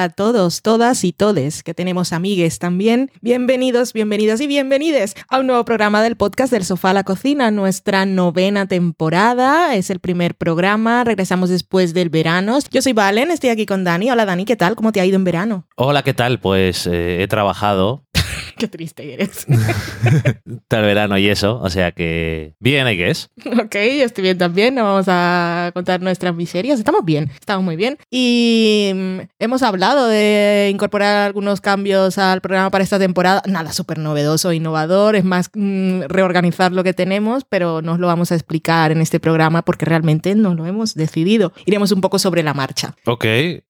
A 0.00 0.08
todos, 0.08 0.62
todas 0.62 1.04
y 1.04 1.12
todes, 1.12 1.62
que 1.62 1.74
tenemos 1.74 2.14
amigues 2.14 2.58
también. 2.58 3.10
Bienvenidos, 3.20 3.92
bienvenidas 3.92 4.40
y 4.40 4.46
bienvenides 4.46 5.14
a 5.28 5.40
un 5.40 5.46
nuevo 5.46 5.62
programa 5.66 6.02
del 6.02 6.16
podcast 6.16 6.50
del 6.50 6.64
sofá 6.64 6.88
a 6.88 6.94
la 6.94 7.04
cocina, 7.04 7.50
nuestra 7.50 8.06
novena 8.06 8.64
temporada. 8.64 9.74
Es 9.74 9.90
el 9.90 10.00
primer 10.00 10.36
programa, 10.36 11.04
regresamos 11.04 11.50
después 11.50 11.92
del 11.92 12.08
verano. 12.08 12.56
Yo 12.70 12.80
soy 12.80 12.94
Valen, 12.94 13.30
estoy 13.30 13.50
aquí 13.50 13.66
con 13.66 13.84
Dani. 13.84 14.10
Hola 14.10 14.24
Dani, 14.24 14.46
¿qué 14.46 14.56
tal? 14.56 14.74
¿Cómo 14.74 14.90
te 14.90 15.02
ha 15.02 15.04
ido 15.04 15.16
en 15.16 15.24
verano? 15.24 15.66
Hola, 15.76 16.02
¿qué 16.02 16.14
tal? 16.14 16.40
Pues 16.40 16.86
eh, 16.86 17.22
he 17.22 17.28
trabajado 17.28 18.06
Qué 18.60 18.68
triste 18.68 19.14
eres. 19.14 19.46
tal 20.68 20.82
verano 20.82 21.16
y 21.16 21.28
eso, 21.28 21.58
o 21.60 21.70
sea 21.70 21.92
que 21.92 22.54
bien, 22.60 22.86
¿hay 22.86 22.96
que 22.98 23.10
es? 23.10 23.30
ok, 23.46 23.74
yo 23.74 24.04
estoy 24.04 24.22
bien 24.22 24.36
también. 24.36 24.74
No 24.74 24.84
vamos 24.84 25.06
a 25.08 25.70
contar 25.72 26.02
nuestras 26.02 26.34
miserias. 26.34 26.78
Estamos 26.78 27.04
bien, 27.04 27.30
estamos 27.40 27.64
muy 27.64 27.76
bien. 27.76 27.96
Y 28.10 28.92
mm, 28.94 29.18
hemos 29.38 29.62
hablado 29.62 30.08
de 30.08 30.68
incorporar 30.70 31.26
algunos 31.26 31.60
cambios 31.60 32.18
al 32.18 32.42
programa 32.42 32.70
para 32.70 32.84
esta 32.84 32.98
temporada. 32.98 33.42
Nada 33.46 33.72
súper 33.72 33.98
novedoso, 33.98 34.52
innovador. 34.52 35.16
Es 35.16 35.24
más 35.24 35.50
mm, 35.54 36.02
reorganizar 36.08 36.72
lo 36.72 36.84
que 36.84 36.92
tenemos, 36.92 37.44
pero 37.48 37.80
no 37.80 37.92
os 37.92 37.98
lo 37.98 38.06
vamos 38.06 38.30
a 38.32 38.34
explicar 38.34 38.92
en 38.92 39.00
este 39.00 39.20
programa 39.20 39.62
porque 39.62 39.86
realmente 39.86 40.34
no 40.34 40.54
lo 40.54 40.66
hemos 40.66 40.94
decidido. 40.94 41.52
Iremos 41.64 41.92
un 41.92 42.02
poco 42.02 42.18
sobre 42.18 42.42
la 42.42 42.52
marcha. 42.52 42.94
Ok. 43.06 43.24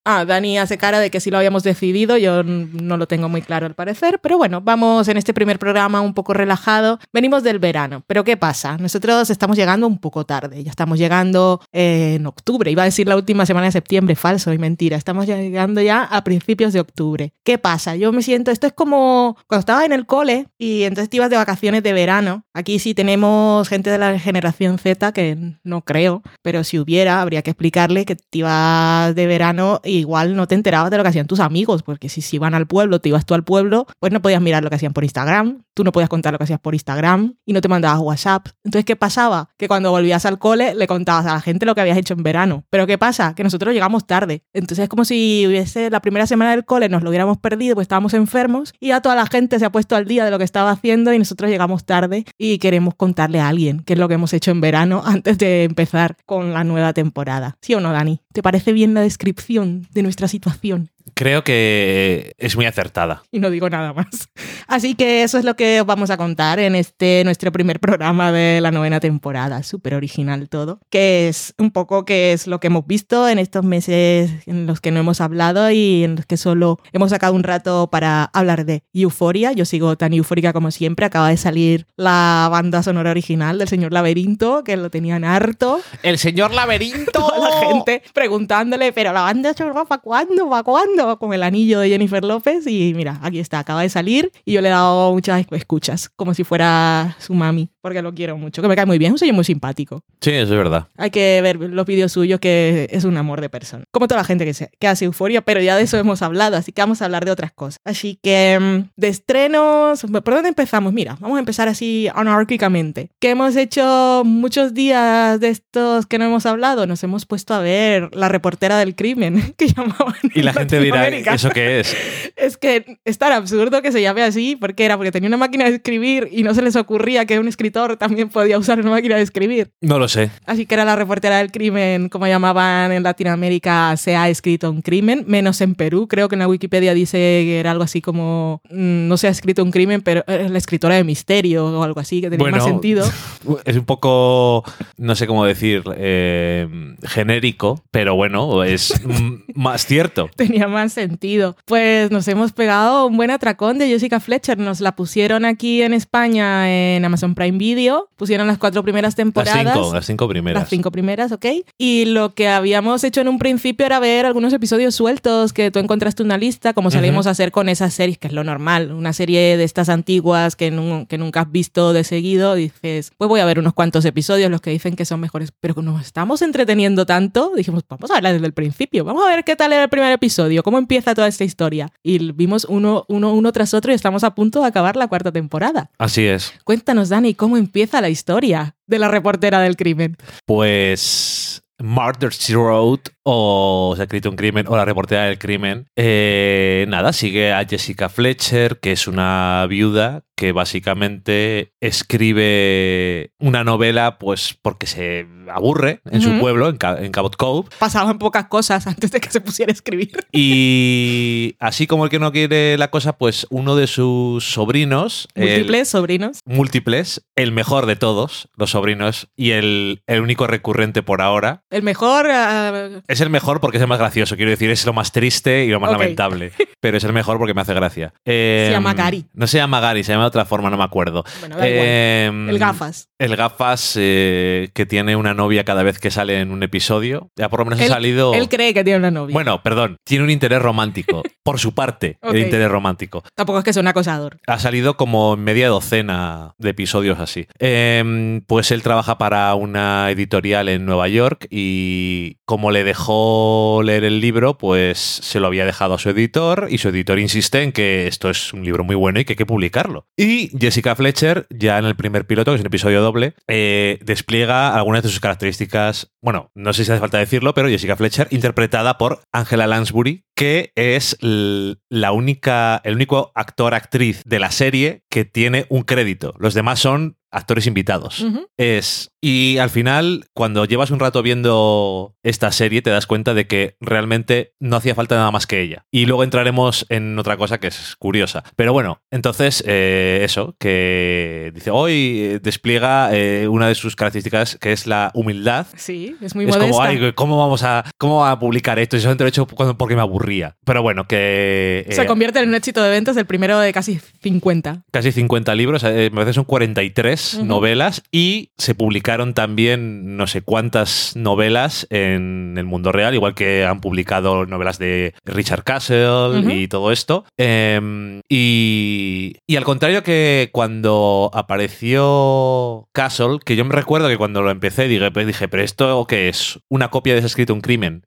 Ah, 0.04 0.24
Dani 0.24 0.58
hace 0.58 0.78
cara 0.78 0.98
de 0.98 1.10
que 1.10 1.20
sí 1.20 1.30
lo 1.30 1.38
habíamos 1.38 1.62
decidido. 1.62 2.16
Yo 2.16 2.42
no 2.42 2.96
lo 2.96 3.06
tengo 3.06 3.28
muy 3.28 3.42
claro 3.42 3.66
al 3.66 3.74
parecer, 3.74 4.18
pero 4.20 4.38
bueno, 4.38 4.60
vamos 4.60 4.79
en 4.80 5.16
este 5.18 5.34
primer 5.34 5.58
programa 5.58 6.00
un 6.00 6.14
poco 6.14 6.32
relajado. 6.32 6.98
Venimos 7.12 7.42
del 7.42 7.58
verano, 7.58 8.02
pero 8.06 8.24
¿qué 8.24 8.38
pasa? 8.38 8.78
Nosotros 8.78 9.28
estamos 9.28 9.58
llegando 9.58 9.86
un 9.86 9.98
poco 9.98 10.24
tarde. 10.24 10.64
Ya 10.64 10.70
estamos 10.70 10.98
llegando 10.98 11.60
eh, 11.70 12.14
en 12.16 12.26
octubre. 12.26 12.70
Iba 12.70 12.82
a 12.82 12.86
decir 12.86 13.06
la 13.06 13.16
última 13.16 13.44
semana 13.44 13.66
de 13.66 13.72
septiembre, 13.72 14.16
falso 14.16 14.54
y 14.54 14.58
mentira. 14.58 14.96
Estamos 14.96 15.26
llegando 15.26 15.82
ya 15.82 16.04
a 16.04 16.24
principios 16.24 16.72
de 16.72 16.80
octubre. 16.80 17.34
¿Qué 17.44 17.58
pasa? 17.58 17.94
Yo 17.96 18.10
me 18.10 18.22
siento, 18.22 18.50
esto 18.50 18.66
es 18.66 18.72
como 18.72 19.36
cuando 19.46 19.60
estabas 19.60 19.84
en 19.84 19.92
el 19.92 20.06
cole 20.06 20.48
y 20.58 20.84
entonces 20.84 21.10
te 21.10 21.18
ibas 21.18 21.28
de 21.28 21.36
vacaciones 21.36 21.82
de 21.82 21.92
verano. 21.92 22.44
Aquí 22.54 22.78
sí 22.78 22.94
tenemos 22.94 23.68
gente 23.68 23.90
de 23.90 23.98
la 23.98 24.18
generación 24.18 24.78
Z 24.78 25.12
que 25.12 25.56
no 25.62 25.82
creo, 25.82 26.22
pero 26.40 26.64
si 26.64 26.78
hubiera, 26.78 27.20
habría 27.20 27.42
que 27.42 27.50
explicarle 27.50 28.06
que 28.06 28.16
te 28.16 28.38
ibas 28.38 29.14
de 29.14 29.26
verano 29.26 29.80
e 29.84 29.90
igual 29.90 30.36
no 30.36 30.48
te 30.48 30.54
enterabas 30.54 30.90
de 30.90 30.96
lo 30.96 31.02
que 31.02 31.10
hacían 31.10 31.26
tus 31.26 31.40
amigos, 31.40 31.82
porque 31.82 32.08
si, 32.08 32.22
si 32.22 32.36
iban 32.36 32.54
al 32.54 32.66
pueblo, 32.66 33.00
te 33.00 33.10
ibas 33.10 33.26
tú 33.26 33.34
al 33.34 33.44
pueblo, 33.44 33.86
pues 33.98 34.10
no 34.12 34.22
podías 34.22 34.40
mirar 34.40 34.64
lo 34.64 34.69
que 34.70 34.76
hacían 34.76 34.92
por 34.92 35.04
Instagram, 35.04 35.62
tú 35.74 35.84
no 35.84 35.92
podías 35.92 36.08
contar 36.08 36.32
lo 36.32 36.38
que 36.38 36.44
hacías 36.44 36.60
por 36.60 36.74
Instagram 36.74 37.34
y 37.44 37.52
no 37.52 37.60
te 37.60 37.68
mandabas 37.68 38.00
WhatsApp. 38.00 38.48
Entonces, 38.64 38.84
¿qué 38.84 38.96
pasaba? 38.96 39.50
Que 39.56 39.68
cuando 39.68 39.90
volvías 39.90 40.24
al 40.26 40.38
cole 40.38 40.74
le 40.74 40.86
contabas 40.86 41.26
a 41.26 41.34
la 41.34 41.40
gente 41.40 41.66
lo 41.66 41.74
que 41.74 41.80
habías 41.80 41.98
hecho 41.98 42.14
en 42.14 42.22
verano. 42.22 42.64
Pero 42.70 42.86
¿qué 42.86 42.98
pasa? 42.98 43.34
Que 43.34 43.44
nosotros 43.44 43.74
llegamos 43.74 44.06
tarde. 44.06 44.42
Entonces 44.52 44.84
es 44.84 44.88
como 44.88 45.04
si 45.04 45.44
hubiese 45.46 45.90
la 45.90 46.00
primera 46.00 46.26
semana 46.26 46.52
del 46.52 46.64
cole 46.64 46.88
nos 46.88 47.02
lo 47.02 47.10
hubiéramos 47.10 47.38
perdido, 47.38 47.74
pues 47.74 47.84
estábamos 47.84 48.14
enfermos 48.14 48.72
y 48.80 48.88
ya 48.88 49.00
toda 49.00 49.14
la 49.14 49.26
gente 49.26 49.58
se 49.58 49.64
ha 49.64 49.72
puesto 49.72 49.96
al 49.96 50.06
día 50.06 50.24
de 50.24 50.30
lo 50.30 50.38
que 50.38 50.44
estaba 50.44 50.70
haciendo 50.70 51.12
y 51.12 51.18
nosotros 51.18 51.50
llegamos 51.50 51.84
tarde 51.84 52.24
y 52.38 52.58
queremos 52.58 52.94
contarle 52.94 53.40
a 53.40 53.48
alguien 53.48 53.82
qué 53.84 53.94
es 53.94 53.98
lo 53.98 54.08
que 54.08 54.14
hemos 54.14 54.32
hecho 54.32 54.50
en 54.50 54.60
verano 54.60 55.02
antes 55.06 55.38
de 55.38 55.64
empezar 55.64 56.16
con 56.26 56.52
la 56.52 56.64
nueva 56.64 56.92
temporada. 56.92 57.56
¿Sí 57.60 57.74
o 57.74 57.80
no, 57.80 57.92
Dani? 57.92 58.20
¿Te 58.32 58.42
parece 58.42 58.72
bien 58.72 58.94
la 58.94 59.00
descripción 59.00 59.86
de 59.92 60.02
nuestra 60.02 60.28
situación? 60.28 60.90
Creo 61.14 61.44
que 61.44 62.34
es 62.38 62.56
muy 62.56 62.66
acertada. 62.66 63.22
Y 63.30 63.38
no 63.38 63.50
digo 63.50 63.68
nada 63.68 63.92
más. 63.92 64.28
Así 64.66 64.94
que 64.94 65.22
eso 65.22 65.38
es 65.38 65.44
lo 65.44 65.56
que 65.56 65.80
os 65.80 65.86
vamos 65.86 66.10
a 66.10 66.16
contar 66.16 66.58
en 66.60 66.74
este 66.74 67.22
nuestro 67.24 67.52
primer 67.52 67.80
programa 67.80 68.32
de 68.32 68.60
la 68.60 68.70
novena 68.70 69.00
temporada. 69.00 69.62
Súper 69.62 69.94
original 69.94 70.48
todo. 70.48 70.80
Que 70.90 71.28
es 71.28 71.54
un 71.58 71.70
poco 71.70 72.04
qué 72.04 72.32
es 72.32 72.46
lo 72.46 72.60
que 72.60 72.68
hemos 72.68 72.86
visto 72.86 73.28
en 73.28 73.38
estos 73.38 73.64
meses 73.64 74.30
en 74.46 74.66
los 74.66 74.80
que 74.80 74.90
no 74.90 75.00
hemos 75.00 75.20
hablado 75.20 75.70
y 75.70 76.04
en 76.04 76.16
los 76.16 76.26
que 76.26 76.36
solo 76.36 76.78
hemos 76.92 77.10
sacado 77.10 77.34
un 77.34 77.42
rato 77.42 77.88
para 77.90 78.24
hablar 78.24 78.64
de 78.64 78.82
Euforia. 78.92 79.52
Yo 79.52 79.64
sigo 79.64 79.96
tan 79.96 80.12
eufórica 80.12 80.52
como 80.52 80.70
siempre. 80.70 81.06
Acaba 81.06 81.28
de 81.28 81.36
salir 81.36 81.86
la 81.96 82.48
banda 82.50 82.82
sonora 82.82 83.10
original 83.10 83.58
del 83.58 83.68
señor 83.68 83.92
Laberinto, 83.92 84.64
que 84.64 84.76
lo 84.76 84.90
tenían 84.90 85.24
harto. 85.24 85.80
¡El 86.02 86.18
señor 86.18 86.52
Laberinto! 86.52 87.10
Toda 87.12 87.38
la 87.38 87.66
gente 87.66 88.02
preguntándole, 88.12 88.92
pero 88.92 89.12
la 89.12 89.22
banda 89.22 89.54
sonora 89.54 89.84
¿para 89.84 90.00
cuándo? 90.00 90.48
¿Para 90.48 90.62
cuándo? 90.62 90.99
Con 91.18 91.32
el 91.32 91.42
anillo 91.42 91.80
de 91.80 91.88
Jennifer 91.88 92.22
López 92.24 92.66
y 92.66 92.92
mira, 92.94 93.18
aquí 93.22 93.38
está, 93.38 93.58
acaba 93.58 93.82
de 93.82 93.88
salir 93.88 94.32
y 94.44 94.52
yo 94.52 94.60
le 94.60 94.68
he 94.68 94.70
dado 94.70 95.12
muchas 95.12 95.46
escuchas, 95.50 96.08
como 96.10 96.34
si 96.34 96.44
fuera 96.44 97.16
su 97.18 97.34
mami, 97.34 97.70
porque 97.80 98.02
lo 98.02 98.14
quiero 98.14 98.36
mucho, 98.36 98.60
que 98.60 98.68
me 98.68 98.76
cae 98.76 98.86
muy 98.86 98.98
bien, 98.98 99.16
soy 99.16 99.32
muy 99.32 99.44
simpático. 99.44 100.02
Sí, 100.20 100.30
eso 100.30 100.52
es 100.52 100.58
verdad. 100.58 100.88
Hay 100.96 101.10
que 101.10 101.40
ver 101.42 101.56
los 101.56 101.86
vídeos 101.86 102.12
suyos, 102.12 102.40
que 102.40 102.88
es 102.90 103.04
un 103.04 103.16
amor 103.16 103.40
de 103.40 103.48
persona. 103.48 103.84
Como 103.90 104.08
toda 104.08 104.20
la 104.20 104.24
gente 104.24 104.44
que, 104.44 104.54
se, 104.54 104.70
que 104.78 104.88
hace 104.88 105.04
euforia, 105.06 105.42
pero 105.42 105.60
ya 105.60 105.76
de 105.76 105.82
eso 105.84 105.96
hemos 105.96 106.22
hablado, 106.22 106.56
así 106.56 106.72
que 106.72 106.82
vamos 106.82 107.00
a 107.00 107.06
hablar 107.06 107.24
de 107.24 107.30
otras 107.30 107.52
cosas. 107.52 107.78
Así 107.84 108.18
que 108.22 108.58
mm, 108.60 108.90
de 108.96 109.08
estrenos, 109.08 110.02
¿por 110.02 110.34
dónde 110.34 110.48
empezamos? 110.48 110.92
Mira, 110.92 111.16
vamos 111.20 111.36
a 111.36 111.40
empezar 111.40 111.68
así 111.68 112.08
anárquicamente. 112.14 113.10
Que 113.20 113.30
hemos 113.30 113.56
hecho 113.56 114.22
muchos 114.24 114.74
días 114.74 115.40
de 115.40 115.48
estos 115.48 116.06
que 116.06 116.18
no 116.18 116.24
hemos 116.24 116.46
hablado, 116.46 116.86
nos 116.86 117.02
hemos 117.02 117.26
puesto 117.26 117.54
a 117.54 117.60
ver 117.60 118.14
La 118.14 118.28
reportera 118.28 118.78
del 118.78 118.94
crimen, 118.94 119.54
que 119.56 119.68
llamaban. 119.68 120.14
Y 120.34 120.42
la 120.42 120.52
gente 120.52 120.79
dirá, 120.80 121.08
¿eso 121.08 121.50
qué 121.50 121.80
es? 121.80 121.96
Es 122.40 122.56
que 122.56 122.98
es 123.04 123.18
tan 123.18 123.32
absurdo 123.32 123.82
que 123.82 123.92
se 123.92 124.00
llame 124.00 124.22
así, 124.22 124.56
porque 124.56 124.86
era 124.86 124.96
porque 124.96 125.12
tenía 125.12 125.28
una 125.28 125.36
máquina 125.36 125.66
de 125.66 125.74
escribir 125.76 126.28
y 126.32 126.42
no 126.42 126.54
se 126.54 126.62
les 126.62 126.74
ocurría 126.74 127.26
que 127.26 127.38
un 127.38 127.48
escritor 127.48 127.98
también 127.98 128.30
podía 128.30 128.58
usar 128.58 128.80
una 128.80 128.90
máquina 128.90 129.16
de 129.16 129.22
escribir. 129.22 129.72
No 129.82 129.98
lo 129.98 130.08
sé. 130.08 130.30
Así 130.46 130.64
que 130.64 130.74
era 130.74 130.86
la 130.86 130.96
reportera 130.96 131.36
del 131.36 131.52
crimen, 131.52 132.08
como 132.08 132.26
llamaban 132.26 132.92
en 132.92 133.02
Latinoamérica, 133.02 133.94
se 133.98 134.16
ha 134.16 134.30
escrito 134.30 134.70
un 134.70 134.80
crimen, 134.80 135.24
menos 135.26 135.60
en 135.60 135.74
Perú. 135.74 136.08
Creo 136.08 136.28
que 136.28 136.34
en 136.34 136.38
la 136.38 136.48
Wikipedia 136.48 136.94
dice 136.94 137.18
que 137.18 137.60
era 137.60 137.72
algo 137.72 137.84
así 137.84 138.00
como, 138.00 138.62
mm, 138.70 139.08
no 139.08 139.16
se 139.18 139.26
ha 139.26 139.30
escrito 139.30 139.62
un 139.62 139.70
crimen, 139.70 140.00
pero 140.00 140.24
es 140.26 140.50
la 140.50 140.58
escritora 140.58 140.94
de 140.94 141.04
misterio 141.04 141.66
o 141.66 141.82
algo 141.82 142.00
así, 142.00 142.20
que 142.20 142.30
tenía 142.30 142.42
Bueno, 142.42 142.56
más 142.56 142.64
sentido. 142.64 143.04
Es 143.64 143.76
un 143.76 143.84
poco, 143.84 144.64
no 144.96 145.14
sé 145.14 145.26
cómo 145.26 145.44
decir, 145.44 145.82
eh, 145.96 146.68
genérico, 147.02 147.82
pero 147.90 148.14
bueno, 148.14 148.64
es 148.64 149.00
más 149.54 149.86
cierto. 149.86 150.30
tenía 150.36 150.68
más 150.70 150.92
sentido. 150.92 151.56
Pues 151.66 152.10
nos 152.10 152.26
hemos 152.28 152.52
pegado 152.52 153.06
un 153.06 153.16
buen 153.16 153.30
atracón 153.30 153.78
de 153.78 153.88
Jessica 153.88 154.20
Fletcher. 154.20 154.58
Nos 154.58 154.80
la 154.80 154.96
pusieron 154.96 155.44
aquí 155.44 155.82
en 155.82 155.92
España 155.94 156.70
en 156.96 157.04
Amazon 157.04 157.34
Prime 157.34 157.58
Video. 157.58 158.08
Pusieron 158.16 158.46
las 158.46 158.58
cuatro 158.58 158.82
primeras 158.82 159.10
Las 159.10 159.16
temporadas. 159.16 159.74
cinco, 159.74 159.94
las 159.94 160.06
cinco 160.06 160.28
primeras. 160.28 160.62
Las 160.62 160.70
cinco 160.70 160.90
primeras, 160.90 161.32
ok. 161.32 161.46
Y 161.78 162.06
lo 162.06 162.34
que 162.34 162.48
habíamos 162.48 163.04
hecho 163.04 163.20
en 163.20 163.28
un 163.28 163.38
principio 163.38 163.84
era 163.86 163.98
ver 163.98 164.26
algunos 164.26 164.52
episodios 164.52 164.94
sueltos 164.94 165.52
que 165.52 165.70
tú 165.70 165.78
encontraste 165.78 166.22
una 166.22 166.38
lista, 166.38 166.72
como 166.72 166.90
salimos 166.90 167.26
a 167.26 167.30
hacer 167.30 167.50
con 167.50 167.68
esas 167.68 167.92
series, 167.94 168.18
que 168.18 168.28
es 168.28 168.32
lo 168.32 168.44
normal. 168.44 168.92
Una 168.92 169.12
serie 169.12 169.56
de 169.56 169.64
estas 169.64 169.88
antiguas 169.88 170.56
que, 170.56 170.70
nu- 170.70 171.06
que 171.08 171.18
nunca 171.18 171.40
has 171.42 171.50
visto 171.52 171.92
de 171.92 172.04
seguido, 172.04 172.54
dices, 172.54 173.12
pues 173.16 173.28
voy 173.28 173.40
a 173.40 173.44
ver 173.44 173.58
unos 173.58 173.72
cuantos 173.74 174.04
episodios, 174.04 174.50
los 174.50 174.60
que 174.60 174.70
dicen 174.70 174.96
que 174.96 175.04
son 175.04 175.20
mejores. 175.20 175.52
Pero 175.60 175.80
nos 175.82 176.00
estamos 176.02 176.42
entreteniendo 176.42 177.06
tanto, 177.06 177.52
dijimos, 177.56 177.82
vamos 177.88 178.10
a 178.10 178.14
verla 178.14 178.32
desde 178.32 178.46
el 178.46 178.52
principio, 178.52 179.04
vamos 179.04 179.24
a 179.24 179.28
ver 179.30 179.44
qué 179.44 179.56
tal 179.56 179.72
era 179.72 179.84
el 179.84 179.88
primer 179.88 180.12
episodio, 180.12 180.59
cómo 180.62 180.78
empieza 180.78 181.14
toda 181.14 181.28
esta 181.28 181.44
historia. 181.44 181.88
Y 182.02 182.32
vimos 182.32 182.64
uno, 182.64 183.04
uno, 183.08 183.32
uno 183.32 183.52
tras 183.52 183.74
otro 183.74 183.92
y 183.92 183.94
estamos 183.94 184.24
a 184.24 184.34
punto 184.34 184.60
de 184.60 184.66
acabar 184.66 184.96
la 184.96 185.08
cuarta 185.08 185.32
temporada. 185.32 185.90
Así 185.98 186.26
es. 186.26 186.52
Cuéntanos, 186.64 187.08
Dani, 187.08 187.34
cómo 187.34 187.56
empieza 187.56 188.00
la 188.00 188.08
historia 188.08 188.76
de 188.86 188.98
la 188.98 189.08
reportera 189.08 189.60
del 189.60 189.76
crimen. 189.76 190.16
Pues 190.46 191.62
Murder 191.78 192.30
She 192.30 192.54
Wrote 192.54 193.10
o 193.24 193.92
Se 193.96 194.02
ha 194.02 194.04
escrito 194.04 194.30
un 194.30 194.36
crimen 194.36 194.66
o 194.68 194.76
La 194.76 194.84
reportera 194.84 195.24
del 195.24 195.38
crimen. 195.38 195.86
Eh, 195.96 196.84
nada, 196.88 197.12
sigue 197.12 197.52
a 197.52 197.64
Jessica 197.66 198.08
Fletcher, 198.08 198.78
que 198.80 198.92
es 198.92 199.06
una 199.08 199.66
viuda 199.68 200.22
que 200.36 200.52
básicamente 200.52 201.74
escribe 201.80 203.32
una 203.38 203.62
novela 203.62 204.18
pues 204.18 204.56
porque 204.62 204.86
se 204.86 205.26
aburre 205.52 206.00
en 206.10 206.22
su 206.22 206.38
pueblo, 206.38 206.68
en, 206.70 206.78
Ca- 206.78 206.98
en 206.98 207.12
Cabot 207.12 207.36
Cove. 207.36 207.68
Pasaban 207.78 208.18
pocas 208.18 208.46
cosas 208.46 208.86
antes 208.86 209.10
de 209.10 209.20
que 209.20 209.30
se 209.30 209.40
pusiera 209.42 209.70
a 209.70 209.74
escribir. 209.74 210.12
Y 210.32 211.56
así 211.60 211.86
como 211.86 212.04
el 212.04 212.10
que 212.10 212.18
no 212.18 212.32
quiere 212.32 212.78
la 212.78 212.90
cosa, 212.90 213.18
pues 213.18 213.46
uno 213.50 213.76
de 213.76 213.86
sus 213.86 214.44
sobrinos, 214.44 215.28
el- 215.34 215.48
Múltiples 215.50 215.88
sobrinos. 215.88 216.38
múltiples, 216.46 217.22
el 217.36 217.52
mejor 217.52 217.84
de 217.84 217.96
todos, 217.96 218.48
los 218.56 218.70
sobrinos, 218.70 219.28
y 219.36 219.50
el, 219.50 220.02
el 220.06 220.20
único 220.22 220.46
recurrente 220.46 221.02
por 221.02 221.20
ahora, 221.20 221.64
El 221.70 221.82
mejor. 221.82 222.26
ah, 222.30 223.02
Es 223.10 223.20
el 223.20 223.28
mejor 223.30 223.60
porque 223.60 223.76
es 223.78 223.82
el 223.82 223.88
más 223.88 223.98
gracioso, 223.98 224.36
quiero 224.36 224.50
decir, 224.50 224.70
es 224.70 224.86
lo 224.86 224.92
más 224.92 225.10
triste 225.12 225.64
y 225.64 225.68
lo 225.68 225.80
más 225.80 225.90
lamentable. 225.90 226.52
Pero 226.80 226.96
es 226.96 227.04
el 227.04 227.12
mejor 227.12 227.38
porque 227.38 227.54
me 227.54 227.60
hace 227.60 227.74
gracia. 227.74 228.14
Eh, 228.24 228.68
llama 228.70 228.94
Gary. 228.94 229.26
No 229.34 229.46
se 229.46 229.58
llama 229.58 229.80
Gary, 229.80 230.02
se 230.04 230.12
llama 230.12 230.24
de 230.24 230.28
otra 230.28 230.44
forma, 230.44 230.70
no 230.70 230.76
me 230.78 230.84
acuerdo. 230.84 231.24
bueno, 231.40 231.56
da 231.56 231.68
igual. 231.68 231.86
Eh, 231.86 232.26
El 232.50 232.58
gafas. 232.58 233.08
El 233.18 233.36
gafas 233.36 233.94
eh, 233.98 234.70
que 234.72 234.86
tiene 234.86 235.16
una 235.16 235.34
novia 235.34 235.64
cada 235.64 235.82
vez 235.82 235.98
que 235.98 236.10
sale 236.10 236.40
en 236.40 236.52
un 236.52 236.62
episodio. 236.62 237.28
Ya 237.36 237.48
por 237.48 237.60
lo 237.60 237.64
menos 237.66 237.80
Él- 237.80 237.90
ha 237.90 237.94
salido. 237.94 238.32
Él 238.32 238.48
cree 238.48 238.72
que 238.72 238.84
tiene 238.84 238.98
una 239.00 239.10
novia. 239.10 239.34
Bueno, 239.34 239.62
perdón, 239.62 239.96
tiene 240.04 240.24
un 240.24 240.30
interés 240.30 240.62
romántico. 240.62 241.22
por 241.42 241.58
su 241.58 241.74
parte, 241.74 242.16
Ok. 242.22 242.34
el 242.34 242.40
interés 242.42 242.70
romántico. 242.70 243.24
Tampoco 243.34 243.58
es 243.58 243.64
que 243.64 243.72
sea 243.72 243.80
un 243.82 243.88
acosador. 243.88 244.38
Ha 244.46 244.58
salido 244.60 244.96
como 244.96 245.36
media 245.36 245.68
docena 245.68 246.52
de 246.58 246.70
episodios 246.70 247.18
así. 247.18 247.46
Em, 247.58 248.40
pues 248.46 248.70
él 248.70 248.82
trabaja 248.82 249.18
para 249.18 249.52
una 249.54 250.10
editorial 250.10 250.68
en 250.68 250.84
Nueva 250.86 251.08
York 251.08 251.46
y 251.50 252.36
como 252.44 252.70
le 252.70 252.84
dejó 252.84 252.99
dejó 253.00 253.80
leer 253.82 254.04
el 254.04 254.20
libro, 254.20 254.58
pues 254.58 254.98
se 254.98 255.40
lo 255.40 255.46
había 255.46 255.64
dejado 255.64 255.94
a 255.94 255.98
su 255.98 256.10
editor 256.10 256.66
y 256.68 256.76
su 256.76 256.90
editor 256.90 257.18
insiste 257.18 257.62
en 257.62 257.72
que 257.72 258.06
esto 258.06 258.28
es 258.28 258.52
un 258.52 258.62
libro 258.62 258.84
muy 258.84 258.94
bueno 258.94 259.18
y 259.18 259.24
que 259.24 259.32
hay 259.32 259.36
que 259.36 259.46
publicarlo. 259.46 260.06
Y 260.18 260.50
Jessica 260.58 260.94
Fletcher, 260.94 261.46
ya 261.48 261.78
en 261.78 261.86
el 261.86 261.96
primer 261.96 262.26
piloto, 262.26 262.50
que 262.50 262.56
es 262.56 262.60
un 262.60 262.66
episodio 262.66 263.00
doble, 263.00 263.32
eh, 263.48 263.98
despliega 264.02 264.76
algunas 264.76 265.02
de 265.02 265.08
sus 265.08 265.18
características, 265.18 266.12
bueno, 266.20 266.50
no 266.54 266.74
sé 266.74 266.84
si 266.84 266.92
hace 266.92 267.00
falta 267.00 267.16
decirlo, 267.16 267.54
pero 267.54 267.68
Jessica 267.70 267.96
Fletcher, 267.96 268.28
interpretada 268.30 268.98
por 268.98 269.22
Angela 269.32 269.66
Lansbury, 269.66 270.26
que 270.36 270.72
es 270.74 271.16
la 271.22 272.12
única, 272.12 272.82
el 272.84 272.96
único 272.96 273.32
actor-actriz 273.34 274.22
de 274.26 274.40
la 274.40 274.50
serie 274.50 275.04
que 275.08 275.24
tiene 275.24 275.64
un 275.70 275.82
crédito. 275.84 276.34
Los 276.38 276.52
demás 276.52 276.80
son 276.80 277.16
actores 277.30 277.66
invitados. 277.66 278.24
Es. 278.56 279.10
Y 279.22 279.58
al 279.58 279.70
final, 279.70 280.26
cuando 280.32 280.64
llevas 280.64 280.90
un 280.90 280.98
rato 280.98 281.22
viendo 281.22 282.16
esta 282.22 282.52
serie, 282.52 282.80
te 282.80 282.90
das 282.90 283.06
cuenta 283.06 283.34
de 283.34 283.46
que 283.46 283.76
realmente 283.80 284.54
no 284.60 284.76
hacía 284.76 284.94
falta 284.94 285.16
nada 285.16 285.30
más 285.30 285.46
que 285.46 285.60
ella. 285.60 285.84
Y 285.90 286.06
luego 286.06 286.24
entraremos 286.24 286.86
en 286.88 287.18
otra 287.18 287.36
cosa 287.36 287.60
que 287.60 287.66
es 287.66 287.96
curiosa. 287.98 288.44
Pero 288.56 288.72
bueno, 288.72 289.02
entonces, 289.10 289.62
eh, 289.66 290.20
eso, 290.22 290.56
que 290.58 291.52
dice, 291.54 291.70
hoy 291.70 292.20
eh, 292.20 292.40
despliega 292.42 293.14
eh, 293.14 293.46
una 293.46 293.68
de 293.68 293.74
sus 293.74 293.94
características 293.94 294.56
que 294.56 294.72
es 294.72 294.86
la 294.86 295.10
humildad. 295.14 295.66
Sí, 295.76 296.16
es 296.22 296.34
muy 296.34 296.46
es 296.46 296.50
modesta. 296.50 296.70
como, 296.70 296.82
ay, 296.82 297.12
¿cómo 297.14 297.38
vamos 297.38 297.62
a, 297.62 297.84
cómo 297.98 298.26
a 298.26 298.38
publicar 298.38 298.78
esto? 298.78 298.96
Y 298.96 299.00
solamente 299.00 299.24
lo 299.24 299.28
he 299.28 299.30
hecho 299.30 299.46
porque 299.46 299.96
me 299.96 300.02
aburría. 300.02 300.56
Pero 300.64 300.82
bueno, 300.82 301.06
que. 301.06 301.86
Se 301.90 302.06
convierte 302.06 302.40
en 302.40 302.48
un 302.48 302.54
éxito 302.54 302.82
de 302.82 302.88
ventas, 302.88 303.16
el 303.18 303.26
primero 303.26 303.58
de 303.58 303.72
casi 303.74 304.00
50. 304.22 304.84
Casi 304.90 305.12
50 305.12 305.54
libros, 305.54 305.82
me 305.82 306.10
parece 306.10 306.32
son 306.32 306.44
43 306.44 307.19
novelas 307.42 308.02
y 308.10 308.50
se 308.58 308.74
publicaron 308.74 309.34
también 309.34 310.16
no 310.16 310.26
sé 310.26 310.42
cuántas 310.42 311.16
novelas 311.16 311.86
en 311.90 312.54
el 312.56 312.64
mundo 312.64 312.92
real, 312.92 313.14
igual 313.14 313.34
que 313.34 313.64
han 313.64 313.80
publicado 313.80 314.46
novelas 314.46 314.78
de 314.78 315.14
Richard 315.24 315.64
Castle 315.64 316.54
y 316.54 316.68
todo 316.68 316.92
esto. 316.92 317.24
Em, 317.36 318.20
y, 318.28 319.36
y, 319.46 319.56
al 319.56 319.64
contrario 319.64 320.02
que 320.02 320.50
cuando 320.52 321.30
apareció 321.34 322.88
Castle, 322.92 323.38
que 323.44 323.56
yo 323.56 323.64
me 323.64 323.74
recuerdo 323.74 324.08
que 324.08 324.16
cuando 324.16 324.42
lo 324.42 324.50
empecé 324.50 324.88
dije, 324.88 325.10
pues 325.10 325.26
dije 325.26 325.48
pero 325.48 325.62
esto 325.62 326.06
qué 326.06 326.28
es? 326.28 326.58
Una 326.68 326.90
copia 326.90 327.12
de 327.12 327.20
ese 327.20 327.26
escrito 327.26 327.54
un 327.54 327.60
crimen. 327.60 328.02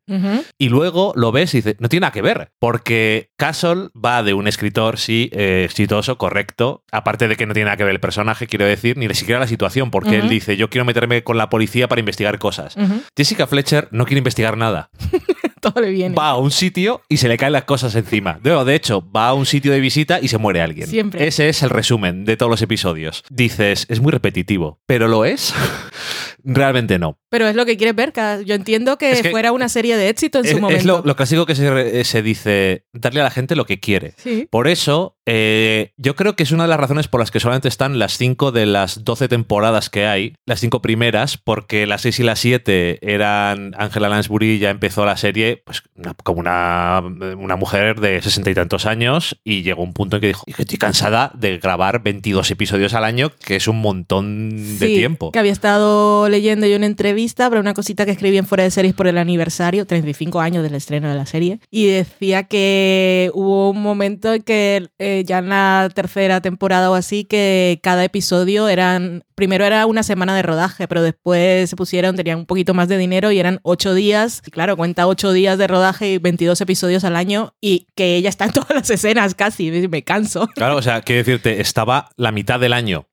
Y 0.58 0.70
luego 0.70 1.14
lo 1.16 1.32
ves 1.32 1.54
y 1.54 1.58
dices, 1.58 1.76
no 1.80 1.90
tiene 1.90 2.02
nada 2.02 2.12
que 2.12 2.22
ver, 2.22 2.52
porque 2.60 3.30
Castle 3.38 3.90
va 3.94 4.24
de 4.24 4.34
un 4.34 4.48
escritor, 4.48 4.98
sí, 4.98 5.30
eh, 5.34 5.64
exitoso, 5.66 6.18
correcto, 6.18 6.84
aparte 6.92 7.28
de 7.28 7.36
que 7.36 7.46
no 7.46 7.54
tiene 7.54 7.66
nada 7.66 7.78
que 7.78 7.84
ver 7.84 7.94
el 7.94 8.00
personaje, 8.00 8.48
quiero 8.48 8.66
decir, 8.66 8.98
ni 9.08 9.16
siquiera 9.16 9.40
la 9.40 9.48
situación, 9.48 9.92
porque 9.92 10.18
él 10.18 10.30
dice, 10.30 10.58
yo 10.58 10.70
quiero 10.70 10.86
meterme 10.86 11.24
con 11.24 11.38
la 11.38 11.50
policía 11.50 11.88
para 11.88 12.00
investigar 12.00 12.40
cosas. 12.40 12.76
Jessica 13.16 13.48
Fletcher 13.48 13.88
no 13.92 14.06
quiere 14.06 14.20
investigar 14.20 14.58
nada. 14.58 14.90
Todo 15.62 15.80
le 15.80 15.92
viene. 15.92 16.14
Va 16.14 16.30
a 16.30 16.38
un 16.38 16.52
sitio 16.52 17.02
y 17.08 17.18
se 17.18 17.30
le 17.30 17.38
caen 17.38 17.54
las 17.54 17.64
cosas 17.64 17.96
encima. 17.96 18.38
De 18.44 18.76
hecho, 18.76 19.10
va 19.10 19.30
a 19.30 19.34
un 19.34 19.46
sitio 19.46 19.72
de 19.72 19.80
visita 19.80 20.20
y 20.22 20.28
se 20.28 20.38
muere 20.38 20.62
alguien. 20.62 20.88
Siempre. 20.88 21.26
Ese 21.26 21.48
es 21.48 21.64
el 21.64 21.70
resumen 21.70 22.26
de 22.26 22.36
todos 22.36 22.50
los 22.50 22.62
episodios. 22.62 23.24
Dices, 23.30 23.86
es 23.88 24.02
muy 24.02 24.12
repetitivo, 24.12 24.82
pero 24.86 25.08
lo 25.08 25.24
es. 25.24 25.54
Realmente 26.44 27.00
no. 27.00 27.18
Pero 27.30 27.48
es 27.48 27.56
lo 27.56 27.66
que 27.66 27.78
quieres 27.78 27.96
ver. 27.96 28.14
Yo 28.46 28.56
entiendo 28.56 28.98
que, 28.98 29.16
fuera 29.32 29.54
una 29.54 29.70
serie 29.70 29.96
de 29.96 30.10
éxito 30.10 30.40
en 30.40 30.48
su 30.48 30.60
momento. 30.60 30.78
Es 30.78 30.86
lo, 30.86 31.16
clásico 31.16 31.46
que 31.46 31.56
se, 31.56 32.22
dice, 32.22 32.86
darle 32.92 33.22
a 33.22 33.24
la 33.24 33.32
gente 33.32 33.56
lo 33.56 33.66
que 33.66 33.80
quiere. 33.80 34.16
Por 34.50 34.68
eso, 34.68 35.18
eh, 35.26 35.92
yo 35.98 36.16
creo 36.16 36.36
que 36.36 36.44
es 36.44 36.52
una 36.52 36.64
de 36.64 36.70
las 36.70 36.80
razones 36.80 37.08
por 37.08 37.20
las 37.20 37.32
que 37.32 37.40
solamente 37.40 37.68
están 37.68 38.00
las 38.00 38.18
cinco 38.18 38.52
de 38.52 38.66
las 38.66 39.04
12 39.04 39.28
temporadas 39.28 39.90
que 39.90 40.06
hay, 40.06 40.36
las 40.46 40.60
cinco 40.60 40.82
primeras, 40.82 41.38
porque 41.38 41.88
las 41.88 42.02
6 42.02 42.20
y 42.20 42.24
las 42.24 42.40
7 42.40 43.00
eran 43.02 43.74
Angela 43.78 44.10
Lansbury 44.10 44.60
ya 44.60 44.70
empezó 44.70 45.06
la 45.06 45.18
serie 45.18 45.62
pues 45.66 45.84
como 46.24 46.40
una, 46.40 47.02
una 47.38 47.56
mujer 47.56 48.00
de 48.00 48.22
sesenta 48.22 48.50
y 48.50 48.56
tantos 48.56 48.86
años 48.86 49.40
y 49.44 49.64
llegó 49.64 49.84
un 49.84 49.94
punto 49.94 50.18
en 50.18 50.22
que 50.22 50.28
dijo, 50.28 50.44
estoy 50.48 50.78
cansada 50.78 51.32
de 51.36 51.58
grabar 51.58 52.04
22 52.04 52.52
episodios 52.52 52.94
al 52.94 53.04
año, 53.06 53.32
que 53.46 53.56
es 53.56 53.68
un 53.68 53.80
montón 53.82 54.80
de 54.80 54.88
tiempo. 54.88 55.32
Que 55.32 55.40
había 55.40 55.52
estado 55.52 56.28
leyendo 56.30 56.68
yo 56.68 56.76
una 56.76 56.86
entrevista 56.86 57.50
para 57.50 57.62
una 57.62 57.74
cosita 57.74 58.06
que 58.06 58.12
escribí 58.12 58.38
en 58.38 58.46
Fuera 58.46 58.64
de 58.64 58.72
Series 58.72 58.94
por 58.94 59.08
el 59.08 59.18
aniversario, 59.18 59.86
35 59.86 60.42
años 60.42 60.64
del 60.64 60.76
estreno 60.76 61.10
de 61.10 61.16
la 61.16 61.26
serie, 61.26 61.60
y 61.70 61.88
decía 61.88 62.44
que 62.44 63.32
hubo 63.34 63.70
un 63.70 63.82
momento 63.82 64.34
en 64.34 64.42
que 64.42 64.88
eh, 65.00 65.13
ya 65.22 65.40
en 65.40 65.50
la 65.50 65.90
tercera 65.94 66.42
temporada 66.42 66.90
o 66.90 66.96
así, 66.96 67.26
que 67.26 67.80
cada 67.84 68.04
episodio 68.04 68.68
eran, 68.68 69.24
primero 69.36 69.66
era 69.66 69.86
una 69.86 70.04
semana 70.04 70.36
de 70.36 70.42
rodaje, 70.42 70.88
pero 70.88 71.02
después 71.02 71.70
se 71.70 71.76
pusieron, 71.76 72.16
tenían 72.16 72.40
un 72.40 72.46
poquito 72.46 72.74
más 72.74 72.88
de 72.88 72.98
dinero 72.98 73.32
y 73.32 73.40
eran 73.40 73.60
ocho 73.64 73.94
días, 73.94 74.42
y 74.46 74.52
claro, 74.52 74.76
cuenta 74.78 75.08
ocho 75.08 75.32
días 75.32 75.58
de 75.58 75.68
rodaje 75.68 76.14
y 76.14 76.18
22 76.18 76.60
episodios 76.62 77.04
al 77.04 77.16
año, 77.16 77.54
y 77.62 77.88
que 77.96 78.16
ella 78.16 78.30
está 78.30 78.46
en 78.46 78.52
todas 78.54 78.72
las 78.72 78.90
escenas 78.90 79.36
casi, 79.36 79.72
me 79.88 80.04
canso. 80.04 80.48
Claro, 80.56 80.78
o 80.78 80.82
sea, 80.82 81.02
quiero 81.02 81.20
decirte, 81.20 81.62
estaba 81.62 82.10
la 82.18 82.32
mitad 82.32 82.60
del 82.60 82.74
año 82.74 83.08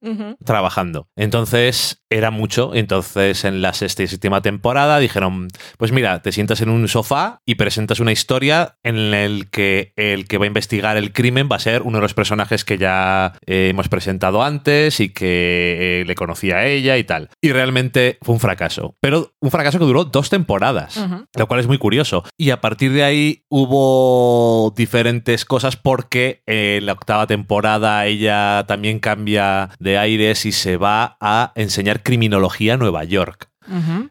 trabajando, 0.45 1.09
entonces 1.17 2.03
era 2.11 2.31
mucho, 2.33 2.75
entonces 2.75 3.45
en 3.45 3.63
la 3.63 3.73
sexta 3.73 4.03
y 4.03 4.09
séptima 4.09 4.43
temporada 4.43 4.99
dijeron, 4.99 5.49
pues 5.79 5.93
mira, 5.93 6.23
te 6.23 6.33
sientas 6.33 6.61
en 6.61 6.69
un 6.69 6.89
sofá 6.89 7.41
y 7.47 7.55
presentas 7.55 8.01
una 8.01 8.13
historia 8.13 8.79
en 8.83 8.97
el 9.15 9.49
que 9.49 9.93
el 9.97 10.27
que 10.27 10.39
va 10.39 10.45
a 10.45 10.49
investigar 10.49 10.97
el 10.97 11.13
crimen 11.13 11.49
va 11.51 11.57
a 11.57 11.61
ser 11.61 11.83
uno 11.91 11.99
de 11.99 12.03
los 12.03 12.15
personajes 12.15 12.65
que 12.65 12.79
ya 12.79 13.35
eh, 13.47 13.69
hemos 13.71 13.89
presentado 13.89 14.43
antes 14.43 15.01
y 15.01 15.11
que 15.11 16.01
eh, 16.01 16.05
le 16.07 16.15
conocía 16.15 16.59
a 16.59 16.67
ella 16.67 16.97
y 16.97 17.05
tal. 17.05 17.31
Y 17.41 17.53
realmente 17.53 18.19
fue 18.23 18.35
un 18.35 18.41
fracaso. 18.41 18.95
Pero 19.01 19.33
un 19.41 19.51
fracaso 19.51 19.79
que 19.79 19.85
duró 19.85 20.05
dos 20.05 20.31
temporadas, 20.31 21.01
lo 21.37 21.47
cual 21.47 21.61
es 21.61 21.67
muy 21.67 21.79
curioso. 21.79 22.25
Y 22.37 22.51
a 22.51 22.61
partir 22.61 22.93
de 22.93 23.05
ahí 23.05 23.45
hubo 23.49 24.73
diferentes 24.77 25.45
cosas 25.45 25.77
porque 25.77 26.43
en 26.47 26.87
la 26.87 26.93
octava 26.93 27.27
temporada 27.27 28.07
ella 28.07 28.65
también 28.67 28.99
cambia 28.99 29.71
de 29.79 29.99
aires 29.99 30.47
y 30.47 30.53
se 30.53 30.77
va 30.77 31.17
a 31.21 31.53
enseñar 31.55 32.03
criminología 32.03 32.77
nueva 32.77 32.91
Nueva 32.91 33.05
York. 33.05 33.50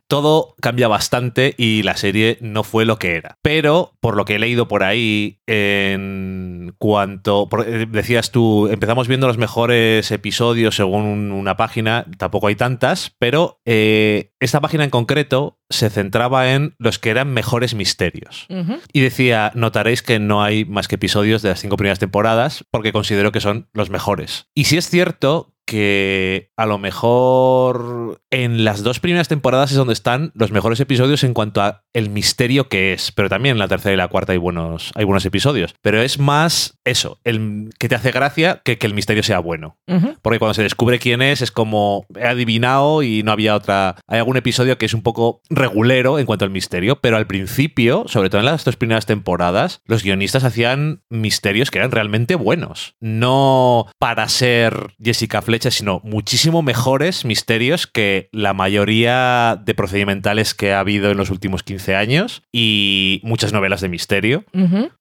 Todo 0.08 0.56
cambia 0.62 0.88
bastante 0.88 1.54
y 1.58 1.84
la 1.84 1.98
serie 1.98 2.38
no 2.42 2.64
fue 2.64 2.86
lo 2.86 2.98
que 2.98 3.16
era. 3.16 3.38
Pero, 3.42 3.94
por 4.00 4.16
lo 4.16 4.26
que 4.26 4.36
he 4.36 4.40
leído 4.40 4.68
por 4.68 4.84
ahí, 4.84 5.40
en 5.48 6.76
cuanto. 6.78 7.50
Eh, 7.66 7.88
decías 7.90 8.32
tú, 8.32 8.68
empezamos 8.68 9.08
viendo 9.08 9.28
los 9.28 9.38
mejores 9.38 10.12
episodios 10.12 10.76
según 10.76 11.32
una 11.32 11.58
página, 11.58 12.06
tampoco 12.18 12.48
hay 12.48 12.56
tantas, 12.56 13.16
pero 13.20 13.60
eh, 13.66 14.32
esta 14.40 14.62
página 14.62 14.84
en 14.84 14.90
concreto 14.90 15.60
se 15.70 15.90
centraba 15.90 16.52
en 16.54 16.76
los 16.80 17.00
que 17.00 17.10
eran 17.12 17.34
mejores 17.34 17.76
misterios. 17.76 18.48
Y 18.92 19.02
decía, 19.02 19.52
notaréis 19.54 20.02
que 20.02 20.20
no 20.20 20.42
hay 20.42 20.66
más 20.66 20.88
que 20.88 20.96
episodios 20.96 21.42
de 21.42 21.50
las 21.50 21.60
cinco 21.60 21.78
primeras 21.78 22.00
temporadas 22.00 22.66
porque 22.72 22.92
considero 22.92 23.32
que 23.32 23.42
son 23.42 23.70
los 23.74 23.90
mejores. 23.90 24.48
Y 24.56 24.66
si 24.66 24.78
es 24.78 24.90
cierto 24.90 25.54
que 25.66 26.52
a 26.58 26.66
lo 26.66 26.80
mejor 26.80 28.24
en 28.32 28.64
las 28.64 28.84
dos 28.84 29.00
primeras 29.00 29.28
temporadas 29.28 29.72
es 29.72 29.78
donde 29.78 29.94
están 29.94 30.32
los 30.36 30.52
mejores 30.52 30.80
episodios 30.80 31.24
en 31.24 31.34
cuanto 31.34 31.62
a 31.62 31.84
el 31.94 32.10
misterio 32.10 32.70
que 32.70 32.94
es, 32.94 33.12
pero 33.12 33.30
también 33.30 33.54
en 33.54 33.60
la 33.60 33.68
tercera 33.68 33.94
y 33.94 33.98
la 33.98 34.08
cuarta 34.08 34.34
hay 34.34 34.38
buenos, 34.38 34.92
hay 34.96 35.06
buenos 35.06 35.26
episodios. 35.26 35.76
Pero 35.82 36.02
es 36.02 36.20
más 36.20 36.80
eso, 36.86 37.20
el 37.24 37.70
que 37.78 37.90
te 37.90 37.96
hace 37.96 38.12
gracia 38.12 38.62
que 38.64 38.80
que 38.80 38.88
el 38.88 38.94
misterio 38.94 39.22
sea 39.22 39.40
bueno. 39.40 39.78
Porque 40.22 40.40
cuando 40.40 40.54
se 40.54 40.64
descubre 40.64 41.00
quién 41.00 41.22
es, 41.22 41.42
es 41.42 41.52
como 41.52 42.06
he 42.16 42.26
adivinado 42.26 43.04
y 43.04 43.22
no 43.24 43.32
había 43.32 43.56
otra. 43.56 43.96
Hay 44.08 44.20
algún 44.20 44.38
episodio 44.38 44.78
que 44.78 44.86
es 44.86 44.94
un 44.94 45.02
poco 45.02 45.42
regulero 45.50 46.18
en 46.18 46.26
cuanto 46.26 46.46
al 46.46 46.52
misterio, 46.52 47.00
pero 47.02 47.18
al 47.18 47.28
principio, 47.28 48.06
sobre 48.08 48.30
todo 48.30 48.40
en 48.40 48.46
las 48.46 48.66
dos 48.66 48.78
primeras 48.78 49.06
temporadas, 49.06 49.82
los 49.86 50.04
guionistas 50.04 50.44
hacían 50.44 51.04
misterios 51.10 51.70
que 51.70 51.80
eran 51.80 51.92
realmente 51.92 52.36
buenos. 52.36 52.96
No 53.00 53.88
para 54.00 54.28
ser 54.30 54.94
Jessica 55.04 55.42
Fletcher 55.42 55.72
sino 55.72 56.02
muchísimo 56.04 56.62
mejores 56.62 57.26
misterios 57.26 57.86
que 57.86 58.19
la 58.32 58.54
mayoría 58.54 59.62
de 59.64 59.76
procedimentales 59.76 60.54
que 60.54 60.74
ha 60.74 60.80
habido 60.80 61.12
en 61.12 61.18
los 61.18 61.30
últimos 61.30 61.64
15 61.64 61.96
años 61.96 62.44
y 62.52 63.22
muchas 63.24 63.54
novelas 63.54 63.82
de 63.82 63.90
misterio. 63.90 64.46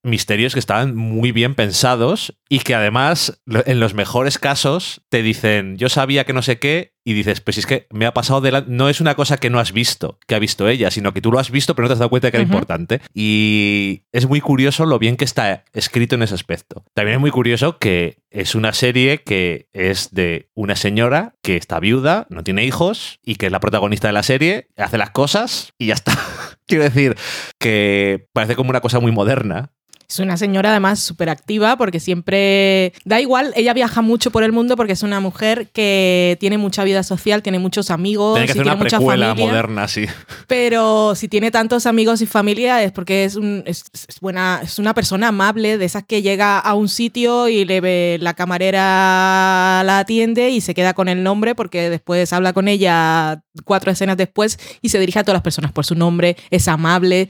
Misterios 0.03 0.53
que 0.53 0.61
estaban 0.61 0.95
muy 0.95 1.33
bien 1.33 1.55
pensados 1.55 2.39
y 2.49 2.61
que 2.61 2.75
además, 2.75 3.43
en 3.47 3.81
los 3.81 3.95
mejores 3.95 4.39
casos, 4.39 5.03
te 5.09 5.23
dicen, 5.23 5.77
yo 5.77 5.89
sabía 5.89 6.25
que 6.25 6.33
no 6.33 6.43
sé 6.43 6.59
qué 6.59 6.93
y 7.09 7.15
dices, 7.15 7.41
pues 7.41 7.57
es 7.57 7.65
que 7.65 7.87
me 7.89 8.05
ha 8.05 8.13
pasado 8.13 8.43
de 8.43 8.65
No 8.67 8.91
es 8.91 9.01
una 9.01 9.15
cosa 9.15 9.39
que 9.39 9.49
no 9.49 9.59
has 9.59 9.73
visto, 9.73 10.19
que 10.27 10.35
ha 10.35 10.39
visto 10.39 10.69
ella, 10.69 10.91
sino 10.91 11.15
que 11.15 11.23
tú 11.23 11.33
lo 11.33 11.39
has 11.39 11.51
visto, 11.51 11.75
pero 11.75 11.85
no 11.85 11.89
te 11.89 11.93
has 11.95 11.99
dado 12.01 12.11
cuenta 12.11 12.27
de 12.27 12.33
que 12.33 12.37
era 12.37 12.45
importante. 12.45 13.01
Y 13.15 14.03
es 14.13 14.29
muy 14.29 14.43
curioso 14.43 14.85
lo 14.85 14.99
bien 14.99 15.17
que 15.17 15.25
está 15.25 15.65
escrito 15.73 16.17
en 16.17 16.23
ese 16.23 16.35
aspecto. 16.35 16.85
También 16.93 17.15
es 17.15 17.21
muy 17.23 17.31
curioso 17.31 17.79
que 17.79 18.19
es 18.31 18.55
una 18.55 18.75
serie 18.75 19.23
que 19.23 19.71
es 19.73 20.11
de 20.13 20.51
una 20.53 20.77
señora 20.77 21.35
que 21.43 21.57
está 21.57 21.81
viuda, 21.81 22.27
no 22.29 22.45
tiene 22.45 22.67
hijos 22.67 23.21
y 23.25 23.37
que 23.37 23.47
es 23.47 23.53
la 23.53 23.61
protagonista 23.61 24.09
de 24.09 24.13
la 24.13 24.23
serie, 24.23 24.69
hace 24.77 24.99
las 24.99 25.09
cosas 25.09 25.73
y 25.79 25.87
ya 25.87 25.95
está. 25.95 26.13
Quiero 26.67 26.85
decir 26.85 27.17
que 27.59 28.29
parece 28.35 28.55
como 28.55 28.69
una 28.69 28.83
cosa 28.83 29.01
muy 29.01 29.13
moderna, 29.13 29.73
Es 30.11 30.21
una 30.21 30.39
señora 30.39 30.71
además 30.71 31.01
súper 31.01 31.29
activa 31.29 31.77
porque 31.77 32.01
siempre 32.01 32.95
da 33.05 33.21
igual, 33.21 33.53
ella 33.57 33.75
viaja 33.75 34.01
mucho 34.01 34.31
por 34.31 34.43
el 34.43 34.53
mundo 34.53 34.75
porque 34.75 34.95
es 34.95 35.03
una 35.03 35.21
mujer 35.21 35.69
que 35.71 36.39
tiene 36.41 36.57
mucha 36.57 36.83
vida 36.83 37.03
social, 37.03 37.43
tiene 37.43 37.59
muchos 37.59 37.91
amigos, 37.91 38.33
Tiene 38.37 38.47
que 38.47 38.53
hacer 38.53 38.63
y 38.63 38.65
tiene 38.65 38.77
una 38.81 38.89
precuela 38.89 39.27
familia. 39.29 39.47
moderna, 39.53 39.87
sí. 39.87 40.07
Pero 40.47 41.15
si 41.15 41.29
tiene 41.29 41.51
tantos 41.51 41.85
amigos 41.85 42.23
y 42.23 42.27
familia 42.27 42.83
es 42.83 42.91
porque 42.91 43.25
es, 43.25 43.37
un- 43.37 43.63
es, 43.67 43.85
es 43.93 44.19
buena, 44.21 44.61
es 44.63 44.79
una 44.79 44.95
persona 44.95 45.29
amable, 45.29 45.77
de 45.77 45.85
esas 45.85 46.05
que 46.05 46.23
llega 46.23 46.59
a 46.59 46.73
un 46.73 46.89
sitio 46.89 47.49
y 47.49 47.67
le 47.67 47.83
ve 47.83 48.17
la 48.23 48.33
camarera 48.33 49.83
la 49.85 49.99
atiende 49.99 50.49
y 50.49 50.63
se 50.63 50.73
queda 50.75 50.95
con 50.95 51.09
el 51.09 51.23
nombre 51.23 51.55
porque 51.55 51.91
después 51.91 52.33
habla 52.33 52.55
con 52.55 52.67
ella 52.69 53.43
cuatro 53.65 53.91
escenas 53.91 54.17
después 54.17 54.59
y 54.83 54.89
se 54.89 54.99
dirige 54.99 55.19
a 55.19 55.25
todas 55.25 55.37
las 55.37 55.43
personas 55.43 55.73
por 55.73 55.85
su 55.85 55.95
nombre, 55.95 56.37
es 56.51 56.69
amable. 56.69 57.29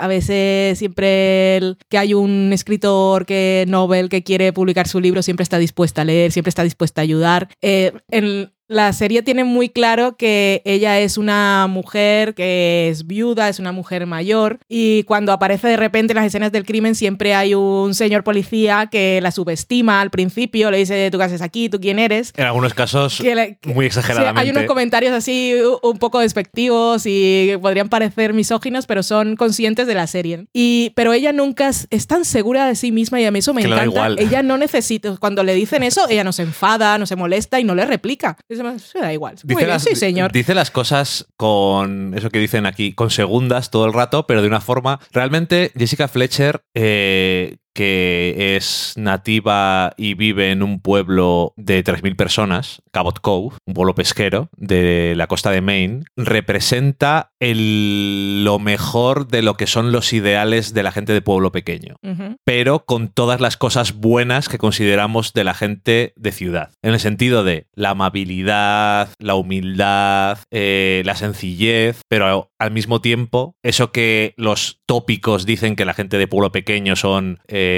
A 0.00 0.06
veces 0.06 0.78
siempre 0.78 1.76
que 1.88 1.98
hay 1.98 2.14
un 2.14 2.52
escritor 2.52 3.26
que 3.26 3.64
Nobel 3.68 4.08
que 4.08 4.22
quiere 4.22 4.52
publicar 4.52 4.88
su 4.88 5.00
libro 5.00 5.22
siempre 5.22 5.42
está 5.42 5.58
dispuesta 5.58 6.02
a 6.02 6.04
leer, 6.04 6.32
siempre 6.32 6.50
está 6.50 6.62
dispuesta 6.62 7.00
a 7.00 7.04
ayudar. 7.04 7.48
Eh, 7.62 7.92
en, 8.10 8.52
la 8.70 8.92
serie 8.92 9.22
tiene 9.22 9.42
muy 9.42 9.68
claro 9.68 10.16
que 10.16 10.62
ella 10.64 11.00
es 11.00 11.18
una 11.18 11.66
mujer 11.68 12.34
que 12.34 12.88
es 12.88 13.04
viuda, 13.06 13.48
es 13.48 13.58
una 13.58 13.72
mujer 13.72 14.06
mayor 14.06 14.60
y 14.68 15.02
cuando 15.02 15.32
aparece 15.32 15.66
de 15.66 15.76
repente 15.76 16.12
en 16.12 16.16
las 16.18 16.26
escenas 16.26 16.52
del 16.52 16.64
crimen 16.64 16.94
siempre 16.94 17.34
hay 17.34 17.54
un 17.54 17.94
señor 17.94 18.22
policía 18.22 18.86
que 18.88 19.18
la 19.20 19.32
subestima 19.32 20.00
al 20.00 20.10
principio, 20.10 20.70
le 20.70 20.78
dice 20.78 21.10
tú 21.10 21.18
qué 21.18 21.24
haces 21.24 21.42
aquí, 21.42 21.68
tú 21.68 21.80
quién 21.80 21.98
eres. 21.98 22.32
En 22.36 22.44
algunos 22.44 22.72
casos, 22.72 23.18
Que 23.20 23.34
le- 23.34 23.58
que- 23.60 23.74
muy 23.74 23.84
Sí, 23.84 23.86
exageradamente. 23.88 24.40
hay 24.40 24.50
unos 24.50 24.64
comentarios 24.66 25.12
así 25.14 25.52
un 25.82 25.98
poco 25.98 26.20
despectivos 26.20 27.02
y 27.06 27.50
podrían 27.60 27.88
parecer 27.88 28.34
misóginos, 28.34 28.86
pero 28.86 29.02
son 29.02 29.34
conscientes 29.34 29.88
de 29.88 29.94
la 29.94 30.06
serie. 30.06 30.46
Y, 30.52 30.92
pero 30.94 31.12
ella 31.12 31.32
nunca 31.32 31.68
es, 31.68 31.88
tan 32.06 32.24
segura 32.24 32.66
de 32.66 32.76
sí 32.76 32.92
misma 32.92 33.20
y 33.20 33.24
a 33.24 33.32
mí 33.32 33.40
eso 33.40 33.52
me 33.52 33.62
Que 33.62 33.66
encanta. 33.68 33.84
igual. 33.86 34.18
Ella 34.20 34.44
no 34.44 34.56
necesita, 34.58 35.16
cuando 35.16 35.42
le 35.42 35.54
dicen 35.54 35.82
eso, 35.82 36.06
ella 36.08 36.22
no 36.22 36.32
se 36.32 36.42
enfada, 36.42 36.98
no 36.98 37.06
se 37.06 37.16
molesta 37.16 37.58
y 37.58 37.64
no 37.64 37.74
le 37.74 37.84
replica. 37.84 38.36
"Se 38.78 38.98
da 38.98 39.12
igual. 39.12 39.36
Muy 39.44 39.56
bien, 39.56 39.68
las, 39.68 39.82
sí, 39.82 39.94
señor. 39.96 40.32
dice 40.32 40.54
las 40.54 40.70
cosas 40.70 41.26
con 41.36 42.14
eso 42.16 42.30
que 42.30 42.38
dicen 42.38 42.66
aquí, 42.66 42.92
con 42.92 43.10
segundas 43.10 43.70
todo 43.70 43.86
el 43.86 43.92
rato, 43.92 44.26
pero 44.26 44.42
de 44.42 44.48
una 44.48 44.60
forma. 44.60 45.00
Realmente, 45.12 45.72
Jessica 45.76 46.08
Fletcher, 46.08 46.62
eh, 46.74 47.56
que 47.80 48.56
es 48.56 48.92
nativa 48.98 49.94
y 49.96 50.12
vive 50.12 50.50
en 50.50 50.62
un 50.62 50.80
pueblo 50.80 51.54
de 51.56 51.82
3.000 51.82 52.14
personas, 52.14 52.82
Cabot 52.90 53.18
Cove, 53.20 53.56
un 53.64 53.72
pueblo 53.72 53.94
pesquero 53.94 54.50
de 54.58 55.14
la 55.16 55.28
costa 55.28 55.50
de 55.50 55.62
Maine, 55.62 56.02
representa 56.14 57.32
el, 57.40 58.44
lo 58.44 58.58
mejor 58.58 59.28
de 59.28 59.40
lo 59.40 59.54
que 59.54 59.66
son 59.66 59.92
los 59.92 60.12
ideales 60.12 60.74
de 60.74 60.82
la 60.82 60.92
gente 60.92 61.14
de 61.14 61.22
pueblo 61.22 61.52
pequeño 61.52 61.96
pero 62.44 62.84
con 62.84 63.08
todas 63.08 63.40
las 63.40 63.56
cosas 63.56 63.94
buenas 63.94 64.48
que 64.48 64.58
consideramos 64.58 65.32
de 65.32 65.44
la 65.44 65.54
gente 65.54 66.12
de 66.16 66.32
ciudad. 66.32 66.72
En 66.82 66.92
el 66.92 67.00
sentido 67.00 67.44
de 67.44 67.66
la 67.74 67.90
amabilidad, 67.90 69.10
la 69.18 69.34
humildad, 69.34 70.38
eh, 70.50 71.02
la 71.04 71.14
sencillez, 71.14 72.00
pero 72.08 72.50
al 72.58 72.70
mismo 72.70 73.00
tiempo, 73.00 73.54
eso 73.62 73.92
que 73.92 74.34
los 74.36 74.80
tópicos 74.86 75.46
dicen 75.46 75.76
que 75.76 75.84
la 75.84 75.94
gente 75.94 76.18
de 76.18 76.26
pueblo 76.26 76.52
pequeño 76.52 76.96
son 76.96 77.38
eh, 77.46 77.69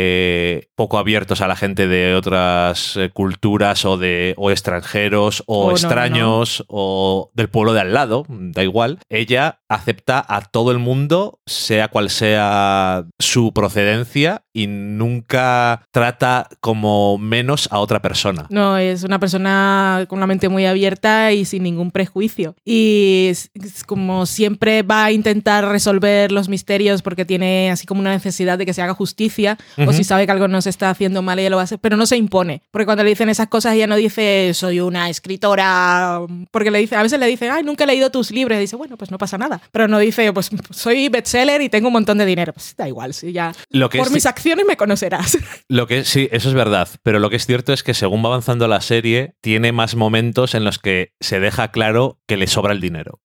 poco 0.75 0.99
abiertos 0.99 1.41
a 1.41 1.49
la 1.49 1.57
gente 1.57 1.87
de 1.87 2.15
otras 2.15 2.97
eh, 2.97 3.11
culturas 3.11 3.85
o 3.85 3.97
de 3.97 4.35
o 4.37 4.51
extranjeros 4.51 5.43
o 5.47 5.67
O 5.67 5.67
no, 5.67 5.73
extraños 5.73 6.65
o 6.69 7.31
del 7.35 7.49
pueblo 7.49 7.73
de 7.73 7.81
al 7.81 7.93
lado, 7.93 8.25
da 8.29 8.63
igual. 8.63 8.99
Ella 9.09 9.61
acepta 9.69 10.25
a 10.27 10.43
todo 10.43 10.73
el 10.73 10.79
mundo, 10.79 11.41
sea 11.47 11.89
cual 11.89 12.11
sea 12.11 13.05
su 13.19 13.53
procedencia, 13.53 14.45
y 14.53 14.67
nunca 14.67 15.85
trata 15.93 16.49
como 16.61 17.19
menos 17.19 17.69
a 17.71 17.79
otra 17.79 18.03
persona. 18.03 18.47
No, 18.51 18.77
es 18.77 19.03
una 19.05 19.19
persona 19.19 20.05
con 20.09 20.19
una 20.19 20.27
mente 20.27 20.49
muy 20.49 20.67
abierta 20.67 21.33
y 21.33 21.45
sin 21.45 21.63
ningún 21.63 21.91
prejuicio. 21.91 22.55
Y 22.65 23.29
es, 23.31 23.51
es 23.55 23.85
como 23.85 24.27
siempre 24.27 24.83
va 24.83 25.05
a 25.05 25.13
intentar 25.13 25.67
resolver 25.67 26.33
los 26.33 26.49
misterios 26.49 27.03
porque 27.03 27.25
tiene 27.25 27.71
así 27.71 27.87
como 27.87 28.01
una 28.01 28.13
necesidad 28.13 28.59
de 28.59 28.67
que 28.67 28.75
se 28.75 28.83
haga 28.83 28.95
justicia 28.95 29.59
o 29.77 29.93
si 29.93 30.05
sabe 30.05 30.27
que 30.27 30.33
algo 30.33 30.49
no 30.49 30.61
se 30.63 30.71
está 30.71 30.91
haciendo 30.91 31.23
mal 31.23 31.39
ella 31.39 31.51
lo 31.51 31.57
va 31.57 31.63
a 31.63 31.65
hacer, 31.65 31.79
pero 31.79 31.97
no 31.97 32.07
se 32.07 32.17
impone. 32.17 32.63
Porque 32.71 32.87
cuando 32.87 33.05
le 33.05 33.11
dicen 33.11 33.29
esas 33.29 33.49
cosas 33.49 33.75
ella 33.75 33.87
no 33.87 33.97
dice 33.97 34.53
soy 34.55 34.81
una 34.81 35.09
escritora, 35.09 36.21
porque 36.51 36.71
le 36.71 36.79
dice, 36.79 36.97
a 36.97 37.03
veces 37.03 37.19
le 37.19 37.27
dicen, 37.27 37.51
ay, 37.51 37.63
nunca 37.63 37.85
he 37.85 37.87
leído 37.87 38.11
tus 38.11 38.31
libros. 38.31 38.57
Y 38.57 38.61
dice, 38.61 38.77
bueno, 38.77 38.97
pues 38.97 39.11
no 39.11 39.19
pasa 39.19 39.39
nada. 39.39 39.61
Pero 39.73 39.89
no 39.89 39.99
dice, 39.99 40.33
pues 40.33 40.51
soy 40.71 41.09
bestseller 41.09 41.61
y 41.63 41.69
tengo 41.69 41.89
un 41.89 41.95
montón 41.95 42.19
de 42.19 42.27
dinero. 42.27 42.53
Pues 42.53 42.75
da 42.77 42.89
igual, 42.89 43.15
sí, 43.15 43.33
ya. 43.33 43.53
Lo 43.71 43.89
que 43.89 43.99
Por 43.99 44.09
es- 44.09 44.13
mis 44.13 44.27
acciones 44.27 44.67
me 44.67 44.77
conocerás. 44.77 45.39
Lo 45.69 45.87
que 45.87 46.05
sí, 46.05 46.29
eso 46.33 46.49
es 46.49 46.55
verdad, 46.55 46.89
pero 47.03 47.19
lo 47.19 47.31
que 47.31 47.37
es 47.37 47.47
cierto 47.47 47.73
es 47.73 47.83
que 47.83 47.95
según 47.95 48.23
va 48.23 48.29
avanzando 48.29 48.69
la 48.69 48.81
serie, 48.81 49.35
tiene 49.41 49.73
más 49.73 49.95
momentos 49.95 50.55
en 50.55 50.65
los 50.65 50.79
que 50.79 51.13
se 51.21 51.41
deja 51.41 51.71
claro 51.71 52.21
que 52.27 52.37
le 52.37 52.47
sobra 52.47 52.73
el 52.73 52.81
dinero 52.81 53.21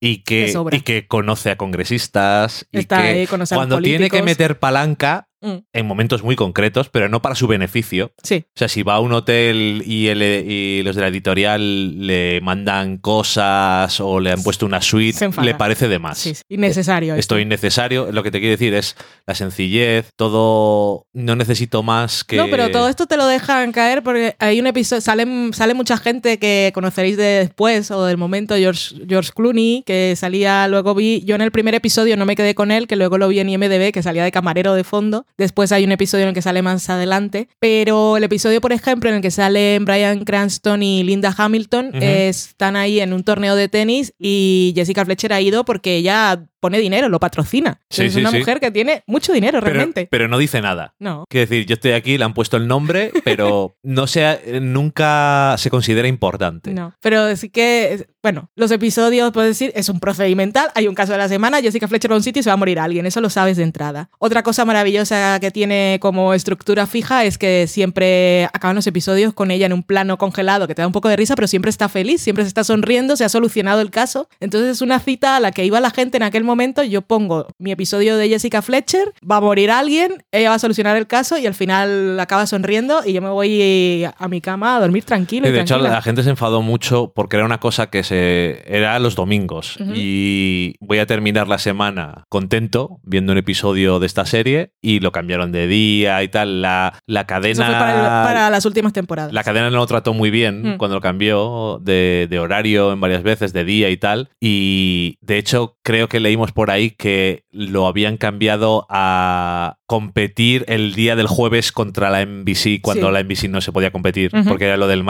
y 0.00 0.22
que, 0.24 0.52
y 0.72 0.80
que 0.80 1.06
conoce 1.06 1.50
a 1.50 1.56
congresistas 1.56 2.66
y 2.72 2.78
Está 2.78 3.02
que 3.02 3.08
ahí 3.08 3.26
cuando 3.26 3.80
tiene 3.80 4.10
que 4.10 4.22
meter 4.22 4.58
palanca 4.58 5.28
Mm, 5.44 5.58
en 5.74 5.86
momentos 5.86 6.22
muy 6.22 6.36
concretos, 6.36 6.88
pero 6.88 7.08
no 7.08 7.20
para 7.20 7.34
su 7.34 7.46
beneficio. 7.46 8.12
Sí. 8.22 8.44
O 8.48 8.58
sea, 8.58 8.68
si 8.68 8.82
va 8.82 8.94
a 8.94 9.00
un 9.00 9.12
hotel 9.12 9.82
y, 9.86 10.08
el- 10.08 10.22
y 10.22 10.82
los 10.82 10.96
de 10.96 11.02
la 11.02 11.08
editorial 11.08 12.06
le 12.06 12.40
mandan 12.40 12.96
cosas 12.98 14.00
o 14.00 14.20
le 14.20 14.32
han 14.32 14.42
puesto 14.42 14.64
una 14.66 14.80
suite, 14.80 15.28
le 15.42 15.54
parece 15.54 15.88
de 15.88 15.98
más. 15.98 16.18
Sí, 16.18 16.34
sí, 16.34 16.42
innecesario. 16.48 17.14
Esto 17.14 17.38
innecesario, 17.38 18.10
lo 18.10 18.22
que 18.22 18.30
te 18.30 18.40
quiero 18.40 18.52
decir 18.52 18.72
es 18.74 18.96
la 19.26 19.34
sencillez, 19.34 20.10
todo, 20.16 21.06
no 21.12 21.36
necesito 21.36 21.82
más 21.82 22.24
que... 22.24 22.36
No, 22.36 22.46
pero 22.50 22.70
todo 22.70 22.88
esto 22.88 23.06
te 23.06 23.16
lo 23.16 23.26
dejan 23.26 23.72
caer 23.72 24.02
porque 24.02 24.36
hay 24.38 24.60
un 24.60 24.66
episodio, 24.66 25.00
salen, 25.00 25.52
sale 25.52 25.74
mucha 25.74 25.96
gente 25.96 26.38
que 26.38 26.70
conoceréis 26.74 27.16
de 27.16 27.24
después 27.24 27.90
o 27.90 28.04
del 28.04 28.16
momento, 28.16 28.56
George, 28.56 28.94
George 29.08 29.30
Clooney, 29.34 29.82
que 29.86 30.14
salía, 30.16 30.66
luego 30.68 30.94
vi, 30.94 31.22
yo 31.24 31.34
en 31.34 31.42
el 31.42 31.50
primer 31.52 31.74
episodio 31.74 32.16
no 32.16 32.24
me 32.26 32.36
quedé 32.36 32.54
con 32.54 32.70
él, 32.70 32.86
que 32.86 32.96
luego 32.96 33.18
lo 33.18 33.28
vi 33.28 33.40
en 33.40 33.48
IMDB, 33.48 33.92
que 33.92 34.02
salía 34.02 34.24
de 34.24 34.32
camarero 34.32 34.74
de 34.74 34.84
fondo, 34.84 35.26
después 35.38 35.72
hay 35.72 35.84
un 35.84 35.92
episodio 35.92 36.24
en 36.24 36.28
el 36.28 36.34
que 36.34 36.42
sale 36.42 36.62
más 36.62 36.88
adelante, 36.90 37.48
pero 37.58 38.16
el 38.16 38.24
episodio, 38.24 38.60
por 38.60 38.72
ejemplo, 38.72 39.08
en 39.10 39.16
el 39.16 39.22
que 39.22 39.30
salen 39.30 39.84
Brian 39.84 40.24
Cranston 40.24 40.82
y 40.82 41.02
Linda 41.02 41.34
Hamilton, 41.36 41.90
están 41.94 42.76
ahí 42.76 43.00
en 43.00 43.12
un 43.12 43.24
torneo 43.24 43.56
de 43.56 43.68
tenis 43.68 44.12
y 44.18 44.72
Jessica 44.74 45.04
Fletcher 45.04 45.32
ha 45.32 45.40
ido 45.40 45.64
porque 45.64 45.96
ella 45.96 46.44
pone 46.64 46.78
dinero, 46.78 47.10
lo 47.10 47.20
patrocina. 47.20 47.78
Sí, 47.90 48.04
es 48.04 48.14
sí, 48.14 48.20
una 48.20 48.30
sí. 48.30 48.38
mujer 48.38 48.58
que 48.58 48.70
tiene 48.70 49.04
mucho 49.06 49.34
dinero 49.34 49.60
pero, 49.60 49.74
realmente. 49.74 50.08
pero 50.10 50.28
no 50.28 50.38
dice 50.38 50.62
nada. 50.62 50.94
no. 50.98 51.26
Quiero 51.28 51.46
decir, 51.46 51.66
yo 51.66 51.74
estoy 51.74 51.92
aquí, 51.92 52.16
le 52.16 52.24
han 52.24 52.32
puesto 52.32 52.56
el 52.56 52.66
nombre, 52.66 53.12
pero 53.22 53.76
no 53.82 54.06
sea, 54.06 54.40
nunca 54.62 55.56
se 55.58 55.68
considera 55.68 56.08
importante. 56.08 56.72
No, 56.72 56.94
pero 57.02 57.36
sí 57.36 57.50
que, 57.50 58.06
bueno, 58.22 58.50
los 58.56 58.70
episodios, 58.70 59.30
puedes 59.32 59.50
decir, 59.50 59.72
es 59.74 59.90
un 59.90 60.00
procedimental, 60.00 60.70
hay 60.74 60.88
un 60.88 60.94
caso 60.94 61.12
de 61.12 61.18
la 61.18 61.28
semana, 61.28 61.60
Jessica 61.60 61.86
Fletcher 61.86 62.10
va 62.10 62.14
a 62.14 62.16
un 62.16 62.22
sitio 62.22 62.40
y 62.40 62.42
se 62.42 62.48
va 62.48 62.54
a 62.54 62.56
morir 62.56 62.80
alguien, 62.80 63.04
eso 63.04 63.20
lo 63.20 63.28
sabes 63.28 63.58
de 63.58 63.62
entrada. 63.62 64.08
Otra 64.18 64.42
cosa 64.42 64.64
maravillosa 64.64 65.23
que 65.40 65.50
tiene 65.50 65.98
como 66.00 66.34
estructura 66.34 66.86
fija 66.86 67.24
es 67.24 67.38
que 67.38 67.66
siempre 67.66 68.44
acaban 68.52 68.76
los 68.76 68.86
episodios 68.86 69.32
con 69.32 69.50
ella 69.50 69.66
en 69.66 69.72
un 69.72 69.82
plano 69.82 70.18
congelado 70.18 70.66
que 70.66 70.74
te 70.74 70.82
da 70.82 70.86
un 70.86 70.92
poco 70.92 71.08
de 71.08 71.16
risa, 71.16 71.34
pero 71.34 71.48
siempre 71.48 71.70
está 71.70 71.88
feliz, 71.88 72.20
siempre 72.20 72.44
se 72.44 72.48
está 72.48 72.64
sonriendo, 72.64 73.16
se 73.16 73.24
ha 73.24 73.28
solucionado 73.28 73.80
el 73.80 73.90
caso. 73.90 74.28
Entonces 74.40 74.70
es 74.70 74.82
una 74.82 75.00
cita 75.00 75.36
a 75.36 75.40
la 75.40 75.52
que 75.52 75.64
iba 75.64 75.80
la 75.80 75.90
gente 75.90 76.16
en 76.16 76.22
aquel 76.22 76.44
momento, 76.44 76.82
yo 76.82 77.02
pongo 77.02 77.46
mi 77.58 77.72
episodio 77.72 78.16
de 78.16 78.28
Jessica 78.28 78.62
Fletcher, 78.62 79.12
va 79.28 79.36
a 79.36 79.40
morir 79.40 79.70
alguien, 79.70 80.24
ella 80.32 80.50
va 80.50 80.56
a 80.56 80.58
solucionar 80.58 80.96
el 80.96 81.06
caso 81.06 81.38
y 81.38 81.46
al 81.46 81.54
final 81.54 82.18
acaba 82.20 82.46
sonriendo 82.46 83.02
y 83.04 83.12
yo 83.12 83.22
me 83.22 83.30
voy 83.30 84.04
a 84.04 84.28
mi 84.28 84.40
cama 84.40 84.76
a 84.76 84.80
dormir 84.80 85.04
tranquilo. 85.04 85.48
Y 85.48 85.52
de 85.52 85.60
hecho, 85.60 85.78
la 85.78 86.02
gente 86.02 86.22
se 86.22 86.30
enfadó 86.30 86.62
mucho 86.62 87.12
porque 87.14 87.36
era 87.36 87.44
una 87.44 87.58
cosa 87.58 87.88
que 87.90 88.02
se 88.02 88.62
era 88.66 88.98
los 88.98 89.14
domingos. 89.14 89.76
Y 89.94 90.74
voy 90.80 90.98
a 90.98 91.06
terminar 91.06 91.48
la 91.48 91.58
semana 91.58 92.24
contento 92.28 93.00
viendo 93.02 93.32
un 93.32 93.38
episodio 93.38 93.98
de 93.98 94.06
esta 94.06 94.26
serie 94.26 94.72
y 94.80 95.00
lo 95.00 95.12
cambiaron 95.14 95.50
de 95.50 95.66
día 95.66 96.22
y 96.22 96.28
tal. 96.28 96.60
La, 96.60 96.92
la 97.06 97.20
Eso 97.20 97.26
cadena. 97.26 97.64
fue 97.66 97.74
para, 97.74 97.92
el- 97.94 98.24
para 98.26 98.50
las 98.50 98.66
últimas 98.66 98.92
temporadas. 98.92 99.32
La 99.32 99.42
cadena 99.42 99.70
no 99.70 99.78
lo 99.78 99.86
trató 99.86 100.12
muy 100.12 100.30
bien 100.30 100.74
Mm. 100.74 100.76
cuando 100.76 100.96
lo 100.96 101.00
cambió 101.00 101.78
de, 101.82 102.26
de 102.28 102.38
horario 102.38 102.92
en 102.92 103.00
varias 103.00 103.22
veces, 103.22 103.52
de 103.54 103.64
día 103.64 103.88
y 103.88 103.96
tal. 103.96 104.28
Y 104.40 105.16
de 105.22 105.38
hecho, 105.38 105.78
creo 105.82 106.08
que 106.08 106.20
leímos 106.20 106.52
por 106.52 106.70
ahí 106.70 106.90
que 106.90 107.44
lo 107.50 107.86
habían 107.86 108.18
cambiado 108.18 108.86
a 108.90 109.76
competir 109.94 110.64
el 110.66 110.94
día 110.94 111.14
del 111.14 111.28
jueves 111.28 111.70
contra 111.70 112.10
la 112.10 112.22
NBC 112.24 112.80
cuando 112.82 113.06
Sí. 113.08 113.12
la 113.12 113.20
NBC 113.20 113.48
no 113.48 113.60
se 113.60 113.70
podía 113.70 113.92
competir, 113.92 114.32
porque 114.48 114.64
era 114.64 114.76
lo 114.76 114.88
del 114.88 115.04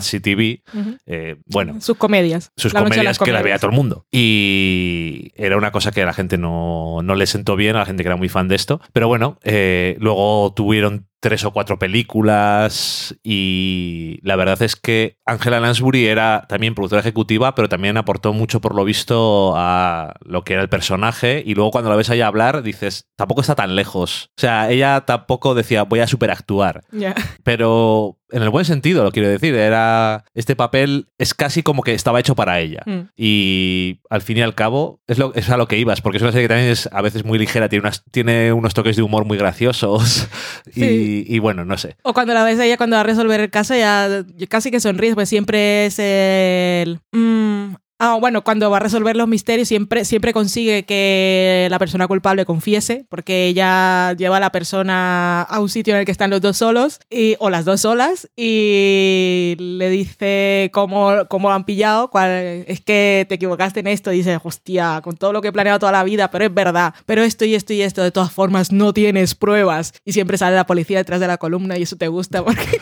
City 0.00 0.20
TV. 0.34 0.62
Eh, 1.06 1.36
bueno, 1.46 1.80
Sus 1.82 1.96
comedias. 1.98 2.50
sus 2.56 2.72
La 2.72 2.80
comedias 2.80 3.04
las 3.04 3.18
que 3.18 3.30
las 3.32 3.42
veía 3.42 3.58
todo 3.58 3.70
el 3.70 3.76
mundo. 3.76 4.06
Y 4.10 5.32
era 5.36 5.56
una 5.58 5.70
cosa 5.72 5.90
que 5.92 6.02
a 6.02 6.06
la 6.06 6.12
gente 6.14 6.38
no, 6.38 7.00
no 7.02 7.14
le 7.14 7.26
sentó 7.26 7.56
bien, 7.56 7.76
a 7.76 7.80
la 7.80 7.86
gente 7.86 8.02
que 8.02 8.08
era 8.08 8.16
muy 8.16 8.28
fan 8.30 8.48
de 8.48 8.54
esto. 8.56 8.80
Pero 8.94 9.06
bueno, 9.08 9.38
eh, 9.42 9.96
luego 10.00 10.52
tuvieron 10.56 11.06
tres 11.22 11.44
o 11.44 11.52
cuatro 11.52 11.78
películas 11.78 13.16
y 13.22 14.18
la 14.22 14.34
verdad 14.34 14.60
es 14.60 14.74
que 14.74 15.18
Angela 15.24 15.60
Lansbury 15.60 16.06
era 16.06 16.46
también 16.48 16.74
productora 16.74 17.00
ejecutiva, 17.00 17.54
pero 17.54 17.68
también 17.68 17.96
aportó 17.96 18.32
mucho 18.32 18.60
por 18.60 18.74
lo 18.74 18.84
visto 18.84 19.54
a 19.56 20.16
lo 20.24 20.42
que 20.42 20.54
era 20.54 20.62
el 20.62 20.68
personaje 20.68 21.40
y 21.46 21.54
luego 21.54 21.70
cuando 21.70 21.90
la 21.90 21.96
ves 21.96 22.10
ahí 22.10 22.20
hablar 22.20 22.64
dices, 22.64 23.08
tampoco 23.14 23.40
está 23.40 23.54
tan 23.54 23.76
lejos. 23.76 24.30
O 24.36 24.40
sea, 24.40 24.68
ella 24.68 25.02
tampoco 25.02 25.54
decía, 25.54 25.84
voy 25.84 26.00
a 26.00 26.08
superactuar. 26.08 26.82
Pero 27.44 28.18
en 28.32 28.42
el 28.42 28.50
buen 28.50 28.64
sentido, 28.64 29.04
lo 29.04 29.12
quiero 29.12 29.28
decir. 29.28 29.54
Era. 29.54 30.24
Este 30.34 30.56
papel 30.56 31.06
es 31.18 31.34
casi 31.34 31.62
como 31.62 31.82
que 31.82 31.94
estaba 31.94 32.20
hecho 32.20 32.34
para 32.34 32.60
ella. 32.60 32.82
Mm. 32.86 33.00
Y 33.16 34.00
al 34.10 34.22
fin 34.22 34.38
y 34.38 34.42
al 34.42 34.54
cabo, 34.54 35.00
es, 35.06 35.18
lo, 35.18 35.32
es 35.34 35.48
a 35.50 35.56
lo 35.56 35.68
que 35.68 35.78
ibas, 35.78 36.00
porque 36.00 36.16
es 36.16 36.22
una 36.22 36.32
serie 36.32 36.44
que 36.44 36.54
también 36.54 36.70
es 36.70 36.88
a 36.92 37.02
veces 37.02 37.24
muy 37.24 37.38
ligera, 37.38 37.68
tiene, 37.68 37.82
unas, 37.82 38.04
tiene 38.10 38.52
unos 38.52 38.74
toques 38.74 38.96
de 38.96 39.02
humor 39.02 39.24
muy 39.24 39.38
graciosos. 39.38 40.28
Sí. 40.72 41.24
Y, 41.28 41.36
y 41.36 41.38
bueno, 41.38 41.64
no 41.64 41.76
sé. 41.76 41.96
O 42.02 42.14
cuando 42.14 42.32
la 42.32 42.44
ves 42.44 42.58
a 42.58 42.64
ella 42.64 42.76
cuando 42.76 42.96
va 42.96 43.00
a 43.00 43.04
resolver 43.04 43.40
el 43.40 43.50
caso, 43.50 43.74
ya 43.74 44.24
casi 44.48 44.70
que 44.70 44.80
sonríes, 44.80 45.14
pues 45.14 45.28
siempre 45.28 45.86
es 45.86 45.98
el... 45.98 47.00
mm, 47.12 47.41
Ah, 48.04 48.16
bueno, 48.20 48.42
cuando 48.42 48.68
va 48.68 48.78
a 48.78 48.80
resolver 48.80 49.14
los 49.14 49.28
misterios 49.28 49.68
siempre, 49.68 50.04
siempre 50.04 50.32
consigue 50.32 50.84
que 50.84 51.68
la 51.70 51.78
persona 51.78 52.08
culpable 52.08 52.44
confiese, 52.44 53.06
porque 53.08 53.46
ella 53.46 54.12
lleva 54.14 54.38
a 54.38 54.40
la 54.40 54.50
persona 54.50 55.42
a 55.42 55.60
un 55.60 55.68
sitio 55.68 55.94
en 55.94 56.00
el 56.00 56.04
que 56.04 56.10
están 56.10 56.28
los 56.28 56.40
dos 56.40 56.56
solos, 56.56 56.98
o 57.38 57.48
las 57.48 57.64
dos 57.64 57.82
solas, 57.82 58.28
y 58.34 59.54
le 59.56 59.88
dice 59.88 60.68
cómo, 60.72 61.12
cómo 61.28 61.48
lo 61.48 61.54
han 61.54 61.64
pillado, 61.64 62.10
cuál, 62.10 62.64
es 62.66 62.80
que 62.80 63.24
te 63.28 63.36
equivocaste 63.36 63.78
en 63.78 63.86
esto, 63.86 64.12
y 64.12 64.16
dice, 64.16 64.36
hostia, 64.42 65.00
con 65.00 65.16
todo 65.16 65.32
lo 65.32 65.40
que 65.40 65.46
he 65.46 65.52
planeado 65.52 65.78
toda 65.78 65.92
la 65.92 66.02
vida, 66.02 66.28
pero 66.32 66.44
es 66.44 66.52
verdad, 66.52 66.94
pero 67.06 67.22
esto 67.22 67.44
y 67.44 67.54
esto 67.54 67.72
y 67.72 67.82
esto, 67.82 68.02
de 68.02 68.10
todas 68.10 68.32
formas, 68.32 68.72
no 68.72 68.92
tienes 68.92 69.36
pruebas, 69.36 69.94
y 70.04 70.10
siempre 70.10 70.38
sale 70.38 70.56
la 70.56 70.66
policía 70.66 70.98
detrás 70.98 71.20
de 71.20 71.28
la 71.28 71.38
columna, 71.38 71.78
y 71.78 71.82
eso 71.82 71.94
te 71.94 72.08
gusta, 72.08 72.44
porque 72.44 72.80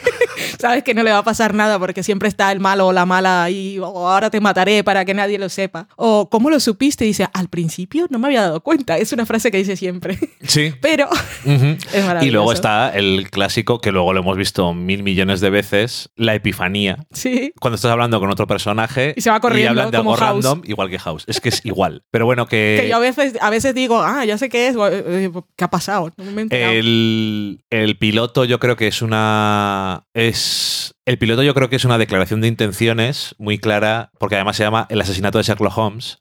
sabes 0.61 0.85
que 0.85 0.95
no 0.95 1.03
le 1.03 1.11
va 1.11 1.19
a 1.19 1.25
pasar 1.25 1.55
nada, 1.55 1.79
porque 1.79 2.03
siempre 2.03 2.29
está 2.29 2.53
el 2.53 2.61
malo 2.61 2.87
o 2.89 2.93
la 2.93 3.07
mala 3.07 3.43
ahí, 3.45 3.79
o 3.79 3.85
ahora 4.09 4.31
te 4.31 4.41
mataré 4.41 4.85
para 4.85 5.05
que 5.05 5.15
nadie 5.15 5.39
lo 5.39 5.49
sepa. 5.49 5.89
O 5.97 6.29
¿cómo 6.31 6.51
lo 6.51 6.61
supiste? 6.61 7.05
dice, 7.05 7.29
al 7.33 7.49
principio 7.49 8.07
no 8.11 8.19
me 8.19 8.27
había 8.29 8.43
dado 8.43 8.61
cuenta. 8.61 8.99
Es 8.99 9.13
una 9.13 9.27
frase 9.27 9.51
que 9.51 9.59
dice 9.59 9.77
siempre. 9.77 10.19
Sí. 10.47 10.73
Pero 10.81 11.09
es 11.45 12.05
maravilloso. 12.05 12.25
Y 12.27 12.31
luego 12.31 12.53
está 12.53 12.91
el 12.91 13.29
clásico 13.31 13.81
que 13.81 13.93
luego 13.93 14.13
lo 14.13 14.21
hemos 14.21 14.37
visto 14.37 14.75
mil 14.75 15.03
millones 15.03 15.41
de 15.41 15.51
veces, 15.51 16.11
la 16.17 16.35
epifanía. 16.35 16.99
Sí. 17.13 17.53
Cuando 17.61 17.77
estás 17.77 17.91
hablando 17.91 18.21
con 18.21 18.31
otro 18.31 18.47
personaje 18.47 19.15
Y 19.17 19.21
se 19.21 19.31
va 19.31 19.41
corriendo, 19.41 19.71
hablan 19.71 19.91
de 19.91 19.99
como 19.99 20.15
algo 20.15 20.25
House. 20.25 20.45
random, 20.45 20.63
igual 20.67 20.91
que 20.91 20.99
House. 20.99 21.25
Es 21.27 21.41
que 21.41 21.49
es 21.49 21.65
igual. 21.65 22.03
Pero 22.11 22.27
bueno, 22.27 22.47
que, 22.47 22.79
Que 22.83 22.89
yo 22.89 22.97
a 22.97 23.01
veces, 23.01 23.35
a 23.41 23.51
veces 23.51 23.75
digo, 23.75 24.01
ah, 24.03 24.25
ya 24.25 24.37
sé 24.39 24.49
qué 24.49 24.69
es. 24.69 24.77
eh, 24.79 25.31
¿Qué 25.57 25.65
ha 25.65 25.71
pasado? 25.71 26.11
No 26.17 26.25
me 26.33 26.41
he 26.41 26.43
enterado. 26.43 26.73
el, 26.73 27.65
el 27.71 27.97
piloto 27.99 28.45
yo 28.45 28.59
creo 28.61 28.77
que 28.77 28.87
es 28.89 29.03
una... 29.03 30.05
Es... 30.15 30.50
this 30.51 30.93
El 31.11 31.19
piloto 31.19 31.43
yo 31.43 31.55
creo 31.55 31.69
que 31.69 31.75
es 31.75 31.85
una 31.85 31.99
declaración 31.99 32.41
de 32.41 32.47
intenciones 32.47 33.35
muy 33.37 33.59
clara, 33.59 34.13
porque 34.21 34.37
además 34.37 34.55
se 34.55 34.63
llama 34.63 34.87
El 34.91 35.01
asesinato 35.01 35.39
de 35.39 35.43
Sherlock 35.43 35.77
Holmes. 35.77 36.19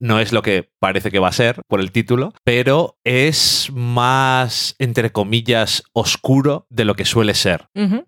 No 0.00 0.20
es 0.20 0.32
lo 0.32 0.40
que 0.40 0.70
parece 0.78 1.10
que 1.10 1.18
va 1.18 1.28
a 1.28 1.32
ser 1.32 1.60
por 1.68 1.80
el 1.80 1.92
título, 1.92 2.32
pero 2.42 2.96
es 3.04 3.68
más, 3.74 4.74
entre 4.78 5.12
comillas, 5.12 5.82
oscuro 5.92 6.66
de 6.70 6.86
lo 6.86 6.94
que 6.94 7.04
suele 7.04 7.34
ser 7.34 7.66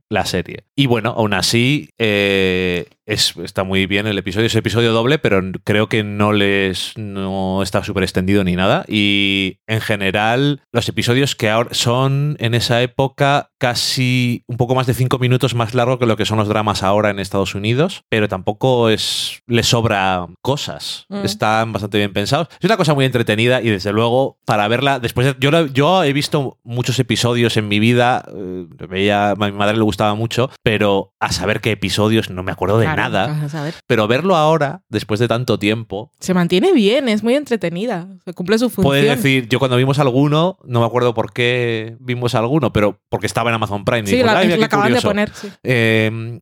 la 0.09 0.25
serie. 0.25 0.65
Y 0.75 0.87
bueno, 0.87 1.11
aún 1.11 1.35
así, 1.35 1.91
eh, 1.99 2.87
es, 3.07 3.37
está 3.37 3.65
muy 3.65 3.87
bien 3.87 4.07
el 4.07 4.19
episodio. 4.19 4.47
Es 4.47 4.55
episodio 4.55 4.93
doble, 4.93 5.19
pero 5.19 5.43
creo 5.65 5.89
que 5.89 6.03
no 6.03 6.33
les 6.33 6.97
no 6.97 7.63
está 7.63 7.85
súper 7.85 8.03
extendido 8.03 8.45
ni 8.45 8.57
nada. 8.57 8.85
Y 8.89 9.59
en 9.67 9.81
general, 9.81 10.63
los 10.73 10.89
episodios 10.89 11.37
que 11.37 11.51
ahora 11.51 11.75
son 11.75 12.37
en 12.41 12.55
esa 12.55 12.83
época 12.83 13.51
casi 13.59 14.43
un 14.47 14.57
poco 14.57 14.75
más 14.75 14.87
de 14.87 14.95
cinco 14.95 15.19
minutos 15.19 15.55
más 15.55 15.75
largo 15.75 15.99
que 15.99 16.07
lo 16.07 16.14
que 16.17 16.25
son 16.27 16.39
los 16.39 16.49
dramas 16.49 16.83
ahora 16.83 17.11
en 17.11 17.19
Estados 17.19 17.55
Unidos, 17.55 18.03
pero 18.09 18.29
tampoco 18.29 18.89
es 18.89 19.41
le 19.47 19.63
sobra 19.63 20.27
cosas. 20.43 21.07
Mm. 21.09 21.25
Están 21.25 21.73
bastante 21.73 21.99
bien 21.99 22.13
pensados. 22.13 22.49
Es 22.59 22.65
una 22.65 22.77
cosa 22.77 22.95
muy 22.95 23.05
entretenida 23.05 23.61
y 23.63 23.71
desde 23.71 23.93
luego 23.93 24.39
para 24.45 24.69
verla 24.69 24.99
después 25.01 25.27
de, 25.27 25.37
yo 25.41 25.51
lo- 25.51 25.67
yo 25.67 26.05
he 26.05 26.13
visto 26.13 26.59
muchos 26.65 26.99
episodios 26.99 27.57
en 27.57 27.69
mi 27.69 27.79
vida, 27.79 28.25
eh, 28.35 28.67
veía 28.89 29.31
a 29.31 29.35
mi 29.35 29.53
madre 29.53 29.77
le 29.77 29.83
gustaba 29.83 30.15
mucho, 30.15 30.51
pero 30.63 31.13
a 31.21 31.33
saber 31.33 31.61
qué 31.61 31.73
episodios 31.73 32.31
no 32.31 32.43
me 32.43 32.53
acuerdo 32.53 32.79
de 32.79 32.87
Claro, 32.87 33.03
nada. 33.03 33.27
vas 33.29 33.43
a 33.45 33.49
saber. 33.49 33.75
Pero 33.87 34.07
verlo 34.09 34.37
ahora, 34.37 34.83
después 34.89 35.21
de 35.21 35.29
tanto 35.29 35.59
tiempo, 35.59 36.11
Se 36.21 36.35
mantiene 36.35 36.73
bien, 36.73 37.09
es 37.09 37.23
muy 37.23 37.35
entretenida. 37.35 38.09
Se 38.25 38.33
cumple 38.33 38.59
su 38.59 38.71
función. 38.71 38.85
puedes 38.91 39.17
decir, 39.17 39.49
yo 39.49 39.59
cuando 39.59 39.77
vimos 39.77 39.99
alguno, 39.99 40.57
no 40.65 40.81
me 40.81 40.87
acuerdo 40.87 41.15
por 41.15 41.33
qué 41.33 41.97
vimos 42.01 42.35
alguno, 42.35 42.73
pero 42.73 42.99
porque 43.09 43.27
estaba 43.27 43.51
en 43.51 43.55
Amazon 43.57 43.85
Prime. 43.85 44.03
y 44.03 44.07
Sí, 44.07 44.17
digo, 44.17 44.27
la, 44.27 44.39
"Ay, 44.39 44.47
mira 44.47 44.59
la 44.59 44.67
acaban 44.67 44.87
de 44.87 44.91
curioso". 44.93 45.09
poner. 45.09 45.31
sí. 45.35 45.49
Eh, 45.63 45.94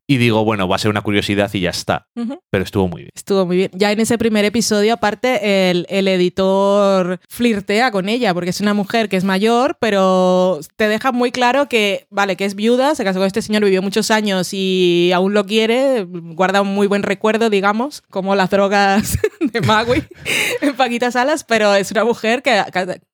y 0.07 0.17
digo, 0.17 0.43
bueno, 0.43 0.67
va 0.67 0.75
a 0.75 0.79
ser 0.79 0.91
una 0.91 1.01
curiosidad 1.01 1.51
y 1.53 1.61
ya 1.61 1.69
está. 1.69 2.07
Pero 2.49 2.63
estuvo 2.63 2.87
muy 2.87 3.03
bien. 3.03 3.11
Estuvo 3.15 3.45
muy 3.45 3.57
bien. 3.57 3.71
Ya 3.73 3.91
en 3.91 3.99
ese 3.99 4.17
primer 4.17 4.45
episodio, 4.45 4.93
aparte, 4.93 5.69
el, 5.69 5.85
el 5.89 6.07
editor 6.07 7.19
flirtea 7.29 7.91
con 7.91 8.09
ella, 8.09 8.33
porque 8.33 8.49
es 8.49 8.61
una 8.61 8.73
mujer 8.73 9.09
que 9.09 9.17
es 9.17 9.23
mayor, 9.23 9.77
pero 9.79 10.59
te 10.75 10.87
deja 10.87 11.11
muy 11.11 11.31
claro 11.31 11.67
que, 11.67 12.07
vale, 12.09 12.35
que 12.35 12.45
es 12.45 12.55
viuda, 12.55 12.95
se 12.95 13.03
casó 13.03 13.19
con 13.19 13.27
este 13.27 13.41
señor, 13.41 13.63
vivió 13.63 13.81
muchos 13.81 14.11
años 14.11 14.49
y 14.53 15.11
aún 15.13 15.33
lo 15.33 15.45
quiere, 15.45 16.05
guarda 16.07 16.61
un 16.61 16.73
muy 16.73 16.87
buen 16.87 17.03
recuerdo, 17.03 17.49
digamos, 17.49 18.01
como 18.09 18.35
las 18.35 18.49
drogas 18.49 19.17
de 19.39 19.61
Magui 19.61 20.03
en 20.61 20.75
Paquita 20.75 21.11
Salas, 21.11 21.43
pero 21.43 21.73
es 21.75 21.91
una 21.91 22.03
mujer 22.03 22.41
que, 22.41 22.63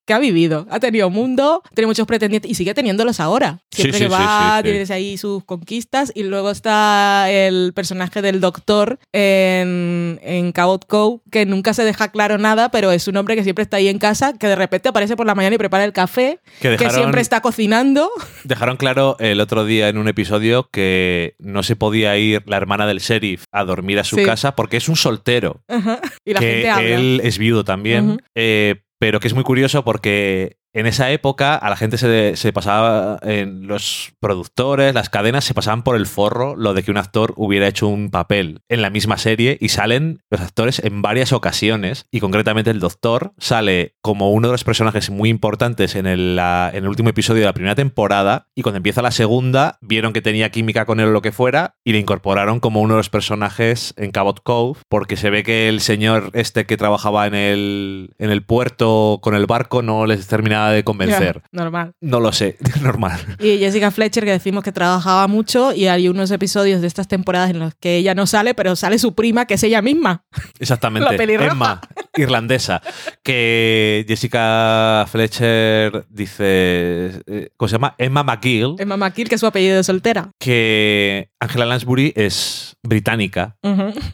que- 0.09 0.13
ha 0.13 0.19
vivido, 0.19 0.67
ha 0.69 0.79
tenido 0.79 1.09
mundo, 1.09 1.61
tiene 1.73 1.87
muchos 1.87 2.05
pretendientes 2.07 2.49
y 2.51 2.55
sigue 2.55 2.73
teniéndolos 2.73 3.19
ahora. 3.19 3.59
Siempre 3.71 3.97
sí, 3.99 4.03
que 4.05 4.09
sí, 4.09 4.11
va, 4.15 4.57
sí, 4.57 4.63
tienes 4.63 4.91
ahí 4.91 5.17
sus 5.17 5.43
conquistas 5.43 6.11
y 6.15 6.23
luego 6.23 6.51
está 6.51 7.29
el 7.31 7.71
personaje 7.73 8.21
del 8.21 8.39
doctor 8.41 8.99
en, 9.13 10.19
en 10.23 10.51
Cabot 10.51 10.85
Cove, 10.85 11.19
que 11.31 11.45
nunca 11.45 11.73
se 11.73 11.83
deja 11.83 12.09
claro 12.11 12.37
nada, 12.37 12.69
pero 12.71 12.91
es 12.91 13.07
un 13.07 13.17
hombre 13.17 13.35
que 13.35 13.43
siempre 13.43 13.63
está 13.63 13.77
ahí 13.77 13.87
en 13.87 13.99
casa, 13.99 14.33
que 14.37 14.47
de 14.47 14.55
repente 14.55 14.89
aparece 14.89 15.15
por 15.15 15.25
la 15.25 15.35
mañana 15.35 15.55
y 15.55 15.57
prepara 15.57 15.83
el 15.85 15.93
café, 15.93 16.39
Que 16.61 16.77
siempre 16.89 17.21
está 17.21 17.41
cocinando. 17.41 18.09
dejaron 18.43 18.77
claro 18.77 19.15
el 19.19 19.39
otro 19.41 19.65
día 19.65 19.89
en 19.89 19.97
un 19.97 20.07
episodio 20.07 20.69
que 20.71 21.35
no 21.39 21.63
se 21.63 21.75
podía 21.75 22.17
ir 22.17 22.43
la 22.47 22.57
hermana 22.57 22.87
del 22.87 22.99
sheriff 22.99 23.43
a 23.51 23.63
dormir 23.63 23.99
a 23.99 24.03
su 24.03 24.17
casa 24.23 24.55
porque 24.55 24.77
es 24.77 24.89
un 24.89 24.95
soltero. 24.95 25.61
Ajá. 25.67 25.99
y 26.25 26.33
la 26.33 26.39
que 26.39 26.45
gente 26.51 26.69
habla. 26.69 26.87
él 26.89 27.21
es 27.23 27.37
viudo 27.37 27.63
también. 27.63 28.21
Eh, 28.35 28.81
pero 28.99 29.19
que 29.19 29.27
es 29.27 29.33
muy 29.33 29.43
curioso 29.43 29.83
porque 29.83 30.58
en 30.73 30.85
esa 30.85 31.11
época 31.11 31.55
a 31.55 31.69
la 31.69 31.75
gente 31.75 31.97
se, 31.97 32.35
se 32.35 32.53
pasaba, 32.53 33.19
en 33.23 33.67
los 33.67 34.13
productores, 34.19 34.93
las 34.93 35.09
cadenas 35.09 35.43
se 35.45 35.53
pasaban 35.53 35.83
por 35.83 35.95
el 35.95 36.05
forro 36.05 36.55
lo 36.55 36.73
de 36.73 36.83
que 36.83 36.91
un 36.91 36.97
actor 36.97 37.33
hubiera 37.37 37.67
hecho 37.67 37.87
un 37.87 38.09
papel 38.09 38.61
en 38.69 38.81
la 38.81 38.89
misma 38.89 39.17
serie 39.17 39.57
y 39.59 39.69
salen 39.69 40.21
los 40.29 40.41
actores 40.41 40.79
en 40.79 41.01
varias 41.01 41.33
ocasiones 41.33 42.05
y 42.11 42.19
concretamente 42.19 42.71
el 42.71 42.79
doctor 42.79 43.33
sale 43.37 43.95
como 44.01 44.31
uno 44.31 44.49
de 44.49 44.53
los 44.53 44.63
personajes 44.63 45.09
muy 45.09 45.29
importantes 45.29 45.95
en 45.95 46.05
el, 46.05 46.37
en 46.39 46.83
el 46.83 46.87
último 46.87 47.09
episodio 47.09 47.41
de 47.41 47.47
la 47.47 47.53
primera 47.53 47.75
temporada 47.75 48.47
y 48.55 48.61
cuando 48.61 48.77
empieza 48.77 49.01
la 49.01 49.11
segunda 49.11 49.77
vieron 49.81 50.13
que 50.13 50.21
tenía 50.21 50.51
química 50.51 50.85
con 50.85 50.99
él 50.99 51.07
o 51.07 51.11
lo 51.11 51.21
que 51.21 51.31
fuera 51.31 51.75
y 51.83 51.93
le 51.93 51.99
incorporaron 51.99 52.59
como 52.59 52.81
uno 52.81 52.93
de 52.93 52.99
los 52.99 53.09
personajes 53.09 53.93
en 53.97 54.11
Cabot 54.11 54.41
Cove 54.43 54.79
porque 54.87 55.17
se 55.17 55.29
ve 55.29 55.43
que 55.43 55.69
el 55.69 55.81
señor 55.81 56.29
este 56.33 56.65
que 56.65 56.77
trabajaba 56.77 57.25
en 57.27 57.33
el, 57.33 58.13
en 58.19 58.29
el 58.29 58.43
puerto 58.43 59.19
con 59.21 59.35
el 59.35 59.45
barco 59.45 59.81
no 59.81 60.05
les 60.05 60.27
terminaba 60.27 60.58
de 60.67 60.83
convencer. 60.83 61.41
Normal. 61.51 61.93
No 62.01 62.19
lo 62.19 62.31
sé, 62.31 62.57
normal. 62.81 63.19
Y 63.39 63.57
Jessica 63.57 63.91
Fletcher, 63.91 64.25
que 64.25 64.31
decimos 64.31 64.63
que 64.63 64.71
trabajaba 64.71 65.27
mucho, 65.27 65.73
y 65.73 65.87
hay 65.87 66.07
unos 66.09 66.31
episodios 66.31 66.81
de 66.81 66.87
estas 66.87 67.07
temporadas 67.07 67.49
en 67.51 67.59
los 67.59 67.73
que 67.75 67.95
ella 67.97 68.13
no 68.15 68.27
sale, 68.27 68.53
pero 68.53 68.75
sale 68.75 68.99
su 68.99 69.15
prima, 69.15 69.45
que 69.45 69.55
es 69.55 69.63
ella 69.63 69.81
misma. 69.81 70.23
Exactamente. 70.59 71.17
La. 71.27 71.45
Emma, 71.45 71.81
irlandesa. 72.17 72.81
Que 73.23 74.05
Jessica 74.07 75.05
Fletcher 75.09 76.05
dice. 76.09 77.21
eh, 77.27 77.49
¿Cómo 77.57 77.67
se 77.69 77.73
llama? 77.75 77.95
Emma 77.97 78.23
McGill. 78.23 78.75
Emma 78.79 78.97
McKill, 78.97 79.29
que 79.29 79.35
es 79.35 79.41
su 79.41 79.47
apellido 79.47 79.77
de 79.77 79.83
soltera. 79.83 80.31
Que 80.39 81.29
Angela 81.39 81.65
Lansbury 81.65 82.13
es 82.15 82.75
británica, 82.83 83.57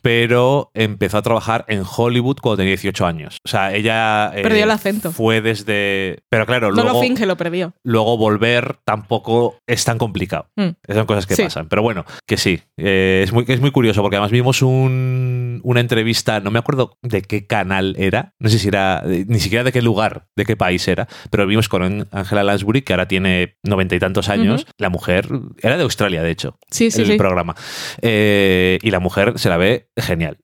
pero 0.01 0.71
empezó 0.73 1.17
a 1.17 1.21
trabajar 1.21 1.65
en 1.67 1.84
Hollywood 1.86 2.38
cuando 2.41 2.58
tenía 2.58 2.71
18 2.71 3.05
años. 3.05 3.38
O 3.45 3.47
sea, 3.49 3.73
ella. 3.73 4.31
eh, 4.36 4.41
Perdió 4.41 4.63
el 4.63 4.71
acento. 4.71 5.12
Fue 5.12 5.41
desde. 5.41 6.19
Pero 6.36 6.45
claro, 6.45 6.67
No 6.71 6.84
luego. 6.84 6.98
lo 7.00 7.02
finge, 7.02 7.26
lo 7.26 7.38
perdió. 7.38 7.74
luego 7.84 8.17
volver 8.17 8.76
tampoco 8.84 9.58
es 9.67 9.86
tan 9.86 9.98
complicado. 9.98 10.48
Mm. 10.58 10.69
Son 10.93 11.06
cosas 11.06 11.26
que 11.28 11.36
Sí. 11.36 11.43
pasan. 11.43 11.69
Pero 11.69 11.82
bueno, 11.82 12.04
que 12.28 12.36
sí. 12.36 12.60
Eh, 12.78 13.21
es, 13.24 13.32
muy, 13.32 13.45
es 13.48 13.62
muy 13.62 13.71
curioso 13.71 14.02
porque 14.02 14.17
además 14.17 14.32
vimos 14.32 14.62
un- 14.62 15.62
una 15.63 15.80
entrevista, 15.80 16.41
no 16.41 16.52
me 16.52 16.60
acuerdo 16.60 16.98
de 17.02 17.21
qué 17.21 17.48
canal 17.48 17.95
era, 17.98 18.34
no 18.39 18.50
sé 18.50 18.60
si 18.60 18.67
era, 18.67 19.02
de- 19.02 19.24
ni 19.26 19.39
siquiera 19.39 19.63
de 19.63 19.71
qué 19.71 19.82
lugar, 19.82 20.26
de 20.36 20.43
qué 20.45 20.58
país 20.58 20.86
era, 20.89 21.08
pero 21.30 21.48
vimos 21.48 21.69
con 21.69 22.06
Angela 22.12 22.43
Lansbury, 22.43 22.82
que 22.82 22.91
ahora 22.91 23.08
tiene 23.08 23.56
noventa 23.63 23.95
y 23.95 24.00
tantos 24.00 24.28
años. 24.28 24.67
La 24.78 24.89
mujer 24.89 25.30
era 25.62 25.78
de 25.78 25.84
Australia, 25.84 26.21
de 26.21 26.32
hecho, 26.32 26.58
Sí, 26.69 26.91
sí, 26.91 27.02
el 27.02 27.08
sí. 27.08 27.17
programa. 27.17 27.56
Eh, 28.02 28.78
y 28.82 28.91
la 28.91 29.00
mujer 29.00 29.34
se 29.39 29.50
la 29.50 29.58
ve 29.58 29.88
genial. 29.95 30.38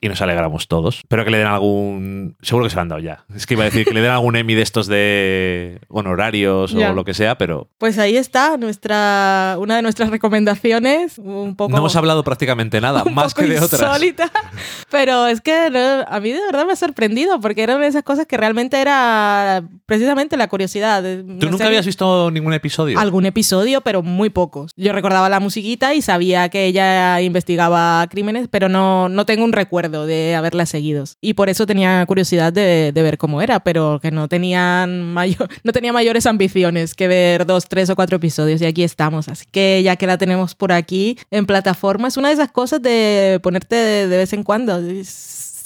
Y 0.00 0.08
nos 0.08 0.20
alegramos 0.22 0.68
todos. 0.68 1.02
Pero 1.08 1.24
que 1.24 1.30
le 1.32 1.38
den 1.38 1.48
algún. 1.48 2.36
Seguro 2.40 2.64
que 2.66 2.70
se 2.70 2.76
lo 2.76 2.82
han 2.82 2.88
dado 2.88 3.00
ya. 3.00 3.24
Es 3.34 3.46
que 3.46 3.54
iba 3.54 3.62
a 3.62 3.66
decir 3.66 3.84
que 3.84 3.92
le 3.94 4.00
den 4.00 4.12
algún 4.12 4.36
Emmy 4.36 4.54
de 4.54 4.62
estos 4.62 4.86
de 4.86 5.35
de 5.36 5.80
honorarios 5.88 6.72
Ya. 6.72 6.90
o 6.90 6.94
lo 6.94 7.04
que 7.04 7.14
sea, 7.14 7.36
pero 7.38 7.68
Pues 7.78 7.98
ahí 7.98 8.16
está 8.16 8.56
nuestra, 8.56 9.56
una 9.58 9.76
de 9.76 9.82
nuestras 9.82 10.10
recomendaciones, 10.10 11.18
un 11.18 11.56
poco... 11.56 11.70
no 11.72 11.78
hemos 11.78 11.96
hablado 11.96 12.22
prácticamente 12.24 12.80
nada, 12.80 13.04
más 13.12 13.34
que 13.34 13.44
de 13.44 13.60
otras. 13.60 13.80
insólita, 13.80 14.30
pero 14.90 15.26
es 15.26 15.40
que 15.40 15.70
no, 15.70 16.04
a 16.08 16.20
mí 16.20 16.30
de 16.32 16.40
verdad 16.40 16.66
me 16.66 16.72
ha 16.72 16.76
sorprendido 16.76 17.40
porque 17.40 17.62
eran 17.62 17.82
esas 17.82 18.02
cosas 18.02 18.26
que 18.26 18.36
realmente 18.36 18.80
era 18.80 19.62
precisamente 19.86 20.36
la 20.36 20.48
curiosidad. 20.48 21.02
¿Tú 21.40 21.50
nunca 21.50 21.66
habías 21.66 21.86
visto 21.86 22.30
ningún 22.30 22.52
episodio? 22.52 22.98
algún 22.98 23.26
episodio, 23.26 23.80
pero 23.82 24.02
muy 24.02 24.30
pocos. 24.30 24.72
Yo 24.76 24.92
recordaba 24.92 25.28
la 25.28 25.40
musiquita 25.40 25.94
y 25.94 26.02
sabía 26.02 26.48
que 26.48 26.66
ella 26.66 27.20
investigaba 27.20 28.06
crímenes, 28.08 28.48
pero 28.50 28.68
no, 28.68 29.08
no 29.08 29.26
tengo 29.26 29.44
un 29.44 29.52
recuerdo 29.52 30.06
de 30.06 30.34
haberla 30.34 30.66
seguido. 30.66 30.96
Y 31.20 31.34
por 31.34 31.48
eso 31.48 31.66
tenía 31.66 32.04
curiosidad 32.06 32.52
de, 32.52 32.90
de 32.92 33.02
ver 33.02 33.18
cómo 33.18 33.42
era, 33.42 33.60
pero 33.60 33.98
que 34.00 34.10
no 34.10 34.28
tenían 34.28 35.02
mayor, 35.12 35.25
no 35.64 35.72
tenía 35.72 35.92
mayores 35.92 36.26
ambiciones 36.26 36.94
que 36.94 37.08
ver 37.08 37.46
dos, 37.46 37.66
tres 37.68 37.90
o 37.90 37.96
cuatro 37.96 38.16
episodios. 38.16 38.60
Y 38.60 38.66
aquí 38.66 38.82
estamos. 38.82 39.28
Así 39.28 39.46
que 39.50 39.82
ya 39.82 39.96
que 39.96 40.06
la 40.06 40.18
tenemos 40.18 40.54
por 40.54 40.72
aquí 40.72 41.18
en 41.30 41.46
plataforma, 41.46 42.08
es 42.08 42.16
una 42.16 42.28
de 42.28 42.34
esas 42.34 42.50
cosas 42.50 42.82
de 42.82 43.40
ponerte 43.42 43.76
de 43.76 44.16
vez 44.16 44.32
en 44.32 44.42
cuando. 44.42 44.80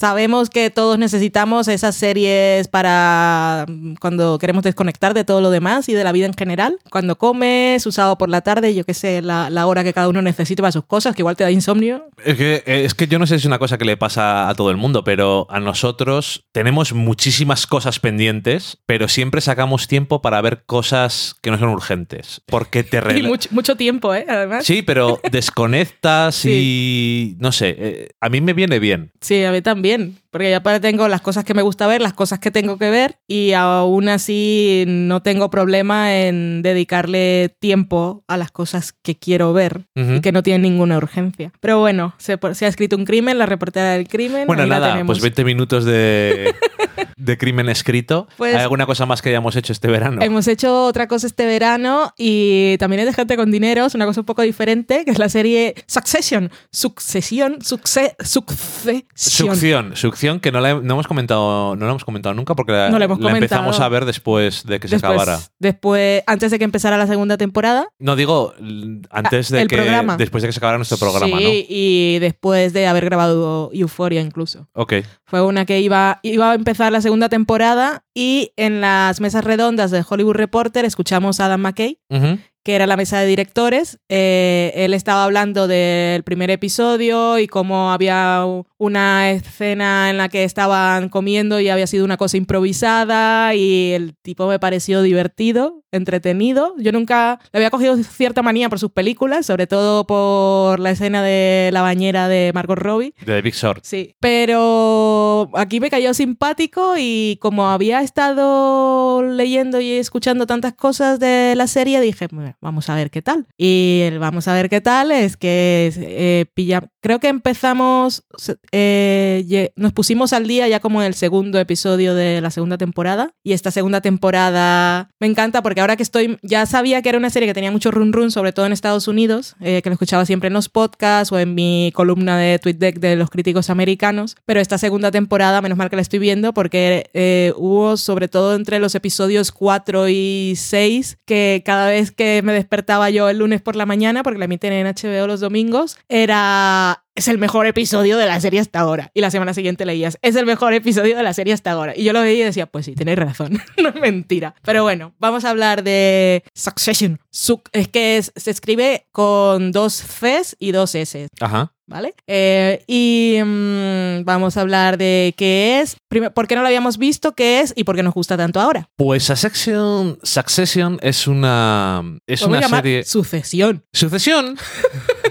Sabemos 0.00 0.48
que 0.48 0.70
todos 0.70 0.98
necesitamos 0.98 1.68
esas 1.68 1.94
series 1.94 2.68
para 2.68 3.66
mm, 3.68 3.96
cuando 4.00 4.38
queremos 4.38 4.64
desconectar 4.64 5.12
de 5.12 5.24
todo 5.24 5.42
lo 5.42 5.50
demás 5.50 5.90
y 5.90 5.92
de 5.92 6.02
la 6.02 6.12
vida 6.12 6.24
en 6.24 6.32
general. 6.32 6.78
Cuando 6.90 7.18
comes, 7.18 7.84
usado 7.84 8.16
por 8.16 8.30
la 8.30 8.40
tarde, 8.40 8.74
yo 8.74 8.84
qué 8.84 8.94
sé, 8.94 9.20
la, 9.20 9.50
la 9.50 9.66
hora 9.66 9.84
que 9.84 9.92
cada 9.92 10.08
uno 10.08 10.22
necesite 10.22 10.62
para 10.62 10.72
sus 10.72 10.86
cosas, 10.86 11.14
que 11.14 11.20
igual 11.20 11.36
te 11.36 11.44
da 11.44 11.50
insomnio. 11.50 12.08
Es 12.24 12.38
que, 12.38 12.62
es 12.64 12.94
que 12.94 13.08
yo 13.08 13.18
no 13.18 13.26
sé 13.26 13.34
si 13.34 13.42
es 13.42 13.44
una 13.44 13.58
cosa 13.58 13.76
que 13.76 13.84
le 13.84 13.98
pasa 13.98 14.48
a 14.48 14.54
todo 14.54 14.70
el 14.70 14.78
mundo, 14.78 15.04
pero 15.04 15.46
a 15.50 15.60
nosotros 15.60 16.46
tenemos 16.52 16.94
muchísimas 16.94 17.66
cosas 17.66 18.00
pendientes, 18.00 18.78
pero 18.86 19.06
siempre 19.06 19.42
sacamos 19.42 19.86
tiempo 19.86 20.22
para 20.22 20.40
ver 20.40 20.62
cosas 20.64 21.36
que 21.42 21.50
no 21.50 21.58
son 21.58 21.68
urgentes. 21.68 22.40
Porque 22.46 22.84
te 22.84 23.00
Y 23.18 23.22
mucho 23.50 23.76
tiempo, 23.76 24.14
¿eh? 24.14 24.24
Además. 24.26 24.64
Sí, 24.64 24.80
pero 24.80 25.20
desconectas 25.30 26.46
y 26.46 27.36
no 27.38 27.52
sé, 27.52 27.76
eh, 27.78 28.08
a 28.18 28.30
mí 28.30 28.40
me 28.40 28.54
viene 28.54 28.78
bien. 28.78 29.12
Sí, 29.20 29.44
a 29.44 29.52
mí 29.52 29.60
también. 29.60 29.89
bien. 29.96 30.16
Porque 30.30 30.50
ya 30.50 30.62
para 30.62 30.78
tengo 30.80 31.08
las 31.08 31.20
cosas 31.20 31.44
que 31.44 31.54
me 31.54 31.62
gusta 31.62 31.86
ver, 31.88 32.00
las 32.00 32.12
cosas 32.12 32.38
que 32.38 32.50
tengo 32.52 32.78
que 32.78 32.88
ver, 32.88 33.18
y 33.26 33.52
aún 33.52 34.08
así 34.08 34.84
no 34.86 35.22
tengo 35.22 35.50
problema 35.50 36.14
en 36.16 36.62
dedicarle 36.62 37.54
tiempo 37.58 38.22
a 38.28 38.36
las 38.36 38.52
cosas 38.52 38.92
que 39.02 39.18
quiero 39.18 39.52
ver 39.52 39.86
Ujú. 39.96 40.14
y 40.14 40.20
que 40.20 40.30
no 40.30 40.42
tienen 40.44 40.62
ninguna 40.62 40.96
urgencia. 40.98 41.52
Pero 41.60 41.80
bueno, 41.80 42.14
se, 42.18 42.38
se 42.54 42.64
ha 42.64 42.68
escrito 42.68 42.96
un 42.96 43.04
crimen, 43.04 43.38
la 43.38 43.46
reportera 43.46 43.90
del 43.92 44.06
crimen. 44.08 44.46
Bueno, 44.46 44.66
nada, 44.66 45.02
pues 45.04 45.20
20 45.20 45.44
minutos 45.44 45.84
de, 45.84 46.54
de 47.16 47.36
crimen 47.36 47.68
escrito. 47.68 48.28
Pues- 48.36 48.54
¿Hay 48.54 48.62
alguna 48.62 48.86
cosa 48.86 49.06
más 49.06 49.22
que 49.22 49.30
hayamos 49.30 49.56
hecho 49.56 49.72
este 49.72 49.88
verano? 49.88 50.22
Hemos 50.22 50.46
hecho 50.46 50.84
otra 50.84 51.08
cosa 51.08 51.26
este 51.26 51.44
verano 51.46 52.14
y 52.16 52.76
también 52.78 53.00
es 53.00 53.06
de 53.06 53.14
gente 53.14 53.36
con 53.36 53.50
dinero, 53.50 53.86
es 53.86 53.96
una 53.96 54.06
cosa 54.06 54.20
un 54.20 54.26
poco 54.26 54.42
diferente, 54.42 55.04
que 55.04 55.10
es 55.10 55.18
la 55.18 55.28
serie 55.28 55.74
Succession. 55.88 56.50
Succesión, 56.70 57.58
succe, 57.62 58.14
succesión. 58.22 59.04
Succión, 59.14 59.96
succión 59.96 60.19
que 60.40 60.52
no 60.52 60.60
la 60.60 60.70
he- 60.70 60.74
no 60.82 60.94
hemos 60.94 61.06
comentado, 61.06 61.76
no 61.76 61.84
la 61.84 61.90
hemos 61.90 62.04
comentado 62.04 62.34
nunca 62.34 62.54
porque 62.54 62.72
la, 62.72 62.90
No 62.90 62.98
la 62.98 63.04
hemos 63.06 63.18
empezamos 63.18 63.76
comentado. 63.76 63.84
a 63.84 63.88
ver 63.88 64.04
después 64.04 64.64
de 64.66 64.78
que 64.80 64.88
se 64.88 64.96
Después, 64.96 65.18
acabara. 65.20 65.40
después, 65.58 66.22
antes 66.26 66.50
de 66.50 66.58
que 66.58 66.64
empezara 66.64 66.96
la 66.96 67.06
segunda 67.06 67.36
temporada. 67.36 67.86
No 67.98 68.16
digo 68.16 68.54
l- 68.58 69.00
antes 69.10 69.48
de 69.50 69.58
Ah, 69.58 69.62
el 69.62 69.68
que 69.68 69.76
programa. 69.76 70.16
después 70.16 70.42
de 70.42 70.48
que 70.48 70.52
se 70.52 70.58
acabara 70.58 70.78
nuestro 70.78 70.98
programa, 70.98 71.38
sí, 71.38 71.66
y 71.68 72.18
después 72.20 72.72
de 72.72 72.86
haber 72.86 73.04
grabado 73.04 73.70
Euphoria 73.72 74.20
incluso. 74.20 74.60
¿no? 74.60 74.68
Ok. 74.82 74.94
Fue 75.24 75.42
una 75.42 75.64
que 75.64 75.80
iba, 75.80 76.18
iba 76.22 76.50
a 76.50 76.54
empezar 76.54 76.92
la 76.92 77.00
segunda 77.00 77.28
temporada 77.28 78.04
y 78.14 78.52
en 78.56 78.80
las 78.80 79.20
mesas 79.20 79.44
redondas 79.44 79.90
de 79.90 80.04
Hollywood 80.08 80.34
Reporter 80.34 80.84
escuchamos 80.84 81.40
a 81.40 81.46
Adam 81.46 81.60
McKay, 81.60 81.98
Ujú. 82.10 82.38
Que 82.62 82.74
era 82.74 82.86
la 82.86 82.96
mesa 82.96 83.20
de 83.20 83.26
directores. 83.26 83.98
Eh, 84.08 84.72
él 84.74 84.94
estaba 84.94 85.24
hablando 85.24 85.66
del 85.66 86.22
primer 86.24 86.50
episodio 86.50 87.38
y 87.38 87.46
cómo 87.46 87.90
había 87.92 88.44
una 88.78 89.30
escena 89.30 90.10
en 90.10 90.18
la 90.18 90.28
que 90.28 90.44
estaban 90.44 91.08
comiendo 91.08 91.60
y 91.60 91.68
había 91.68 91.86
sido 91.86 92.04
una 92.04 92.16
cosa 92.16 92.36
improvisada 92.36 93.54
y 93.54 93.92
el 93.92 94.14
tipo 94.22 94.46
me 94.46 94.58
pareció 94.58 95.02
divertido, 95.02 95.84
entretenido. 95.92 96.74
Yo 96.78 96.92
nunca 96.92 97.40
le 97.52 97.58
había 97.58 97.70
cogido 97.70 97.96
cierta 98.02 98.42
manía 98.42 98.68
por 98.68 98.78
sus 98.78 98.90
películas, 98.90 99.46
sobre 99.46 99.66
todo 99.66 100.06
por 100.06 100.80
la 100.80 100.90
escena 100.90 101.22
de 101.22 101.70
la 101.72 101.82
bañera 101.82 102.28
de 102.28 102.52
Margot 102.54 102.78
Robbie. 102.78 103.14
De 103.24 103.42
Big 103.42 103.54
Short. 103.54 103.84
Sí, 103.84 104.14
pero 104.20 105.50
aquí 105.54 105.80
me 105.80 105.90
cayó 105.90 106.14
simpático 106.14 106.94
y 106.98 107.38
como 107.40 107.68
había 107.68 108.00
estado 108.02 109.22
leyendo 109.22 109.80
y 109.80 109.92
escuchando 109.92 110.46
tantas 110.46 110.74
cosas 110.74 111.20
de 111.20 111.54
la 111.56 111.66
serie, 111.66 112.00
dije, 112.00 112.28
"Bueno, 112.30 112.56
vamos 112.60 112.88
a 112.88 112.94
ver 112.94 113.10
qué 113.10 113.22
tal. 113.22 113.46
Y 113.56 114.00
el 114.04 114.18
vamos 114.18 114.48
a 114.48 114.54
ver 114.54 114.68
qué 114.68 114.80
tal 114.80 115.10
es 115.12 115.36
que 115.36 115.92
eh, 115.96 116.46
pilla... 116.54 116.82
creo 117.00 117.18
que 117.20 117.28
empezamos, 117.28 118.24
eh, 118.72 119.72
nos 119.76 119.92
pusimos 119.92 120.32
al 120.32 120.46
día 120.46 120.68
ya 120.68 120.80
como 120.80 121.00
en 121.00 121.06
el 121.06 121.14
segundo 121.14 121.58
episodio 121.58 122.14
de 122.14 122.40
la 122.40 122.50
segunda 122.50 122.78
temporada 122.78 123.34
y 123.42 123.52
esta 123.52 123.70
segunda 123.70 124.00
temporada 124.00 125.10
me 125.18 125.26
encanta 125.26 125.62
porque 125.62 125.79
ahora 125.80 125.96
que 125.96 126.02
estoy, 126.02 126.38
ya 126.42 126.66
sabía 126.66 127.02
que 127.02 127.08
era 127.08 127.18
una 127.18 127.30
serie 127.30 127.48
que 127.48 127.54
tenía 127.54 127.70
mucho 127.70 127.90
run 127.90 128.12
run, 128.12 128.30
sobre 128.30 128.52
todo 128.52 128.66
en 128.66 128.72
Estados 128.72 129.08
Unidos, 129.08 129.56
eh, 129.60 129.82
que 129.82 129.90
lo 129.90 129.94
escuchaba 129.94 130.24
siempre 130.26 130.48
en 130.48 130.54
los 130.54 130.68
podcasts 130.68 131.32
o 131.32 131.38
en 131.38 131.54
mi 131.54 131.92
columna 131.94 132.38
de 132.38 132.58
TweetDeck 132.58 132.98
de 133.00 133.16
los 133.16 133.30
críticos 133.30 133.70
americanos, 133.70 134.36
pero 134.46 134.60
esta 134.60 134.78
segunda 134.78 135.10
temporada, 135.10 135.60
menos 135.60 135.78
mal 135.78 135.90
que 135.90 135.96
la 135.96 136.02
estoy 136.02 136.18
viendo 136.18 136.52
porque 136.52 137.10
eh, 137.14 137.52
hubo 137.56 137.96
sobre 137.96 138.28
todo 138.28 138.54
entre 138.54 138.78
los 138.78 138.94
episodios 138.94 139.52
4 139.52 140.08
y 140.08 140.54
6 140.56 141.18
que 141.24 141.62
cada 141.64 141.88
vez 141.88 142.10
que 142.10 142.42
me 142.42 142.52
despertaba 142.52 143.10
yo 143.10 143.28
el 143.28 143.38
lunes 143.38 143.60
por 143.60 143.76
la 143.76 143.86
mañana, 143.86 144.22
porque 144.22 144.38
la 144.38 144.44
emiten 144.44 144.72
en 144.72 144.86
HBO 144.86 145.26
los 145.26 145.40
domingos, 145.40 145.96
era 146.08 147.04
es 147.20 147.28
el 147.28 147.38
mejor 147.38 147.66
episodio 147.66 148.16
de 148.18 148.26
la 148.26 148.40
serie 148.40 148.60
hasta 148.60 148.80
ahora. 148.80 149.10
Y 149.14 149.20
la 149.20 149.30
semana 149.30 149.54
siguiente 149.54 149.84
leías, 149.84 150.18
es 150.22 150.36
el 150.36 150.46
mejor 150.46 150.72
episodio 150.72 151.16
de 151.16 151.22
la 151.22 151.32
serie 151.34 151.52
hasta 151.54 151.70
ahora. 151.70 151.92
Y 151.96 152.02
yo 152.04 152.12
lo 152.12 152.20
veía 152.22 152.42
y 152.42 152.44
decía, 152.46 152.66
pues 152.66 152.86
sí, 152.86 152.94
tenéis 152.94 153.18
razón, 153.18 153.60
no 153.82 153.88
es 153.90 153.94
mentira. 153.94 154.54
Pero 154.62 154.82
bueno, 154.82 155.14
vamos 155.18 155.44
a 155.44 155.50
hablar 155.50 155.82
de 155.84 156.42
Succession. 156.54 157.20
Suc- 157.32 157.68
es 157.72 157.88
que 157.88 158.16
es- 158.16 158.32
se 158.34 158.50
escribe 158.50 159.06
con 159.12 159.70
dos 159.72 160.02
Cs 160.02 160.56
y 160.58 160.72
dos 160.72 160.94
S. 160.94 161.28
Ajá. 161.40 161.72
¿Vale? 161.86 162.14
Eh, 162.28 162.84
y 162.86 163.40
mm, 163.44 164.24
vamos 164.24 164.56
a 164.56 164.60
hablar 164.60 164.96
de 164.96 165.34
qué 165.36 165.80
es, 165.80 165.96
primero, 166.08 166.32
por 166.32 166.46
qué 166.46 166.54
no 166.54 166.60
lo 166.60 166.68
habíamos 166.68 166.98
visto, 166.98 167.34
qué 167.34 167.60
es 167.62 167.72
y 167.76 167.82
por 167.82 167.96
qué 167.96 168.04
nos 168.04 168.14
gusta 168.14 168.36
tanto 168.36 168.60
ahora. 168.60 168.88
Pues 168.94 169.24
Succession, 169.24 170.16
Succession 170.22 170.98
es 171.02 171.26
una 171.26 172.04
es 172.28 172.42
una 172.42 172.62
serie 172.68 173.02
Sucesión. 173.02 173.84
Sucesión. 173.92 174.56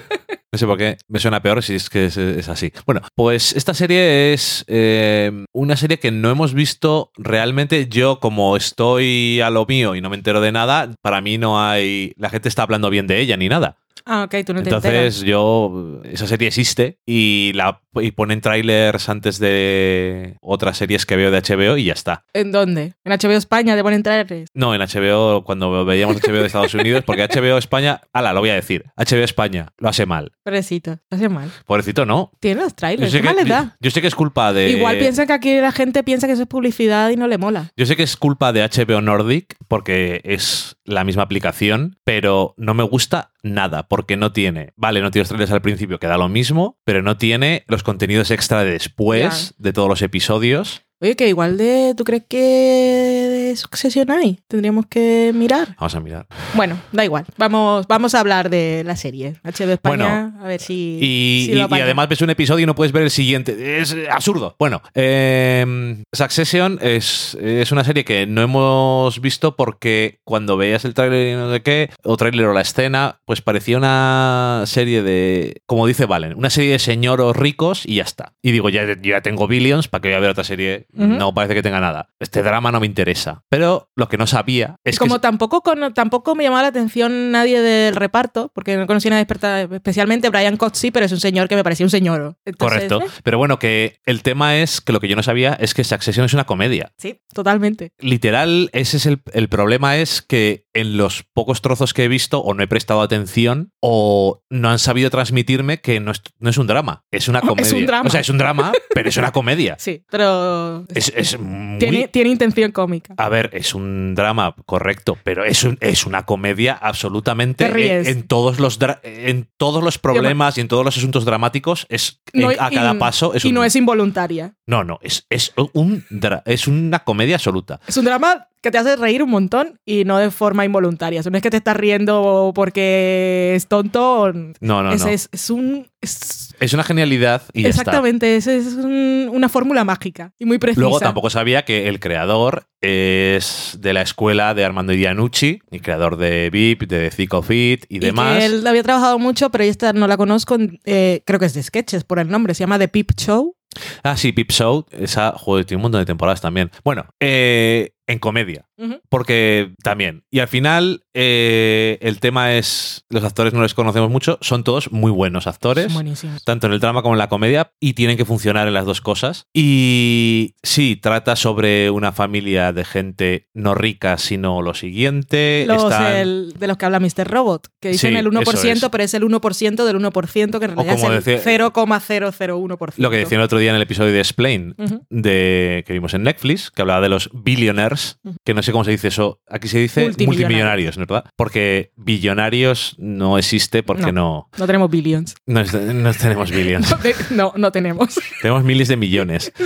No 0.52 0.58
sé 0.58 0.66
por 0.66 0.80
qué, 0.80 0.98
me 1.08 1.20
suena 1.20 1.44
peor 1.44 1.62
si 1.62 1.76
es 1.76 1.92
que 1.92 2.06
es, 2.06 2.50
así. 2.50 2.74
Bueno, 2.88 3.02
pues 3.14 3.54
esta 3.56 3.76
serie 3.76 4.34
es 4.34 4.66
eh, 4.68 5.46
una 5.54 5.78
serie 5.78 6.00
que 6.00 6.10
no 6.10 6.32
hemos 6.32 6.56
visto 6.56 7.12
realmente. 7.18 7.88
Yo, 7.88 8.20
como 8.20 8.58
estoy 8.58 9.42
a 9.42 9.52
lo 9.52 9.68
mío 9.68 9.94
y 9.94 10.02
no 10.02 10.10
me 10.10 10.16
entero 10.16 10.42
de 10.42 10.52
nada, 10.52 10.92
para 11.04 11.22
mí 11.22 11.38
no 11.38 11.62
hay. 11.62 12.14
La 12.18 12.32
gente 12.32 12.50
está 12.50 12.64
hablando 12.64 12.90
bien 12.90 13.06
de 13.06 13.20
ella 13.20 13.38
ni 13.38 13.48
nada. 13.48 13.78
Ah, 14.06 14.24
ok, 14.24 14.36
tú 14.46 14.54
no 14.54 14.64
te 14.64 14.70
Entonces, 14.70 14.92
enteras. 14.92 15.22
yo. 15.22 16.02
Esa 16.04 16.28
serie 16.28 16.48
existe 16.48 17.00
y, 17.06 17.52
la, 17.54 17.82
y 17.96 18.12
ponen 18.12 18.42
trailers 18.42 19.10
antes 19.10 19.40
de 19.40 20.36
otras 20.42 20.78
series 20.78 21.06
que 21.06 21.16
veo 21.16 21.32
de 21.32 21.40
HBO 21.42 21.78
y 21.78 21.86
ya 21.86 21.94
está. 21.94 22.24
¿En 22.34 22.52
dónde? 22.52 22.94
¿En 23.04 23.12
HBO 23.14 23.32
España 23.32 23.76
te 23.76 23.84
ponen 23.84 24.04
trailers? 24.04 24.50
No, 24.54 24.74
en 24.74 24.82
HBO, 24.82 25.44
cuando 25.44 25.86
veíamos 25.86 26.18
HBO 26.22 26.34
de 26.40 26.46
Estados 26.48 26.74
Unidos, 26.74 27.04
porque 27.06 27.28
HBO 27.28 27.58
España. 27.58 28.02
Ala, 28.14 28.34
lo 28.34 28.40
voy 28.42 28.50
a 28.50 28.56
decir. 28.56 28.86
HBO 28.98 29.24
España 29.24 29.68
lo 29.78 29.90
hace 29.90 30.06
mal. 30.06 30.32
Pobrecito, 30.44 30.98
te 31.10 31.16
hace 31.16 31.30
mal. 31.30 31.50
Pobrecito, 31.66 32.06
no. 32.06 32.32
Tiene 32.40 32.62
los 32.62 32.72
Yo 32.72 32.76
trailers, 32.76 33.12
sé, 33.12 33.18
¿qué 33.18 33.22
que, 33.22 33.28
mal 33.28 33.36
les 33.36 33.46
yo, 33.46 33.54
da? 33.54 33.76
yo 33.80 33.92
sé 33.92 34.02
que 34.02 34.08
es 34.08 34.16
culpa 34.16 34.54
de. 34.54 34.70
Igual 34.72 34.98
piensan 34.98 35.28
que 35.28 35.34
aquí 35.34 35.60
la 35.60 35.72
gente 35.72 36.04
piensa 36.04 36.28
que 36.28 36.34
eso 36.34 36.44
es 36.44 36.48
publicidad 36.48 37.10
y 37.10 37.16
no 37.16 37.28
le 37.28 37.38
mola. 37.38 37.72
Yo 37.78 37.86
sé 37.86 37.96
que 37.96 38.04
es 38.04 38.18
culpa 38.18 38.52
de 38.54 38.62
HBO 38.64 39.02
Nordic 39.02 39.56
porque 39.68 40.22
es 40.24 40.78
la 40.90 41.04
misma 41.04 41.24
aplicación, 41.24 41.98
pero 42.04 42.54
no 42.58 42.74
me 42.74 42.84
gusta 42.84 43.32
nada 43.44 43.88
porque 43.88 44.18
no 44.18 44.32
tiene. 44.32 44.74
Vale, 44.76 45.02
no 45.02 45.12
tiene 45.12 45.24
los 45.24 45.30
trailers 45.30 45.52
al 45.52 45.62
principio, 45.62 46.00
que 46.00 46.08
da 46.08 46.18
lo 46.18 46.30
mismo, 46.30 46.78
pero 46.84 47.02
no 47.02 47.18
tiene 47.18 47.64
los 47.68 47.84
contenidos 47.84 48.32
extra 48.32 48.64
de 48.64 48.72
después 48.72 49.54
de 49.58 49.74
todos 49.74 49.90
los 49.90 50.02
episodios. 50.02 50.86
Oye, 51.02 51.16
que 51.16 51.30
igual 51.30 51.58
de. 51.58 51.94
¿Tú 51.96 52.04
crees 52.04 52.24
que 52.28 52.38
de 52.38 53.56
Succession 53.56 54.12
hay? 54.12 54.40
Tendríamos 54.50 54.86
que 54.88 55.32
mirar. 55.34 55.76
Vamos 55.80 55.96
a 55.96 56.00
mirar. 56.02 56.28
Bueno, 56.56 56.78
da 56.92 57.06
igual. 57.06 57.26
Vamos, 57.38 57.88
vamos 57.88 58.14
a 58.16 58.20
hablar 58.20 58.50
de 58.50 58.84
la 58.86 58.98
serie. 58.98 59.36
HBO 59.44 59.72
España, 59.72 60.34
a 60.42 60.48
ver 60.48 60.60
si. 60.60 61.00
Y, 61.02 61.46
si 61.48 61.54
lo 61.56 61.68
y- 61.70 61.82
además 61.82 62.10
ves 62.10 62.22
un 62.22 62.30
episodio 62.32 62.64
y 62.64 62.66
no 62.66 62.76
puedes 62.76 62.92
ver 62.92 63.04
el 63.04 63.12
siguiente. 63.12 63.80
Es 63.80 63.96
absurdo. 64.12 64.56
Bueno, 64.60 64.82
eh, 64.94 66.04
Succession 66.12 66.80
es, 66.82 67.38
es 67.42 67.72
una 67.72 67.86
serie 67.86 68.04
que 68.04 68.28
no 68.28 68.42
hemos 68.42 69.22
visto 69.22 69.56
porque 69.56 70.20
cuando 70.26 70.58
veías 70.58 70.84
el 70.84 70.94
tráiler 70.96 71.30
y 71.30 71.36
no 71.36 71.50
sé 71.54 71.62
qué, 71.62 71.90
o 72.04 72.18
tráiler 72.18 72.46
o 72.48 72.54
la 72.54 72.62
escena, 72.62 73.22
pues 73.26 73.42
parecía 73.42 73.78
una 73.78 74.64
serie 74.66 75.02
de, 75.02 75.62
como 75.66 75.88
dice 75.88 76.06
Valen, 76.06 76.38
una 76.38 76.50
serie 76.50 76.74
de 76.74 76.80
señoros 76.80 77.38
ricos 77.38 77.86
y 77.86 77.96
ya 77.96 78.04
está. 78.04 78.34
Y 78.42 78.52
digo, 78.52 78.70
ya, 78.70 78.84
ya 79.02 79.22
tengo 79.22 79.48
billions, 79.48 79.88
¿para 79.88 80.02
que 80.02 80.10
voy 80.10 80.16
a 80.18 80.20
ver 80.20 80.32
otra 80.32 80.44
serie 80.44 80.88
No 80.94 81.34
parece 81.34 81.54
que 81.54 81.62
tenga 81.62 81.80
nada. 81.80 82.10
Este 82.20 82.42
drama 82.42 82.72
no 82.72 82.80
me 82.80 82.86
interesa. 82.88 83.44
Pero 83.50 83.90
lo 83.96 84.08
que 84.10 84.18
no 84.18 84.26
sabía 84.28 84.76
es 84.84 84.98
Como 84.98 85.16
que... 85.16 85.22
tampoco, 85.22 85.62
con- 85.62 85.94
tampoco 85.94 86.36
me 86.36 86.44
llamaba 86.44 86.64
la 86.64 86.68
atención 86.70 87.32
nadie 87.32 87.62
del 87.62 87.96
reparto, 87.96 88.52
porque 88.54 88.76
no 88.76 88.88
conocía 88.88 89.10
a 89.10 89.14
nadie 89.14 89.22
experta- 89.28 89.62
especialmente 89.62 90.30
Brian 90.30 90.58
Cox 90.58 90.78
sí, 90.80 90.92
pero 90.92 91.06
es 91.06 91.12
un 91.12 91.20
señor 91.20 91.48
que 91.48 91.56
me 91.56 91.64
parecía 91.64 91.86
un 91.86 91.90
señor. 91.92 92.36
Entonces, 92.46 92.58
Correcto. 92.90 93.02
¿eh? 93.02 93.22
Pero 93.24 93.38
bueno, 93.38 93.60
que 93.60 94.00
el 94.06 94.24
tema 94.24 94.58
es 94.58 94.82
que 94.82 94.92
lo 94.94 95.00
que 95.00 95.08
yo 95.08 95.16
no 95.16 95.24
sabía 95.24 95.54
es 95.54 95.74
que 95.74 95.84
Succession 95.84 96.26
es 96.26 96.34
una 96.34 96.46
comedia. 96.46 96.92
Sí, 96.98 97.22
totalmente. 97.34 97.92
Literal, 98.00 98.70
ese 98.74 98.98
es 98.98 99.06
el, 99.06 99.22
el 99.34 99.48
problema 99.50 99.98
es 99.98 100.22
que 100.22 100.66
en 100.74 100.98
los 100.98 101.24
pocos 101.34 101.62
trozos 101.62 101.94
que 101.94 102.04
he 102.04 102.08
visto 102.08 102.40
o 102.42 102.54
no 102.54 102.62
he 102.64 102.68
prestado 102.68 103.02
atención 103.02 103.72
o 103.80 104.44
no 104.50 104.70
han 104.70 104.80
sabido 104.80 105.10
transmitirme 105.10 105.82
que 105.82 106.00
no 106.00 106.12
es, 106.12 106.22
no 106.40 106.50
es 106.50 106.58
un 106.58 106.68
drama, 106.68 107.04
es 107.12 107.28
una 107.28 107.40
Es 107.44 107.44
un 107.44 107.56
comedia. 107.56 107.88
drama. 107.88 108.08
O 108.08 108.12
sea, 108.12 108.22
es 108.22 108.30
un 108.30 108.38
drama, 108.38 108.72
pero 108.94 109.10
es 109.10 109.18
una 109.18 109.32
comedia. 109.32 109.76
Sí, 109.80 110.04
pero 110.10 110.86
Es, 110.94 111.12
es 111.16 111.40
muy... 111.40 111.80
tiene, 111.80 112.08
tiene 112.08 112.30
intención 112.30 112.72
cómica. 112.72 113.14
A 113.18 113.30
ver, 113.30 113.50
es 113.54 113.74
un 113.74 114.14
drama, 114.16 114.56
correcto, 114.66 115.18
pero 115.24 115.44
es, 115.46 115.64
un- 115.64 115.78
es 115.82 116.06
una 116.06 116.26
comedia 116.26 116.74
absolutamente 116.74 117.66
Te 117.66 117.72
ríes. 117.72 118.08
en, 118.08 118.18
en 118.20 118.28
todos 118.28 118.60
los 118.60 118.78
en 119.04 119.50
todos 119.58 119.84
los 119.84 119.98
problemas 119.98 120.58
y 120.58 120.62
en 120.62 120.68
todos 120.68 120.86
los 120.86 120.98
asuntos 120.98 121.26
dramáticos 121.26 121.86
es 121.90 122.22
No, 122.34 122.52
en- 122.52 122.60
a 122.62 122.70
y- 122.72 122.76
cada 122.76 122.94
paso 123.00 123.34
es 123.34 123.44
y 123.46 123.48
un- 123.50 123.56
no 123.56 123.64
es 123.64 123.76
involuntaria. 123.76 124.54
no 124.68 124.84
no 124.84 125.00
es, 125.02 125.26
es 125.30 125.54
un 125.74 126.06
es 126.46 126.68
una 126.68 127.00
comedia 127.00 127.36
absoluta. 127.36 127.80
Es 127.88 127.98
un 127.98 128.06
drama 128.06 128.48
que 128.62 128.72
te 128.72 128.78
hace 128.78 128.96
reír 128.96 129.24
un 129.24 129.30
montón 129.30 129.80
y 129.86 130.04
no 130.06 130.18
de 130.18 130.32
forma 130.32 130.66
involuntaria. 130.66 131.20
O 131.20 131.24
sea, 131.24 131.30
no 131.32 131.38
es 131.38 131.44
que 131.44 131.50
te 131.50 131.58
estás 131.58 131.78
riendo 131.78 132.52
porque 132.56 133.54
es 133.56 133.68
tonto. 133.68 134.32
No 134.60 134.84
no 134.84 134.92
es, 134.92 135.02
no. 135.04 135.08
es, 135.10 135.30
es 135.32 135.50
un. 135.50 135.88
es- 136.02 136.54
Es 136.60 136.74
una 136.74 136.84
genialidad 136.84 137.42
y 137.54 137.64
ya 137.64 137.70
está. 137.70 137.82
exactamente, 137.84 138.36
es, 138.36 138.48
es 138.48 138.74
un- 138.74 139.30
una 139.32 139.48
fórmula 139.50 139.84
mágica 139.86 140.34
y 140.38 140.46
muy 140.46 140.58
precisa. 140.58 140.82
Luego 140.82 141.00
tampoco 141.00 141.30
sabía 141.30 141.64
que 141.64 141.88
el 141.88 142.00
creador 142.00 142.66
es 142.82 143.78
de 143.80 143.94
la 143.94 144.02
escuela 144.02 144.54
de 144.54 144.66
Armando 144.66 144.94
Iannucci, 144.94 145.62
el 145.72 145.82
creador 145.82 146.18
de 146.18 146.50
VIP, 146.50 146.88
de 146.88 147.10
Thick 147.10 147.34
of 147.34 147.50
It 147.52 147.86
y, 147.90 147.98
Y 147.98 148.00
demás. 148.00 148.38
que 148.40 148.46
él 148.46 148.68
había 148.68 148.84
trabajado 148.84 149.20
mucho, 149.20 149.50
pero 149.52 149.64
esta 149.64 149.94
no 149.94 150.08
la 150.08 150.18
conozco. 150.18 150.58
eh, 150.86 151.22
creo 151.26 151.40
que 151.40 151.46
es 151.46 151.54
de 151.54 151.64
sketches 151.64 152.04
por 152.04 152.20
el 152.20 152.30
nombre. 152.30 152.54
Se 152.54 152.62
llama 152.62 152.78
The 152.80 152.88
Peep 152.88 153.12
Show. 153.18 153.56
Ah, 154.04 154.18
sí, 154.18 154.32
Peep 154.32 154.52
Show. 154.52 154.86
Esa, 154.92 155.32
joder, 155.38 155.64
tiene 155.66 155.78
un 155.78 155.84
montón 155.84 156.02
de 156.02 156.06
temporadas 156.06 156.42
también. 156.42 156.72
Bueno, 156.84 157.06
eh, 157.20 157.92
en 158.10 158.20
comedia. 158.20 158.66
Porque 159.10 159.74
también. 159.84 160.24
Y 160.32 160.40
al 160.40 160.48
final, 160.48 161.04
eh, 161.14 161.98
el 162.02 162.20
tema 162.20 162.56
es. 162.56 163.06
Los 163.10 163.24
actores 163.24 163.54
no 163.54 163.62
les 163.62 163.74
conocemos 163.74 164.10
mucho. 164.10 164.38
Son 164.42 164.64
todos 164.64 164.92
muy 164.92 165.12
buenos 165.12 165.48
actores. 165.48 165.94
Buenísimos. 165.94 166.44
Tanto 166.44 166.68
en 166.68 166.74
el 166.74 166.80
drama 166.80 167.02
como 167.02 167.14
en 167.16 167.20
la 167.20 167.28
comedia. 167.30 167.72
Y 167.80 167.94
tienen 167.94 168.18
que 168.18 168.26
funcionar 168.26 168.68
en 168.68 168.74
las 168.74 168.86
dos 168.86 169.02
cosas. 169.02 169.46
Y 169.54 170.56
sí, 170.64 170.96
trata 170.96 171.36
sobre 171.36 171.90
una 171.90 172.12
familia 172.12 172.72
de 172.74 172.84
gente 172.86 173.48
no 173.54 173.76
rica, 173.76 174.18
sino 174.18 174.62
lo 174.62 174.74
siguiente. 174.74 175.66
Los, 175.68 175.84
Están- 175.84 176.16
el- 176.16 176.54
de 176.58 176.68
los 176.68 176.78
que 176.78 176.86
habla 176.86 177.00
Mr. 177.00 177.28
Robot, 177.30 177.68
que 177.82 177.90
dicen 177.90 178.14
Sí, 178.14 178.18
el 178.18 178.28
1%, 178.28 178.42
eso 178.78 178.86
es. 178.86 178.92
pero 178.92 179.04
es 179.04 179.14
el 179.14 179.24
1% 179.24 179.86
del 179.86 179.96
1%, 179.98 180.60
que 180.60 180.66
en 180.66 180.76
realidad 180.76 180.96
es 180.96 181.04
el 181.04 181.24
decía- 181.24 181.42
0,001%. 181.44 182.94
Lo 183.04 183.10
que 183.10 183.18
decía 183.18 183.38
el 183.38 183.44
otro 183.44 183.60
día 183.60 183.70
en 183.72 183.76
el 183.76 183.82
episodio 183.82 184.12
de 184.14 184.20
Explain, 184.20 184.76
de, 185.10 185.84
que 185.86 185.94
vimos 185.94 186.14
en 186.14 186.24
Netflix, 186.24 186.72
que 186.72 186.82
hablaba 186.82 187.02
de 187.02 187.10
los 187.10 187.30
billionaires, 187.34 187.99
Que 188.46 188.54
no 188.54 188.62
sé 188.64 188.72
cómo 188.72 188.84
se 188.84 188.92
dice 188.92 189.08
eso. 189.10 189.42
Aquí 189.48 189.68
se 189.68 189.80
dice 189.80 190.02
Multimillonarios. 190.06 190.38
multimillonarios, 190.40 190.98
¿verdad? 190.98 191.24
Porque 191.36 191.92
billonarios 191.96 192.96
no 192.98 193.38
existe 193.38 193.84
porque 193.84 194.12
no, 194.12 194.50
No 194.58 194.66
tenemos 194.68 194.90
billions. 194.90 195.36
no, 195.46 195.64
no 195.64 196.14
tenemos 196.14 196.52
billions. 196.52 196.90
No, 196.92 196.98
te- 196.98 197.16
no, 197.32 197.54
no 197.56 197.72
tenemos. 197.72 198.20
tenemos 198.42 198.64
miles 198.64 198.88
de 198.88 198.98
millones. 198.98 199.52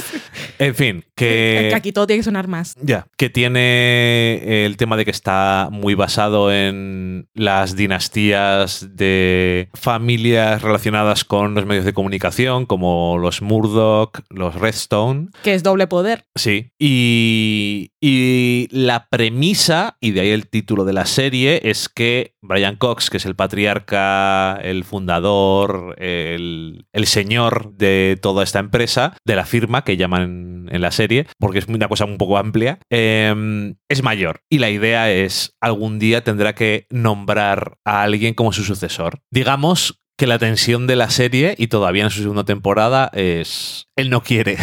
En 0.60 0.76
fin, 0.76 1.04
que 1.16 1.68
que... 1.70 1.76
aquí 1.76 1.92
todo 1.92 2.06
tiene 2.08 2.20
que 2.20 2.24
sonar 2.24 2.48
más. 2.48 2.76
Ya, 2.82 3.08
que 3.18 3.30
tiene 3.30 4.66
el 4.66 4.78
tema 4.78 4.96
de 4.98 5.04
que 5.04 5.12
está 5.12 5.70
muy 5.72 5.96
basado 5.96 6.54
en 6.54 7.28
las 7.34 7.76
dinastías 7.76 8.88
de 8.96 9.70
familias 9.74 10.62
relacionadas 10.62 11.26
con 11.26 11.56
los 11.56 11.66
medios 11.66 11.86
de 11.86 11.94
comunicación, 11.94 12.66
como 12.66 13.18
los 13.18 13.42
Murdoch, 13.42 14.20
los 14.30 14.56
Redstone. 14.56 15.30
Que 15.44 15.54
es 15.56 15.64
doble 15.64 15.88
poder. 15.88 16.26
Sí. 16.36 16.72
Y, 16.80 17.92
y 18.00 18.23
la 18.72 19.08
premisa, 19.10 19.98
y 20.00 20.12
de 20.12 20.22
ahí 20.22 20.30
el 20.30 20.48
título 20.48 20.86
de 20.86 20.94
la 20.94 21.06
serie, 21.06 21.62
es 21.64 21.90
que 21.90 22.36
Brian 22.42 22.76
Cox, 22.76 23.10
que 23.10 23.18
es 23.18 23.26
el 23.26 23.36
patriarca, 23.36 24.56
el 24.62 24.84
fundador, 24.84 25.96
el, 26.00 26.86
señor 27.06 27.74
de 27.74 28.18
toda 28.22 28.44
esta 28.44 28.60
empresa, 28.60 29.16
de 29.26 29.36
la 29.36 29.46
firma 29.46 29.84
que 29.84 29.98
llaman 29.98 30.68
en 30.72 30.82
la 30.82 30.92
serie, 30.92 31.28
porque 31.40 31.60
es 31.60 31.68
una 31.68 31.88
cosa 31.88 32.06
un 32.06 32.18
poco 32.18 32.38
amplia, 32.38 32.80
eh, 32.90 33.74
es 33.90 34.04
mayor. 34.04 34.42
Y 34.50 34.60
la 34.60 34.70
idea 34.70 35.12
es, 35.12 35.56
algún 35.62 36.00
día 36.00 36.24
tendrá 36.24 36.56
que 36.56 36.88
nombrar 36.90 37.78
a 37.86 38.04
alguien 38.04 38.34
como 38.34 38.54
su 38.54 38.64
sucesor. 38.64 39.20
Digamos 39.32 40.04
que 40.18 40.28
la 40.28 40.40
tensión 40.40 40.88
de 40.88 40.96
la 40.96 41.10
serie, 41.10 41.56
y 41.58 41.68
todavía 41.68 42.04
en 42.04 42.10
su 42.10 42.22
segunda 42.22 42.44
temporada, 42.44 43.10
es... 43.14 43.88
Él 43.96 44.10
no 44.10 44.22
quiere. 44.22 44.58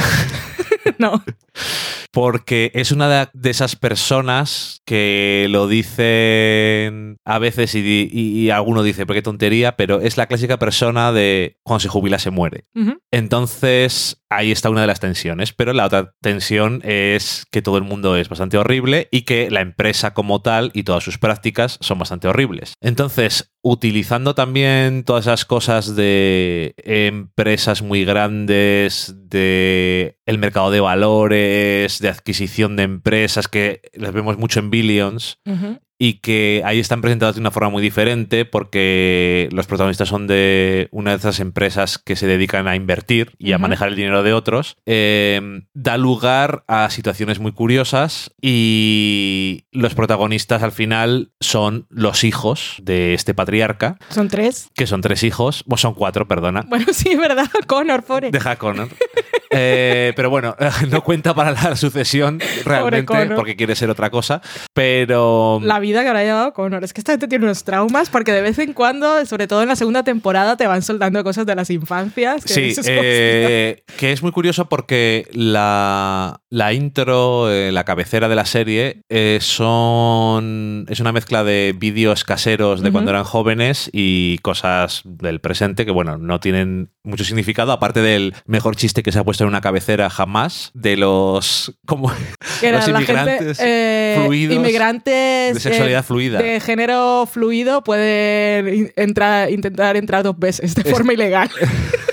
no. 0.98 1.22
Porque 2.12 2.70
es 2.74 2.90
una 2.92 3.28
de- 3.32 3.50
esas 3.50 3.76
personas 3.76 4.80
que 4.84 5.46
lo 5.50 5.68
dicen 5.68 7.16
a 7.24 7.38
veces 7.38 7.74
y, 7.74 8.08
y- 8.12 8.40
y 8.40 8.50
alguno 8.50 8.82
dice, 8.82 9.06
pero 9.06 9.14
qué 9.18 9.22
tontería, 9.22 9.76
pero 9.76 10.00
es 10.00 10.16
la 10.16 10.26
clásica 10.26 10.58
persona 10.58 11.12
de 11.12 11.56
cuando 11.62 11.80
se 11.80 11.88
jubila 11.88 12.18
se 12.18 12.30
muere. 12.30 12.64
Entonces, 13.12 14.22
ahí 14.28 14.50
está 14.50 14.70
una 14.70 14.80
de 14.82 14.86
las 14.86 15.00
tensiones, 15.00 15.52
pero 15.52 15.72
la 15.72 15.86
otra 15.86 16.14
tensión 16.20 16.80
es 16.84 17.44
que 17.50 17.62
todo 17.62 17.76
el 17.78 17.84
mundo 17.84 18.16
es 18.16 18.28
bastante 18.28 18.58
horrible 18.58 19.08
y 19.10 19.22
que 19.22 19.50
la 19.50 19.60
empresa 19.60 20.12
como 20.14 20.42
tal 20.42 20.70
y 20.74 20.82
todas 20.84 21.04
sus 21.04 21.18
prácticas 21.18 21.78
son 21.80 21.98
bastante 21.98 22.28
horribles. 22.28 22.74
Entonces, 22.80 23.52
utilizando 23.62 24.34
también 24.34 25.04
todas 25.04 25.26
esas 25.26 25.44
cosas 25.44 25.94
de 25.94 26.74
empresas 26.78 27.82
muy 27.82 28.04
grandes, 28.04 29.14
de 29.28 30.16
el 30.26 30.38
mercado 30.38 30.70
de 30.70 30.80
valores, 30.80 31.49
de 32.00 32.08
adquisición 32.08 32.76
de 32.76 32.84
empresas 32.84 33.48
que 33.48 33.82
las 33.94 34.12
vemos 34.12 34.38
mucho 34.38 34.60
en 34.60 34.70
Billions. 34.70 35.38
Y 36.02 36.14
que 36.14 36.62
ahí 36.64 36.80
están 36.80 37.02
presentadas 37.02 37.34
de 37.34 37.42
una 37.42 37.50
forma 37.50 37.68
muy 37.68 37.82
diferente 37.82 38.46
porque 38.46 39.50
los 39.52 39.66
protagonistas 39.66 40.08
son 40.08 40.26
de 40.26 40.88
una 40.92 41.10
de 41.10 41.18
esas 41.18 41.40
empresas 41.40 41.98
que 41.98 42.16
se 42.16 42.26
dedican 42.26 42.66
a 42.68 42.74
invertir 42.74 43.32
y 43.38 43.52
a 43.52 43.58
manejar 43.58 43.88
el 43.88 43.96
dinero 43.96 44.22
de 44.22 44.32
otros, 44.32 44.78
eh, 44.86 45.60
da 45.74 45.98
lugar 45.98 46.64
a 46.68 46.88
situaciones 46.88 47.38
muy 47.38 47.52
curiosas 47.52 48.32
y 48.40 49.64
los 49.72 49.94
protagonistas 49.94 50.62
al 50.62 50.72
final 50.72 51.32
son 51.38 51.86
los 51.90 52.24
hijos 52.24 52.76
de 52.82 53.12
este 53.12 53.34
patriarca, 53.34 53.98
Son 54.08 54.28
tres. 54.28 54.70
que 54.74 54.86
son 54.86 55.02
tres 55.02 55.22
hijos, 55.22 55.64
o 55.68 55.76
son 55.76 55.92
cuatro, 55.92 56.26
perdona. 56.26 56.64
Bueno, 56.66 56.86
sí, 56.92 57.14
¿verdad? 57.14 57.46
Connor, 57.66 58.02
pobre. 58.04 58.30
Deja 58.30 58.52
a 58.52 58.56
Connor. 58.56 58.88
Eh, 59.50 60.12
pero 60.14 60.30
bueno, 60.30 60.56
no 60.90 61.02
cuenta 61.02 61.34
para 61.34 61.50
la 61.50 61.76
sucesión 61.76 62.40
realmente 62.64 63.26
porque 63.34 63.56
quiere 63.56 63.74
ser 63.74 63.90
otra 63.90 64.08
cosa. 64.08 64.40
Pero 64.72 65.60
La 65.62 65.78
vida 65.80 65.89
que 65.92 66.08
habrá 66.08 66.22
llevado 66.22 66.52
Connor. 66.52 66.84
Es 66.84 66.92
que 66.92 67.00
esta 67.00 67.12
gente 67.12 67.28
tiene 67.28 67.44
unos 67.44 67.64
traumas 67.64 68.08
porque 68.08 68.32
de 68.32 68.42
vez 68.42 68.58
en 68.58 68.72
cuando, 68.72 69.24
sobre 69.26 69.46
todo 69.46 69.62
en 69.62 69.68
la 69.68 69.76
segunda 69.76 70.04
temporada, 70.04 70.56
te 70.56 70.66
van 70.66 70.82
soldando 70.82 71.22
cosas 71.24 71.46
de 71.46 71.54
las 71.54 71.70
infancias. 71.70 72.44
que 72.44 72.72
Sí, 72.72 72.80
eh, 72.86 73.82
que 73.96 74.12
es 74.12 74.22
muy 74.22 74.32
curioso 74.32 74.68
porque 74.68 75.28
la, 75.32 76.39
la 76.50 76.72
intro, 76.72 77.50
eh, 77.50 77.70
la 77.70 77.84
cabecera 77.84 78.28
de 78.28 78.34
la 78.34 78.44
serie, 78.44 79.02
eh, 79.08 79.38
son 79.40 80.84
es 80.88 80.98
una 80.98 81.12
mezcla 81.12 81.44
de 81.44 81.74
vídeos 81.78 82.24
caseros 82.24 82.82
de 82.82 82.90
cuando 82.90 83.12
eran 83.12 83.22
jóvenes 83.22 83.88
y 83.92 84.38
cosas 84.38 85.02
del 85.04 85.40
presente 85.40 85.86
que, 85.86 85.92
bueno, 85.92 86.18
no 86.18 86.40
tienen 86.40 86.90
mucho 87.04 87.24
significado, 87.24 87.70
aparte 87.70 88.02
del 88.02 88.34
mejor 88.46 88.74
chiste 88.74 89.04
que 89.04 89.12
se 89.12 89.20
ha 89.20 89.24
puesto 89.24 89.44
en 89.44 89.48
una 89.48 89.60
cabecera 89.60 90.10
jamás, 90.10 90.72
de 90.74 90.96
los... 90.96 91.78
como 91.86 92.08
los 92.08 92.84
gente, 92.84 92.90
inmigrantes 92.90 93.58
eh, 93.60 94.20
fluidos 94.20 94.56
inmigrantes 94.56 95.54
de 95.54 95.60
sexualidad 95.60 96.04
fluida. 96.04 96.42
de 96.42 96.58
género 96.58 97.26
fluido 97.30 97.84
pueden 97.84 98.92
entrar, 98.96 99.50
intentar 99.50 99.96
entrar 99.96 100.24
dos 100.24 100.38
veces 100.38 100.74
de 100.74 100.82
forma 100.84 101.12
ilegal. 101.12 101.48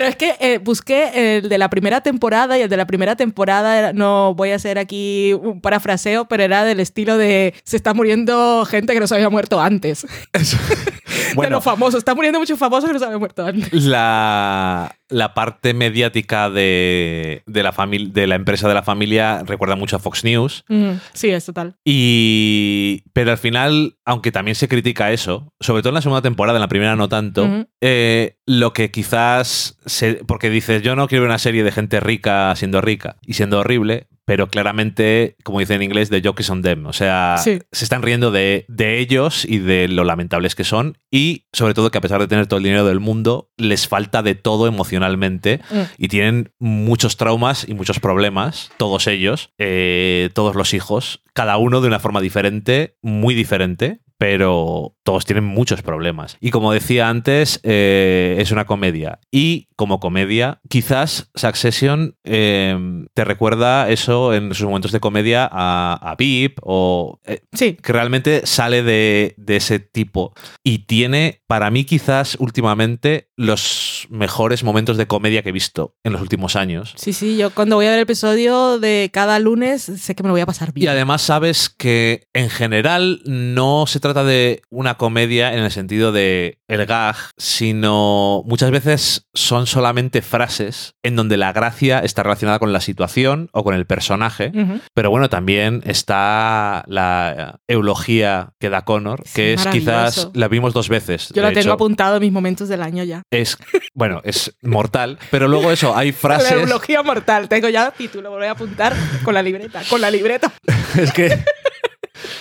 Pero 0.00 0.08
es 0.08 0.16
que 0.16 0.34
eh, 0.40 0.56
busqué 0.56 1.36
el 1.36 1.50
de 1.50 1.58
la 1.58 1.68
primera 1.68 2.00
temporada 2.00 2.56
y 2.56 2.62
el 2.62 2.70
de 2.70 2.76
la 2.78 2.86
primera 2.86 3.16
temporada, 3.16 3.78
era- 3.78 3.92
no 3.92 4.34
voy 4.34 4.50
a 4.50 4.54
hacer 4.54 4.78
aquí 4.78 5.34
un 5.34 5.60
parafraseo, 5.60 6.24
pero 6.26 6.42
era 6.42 6.64
del 6.64 6.80
estilo 6.80 7.18
de 7.18 7.52
se 7.64 7.76
está 7.76 7.92
muriendo 7.92 8.64
gente 8.64 8.94
que 8.94 9.00
no 9.00 9.06
se 9.06 9.14
había 9.16 9.28
muerto 9.28 9.60
antes. 9.60 10.06
de 10.32 11.34
Bueno, 11.34 11.56
los 11.56 11.64
famosos. 11.64 11.98
Está 11.98 12.14
muriendo 12.14 12.38
muchos 12.38 12.58
famosos 12.58 12.88
que 12.88 12.94
no 12.94 12.98
se 12.98 13.04
habían 13.04 13.18
muerto 13.20 13.44
antes. 13.44 13.70
la, 13.74 14.96
la 15.10 15.34
parte 15.34 15.74
mediática 15.74 16.48
de, 16.48 17.42
de 17.46 17.62
la 17.62 17.74
de 18.10 18.26
la 18.26 18.34
empresa 18.36 18.68
de 18.68 18.74
la 18.74 18.82
familia 18.82 19.42
recuerda 19.44 19.76
mucho 19.76 19.96
a 19.96 19.98
Fox 19.98 20.24
News. 20.24 20.64
Mm, 20.68 20.92
sí, 21.12 21.28
es 21.28 21.44
total. 21.44 21.76
Y. 21.84 23.02
Pero 23.12 23.32
al 23.32 23.38
final, 23.38 23.96
aunque 24.06 24.32
también 24.32 24.54
se 24.54 24.66
critica 24.66 25.12
eso, 25.12 25.52
sobre 25.60 25.82
todo 25.82 25.90
en 25.90 25.94
la 25.96 26.02
segunda 26.02 26.22
temporada, 26.22 26.56
en 26.56 26.62
la 26.62 26.68
primera 26.68 26.96
no 26.96 27.08
tanto. 27.08 27.66
Eh, 27.80 28.36
lo 28.46 28.72
que 28.72 28.90
quizás. 28.90 29.78
se- 29.86 30.22
porque 30.26 30.50
dices, 30.50 30.82
yo 30.82 30.94
no 30.96 31.08
quiero 31.08 31.22
ver 31.22 31.30
una 31.30 31.38
serie 31.38 31.64
de 31.64 31.72
gente 31.72 32.00
rica 32.00 32.54
siendo 32.56 32.80
rica 32.80 33.16
y 33.26 33.34
siendo 33.34 33.58
horrible. 33.60 34.06
Pero 34.26 34.46
claramente, 34.48 35.34
como 35.42 35.58
dice 35.58 35.74
en 35.74 35.82
inglés, 35.82 36.08
the 36.08 36.22
joke 36.24 36.38
is 36.40 36.50
on 36.50 36.62
them. 36.62 36.86
O 36.86 36.92
sea, 36.92 37.34
Sí. 37.42 37.58
se 37.72 37.84
están 37.84 38.02
riendo 38.02 38.30
de, 38.30 38.64
de 38.68 39.00
ellos 39.00 39.44
y 39.44 39.58
de 39.58 39.88
lo 39.88 40.04
lamentables 40.04 40.54
que 40.54 40.62
son. 40.62 40.98
Y 41.10 41.46
sobre 41.52 41.74
todo 41.74 41.90
que 41.90 41.98
a 41.98 42.00
pesar 42.00 42.20
de 42.20 42.28
tener 42.28 42.46
todo 42.46 42.58
el 42.58 42.62
dinero 42.64 42.84
del 42.86 43.00
mundo, 43.00 43.50
les 43.56 43.88
falta 43.88 44.22
de 44.22 44.36
todo 44.36 44.68
emocionalmente 44.68 45.60
Mm. 45.70 45.80
y 45.98 46.08
tienen 46.08 46.52
muchos 46.60 47.16
traumas 47.16 47.66
y 47.68 47.74
muchos 47.74 47.98
problemas, 47.98 48.70
todos 48.76 49.08
ellos, 49.08 49.50
eh, 49.58 50.30
todos 50.32 50.54
los 50.54 50.74
hijos, 50.74 51.22
cada 51.32 51.56
uno 51.56 51.80
de 51.80 51.88
una 51.88 51.98
forma 51.98 52.20
diferente, 52.20 52.96
muy 53.02 53.34
diferente, 53.34 54.00
pero 54.20 54.96
todos 55.02 55.24
tienen 55.24 55.44
muchos 55.46 55.80
problemas. 55.80 56.36
Y 56.42 56.50
como 56.50 56.74
decía 56.74 57.08
antes, 57.08 57.58
eh, 57.62 58.36
es 58.38 58.52
una 58.52 58.66
comedia. 58.66 59.18
Y 59.32 59.68
como 59.76 59.98
comedia, 59.98 60.60
quizás 60.68 61.30
Succession 61.34 62.16
eh, 62.24 62.76
te 63.14 63.24
recuerda 63.24 63.88
eso 63.88 64.34
en 64.34 64.52
sus 64.52 64.66
momentos 64.66 64.92
de 64.92 65.00
comedia 65.00 65.48
a, 65.50 65.94
a 66.02 66.16
Veep 66.16 66.58
o... 66.60 67.18
eh, 67.24 67.40
Sí, 67.52 67.78
que 67.82 67.94
realmente 67.94 68.42
sale 68.44 68.82
de, 68.82 69.34
de 69.38 69.56
ese 69.56 69.78
tipo 69.78 70.34
y 70.62 70.80
tiene, 70.80 71.40
para 71.46 71.70
mí 71.70 71.84
quizás 71.84 72.36
últimamente, 72.38 73.29
los 73.40 74.06
mejores 74.10 74.62
momentos 74.62 74.98
de 74.98 75.06
comedia 75.06 75.42
que 75.42 75.48
he 75.48 75.52
visto 75.52 75.94
en 76.04 76.12
los 76.12 76.20
últimos 76.20 76.56
años. 76.56 76.92
sí, 76.96 77.14
sí. 77.14 77.38
Yo 77.38 77.50
cuando 77.50 77.76
voy 77.76 77.86
a 77.86 77.90
ver 77.90 77.98
el 77.98 78.02
episodio 78.02 78.78
de 78.78 79.08
cada 79.12 79.38
lunes 79.38 79.82
sé 79.82 80.14
que 80.14 80.22
me 80.22 80.28
lo 80.28 80.34
voy 80.34 80.42
a 80.42 80.46
pasar 80.46 80.68
Y 80.70 80.80
bien. 80.80 80.90
además 80.90 81.22
sabes 81.22 81.70
que 81.70 82.28
en 82.34 82.50
general 82.50 83.22
no 83.24 83.86
se 83.86 83.98
trata 83.98 84.24
de 84.24 84.60
una 84.68 84.98
comedia 84.98 85.54
en 85.54 85.60
el 85.64 85.70
sentido 85.70 86.12
de 86.12 86.58
el 86.70 86.86
gag, 86.86 87.16
sino 87.36 88.42
muchas 88.46 88.70
veces 88.70 89.26
son 89.34 89.66
solamente 89.66 90.22
frases 90.22 90.94
en 91.02 91.16
donde 91.16 91.36
la 91.36 91.52
gracia 91.52 91.98
está 91.98 92.22
relacionada 92.22 92.60
con 92.60 92.72
la 92.72 92.80
situación 92.80 93.48
o 93.52 93.64
con 93.64 93.74
el 93.74 93.86
personaje. 93.86 94.52
Pero 94.94 95.10
bueno, 95.10 95.28
también 95.28 95.82
está 95.84 96.84
la 96.86 97.58
eulogía 97.66 98.50
que 98.60 98.70
da 98.70 98.82
Connor, 98.82 99.24
que 99.34 99.54
es 99.54 99.66
quizás, 99.66 100.30
la 100.34 100.46
vimos 100.46 100.72
dos 100.72 100.88
veces. 100.88 101.30
Yo 101.34 101.42
la 101.42 101.48
tengo 101.48 101.60
hecho. 101.60 101.72
apuntado 101.72 102.16
en 102.16 102.22
mis 102.22 102.32
momentos 102.32 102.68
del 102.68 102.82
año 102.82 103.02
ya. 103.02 103.22
Es, 103.32 103.58
bueno, 103.92 104.20
es 104.22 104.56
mortal, 104.62 105.18
pero 105.32 105.48
luego 105.48 105.72
eso, 105.72 105.96
hay 105.96 106.12
La 106.12 106.18
frases... 106.18 106.52
eulogía 106.52 107.02
mortal. 107.02 107.48
Tengo 107.48 107.68
ya 107.68 107.90
título, 107.90 108.30
lo 108.30 108.36
voy 108.36 108.46
a 108.46 108.52
apuntar 108.52 108.94
con 109.24 109.34
la 109.34 109.42
libreta. 109.42 109.82
Con 109.90 110.00
la 110.00 110.10
libreta. 110.10 110.52
es 110.96 111.12
que... 111.12 111.44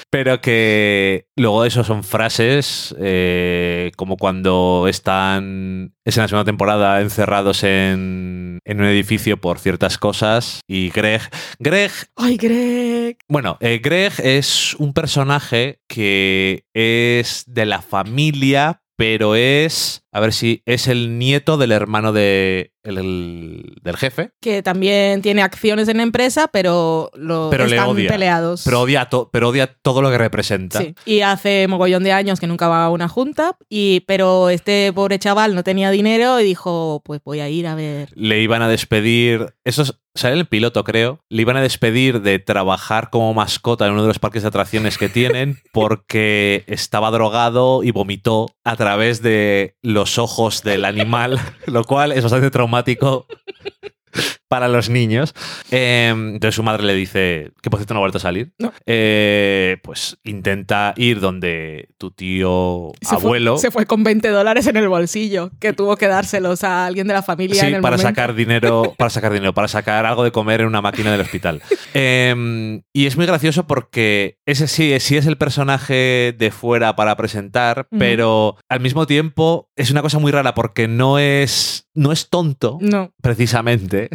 Pero 0.09 0.41
que 0.41 1.27
luego 1.35 1.65
eso 1.65 1.83
son 1.83 2.03
frases 2.03 2.95
eh, 2.99 3.91
como 3.95 4.17
cuando 4.17 4.85
están, 4.87 5.93
es 6.05 6.17
en 6.17 6.23
la 6.23 6.27
segunda 6.27 6.45
temporada, 6.45 7.01
encerrados 7.01 7.63
en, 7.63 8.59
en 8.65 8.79
un 8.79 8.85
edificio 8.85 9.37
por 9.37 9.59
ciertas 9.59 9.97
cosas 9.97 10.61
y 10.67 10.89
Greg... 10.89 11.21
Greg 11.59 11.91
Ay, 12.15 12.37
Greg. 12.37 13.17
Bueno, 13.27 13.57
eh, 13.59 13.79
Greg 13.83 14.13
es 14.19 14.75
un 14.75 14.93
personaje 14.93 15.79
que 15.87 16.65
es 16.73 17.43
de 17.47 17.65
la 17.65 17.81
familia, 17.81 18.81
pero 18.95 19.35
es, 19.35 20.03
a 20.11 20.19
ver 20.19 20.33
si 20.33 20.63
es 20.65 20.87
el 20.87 21.17
nieto 21.19 21.57
del 21.57 21.71
hermano 21.71 22.11
de, 22.13 22.73
el- 22.83 22.97
el- 22.97 23.75
del 23.83 23.97
jefe, 23.97 24.31
Que 24.41 24.63
también 24.63 25.21
tiene 25.21 25.41
acciones 25.41 25.87
en 25.87 25.97
la 25.97 26.03
empresa, 26.03 26.47
pero, 26.51 27.11
lo 27.13 27.49
Pero 27.51 27.65
le 27.67 27.75
están 27.75 27.89
odia. 27.89 28.09
peleados. 28.09 28.63
pero 28.65 28.81
odia, 28.81 29.05
to- 29.05 29.29
pero 29.31 29.49
odia 29.49 29.67
todo 29.81 30.01
lo 30.01 30.09
que 30.09 30.17
representa. 30.17 30.79
Sí. 30.79 30.95
Y 31.05 31.21
hace 31.21 31.67
mogollón 31.67 32.03
de 32.03 32.11
años 32.11 32.39
que 32.39 32.47
nunca 32.47 32.67
va 32.67 32.85
a 32.85 32.89
una 32.89 33.07
junta, 33.07 33.57
y, 33.69 34.01
pero 34.01 34.49
este 34.49 34.91
pobre 34.93 35.19
chaval 35.19 35.53
no 35.55 35.63
tenía 35.63 35.91
dinero 35.91 36.39
y 36.39 36.43
dijo, 36.43 37.01
pues 37.05 37.21
voy 37.23 37.39
a 37.41 37.49
ir 37.49 37.67
a 37.67 37.75
ver. 37.75 38.09
Le 38.15 38.41
iban 38.41 38.61
a 38.61 38.67
despedir, 38.67 39.53
eso 39.63 39.83
es- 39.83 39.99
sale 40.15 40.33
el 40.35 40.47
piloto 40.47 40.83
creo, 40.83 41.19
le 41.29 41.43
iban 41.43 41.55
a 41.55 41.61
despedir 41.61 42.21
de 42.21 42.39
trabajar 42.39 43.09
como 43.09 43.33
mascota 43.33 43.85
en 43.85 43.93
uno 43.93 44.01
de 44.01 44.07
los 44.09 44.19
parques 44.19 44.41
de 44.41 44.47
atracciones 44.49 44.97
que 44.97 45.07
tienen 45.07 45.59
porque 45.71 46.63
estaba 46.67 47.09
drogado 47.11 47.83
y 47.83 47.91
vomitó 47.91 48.47
a 48.65 48.75
través 48.75 49.21
de 49.21 49.75
los 49.99 50.17
ojos 50.17 50.63
del 50.63 50.85
animal, 50.85 51.37
lo 51.65 51.83
cual 51.83 52.13
es 52.13 52.23
bastante 52.23 52.49
traumático 52.49 53.27
para 54.49 54.67
los 54.67 54.89
niños. 54.89 55.33
Eh, 55.71 56.09
entonces 56.09 56.55
su 56.55 56.63
madre 56.63 56.83
le 56.83 56.95
dice 56.95 57.51
que 57.61 57.69
por 57.69 57.79
cierto 57.79 57.93
no 57.93 57.99
ha 57.99 58.01
vuelto 58.01 58.17
a 58.17 58.21
salir. 58.21 58.51
No. 58.59 58.73
Eh, 58.85 59.77
pues 59.83 60.17
intenta 60.23 60.93
ir 60.97 61.19
donde 61.21 61.87
tu 61.97 62.11
tío 62.11 62.91
Se 63.01 63.07
fue- 63.09 63.17
abuelo. 63.17 63.57
se 63.57 63.71
fue 63.71 63.85
con 63.85 64.03
20 64.03 64.27
dólares 64.29 64.67
en 64.67 64.75
el 64.77 64.89
bolsillo, 64.89 65.51
que 65.59 65.71
tuvo 65.73 65.95
que 65.95 66.07
dárselos 66.07 66.63
a 66.63 66.85
alguien 66.87 67.07
de 67.07 67.13
la 67.13 67.21
familia 67.23 67.61
Sí, 67.61 67.67
en 67.67 67.75
el 67.75 67.81
para 67.81 67.95
momento. 67.97 68.09
sacar 68.09 68.33
dinero, 68.35 68.95
para 68.97 69.09
sacar 69.09 69.31
dinero, 69.31 69.53
para 69.53 69.67
sacar 69.67 70.05
algo 70.05 70.23
de 70.23 70.31
comer 70.31 70.61
en 70.61 70.67
una 70.67 70.81
máquina 70.81 71.11
del 71.11 71.21
hospital. 71.21 71.61
Eh, 71.95 72.81
y 72.93 73.07
es 73.07 73.17
muy 73.17 73.25
gracioso 73.25 73.65
porque 73.65 74.37
ese 74.45 74.67
sí, 74.67 74.93
sí 74.99 75.17
es 75.17 75.25
el 75.25 75.37
personaje 75.37 76.35
de 76.37 76.51
fuera 76.51 76.95
para 76.95 77.15
presentar, 77.17 77.87
pero 77.97 78.57
al 78.69 78.79
mismo 78.79 79.07
tiempo 79.07 79.69
es 79.75 79.89
una 79.91 80.01
cosa 80.01 80.19
muy 80.19 80.31
rara 80.31 80.53
porque 80.53 80.87
no 80.87 81.17
es, 81.19 81.87
no 81.95 82.11
es 82.11 82.29
tonto, 82.29 82.77
No, 82.81 83.11
precisamente, 83.21 84.09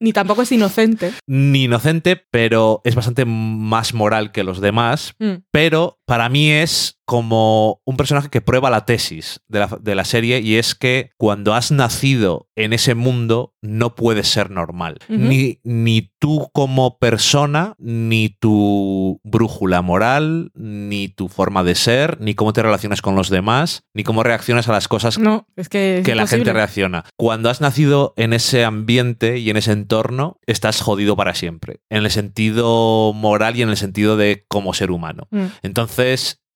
ni 0.00 0.12
tampoco 0.12 0.42
es 0.42 0.52
inocente. 0.52 1.12
ni 1.26 1.64
inocente, 1.64 2.16
pero 2.30 2.80
es 2.84 2.94
bastante 2.94 3.24
más 3.24 3.94
moral 3.94 4.32
que 4.32 4.44
los 4.44 4.60
demás. 4.60 5.14
Mm. 5.18 5.44
Pero 5.50 5.98
para 6.06 6.28
mí 6.28 6.50
es 6.50 6.98
como 7.04 7.82
un 7.84 7.96
personaje 7.96 8.30
que 8.30 8.40
prueba 8.40 8.70
la 8.70 8.86
tesis 8.86 9.40
de 9.48 9.60
la, 9.60 9.78
de 9.80 9.94
la 9.94 10.04
serie 10.04 10.40
y 10.40 10.56
es 10.56 10.74
que 10.74 11.10
cuando 11.18 11.54
has 11.54 11.70
nacido 11.70 12.48
en 12.56 12.72
ese 12.72 12.94
mundo 12.94 13.54
no 13.60 13.94
puedes 13.94 14.28
ser 14.28 14.50
normal. 14.50 14.98
Ni, 15.08 15.60
ni 15.64 16.12
tú 16.18 16.50
como 16.52 16.98
persona, 16.98 17.74
ni 17.78 18.28
tu 18.28 19.20
brújula 19.24 19.80
moral, 19.80 20.50
ni 20.54 21.08
tu 21.08 21.28
forma 21.28 21.64
de 21.64 21.74
ser, 21.74 22.20
ni 22.20 22.34
cómo 22.34 22.52
te 22.52 22.62
relacionas 22.62 23.00
con 23.00 23.16
los 23.16 23.30
demás, 23.30 23.84
ni 23.94 24.04
cómo 24.04 24.22
reaccionas 24.22 24.68
a 24.68 24.72
las 24.72 24.86
cosas 24.86 25.18
No, 25.18 25.46
es 25.56 25.68
que. 25.68 25.98
es 25.98 26.04
que 26.04 26.14
la 26.14 26.26
gente 26.26 26.52
reacciona. 26.52 27.04
Cuando 27.16 27.48
has 27.48 27.60
nacido 27.60 28.12
en 28.16 28.34
ese 28.34 28.64
ambiente 28.64 29.38
y 29.38 29.48
en 29.48 29.56
ese 29.56 29.72
entorno, 29.72 30.38
estás 30.46 30.80
jodido 30.80 31.16
para 31.16 31.34
siempre. 31.34 31.80
En 31.88 32.04
el 32.04 32.10
sentido 32.10 33.12
moral 33.14 33.56
y 33.56 33.62
en 33.62 33.70
el 33.70 33.76
sentido 33.78 34.16
de 34.16 34.44
como 34.48 34.74
ser 34.74 34.90
humano. 34.90 35.26
Mm. 35.30 35.46
Entonces, 35.62 35.93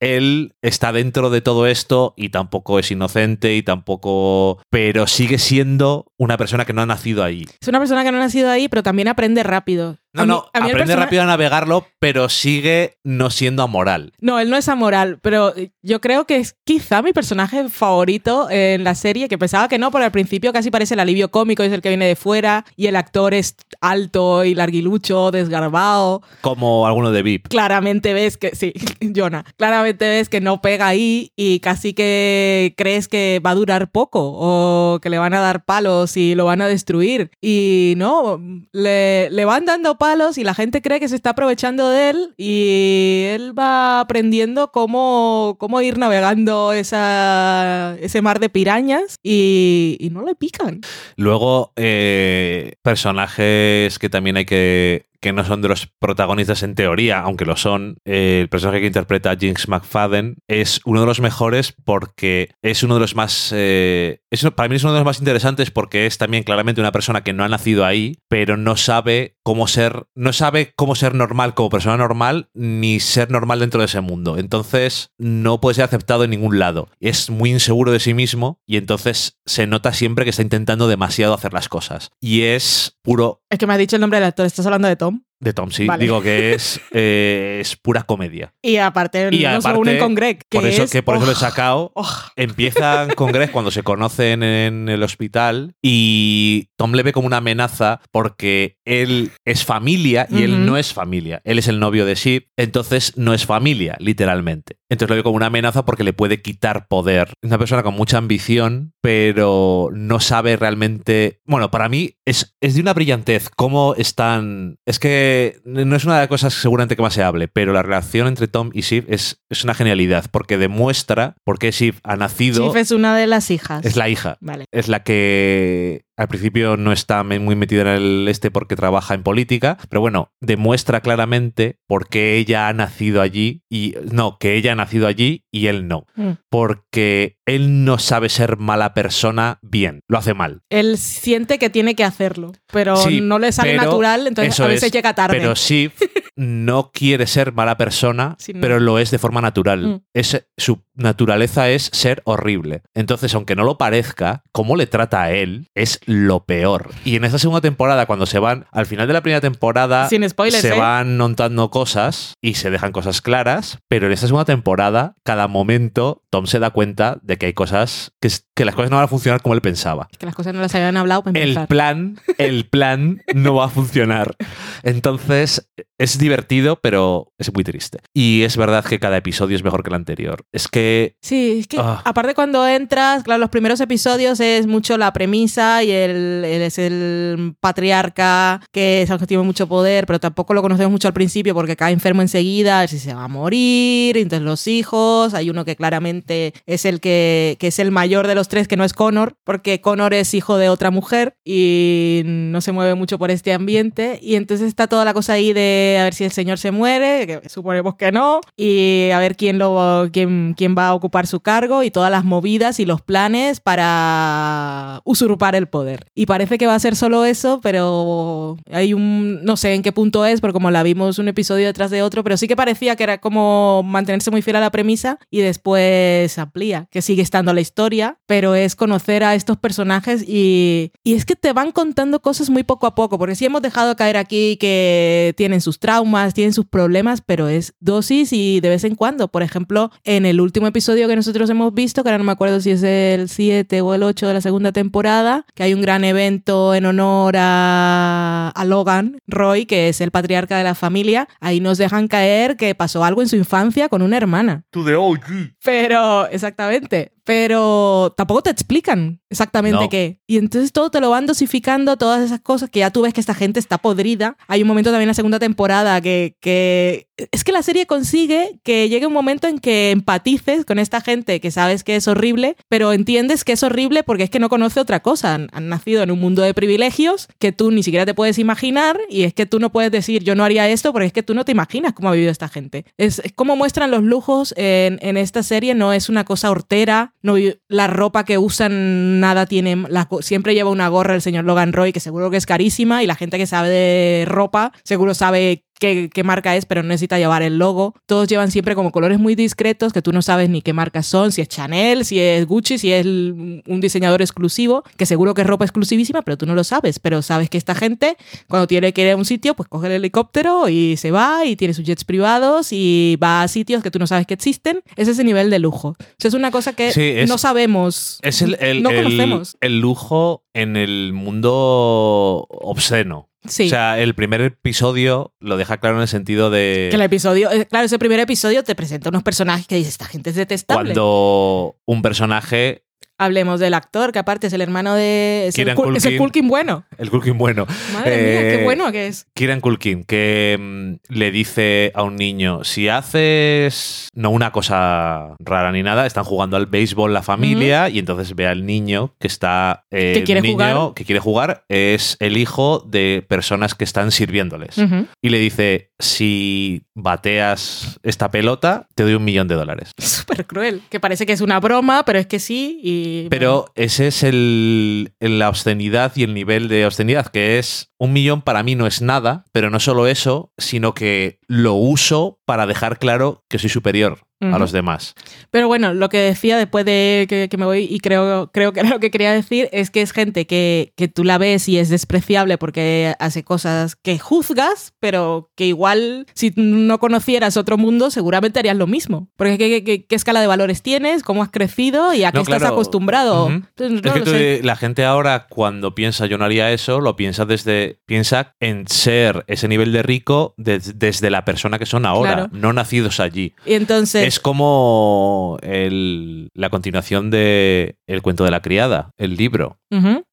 él 0.00 0.54
está 0.62 0.92
dentro 0.92 1.30
de 1.30 1.40
todo 1.40 1.66
esto 1.66 2.14
y 2.16 2.28
tampoco 2.28 2.78
es 2.78 2.90
inocente 2.90 3.56
y 3.56 3.62
tampoco... 3.62 4.60
Pero 4.70 5.06
sigue 5.06 5.38
siendo 5.38 6.12
una 6.16 6.36
persona 6.36 6.64
que 6.64 6.72
no 6.72 6.82
ha 6.82 6.86
nacido 6.86 7.24
ahí. 7.24 7.44
Es 7.60 7.68
una 7.68 7.78
persona 7.78 8.04
que 8.04 8.12
no 8.12 8.18
ha 8.18 8.22
nacido 8.22 8.50
ahí, 8.50 8.68
pero 8.68 8.82
también 8.82 9.08
aprende 9.08 9.42
rápido. 9.42 9.98
No, 10.14 10.22
A 10.22 10.24
mí- 10.24 10.28
no, 10.28 10.44
a 10.54 10.60
mí 10.60 10.66
el 10.66 10.72
aprende 10.72 10.96
rápido 10.96 11.22
a 11.22 11.26
navegarlo, 11.26 11.86
pero 11.98 12.28
sigue 12.30 12.96
no 13.04 13.30
siendo 13.30 13.62
amoral. 13.62 14.12
No, 14.20 14.38
él 14.40 14.48
no 14.48 14.56
es 14.56 14.68
amoral, 14.68 15.18
pero 15.20 15.52
yo 15.82 16.00
creo 16.00 16.24
que 16.26 16.36
es 16.36 16.56
quizá 16.64 17.02
mi 17.02 17.12
personaje 17.12 17.68
favorito 17.68 18.48
en 18.50 18.84
la 18.84 18.94
serie, 18.94 19.28
que 19.28 19.36
pensaba 19.36 19.68
que 19.68 19.78
no, 19.78 19.90
pero 19.90 20.04
al 20.04 20.10
principio 20.10 20.52
casi 20.52 20.70
parece 20.70 20.94
el 20.94 21.00
alivio 21.00 21.30
cómico, 21.30 21.62
es 21.62 21.72
el 21.72 21.82
que 21.82 21.90
viene 21.90 22.06
de 22.06 22.16
fuera, 22.16 22.64
y 22.74 22.86
el 22.86 22.96
actor 22.96 23.34
es 23.34 23.56
alto 23.82 24.44
y 24.44 24.54
larguilucho, 24.54 25.30
desgarbado. 25.30 26.22
Como 26.40 26.86
alguno 26.86 27.10
de 27.10 27.22
VIP. 27.22 27.48
Claramente 27.48 28.14
ves 28.14 28.38
que, 28.38 28.54
sí, 28.56 28.72
Jonah, 29.14 29.44
claramente 29.56 30.08
ves 30.08 30.28
que 30.30 30.40
no 30.40 30.62
pega 30.62 30.86
ahí 30.86 31.32
y 31.36 31.60
casi 31.60 31.92
que 31.92 32.74
crees 32.76 33.08
que 33.08 33.40
va 33.44 33.50
a 33.50 33.54
durar 33.54 33.90
poco 33.90 34.20
o 34.22 35.00
que 35.00 35.10
le 35.10 35.18
van 35.18 35.34
a 35.34 35.40
dar 35.40 35.64
palos 35.66 36.16
y 36.16 36.34
lo 36.34 36.46
van 36.46 36.62
a 36.62 36.66
destruir. 36.68 37.30
Y 37.42 37.92
no, 37.98 38.40
le, 38.72 39.28
le 39.30 39.44
van 39.44 39.66
dando 39.66 39.97
palos 39.98 40.38
y 40.38 40.44
la 40.44 40.54
gente 40.54 40.80
cree 40.80 41.00
que 41.00 41.08
se 41.08 41.16
está 41.16 41.30
aprovechando 41.30 41.90
de 41.90 42.10
él 42.10 42.34
y 42.36 43.24
él 43.28 43.58
va 43.58 44.00
aprendiendo 44.00 44.72
cómo, 44.72 45.56
cómo 45.58 45.80
ir 45.80 45.98
navegando 45.98 46.72
esa, 46.72 47.96
ese 48.00 48.22
mar 48.22 48.40
de 48.40 48.48
pirañas 48.48 49.16
y, 49.22 50.08
no 50.12 50.22
le 50.22 50.34
pican. 50.34 50.80
Luego, 51.16 51.72
eh, 51.76 52.72
personajes 52.82 53.98
que 53.98 54.08
también 54.08 54.38
hay 54.38 54.46
que, 54.46 55.06
que 55.20 55.32
no 55.32 55.44
son 55.44 55.62
de 55.62 55.68
los 55.68 55.86
protagonistas 55.98 56.62
en 56.62 56.74
teoría, 56.74 57.20
aunque 57.20 57.44
lo 57.44 57.56
son, 57.56 57.98
eh, 58.04 58.40
el 58.42 58.48
personaje 58.48 58.80
que 58.80 58.86
interpreta 58.86 59.36
Jinx 59.36 59.68
McFadden 59.68 60.36
es 60.46 60.80
uno 60.84 61.00
de 61.00 61.06
los 61.06 61.20
mejores 61.20 61.74
porque 61.84 62.50
es 62.62 62.82
uno 62.82 62.94
de 62.94 63.00
los 63.00 63.14
más... 63.14 63.50
eh, 63.54 64.20
para 64.54 64.68
mí 64.68 64.76
es 64.76 64.84
uno 64.84 64.92
de 64.92 65.00
los 65.00 65.06
más 65.06 65.18
interesantes 65.18 65.70
porque 65.70 66.06
es 66.06 66.18
también 66.18 66.44
claramente 66.44 66.80
una 66.80 66.92
persona 66.92 67.22
que 67.22 67.32
no 67.32 67.44
ha 67.44 67.48
nacido 67.48 67.84
ahí, 67.84 68.18
pero 68.28 68.56
no 68.56 68.76
sabe 68.76 69.36
cómo 69.42 69.66
ser, 69.66 70.06
no 70.14 70.32
sabe 70.32 70.72
cómo 70.76 70.94
ser 70.94 71.14
normal 71.14 71.54
como 71.54 71.70
persona 71.70 71.96
normal, 71.96 72.50
ni 72.54 73.00
ser 73.00 73.30
normal 73.30 73.60
dentro 73.60 73.80
de 73.80 73.86
ese 73.86 74.00
mundo. 74.00 74.38
Entonces 74.38 75.12
no 75.18 75.60
puede 75.60 75.74
ser 75.76 75.84
aceptado 75.84 76.24
en 76.24 76.30
ningún 76.30 76.58
lado. 76.58 76.88
Es 77.00 77.30
muy 77.30 77.50
inseguro 77.50 77.92
de 77.92 78.00
sí 78.00 78.14
mismo 78.14 78.60
y 78.66 78.76
entonces 78.76 79.38
se 79.46 79.66
nota 79.66 79.92
siempre 79.92 80.24
que 80.24 80.30
está 80.30 80.42
intentando 80.42 80.88
demasiado 80.88 81.34
hacer 81.34 81.52
las 81.52 81.68
cosas. 81.68 82.10
Y 82.20 82.42
es 82.42 82.98
puro 83.02 83.42
Es 83.50 83.58
que 83.58 83.66
me 83.66 83.72
has 83.72 83.78
dicho 83.78 83.96
el 83.96 84.00
nombre 84.00 84.18
del 84.18 84.28
actor, 84.28 84.46
estás 84.46 84.66
hablando 84.66 84.88
de 84.88 84.96
Tom. 84.96 85.17
De 85.40 85.52
Tom, 85.52 85.70
sí. 85.70 85.86
Vale. 85.86 86.02
Digo 86.02 86.20
que 86.20 86.54
es, 86.54 86.80
eh, 86.92 87.58
es 87.60 87.76
pura 87.76 88.02
comedia. 88.02 88.52
Y 88.62 88.76
aparte, 88.76 89.28
Y 89.32 89.44
aparte, 89.44 89.78
unen 89.78 89.98
con 89.98 90.14
Greg. 90.14 90.40
Que 90.50 90.58
por 90.58 90.66
eso, 90.66 90.82
es- 90.84 90.90
que 90.90 91.02
por 91.02 91.16
eso 91.16 91.26
lo 91.26 91.32
he 91.32 91.34
¡Oh! 91.34 91.38
sacado. 91.38 91.92
¡Oh! 91.94 92.08
Empiezan 92.36 93.10
con 93.10 93.32
Greg 93.32 93.50
cuando 93.50 93.70
se 93.70 93.82
conocen 93.82 94.42
en 94.42 94.88
el 94.88 95.02
hospital 95.02 95.74
y 95.82 96.68
Tom 96.76 96.92
le 96.92 97.02
ve 97.02 97.12
como 97.12 97.26
una 97.26 97.38
amenaza 97.38 98.00
porque 98.10 98.76
él 98.84 99.30
es 99.44 99.64
familia 99.64 100.26
y 100.30 100.42
él 100.42 100.66
no 100.66 100.76
es 100.76 100.92
familia. 100.92 101.40
Él 101.44 101.58
es 101.58 101.68
el 101.68 101.78
novio 101.78 102.04
de 102.04 102.14
Shiv, 102.14 102.48
entonces 102.56 103.16
no 103.16 103.34
es 103.34 103.46
familia, 103.46 103.96
literalmente. 104.00 104.76
Entonces 104.90 105.10
lo 105.10 105.16
ve 105.16 105.22
como 105.22 105.36
una 105.36 105.46
amenaza 105.46 105.84
porque 105.84 106.04
le 106.04 106.12
puede 106.14 106.40
quitar 106.40 106.88
poder. 106.88 107.28
Es 107.42 107.48
una 107.48 107.58
persona 107.58 107.82
con 107.82 107.94
mucha 107.94 108.18
ambición, 108.18 108.92
pero 109.02 109.90
no 109.92 110.18
sabe 110.20 110.56
realmente... 110.56 111.40
Bueno, 111.44 111.70
para 111.70 111.88
mí 111.88 112.14
es, 112.26 112.56
es 112.62 112.74
de 112.74 112.80
una 112.80 112.94
brillantez 112.94 113.50
cómo 113.54 113.94
están... 113.96 114.76
Es 114.86 114.98
que 114.98 115.27
no 115.64 115.96
es 115.96 116.04
una 116.04 116.14
de 116.14 116.20
las 116.20 116.28
cosas 116.28 116.54
seguramente 116.54 116.96
que 116.96 117.02
más 117.02 117.14
se 117.14 117.22
hable, 117.22 117.48
pero 117.48 117.72
la 117.72 117.82
relación 117.82 118.26
entre 118.26 118.48
Tom 118.48 118.70
y 118.72 118.82
Shiv 118.82 119.04
es, 119.08 119.40
es 119.48 119.64
una 119.64 119.74
genialidad 119.74 120.26
porque 120.30 120.58
demuestra 120.58 121.36
por 121.44 121.58
qué 121.58 121.70
Shiv 121.70 121.96
ha 122.02 122.16
nacido... 122.16 122.66
Chief 122.66 122.76
es 122.76 122.90
una 122.90 123.16
de 123.16 123.26
las 123.26 123.50
hijas. 123.50 123.84
Es 123.84 123.96
la 123.96 124.08
hija. 124.08 124.38
Vale. 124.40 124.64
Es 124.72 124.88
la 124.88 125.02
que 125.02 126.07
al 126.18 126.26
principio 126.28 126.76
no 126.76 126.90
está 126.92 127.22
muy 127.22 127.54
metida 127.54 127.82
en 127.82 127.88
el 127.88 128.28
este 128.28 128.50
porque 128.50 128.74
trabaja 128.74 129.14
en 129.14 129.22
política, 129.22 129.78
pero 129.88 130.00
bueno, 130.00 130.32
demuestra 130.40 131.00
claramente 131.00 131.78
por 131.86 132.08
qué 132.08 132.36
ella 132.36 132.66
ha 132.66 132.72
nacido 132.72 133.22
allí 133.22 133.62
y 133.70 133.94
no, 134.10 134.36
que 134.38 134.56
ella 134.56 134.72
ha 134.72 134.74
nacido 134.74 135.06
allí 135.06 135.44
y 135.52 135.68
él 135.68 135.86
no. 135.86 136.06
Mm. 136.16 136.30
Porque 136.50 137.38
él 137.46 137.84
no 137.84 137.98
sabe 137.98 138.28
ser 138.28 138.56
mala 138.58 138.94
persona 138.94 139.60
bien, 139.62 140.02
lo 140.08 140.18
hace 140.18 140.34
mal. 140.34 140.62
Él 140.70 140.98
siente 140.98 141.58
que 141.58 141.70
tiene 141.70 141.94
que 141.94 142.02
hacerlo, 142.02 142.52
pero 142.72 142.96
Sí, 142.96 143.20
no 143.20 143.38
le 143.38 143.52
sale 143.52 143.76
natural, 143.76 144.26
entonces 144.26 144.58
a 144.58 144.66
veces 144.66 144.82
es. 144.84 144.92
llega 144.92 145.14
tarde. 145.14 145.38
Pero 145.38 145.54
Shiv 145.54 145.92
no 146.36 146.90
quiere 146.92 147.28
ser 147.28 147.52
mala 147.52 147.76
persona, 147.76 148.34
Sí, 148.40 148.54
no. 148.54 148.60
pero 148.60 148.80
lo 148.80 148.98
es 148.98 149.12
de 149.12 149.18
forma 149.18 149.40
natural. 149.40 149.86
Mm. 149.86 150.00
Es, 150.14 150.44
su 150.56 150.82
naturaleza 150.98 151.68
es 151.70 151.90
ser 151.92 152.22
horrible. 152.24 152.82
Entonces, 152.94 153.34
aunque 153.34 153.56
no 153.56 153.64
lo 153.64 153.78
parezca, 153.78 154.42
cómo 154.52 154.76
le 154.76 154.86
trata 154.86 155.22
a 155.22 155.32
él 155.32 155.68
es 155.74 156.00
lo 156.06 156.44
peor. 156.44 156.90
Y 157.04 157.16
en 157.16 157.24
esta 157.24 157.38
segunda 157.38 157.60
temporada, 157.60 158.06
cuando 158.06 158.26
se 158.26 158.38
van, 158.38 158.66
al 158.72 158.86
final 158.86 159.06
de 159.06 159.12
la 159.12 159.22
primera 159.22 159.40
temporada, 159.40 160.08
Sin 160.08 160.28
spoilers, 160.28 160.60
se 160.60 160.74
¿eh? 160.74 160.78
van 160.78 161.16
notando 161.16 161.70
cosas 161.70 162.34
y 162.42 162.54
se 162.54 162.70
dejan 162.70 162.92
cosas 162.92 163.22
claras, 163.22 163.78
pero 163.88 164.06
en 164.06 164.12
esta 164.12 164.26
segunda 164.26 164.44
temporada, 164.44 165.14
cada 165.24 165.48
momento, 165.48 166.22
Tom 166.30 166.46
se 166.46 166.58
da 166.58 166.70
cuenta 166.70 167.18
de 167.22 167.36
que 167.38 167.46
hay 167.46 167.52
cosas, 167.52 168.12
que, 168.20 168.64
las 168.64 168.74
cosas 168.74 168.90
no 168.90 168.96
van 168.96 169.04
a 169.04 169.08
funcionar 169.08 169.40
como 169.40 169.54
él 169.54 169.60
pensaba 169.60 170.08
Que 170.18 170.26
las 170.26 170.34
cosas 170.34 170.54
no 170.54 170.60
las 170.60 170.74
habían 170.74 170.96
hablado 170.96 171.22
para 171.22 171.38
el 171.38 171.66
plan, 171.66 172.18
el 172.38 172.68
plan 172.68 173.22
no 173.34 173.54
va 173.54 173.66
a 173.66 173.68
funcionar. 173.68 174.36
Entonces, 174.82 175.70
es 175.98 176.18
divertido, 176.18 176.80
pero 176.80 177.32
es 177.38 177.52
muy 177.52 177.64
triste. 177.64 177.98
Y 178.14 178.42
es 178.42 178.56
verdad 178.56 178.84
que 178.84 178.98
cada 178.98 179.16
episodio 179.16 179.56
es 179.56 179.64
mejor 179.64 179.82
que 179.82 179.90
el 179.90 179.94
anterior. 179.94 180.44
Es 180.52 180.68
que 180.68 180.87
Sí, 181.20 181.58
es 181.60 181.66
que 181.66 181.78
Ah. 181.78 182.02
aparte 182.04 182.34
cuando 182.34 182.66
entras, 182.66 183.22
claro, 183.22 183.38
los 183.38 183.50
primeros 183.50 183.80
episodios 183.80 184.40
es 184.40 184.66
mucho 184.66 184.96
la 184.98 185.12
premisa 185.12 185.84
y 185.84 185.90
él, 185.90 186.44
él 186.44 186.62
es 186.62 186.78
el 186.78 187.54
patriarca 187.60 188.60
que 188.72 189.02
es 189.02 189.10
tiene 189.26 189.42
mucho 189.42 189.68
poder, 189.68 190.06
pero 190.06 190.20
tampoco 190.20 190.54
lo 190.54 190.62
conocemos 190.62 190.90
mucho 190.90 191.08
al 191.08 191.14
principio 191.14 191.54
porque 191.54 191.76
cae 191.76 191.92
enfermo 191.92 192.22
enseguida, 192.22 192.78
a 192.78 192.80
ver 192.80 192.88
si 192.88 192.98
se 192.98 193.14
va 193.14 193.24
a 193.24 193.28
morir, 193.28 194.16
entonces 194.16 194.44
los 194.44 194.66
hijos, 194.66 195.34
hay 195.34 195.50
uno 195.50 195.64
que 195.64 195.76
claramente 195.76 196.54
es 196.66 196.84
el 196.84 197.00
que, 197.00 197.56
que 197.58 197.68
es 197.68 197.78
el 197.78 197.90
mayor 197.90 198.26
de 198.26 198.34
los 198.34 198.48
tres, 198.48 198.68
que 198.68 198.76
no 198.76 198.84
es 198.84 198.92
Connor, 198.92 199.34
porque 199.44 199.80
Connor 199.80 200.14
es 200.14 200.34
hijo 200.34 200.56
de 200.56 200.68
otra 200.68 200.90
mujer 200.90 201.34
y 201.44 202.22
no 202.24 202.60
se 202.60 202.72
mueve 202.72 202.94
mucho 202.94 203.18
por 203.18 203.30
este 203.30 203.52
ambiente, 203.52 204.18
y 204.22 204.36
entonces 204.36 204.68
está 204.68 204.86
toda 204.86 205.04
la 205.04 205.14
cosa 205.14 205.34
ahí 205.34 205.52
de 205.52 205.98
a 206.00 206.04
ver 206.04 206.14
si 206.14 206.24
el 206.24 206.32
señor 206.32 206.58
se 206.58 206.70
muere, 206.70 207.26
que 207.26 207.48
suponemos 207.48 207.96
que 207.96 208.12
no, 208.12 208.40
y 208.56 209.10
a 209.10 209.18
ver 209.18 209.36
quién, 209.36 209.58
lo, 209.58 210.08
quién, 210.12 210.54
quién 210.56 210.74
va 210.78 210.88
a 210.88 210.94
ocupar 210.94 211.26
su 211.26 211.40
cargo 211.40 211.82
y 211.82 211.90
todas 211.90 212.10
las 212.10 212.24
movidas 212.24 212.78
y 212.78 212.86
los 212.86 213.02
planes 213.02 213.60
para 213.60 215.00
usurpar 215.04 215.54
el 215.54 215.66
poder. 215.66 216.06
Y 216.14 216.26
parece 216.26 216.56
que 216.58 216.66
va 216.66 216.74
a 216.74 216.78
ser 216.78 216.94
solo 216.94 217.24
eso, 217.24 217.60
pero 217.62 218.56
hay 218.70 218.94
un, 218.94 219.44
no 219.44 219.56
sé 219.56 219.74
en 219.74 219.82
qué 219.82 219.92
punto 219.92 220.24
es, 220.24 220.40
porque 220.40 220.52
como 220.52 220.70
la 220.70 220.82
vimos 220.82 221.18
un 221.18 221.28
episodio 221.28 221.66
detrás 221.66 221.90
de 221.90 222.02
otro, 222.02 222.22
pero 222.22 222.36
sí 222.36 222.46
que 222.46 222.56
parecía 222.56 222.96
que 222.96 223.02
era 223.02 223.18
como 223.18 223.82
mantenerse 223.82 224.30
muy 224.30 224.42
fiel 224.42 224.56
a 224.56 224.60
la 224.60 224.70
premisa 224.70 225.18
y 225.30 225.40
después 225.40 226.38
amplía, 226.38 226.86
que 226.90 227.02
sigue 227.02 227.22
estando 227.22 227.52
la 227.52 227.60
historia, 227.60 228.18
pero 228.26 228.54
es 228.54 228.76
conocer 228.76 229.24
a 229.24 229.34
estos 229.34 229.56
personajes 229.56 230.22
y, 230.26 230.92
y 231.02 231.14
es 231.14 231.24
que 231.24 231.36
te 231.36 231.52
van 231.52 231.72
contando 231.72 232.20
cosas 232.20 232.50
muy 232.50 232.62
poco 232.62 232.86
a 232.86 232.94
poco, 232.94 233.18
porque 233.18 233.34
sí 233.34 233.44
hemos 233.44 233.62
dejado 233.62 233.96
caer 233.96 234.16
aquí 234.16 234.56
que 234.58 235.34
tienen 235.36 235.60
sus 235.60 235.80
traumas, 235.80 236.34
tienen 236.34 236.52
sus 236.52 236.66
problemas, 236.66 237.20
pero 237.20 237.48
es 237.48 237.74
dosis 237.80 238.32
y 238.32 238.60
de 238.60 238.68
vez 238.68 238.84
en 238.84 238.94
cuando. 238.94 239.28
Por 239.28 239.42
ejemplo, 239.42 239.90
en 240.04 240.26
el 240.26 240.40
último 240.40 240.66
episodio 240.68 241.08
que 241.08 241.16
nosotros 241.16 241.50
hemos 241.50 241.74
visto, 241.74 242.02
que 242.02 242.08
ahora 242.08 242.18
no 242.18 242.24
me 242.24 242.32
acuerdo 242.32 242.60
si 242.60 242.70
es 242.70 242.82
el 242.82 243.28
7 243.28 243.80
o 243.80 243.94
el 243.94 244.02
8 244.02 244.28
de 244.28 244.34
la 244.34 244.40
segunda 244.40 244.72
temporada, 244.72 245.46
que 245.54 245.62
hay 245.62 245.74
un 245.74 245.82
gran 245.82 246.04
evento 246.04 246.74
en 246.74 246.86
honor 246.86 247.36
a, 247.36 248.52
a 248.54 248.64
Logan 248.64 249.20
Roy, 249.26 249.66
que 249.66 249.88
es 249.88 250.00
el 250.00 250.10
patriarca 250.10 250.58
de 250.58 250.64
la 250.64 250.74
familia, 250.74 251.28
ahí 251.40 251.60
nos 251.60 251.78
dejan 251.78 252.08
caer 252.08 252.56
que 252.56 252.74
pasó 252.74 253.04
algo 253.04 253.22
en 253.22 253.28
su 253.28 253.36
infancia 253.36 253.88
con 253.88 254.02
una 254.02 254.16
hermana. 254.16 254.64
To 254.70 254.84
the 254.84 254.94
OG. 254.94 255.54
Pero, 255.64 256.28
exactamente. 256.28 257.12
Pero 257.28 258.14
tampoco 258.16 258.40
te 258.40 258.48
explican 258.48 259.20
exactamente 259.28 259.82
No. 259.82 259.88
qué. 259.90 260.18
Y 260.26 260.38
entonces 260.38 260.72
todo 260.72 260.90
te 260.90 260.98
lo 260.98 261.10
van 261.10 261.26
dosificando, 261.26 261.98
todas 261.98 262.24
esas 262.24 262.40
cosas 262.40 262.70
que 262.70 262.78
ya 262.78 262.90
tú 262.90 263.02
ves 263.02 263.12
que 263.12 263.20
esta 263.20 263.34
gente 263.34 263.60
está 263.60 263.76
podrida. 263.76 264.38
Hay 264.46 264.62
un 264.62 264.68
momento 264.68 264.88
también 264.88 265.02
en 265.02 265.08
la 265.08 265.14
segunda 265.14 265.38
temporada 265.38 266.00
que, 266.00 266.36
que 266.40 267.06
es 267.32 267.44
que 267.44 267.52
la 267.52 267.62
serie 267.62 267.84
consigue 267.86 268.58
que 268.62 268.88
llegue 268.88 269.06
un 269.06 269.12
momento 269.12 269.46
en 269.46 269.58
que 269.58 269.90
empatices 269.90 270.64
con 270.64 270.78
esta 270.78 271.02
gente 271.02 271.38
que 271.40 271.50
sabes 271.50 271.84
que 271.84 271.96
es 271.96 272.08
horrible, 272.08 272.56
pero 272.70 272.94
entiendes 272.94 273.44
que 273.44 273.52
es 273.52 273.62
horrible 273.62 274.04
porque 274.04 274.22
es 274.22 274.30
que 274.30 274.38
no 274.38 274.48
conoce 274.48 274.80
otra 274.80 275.00
cosa. 275.00 275.34
Han, 275.34 275.48
han 275.52 275.68
nacido 275.68 276.02
en 276.02 276.10
un 276.10 276.20
mundo 276.20 276.40
de 276.40 276.54
privilegios 276.54 277.28
que 277.38 277.52
tú 277.52 277.70
ni 277.70 277.82
siquiera 277.82 278.06
te 278.06 278.14
puedes 278.14 278.38
imaginar 278.38 278.98
y 279.10 279.24
es 279.24 279.34
que 279.34 279.44
tú 279.44 279.60
no 279.60 279.70
puedes 279.70 279.92
decir 279.92 280.24
yo 280.24 280.34
no 280.34 280.44
haría 280.44 280.66
esto 280.66 280.92
porque 280.92 281.08
es 281.08 281.12
que 281.12 281.22
tú 281.22 281.34
no 281.34 281.44
te 281.44 281.52
imaginas 281.52 281.92
cómo 281.92 282.08
ha 282.08 282.12
vivido 282.12 282.30
esta 282.30 282.48
gente. 282.48 282.86
Es, 282.96 283.18
es 283.18 283.32
como 283.34 283.54
muestran 283.54 283.90
los 283.90 284.02
lujos 284.02 284.54
en, 284.56 284.98
en 285.02 285.18
esta 285.18 285.42
serie, 285.42 285.74
no 285.74 285.92
es 285.92 286.08
una 286.08 286.24
cosa 286.24 286.50
hortera, 286.50 287.12
no, 287.22 287.34
la 287.68 287.86
ropa 287.86 288.24
que 288.24 288.38
usan 288.38 289.20
nada 289.20 289.46
tiene, 289.46 289.76
la 289.88 290.08
siempre 290.20 290.54
lleva 290.54 290.70
una 290.70 290.88
gorra 290.88 291.14
el 291.14 291.22
señor 291.22 291.44
Logan 291.44 291.72
Roy 291.72 291.92
que 291.92 292.00
seguro 292.00 292.30
que 292.30 292.36
es 292.36 292.46
carísima 292.46 293.02
y 293.02 293.06
la 293.06 293.16
gente 293.16 293.38
que 293.38 293.46
sabe 293.46 293.68
de 293.68 294.24
ropa 294.26 294.72
seguro 294.84 295.14
sabe 295.14 295.64
qué, 295.78 296.10
qué 296.12 296.24
marca 296.24 296.56
es, 296.56 296.66
pero 296.66 296.82
no 296.82 296.88
necesita 296.88 297.18
llevar 297.18 297.42
el 297.42 297.58
logo. 297.58 297.94
Todos 298.06 298.28
llevan 298.28 298.50
siempre 298.50 298.74
como 298.74 298.92
colores 298.92 299.18
muy 299.18 299.34
discretos 299.34 299.92
que 299.92 300.02
tú 300.02 300.12
no 300.12 300.22
sabes 300.22 300.48
ni 300.50 300.62
qué 300.62 300.72
marcas 300.72 301.06
son, 301.06 301.32
si 301.32 301.40
es 301.40 301.48
Chanel, 301.48 302.04
si 302.04 302.18
es 302.20 302.46
Gucci, 302.46 302.78
si 302.78 302.92
es 302.92 303.04
el- 303.06 303.62
un 303.66 303.80
diseñador 303.80 304.22
exclusivo, 304.22 304.82
que 304.96 305.06
seguro 305.06 305.34
que 305.34 305.42
es 305.42 305.46
ropa 305.46 305.64
exclusivísima, 305.64 306.22
pero 306.22 306.36
tú 306.36 306.46
no 306.46 306.54
lo 306.54 306.64
sabes. 306.64 306.98
Pero 306.98 307.22
sabes 307.22 307.48
que 307.50 307.58
esta 307.58 307.74
gente, 307.74 308.16
cuando 308.48 308.66
tiene 308.66 308.92
que 308.92 309.02
ir 309.02 309.10
a 309.12 309.16
un 309.16 309.24
sitio, 309.24 309.54
pues 309.54 309.68
coge 309.68 309.86
el 309.86 309.92
helicóptero 309.94 310.68
y 310.68 310.96
se 310.96 311.10
va 311.10 311.44
y 311.44 311.56
tiene 311.56 311.74
sus 311.74 311.84
jets 311.84 312.04
privados 312.04 312.68
y 312.72 313.16
va 313.22 313.42
a 313.42 313.48
sitios 313.48 313.82
que 313.82 313.90
tú 313.90 313.98
no 313.98 314.06
sabes 314.06 314.26
que 314.26 314.34
existen. 314.34 314.82
Es 314.96 315.08
ese 315.08 315.24
nivel 315.24 315.50
de 315.50 315.58
lujo. 315.58 315.88
O 315.90 315.96
sea, 316.18 316.28
es 316.28 316.34
una 316.34 316.50
cosa 316.50 316.72
que 316.72 316.92
Sí, 316.92 317.02
es- 317.02 317.28
no 317.28 317.38
sabemos. 317.38 318.18
Es 318.22 318.42
el, 318.42 318.56
el- 318.60 318.82
no 318.82 318.90
el- 318.90 319.04
conocemos. 319.04 319.56
el 319.60 319.80
lujo 319.80 320.44
en 320.54 320.76
el 320.76 321.12
mundo 321.12 322.46
obsceno. 322.50 323.27
Sí. 323.48 323.66
O 323.66 323.70
sea, 323.70 323.98
el 323.98 324.14
primer 324.14 324.40
episodio 324.40 325.34
lo 325.40 325.56
deja 325.56 325.78
claro 325.78 325.96
en 325.96 326.02
el 326.02 326.08
sentido 326.08 326.50
de 326.50 326.88
que 326.90 326.96
el 326.96 327.02
episodio, 327.02 327.50
eh, 327.50 327.66
claro, 327.66 327.86
ese 327.86 327.98
primer 327.98 328.20
episodio 328.20 328.64
te 328.64 328.74
presenta 328.74 329.08
unos 329.08 329.22
personajes 329.22 329.66
que 329.66 329.76
dices, 329.76 329.92
esta 329.92 330.06
gente 330.06 330.30
es 330.30 330.36
detestable. 330.36 330.92
cuando 330.92 331.76
un 331.84 332.02
personaje 332.02 332.84
Hablemos 333.18 333.58
del 333.60 333.74
actor, 333.74 334.12
que 334.12 334.18
aparte 334.20 334.46
es 334.46 334.52
el 334.52 334.60
hermano 334.60 334.94
de. 334.94 335.46
Es, 335.48 335.58
el, 335.58 335.68
es 335.68 336.08
Culkin. 336.16 336.46
Bueno. 336.48 336.84
El 336.96 337.10
Culkin 337.10 337.36
bueno. 337.36 337.66
Madre 337.92 338.16
mía, 338.16 338.40
Eh, 338.52 338.56
qué 338.58 338.64
bueno 338.64 338.92
que 338.92 339.08
es. 339.08 339.26
Kieran 339.34 339.60
Culkin, 339.60 340.04
que 340.04 340.56
mm, 340.58 341.12
le 341.14 341.30
dice 341.32 341.90
a 341.94 342.02
un 342.04 342.16
niño, 342.16 342.62
si 342.64 342.88
haces 342.88 344.08
no 344.14 344.30
una 344.30 344.52
cosa 344.52 345.34
rara 345.40 345.72
ni 345.72 345.82
nada, 345.82 346.06
están 346.06 346.24
jugando 346.24 346.56
al 346.56 346.66
béisbol 346.66 347.12
la 347.12 347.22
familia 347.22 347.88
y 347.88 347.98
entonces 347.98 348.34
ve 348.34 348.46
al 348.46 348.64
niño 348.66 349.14
que 349.18 349.26
está... 349.26 349.84
eh, 349.90 350.12
Que 350.14 350.24
quiere 350.24 350.40
niño 350.40 350.52
jugar. 350.54 350.94
que 350.94 351.04
quiere 351.04 351.20
jugar, 351.20 351.64
es 351.68 352.16
el 352.20 352.36
hijo 352.36 352.84
de 352.86 353.24
personas 353.28 353.74
que 353.74 353.84
están 353.84 354.10
sirviéndoles. 354.12 354.76
Y 355.22 355.28
le 355.30 355.38
dice, 355.38 355.90
si 355.98 356.82
bateas 356.94 357.98
esta 358.02 358.30
pelota, 358.30 358.86
te 358.94 359.02
doy 359.02 359.14
un 359.14 359.24
millón 359.24 359.48
de 359.48 359.54
dólares. 359.54 359.90
Súper 359.98 360.46
cruel. 360.46 360.82
Que 360.90 361.00
parece 361.00 361.26
que 361.26 361.32
es 361.32 361.40
una 361.40 361.58
broma, 361.60 362.04
pero 362.04 362.18
es 362.18 362.26
que 362.26 362.38
sí. 362.38 362.78
Y, 362.82 363.07
Pero 363.30 363.66
ese 363.74 364.08
es 364.08 364.22
el, 364.22 365.12
la 365.20 365.48
obscenidad 365.48 366.12
y 366.16 366.22
el 366.22 366.34
nivel 366.34 366.68
de 366.68 366.86
obscenidad, 366.86 367.26
que 367.26 367.58
es 367.58 367.92
un 367.98 368.12
millón 368.12 368.42
para 368.42 368.62
mí 368.62 368.74
no 368.74 368.86
es 368.86 369.02
nada, 369.02 369.44
pero 369.52 369.70
no 369.70 369.80
solo 369.80 370.06
eso, 370.06 370.52
sino 370.58 370.94
que 370.94 371.40
lo 371.46 371.74
uso 371.74 372.40
para 372.44 372.66
dejar 372.66 372.98
claro 372.98 373.44
que 373.48 373.58
soy 373.58 373.70
superior 373.70 374.27
a 374.40 374.58
los 374.58 374.70
demás. 374.72 375.14
Pero 375.50 375.66
bueno, 375.66 375.94
lo 375.94 376.08
que 376.08 376.18
decía 376.18 376.56
después 376.56 376.84
de 376.84 377.26
que, 377.28 377.48
que 377.50 377.56
me 377.56 377.64
voy, 377.64 377.88
y 377.90 377.98
creo, 378.00 378.50
creo 378.52 378.72
que 378.72 378.80
era 378.80 378.88
lo 378.90 379.00
que 379.00 379.10
quería 379.10 379.32
decir, 379.32 379.68
es 379.72 379.90
que 379.90 380.00
es 380.02 380.12
gente 380.12 380.46
que, 380.46 380.92
que 380.96 381.08
tú 381.08 381.24
la 381.24 381.38
ves 381.38 381.68
y 381.68 381.78
es 381.78 381.88
despreciable 381.88 382.56
porque 382.58 383.14
hace 383.18 383.42
cosas 383.42 383.96
que 383.96 384.18
juzgas, 384.18 384.92
pero 385.00 385.50
que 385.56 385.66
igual 385.66 386.26
si 386.34 386.52
no 386.56 386.98
conocieras 386.98 387.56
otro 387.56 387.76
mundo, 387.78 388.10
seguramente 388.10 388.58
harías 388.60 388.76
lo 388.76 388.86
mismo. 388.86 389.28
Porque 389.36 389.58
¿qué, 389.58 389.82
qué- 389.82 390.06
qué 390.06 390.14
escala 390.14 390.40
de 390.40 390.46
valores 390.46 390.82
tienes? 390.82 391.22
¿Cómo 391.24 391.42
has 391.42 391.50
crecido? 391.50 392.14
¿Y 392.14 392.22
a 392.24 392.30
qué 392.30 392.36
No, 392.38 392.42
estás 392.42 392.58
claro. 392.58 392.74
acostumbrado? 392.74 393.48
Es 393.76 393.90
no 393.90 394.00
que 394.12 394.20
tú- 394.60 394.64
la 394.66 394.76
gente 394.76 395.04
ahora 395.04 395.46
cuando 395.48 395.94
piensa 395.94 396.26
yo 396.26 396.38
no 396.38 396.44
haría 396.44 396.70
eso, 396.72 397.00
lo 397.00 397.16
piensa 397.16 397.44
desde 397.44 397.98
piensa 398.06 398.54
en 398.60 398.86
ser 398.86 399.44
ese 399.48 399.66
nivel 399.68 399.92
de 399.92 400.02
rico 400.02 400.54
des- 400.56 400.98
desde 400.98 401.30
la 401.30 401.44
persona 401.44 401.78
que 401.78 401.86
son 401.86 402.06
ahora, 402.06 402.34
Claro. 402.34 402.48
no 402.52 402.72
nacidos 402.72 403.18
allí. 403.20 403.54
Y 403.66 403.74
entonces... 403.74 404.27
Es 404.28 404.40
como 404.40 405.56
el- 405.62 406.50
la 406.54 406.68
continuación 406.68 407.30
de 407.30 407.96
El 408.06 408.20
cuento 408.20 408.44
de 408.44 408.50
la 408.50 408.60
criada, 408.60 409.10
el 409.16 409.36
libro. 409.36 409.78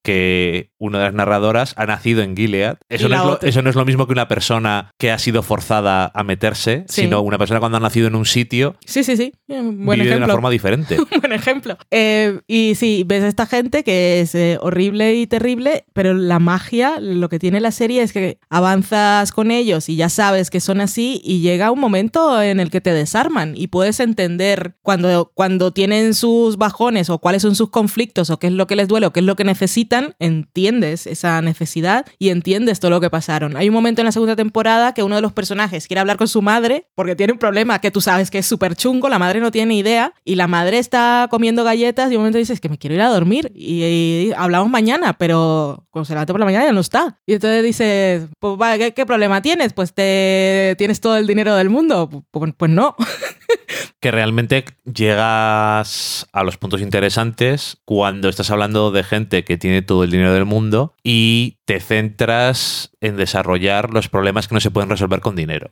Que 0.04 0.70
una 0.78 1.00
de 1.00 1.06
las 1.06 1.14
narradoras 1.14 1.74
ha 1.78 1.86
nacido 1.86 2.22
en 2.22 2.36
Gilead. 2.36 2.76
Eso, 2.90 3.08
no 3.10 3.16
es, 3.16 3.24
lo, 3.24 3.42
eso 3.42 3.62
no 3.62 3.70
es 3.70 3.76
lo 3.76 3.86
mismo 3.86 4.06
que 4.06 4.12
una 4.12 4.28
persona 4.28 4.92
que 5.00 5.12
ha 5.12 5.18
sido 5.20 5.44
forzada 5.44 6.12
a 6.14 6.24
meterse, 6.24 6.84
Sí. 6.90 7.04
sino 7.04 7.22
una 7.22 7.38
persona 7.38 7.60
cuando 7.62 7.78
ha 7.78 7.82
nacido 7.82 8.08
en 8.08 8.16
un 8.16 8.26
sitio 8.26 8.76
Sí, 8.86 9.04
sí, 9.06 9.16
sí. 9.16 9.32
Eh, 9.48 9.62
Buen 9.62 9.78
vive 9.78 9.96
de 9.98 10.04
ejemplo. 10.10 10.26
una 10.26 10.34
forma 10.34 10.50
diferente. 10.50 10.98
buen 11.22 11.32
ejemplo. 11.32 11.78
Eh, 11.90 12.42
y 12.48 12.76
sí, 12.76 13.04
ves 13.08 13.24
a 13.24 13.28
esta 13.30 13.46
gente 13.46 13.84
que 13.86 14.20
es 14.20 14.36
eh, 14.36 14.58
horrible 14.62 15.16
y 15.16 15.26
terrible, 15.28 15.86
pero 15.94 16.14
la 16.14 16.40
magia, 16.40 17.00
lo 17.00 17.30
que 17.30 17.40
tiene 17.40 17.62
la 17.62 17.72
serie 17.72 18.02
es 18.04 18.12
que 18.12 18.38
avanzas 18.50 19.32
con 19.32 19.52
ellos 19.52 19.88
y 19.90 19.96
ya 19.96 20.10
sabes 20.10 20.50
que 20.50 20.60
son 20.60 20.82
así 20.82 21.22
y 21.24 21.40
llega 21.40 21.72
un 21.72 21.80
momento 21.80 22.42
en 22.42 22.60
el 22.60 22.70
que 22.70 22.82
te 22.82 22.94
desarman 22.94 23.54
y 23.56 23.68
puedes 23.68 23.85
entender 24.00 24.76
cuando, 24.82 25.32
cuando 25.34 25.72
tienen 25.72 26.14
sus 26.14 26.58
bajones 26.58 27.10
o 27.10 27.20
cuáles 27.20 27.42
son 27.42 27.56
sus 27.56 27.70
conflictos 27.70 28.30
o 28.30 28.40
qué 28.40 28.48
es 28.48 28.54
lo 28.54 28.68
que 28.68 28.76
les 28.76 28.88
duele 28.88 29.08
o 29.08 29.14
qué 29.14 29.20
es 29.20 29.26
lo 29.26 29.36
que 29.36 29.44
necesitan, 29.44 30.16
entiendes 30.20 31.08
esa 31.08 31.42
necesidad 31.42 32.06
y 32.20 32.30
entiendes 32.30 32.80
todo 32.80 32.92
lo 32.92 33.02
que 33.02 33.10
pasaron. 33.10 33.58
Hay 33.58 33.68
un 33.70 33.74
momento 33.74 34.02
en 34.02 34.06
la 34.06 34.12
segunda 34.12 34.36
temporada 34.36 34.94
que 34.94 35.04
uno 35.04 35.16
de 35.16 35.22
los 35.22 35.34
personajes 35.34 35.88
quiere 35.88 36.00
hablar 36.00 36.18
con 36.18 36.28
su 36.28 36.42
madre 36.42 36.88
porque 36.96 37.16
tiene 37.16 37.34
un 37.34 37.40
problema 37.40 37.80
que 37.80 37.92
tú 37.92 38.02
sabes 38.02 38.32
que 38.32 38.40
es 38.40 38.46
súper 38.46 38.76
chungo, 38.76 39.10
la 39.10 39.20
madre 39.20 39.40
no 39.40 39.52
tiene 39.52 39.76
idea 39.76 40.14
y 40.24 40.36
la 40.36 40.48
madre 40.48 40.80
está 40.80 41.28
comiendo 41.30 41.64
galletas 41.64 42.12
y 42.12 42.16
un 42.16 42.22
momento 42.22 42.38
dices 42.38 42.60
que 42.60 42.70
me 42.70 42.78
quiero 42.78 42.96
ir 42.96 43.02
a 43.02 43.10
dormir 43.10 43.52
y, 43.56 43.84
y 43.84 44.34
hablamos 44.36 44.70
mañana, 44.70 45.14
pero 45.14 45.86
cuando 45.92 46.06
se 46.06 46.14
levanta 46.14 46.34
por 46.34 46.40
la 46.40 46.46
mañana 46.46 46.66
ya 46.66 46.74
no 46.74 46.82
está. 46.82 47.20
Y 47.26 47.34
entonces 47.34 47.64
dices, 47.64 48.28
pues 48.40 48.58
vale, 48.58 48.78
¿qué, 48.78 48.94
qué 48.94 49.06
problema 49.06 49.42
tienes? 49.42 49.74
Pues 49.74 49.94
te 49.94 50.76
tienes 50.78 51.00
todo 51.00 51.18
el 51.18 51.28
dinero 51.28 51.56
del 51.56 51.70
mundo. 51.70 52.10
Pues, 52.32 52.54
pues 52.58 52.72
no. 52.72 52.96
que 54.00 54.12
realmente 54.12 54.66
llegas 54.86 56.28
a 56.32 56.44
los 56.44 56.58
puntos 56.58 56.82
interesantes 56.82 57.78
cuando 57.86 58.30
estás 58.30 58.52
hablando 58.52 58.92
de 58.92 59.04
gente 59.04 59.44
que 59.44 59.58
tiene 59.58 59.82
todo 59.82 60.04
el 60.04 60.12
dinero 60.12 60.34
del 60.34 60.46
mundo 60.46 60.94
y 61.04 61.58
te 61.66 61.80
centras 61.80 62.92
en 63.02 63.18
desarrollar 63.18 63.92
los 63.92 64.10
problemas 64.10 64.48
que 64.48 64.56
no 64.56 64.62
se 64.62 64.72
pueden 64.72 64.90
resolver 64.90 65.22
con 65.22 65.36
dinero. 65.36 65.72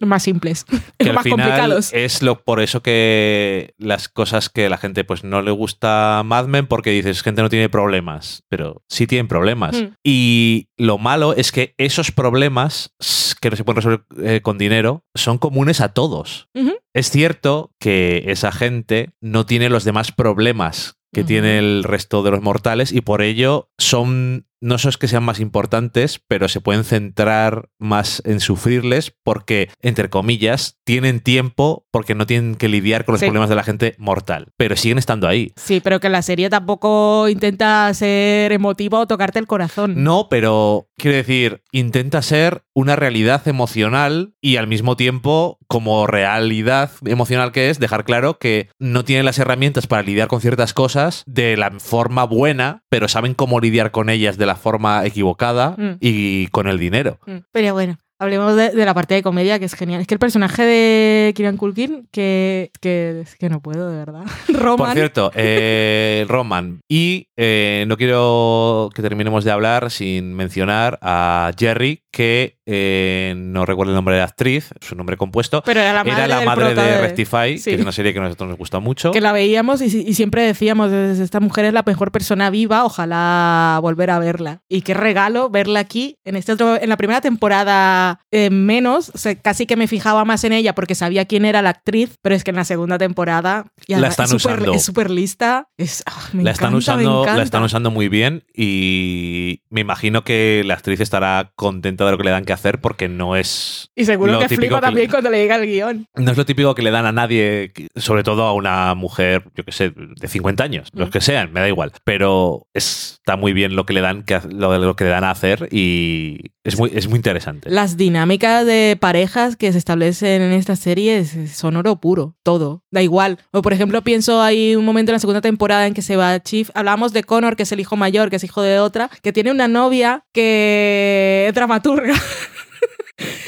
Más 0.00 0.22
simples, 0.22 0.64
que 0.98 1.08
al 1.08 1.14
más 1.14 1.22
final 1.24 1.38
complicados. 1.38 1.92
es 1.92 2.22
lo 2.22 2.42
por 2.44 2.60
eso 2.60 2.82
que 2.82 3.74
las 3.78 4.08
cosas 4.08 4.48
que 4.50 4.68
la 4.68 4.76
gente 4.78 5.04
pues 5.04 5.24
no 5.24 5.40
le 5.42 5.50
gusta 5.50 6.22
Mad 6.24 6.46
Men 6.46 6.66
porque 6.66 6.90
dices 6.90 7.22
gente 7.22 7.42
no 7.42 7.48
tiene 7.48 7.68
problemas 7.68 8.42
pero 8.48 8.82
sí 8.88 9.06
tienen 9.06 9.28
problemas 9.28 9.76
Mm. 9.80 9.94
y 10.04 10.68
lo 10.76 10.98
malo 10.98 11.34
es 11.34 11.50
que 11.52 11.74
esos 11.78 12.12
problemas 12.12 12.94
que 13.40 13.50
no 13.50 13.56
se 13.56 13.64
pueden 13.64 13.76
resolver 13.76 14.04
eh, 14.22 14.40
con 14.42 14.58
dinero 14.58 15.04
son 15.14 15.38
comunes 15.38 15.80
a 15.80 15.90
todos 15.94 16.48
es 16.94 17.10
cierto 17.10 17.72
que 17.78 18.24
esa 18.26 18.52
gente 18.52 19.10
no 19.20 19.44
tiene 19.46 19.68
los 19.68 19.84
demás 19.84 20.12
problemas 20.12 20.96
que 21.14 21.24
tiene 21.24 21.58
el 21.58 21.82
resto 21.84 22.22
de 22.22 22.30
los 22.30 22.42
mortales 22.42 22.92
y 22.92 23.00
por 23.00 23.22
ello 23.22 23.70
son 23.78 24.45
no 24.60 24.78
son 24.78 24.92
que 24.98 25.08
sean 25.08 25.24
más 25.24 25.40
importantes, 25.40 26.20
pero 26.26 26.48
se 26.48 26.60
pueden 26.60 26.84
centrar 26.84 27.68
más 27.78 28.22
en 28.24 28.40
sufrirles 28.40 29.14
porque, 29.22 29.70
entre 29.80 30.10
comillas, 30.10 30.78
tienen 30.84 31.20
tiempo 31.20 31.85
porque 31.96 32.14
no 32.14 32.26
tienen 32.26 32.56
que 32.56 32.68
lidiar 32.68 33.06
con 33.06 33.14
los 33.14 33.20
Sí. 33.20 33.24
problemas 33.26 33.48
de 33.48 33.54
la 33.54 33.64
gente 33.64 33.94
mortal, 33.96 34.48
pero 34.58 34.76
siguen 34.76 34.98
estando 34.98 35.26
ahí. 35.26 35.52
Sí, 35.56 35.80
pero 35.82 35.98
que 35.98 36.10
la 36.10 36.20
serie 36.20 36.50
tampoco 36.50 37.26
intenta 37.30 37.92
ser 37.94 38.52
emotiva 38.52 39.00
o 39.00 39.06
tocarte 39.06 39.38
el 39.38 39.46
corazón. 39.46 40.04
No, 40.04 40.26
pero 40.28 40.88
quiero 40.98 41.16
decir, 41.16 41.62
intenta 41.72 42.20
ser 42.20 42.64
una 42.74 42.96
realidad 42.96 43.48
emocional 43.48 44.34
y 44.42 44.56
al 44.56 44.66
mismo 44.66 44.94
tiempo, 44.94 45.58
como 45.68 46.06
realidad 46.06 46.90
emocional 47.06 47.50
que 47.52 47.70
es, 47.70 47.78
dejar 47.78 48.04
claro 48.04 48.38
que 48.38 48.68
no 48.78 49.04
tienen 49.06 49.24
las 49.24 49.38
herramientas 49.38 49.86
para 49.86 50.02
lidiar 50.02 50.28
con 50.28 50.42
ciertas 50.42 50.74
cosas 50.74 51.22
de 51.26 51.56
la 51.56 51.70
forma 51.78 52.24
buena, 52.24 52.82
pero 52.90 53.08
saben 53.08 53.32
cómo 53.32 53.58
lidiar 53.60 53.90
con 53.90 54.10
ellas 54.10 54.36
de 54.36 54.44
la 54.44 54.56
forma 54.56 55.06
equivocada 55.06 55.74
Mm. 55.78 55.96
y 56.00 56.48
con 56.48 56.66
el 56.68 56.78
dinero. 56.78 57.18
Mm, 57.26 57.36
Pero 57.52 57.72
bueno, 57.72 57.96
hablemos 58.18 58.56
de, 58.56 58.72
la 58.84 58.94
parte 58.94 59.14
de 59.14 59.22
comedia, 59.22 59.58
que 59.58 59.64
es 59.66 59.74
genial. 59.74 60.00
Es 60.00 60.06
que 60.06 60.14
el 60.14 60.20
personaje 60.20 60.62
de 60.62 61.32
Kieran 61.34 61.56
Culkin, 61.56 62.08
que, 62.10 62.70
que, 62.80 63.20
es 63.20 63.36
que 63.36 63.48
no 63.48 63.60
puedo, 63.60 63.90
de 63.90 63.98
verdad. 63.98 64.24
Roman. 64.48 64.88
Por 64.88 64.94
cierto, 64.94 65.30
eh, 65.34 66.24
Roman. 66.28 66.80
Y 66.88 67.28
eh, 67.36 67.84
no 67.88 67.96
quiero 67.96 68.90
que 68.94 69.02
terminemos 69.02 69.44
de 69.44 69.50
hablar 69.50 69.90
sin 69.90 70.34
mencionar 70.34 70.98
a 71.02 71.52
Jerry, 71.58 72.02
que 72.16 72.56
eh, 72.64 73.34
no 73.36 73.66
recuerdo 73.66 73.92
el 73.92 73.94
nombre 73.96 74.14
de 74.14 74.20
la 74.22 74.24
actriz, 74.24 74.70
su 74.80 74.94
nombre 74.96 75.18
compuesto. 75.18 75.62
pero 75.66 75.80
era 75.80 75.92
la 75.92 76.02
madre, 76.02 76.24
Era 76.24 76.26
la 76.40 76.44
madre 76.46 76.64
prota 76.66 76.82
de 76.82 77.00
Rectify, 77.02 77.58
sí. 77.58 77.68
que 77.70 77.76
es 77.76 77.82
una 77.82 77.92
serie 77.92 78.14
que 78.14 78.20
a 78.20 78.22
nosotros 78.22 78.48
nos 78.48 78.56
gusta 78.58 78.80
mucho. 78.80 79.10
Que 79.10 79.20
la 79.20 79.32
veíamos 79.32 79.82
y, 79.82 79.84
y 79.84 80.14
siempre 80.14 80.40
decíamos, 80.42 80.90
"Es- 80.90 81.18
esta 81.18 81.40
mujer 81.40 81.66
es 81.66 81.74
la 81.74 81.82
mejor 81.86 82.10
persona 82.12 82.48
viva, 82.48 82.84
ojalá 82.86 83.78
volver 83.82 84.10
a 84.10 84.18
verla. 84.18 84.62
Y 84.68 84.80
qué 84.80 84.94
regalo 84.94 85.50
verla 85.50 85.80
aquí, 85.80 86.16
en 86.24 86.36
este 86.36 86.52
otro, 86.52 86.80
en 86.80 86.88
la 86.88 86.96
primera 86.96 87.20
temporada 87.20 88.20
eh, 88.32 88.48
menos, 88.48 89.10
o 89.14 89.18
sea, 89.18 89.34
casi 89.34 89.66
que 89.66 89.76
me 89.76 89.86
fijaba 89.86 90.24
más 90.24 90.42
en 90.44 90.52
ella 90.54 90.74
porque 90.74 90.94
sabía 90.94 91.26
quién 91.26 91.44
era 91.44 91.60
la 91.60 91.70
actriz, 91.70 92.16
pero 92.22 92.34
es 92.34 92.44
que 92.44 92.50
en 92.50 92.56
la 92.56 92.64
segunda 92.64 92.96
temporada 92.96 93.66
La 93.88 94.08
están 94.08 94.24
es 94.24 94.30
súper- 94.30 94.54
usando. 94.60 94.72
es 94.74 94.82
súper 94.82 95.10
lista. 95.10 95.68
Es, 95.76 96.02
ah, 96.06 96.12
me 96.32 96.42
la 96.44 96.52
están, 96.52 96.68
encanta, 96.74 96.96
me 96.96 97.02
usando, 97.02 97.14
la 97.16 97.22
encanta. 97.22 97.42
están 97.42 97.62
usando 97.62 97.90
muy 97.90 98.08
bien 98.08 98.44
y 98.54 99.62
me 99.70 99.82
imagino 99.82 100.24
que 100.24 100.62
la 100.64 100.74
actriz 100.74 101.00
estará 101.00 101.52
contenta 101.56 102.05
de 102.06 102.12
lo 102.12 102.18
que 102.18 102.24
le 102.24 102.30
dan 102.30 102.44
que 102.44 102.52
hacer 102.52 102.80
porque 102.80 103.08
no 103.08 103.36
es 103.36 103.90
Y 103.94 104.04
seguro 104.04 104.32
lo 104.32 104.38
que 104.40 104.48
flipa 104.48 104.80
también 104.80 105.06
le- 105.06 105.10
cuando 105.10 105.30
le 105.30 105.38
llega 105.38 105.56
el 105.56 105.66
guion. 105.66 106.06
no 106.14 106.30
es 106.30 106.36
lo 106.36 106.44
típico 106.46 106.74
que 106.74 106.82
le 106.82 106.90
dan 106.90 107.06
a 107.06 107.12
nadie, 107.12 107.72
sobre 107.96 108.22
todo 108.22 108.44
a 108.44 108.52
una 108.54 108.94
mujer, 108.94 109.44
yo 109.54 109.64
que 109.64 109.72
sé, 109.72 109.92
de 109.96 110.28
50 110.28 110.64
años, 110.64 110.88
los 110.92 111.08
Mm. 111.08 111.12
que 111.12 111.20
sean, 111.20 111.52
me 111.52 111.60
da 111.60 111.68
igual. 111.68 111.92
Pero 112.04 112.66
está 112.74 113.36
muy 113.36 113.52
bien 113.52 113.76
lo 113.76 113.86
que 113.86 113.92
le 113.94 114.00
dan, 114.00 114.22
que, 114.22 114.40
lo, 114.50 114.76
lo 114.78 114.96
que 114.96 115.04
le 115.04 115.10
dan 115.10 115.24
a 115.24 115.30
hacer 115.30 115.68
y 115.70 116.52
es 116.64 116.78
muy, 116.78 116.90
es 116.94 117.08
muy 117.08 117.16
interesante. 117.16 117.70
Las 117.70 117.96
dinámicas 117.96 118.66
de 118.66 118.96
parejas 119.00 119.56
que 119.56 119.72
se 119.72 119.78
establecen 119.78 120.42
en 120.42 120.52
esta 120.52 120.74
serie 120.76 121.24
son 121.24 121.76
oro 121.76 122.00
puro, 122.00 122.34
todo, 122.42 122.82
da 122.90 123.02
igual. 123.02 123.38
O 123.52 123.62
por 123.62 123.72
ejemplo, 123.72 124.02
pienso 124.02 124.40
hay 124.42 124.74
un 124.76 124.84
momento 124.84 125.10
en 125.12 125.14
la 125.14 125.18
segunda 125.20 125.40
temporada 125.40 125.86
en 125.86 125.94
que 125.94 126.02
se 126.02 126.16
va 126.16 126.40
Chief, 126.40 126.70
hablamos 126.74 127.12
de 127.12 127.22
Connor, 127.24 127.56
que 127.56 127.62
es 127.64 127.72
el 127.72 127.80
hijo 127.80 127.96
mayor, 127.96 128.30
que 128.30 128.36
es 128.36 128.44
hijo 128.44 128.62
de 128.62 128.78
otra, 128.80 129.10
que 129.22 129.32
tiene 129.32 129.50
una 129.50 129.68
novia 129.68 130.24
que 130.32 131.46
es 131.48 131.54
dramaturga. 131.54 131.95
olur 131.96 132.06
ya. 132.06 132.16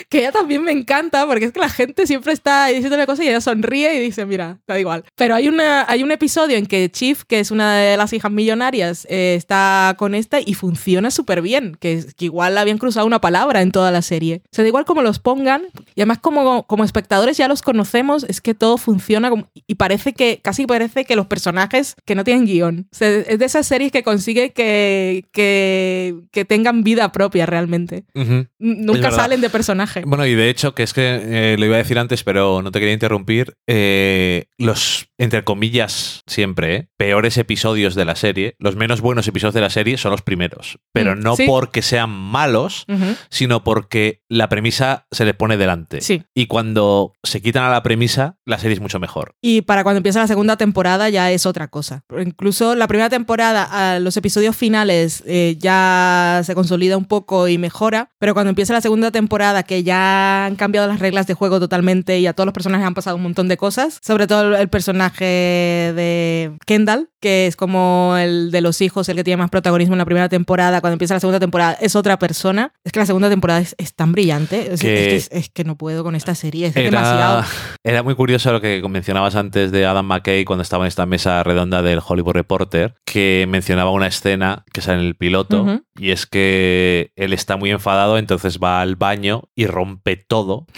Que 0.08 0.20
ella 0.20 0.32
también 0.32 0.62
me 0.62 0.72
encanta 0.72 1.26
porque 1.26 1.46
es 1.46 1.52
que 1.52 1.60
la 1.60 1.68
gente 1.68 2.06
siempre 2.06 2.32
está 2.32 2.66
diciendo 2.66 2.96
una 2.96 3.06
cosa 3.06 3.24
y 3.24 3.28
ella 3.28 3.40
sonríe 3.40 3.94
y 3.94 3.98
dice, 3.98 4.24
mira, 4.24 4.58
da 4.66 4.78
igual. 4.78 5.04
Pero 5.14 5.34
hay, 5.34 5.48
una, 5.48 5.84
hay 5.88 6.02
un 6.02 6.10
episodio 6.10 6.56
en 6.56 6.66
que 6.66 6.90
Chief, 6.90 7.24
que 7.24 7.40
es 7.40 7.50
una 7.50 7.76
de 7.76 7.96
las 7.96 8.12
hijas 8.12 8.32
millonarias, 8.32 9.06
eh, 9.10 9.34
está 9.36 9.94
con 9.98 10.14
esta 10.14 10.40
y 10.40 10.54
funciona 10.54 11.10
súper 11.10 11.42
bien, 11.42 11.76
que, 11.78 12.04
que, 12.16 12.24
igual 12.24 12.56
habían 12.56 12.78
cruzado 12.78 13.06
una 13.06 13.20
palabra 13.20 13.60
en 13.62 13.70
toda 13.70 13.90
la 13.90 14.02
serie. 14.02 14.42
O 14.46 14.48
sea, 14.52 14.64
da 14.64 14.68
igual 14.68 14.84
como 14.84 15.02
los 15.02 15.18
pongan, 15.18 15.62
y 15.94 16.00
además 16.00 16.18
como, 16.18 16.66
como 16.66 16.84
espectadores 16.84 17.36
ya 17.36 17.48
los 17.48 17.62
conocemos, 17.62 18.24
es 18.24 18.40
que 18.40 18.54
todo 18.54 18.78
funciona 18.78 19.30
como, 19.30 19.50
y 19.66 19.74
parece 19.74 20.14
que, 20.14 20.40
casi 20.42 20.66
parece 20.66 21.04
que 21.04 21.16
los 21.16 21.26
personajes 21.26 21.96
que 22.04 22.14
no 22.14 22.24
tienen 22.24 22.46
guion. 22.46 22.88
O 22.92 22.96
sea, 22.96 23.08
es 23.08 23.38
de 23.38 23.44
esas 23.44 23.66
series 23.66 23.92
que 23.92 24.02
consigue 24.02 24.52
que, 24.52 25.24
que, 25.32 26.14
que 26.32 26.44
tengan 26.44 26.82
vida 26.82 27.12
propia 27.12 27.46
realmente. 27.46 28.04
Uh 28.14 28.20
-huh. 28.20 28.48
Nunca 28.58 29.10
salen 29.10 29.40
de 29.40 29.50
personaje. 29.50 29.97
Bueno, 30.06 30.26
y 30.26 30.34
de 30.34 30.50
hecho, 30.50 30.74
que 30.74 30.82
es 30.82 30.92
que 30.92 31.20
eh, 31.52 31.56
lo 31.58 31.66
iba 31.66 31.74
a 31.76 31.78
decir 31.78 31.98
antes, 31.98 32.24
pero 32.24 32.62
no 32.62 32.70
te 32.70 32.78
quería 32.80 32.92
interrumpir, 32.94 33.54
eh, 33.66 34.46
los, 34.58 35.06
entre 35.18 35.44
comillas, 35.44 36.22
siempre, 36.26 36.74
¿eh? 36.76 36.88
peores 36.96 37.36
episodios 37.38 37.94
de 37.94 38.04
la 38.04 38.16
serie, 38.16 38.56
los 38.58 38.76
menos 38.76 39.00
buenos 39.00 39.26
episodios 39.28 39.54
de 39.54 39.60
la 39.60 39.70
serie 39.70 39.96
son 39.98 40.10
los 40.12 40.22
primeros, 40.22 40.78
pero 40.92 41.14
Mm, 41.16 41.20
no 41.20 41.36
sí. 41.36 41.44
porque 41.46 41.82
sean 41.82 42.10
malos, 42.10 42.84
Uh 42.88 42.92
-huh. 42.94 43.16
sino 43.30 43.64
porque 43.64 44.22
la 44.28 44.48
premisa 44.48 45.06
se 45.10 45.24
le 45.24 45.34
pone 45.34 45.56
delante. 45.56 46.00
Sí. 46.00 46.22
Y 46.34 46.46
cuando 46.46 47.12
se 47.22 47.40
quitan 47.40 47.64
a 47.64 47.70
la 47.70 47.82
premisa, 47.82 48.36
la 48.44 48.58
serie 48.58 48.74
es 48.74 48.80
mucho 48.80 48.98
mejor. 48.98 49.34
Y 49.42 49.62
para 49.62 49.82
cuando 49.82 49.98
empieza 49.98 50.20
la 50.20 50.26
segunda 50.26 50.56
temporada 50.56 51.08
ya 51.08 51.30
es 51.30 51.46
otra 51.46 51.68
cosa. 51.68 52.04
Incluso 52.24 52.74
la 52.74 52.86
primera 52.88 53.08
temporada, 53.10 53.94
a 53.94 53.98
los 54.00 54.16
episodios 54.16 54.56
finales 54.56 55.22
eh, 55.26 55.56
ya 55.58 56.42
se 56.44 56.54
consolida 56.54 56.96
un 56.96 57.04
poco 57.06 57.48
y 57.48 57.58
mejora, 57.58 58.10
pero 58.18 58.34
cuando 58.34 58.50
empieza 58.50 58.72
la 58.72 58.80
segunda 58.80 59.10
temporada, 59.10 59.62
que 59.62 59.82
ya 59.82 59.87
han 59.90 60.56
cambiado 60.56 60.86
las 60.88 61.00
reglas 61.00 61.26
de 61.26 61.34
juego 61.34 61.60
totalmente 61.60 62.18
y 62.18 62.26
a 62.26 62.32
todos 62.32 62.46
los 62.46 62.54
personajes 62.54 62.86
han 62.86 62.94
pasado 62.94 63.16
un 63.16 63.22
montón 63.22 63.48
de 63.48 63.56
cosas, 63.56 63.98
sobre 64.02 64.26
todo 64.26 64.56
el 64.56 64.68
personaje 64.68 65.24
de 65.24 66.52
Kendall, 66.66 67.08
que 67.20 67.46
es 67.46 67.56
como 67.56 68.14
el 68.18 68.50
de 68.50 68.60
los 68.60 68.80
hijos, 68.80 69.08
el 69.08 69.16
que 69.16 69.24
tiene 69.24 69.36
más 69.38 69.50
protagonismo 69.50 69.94
en 69.94 69.98
la 69.98 70.04
primera 70.04 70.28
temporada, 70.28 70.80
cuando 70.80 70.94
empieza 70.94 71.14
la 71.14 71.20
segunda 71.20 71.40
temporada 71.40 71.72
es 71.80 71.96
otra 71.96 72.18
persona. 72.18 72.72
Es 72.84 72.92
que 72.92 73.00
la 73.00 73.06
segunda 73.06 73.28
temporada 73.28 73.60
es, 73.60 73.74
es 73.78 73.94
tan 73.94 74.12
brillante, 74.12 74.72
es 74.74 74.80
Que- 74.80 75.16
es, 75.16 75.28
que, 75.28 75.38
es 75.38 75.48
que 75.50 75.64
no 75.64 75.76
puedo 75.76 76.04
con 76.04 76.14
esta 76.14 76.34
serie, 76.34 76.66
es 76.66 76.74
demasiado. 76.74 77.40
Era, 77.40 77.48
era 77.84 78.02
muy 78.02 78.14
curioso 78.14 78.52
lo 78.52 78.60
que 78.60 78.82
mencionabas 78.88 79.34
antes 79.36 79.70
de 79.72 79.86
Adam 79.86 80.06
McKay 80.06 80.44
cuando 80.44 80.62
estaba 80.62 80.84
en 80.84 80.88
esta 80.88 81.06
mesa 81.06 81.42
redonda 81.42 81.82
del 81.82 82.00
Hollywood 82.06 82.32
Reporter, 82.34 82.94
que 83.04 83.46
mencionaba 83.48 83.90
una 83.90 84.06
escena 84.06 84.64
que 84.72 84.80
sale 84.80 85.00
en 85.00 85.06
el 85.06 85.14
piloto, 85.16 85.82
y 85.98 86.10
es 86.10 86.26
que 86.26 87.10
él 87.16 87.32
está 87.32 87.56
muy 87.56 87.70
enfadado, 87.70 88.18
entonces 88.18 88.58
va 88.62 88.80
al 88.80 88.96
baño 88.96 89.42
y 89.54 89.66
rompe 89.66 90.16
todo. 90.16 90.66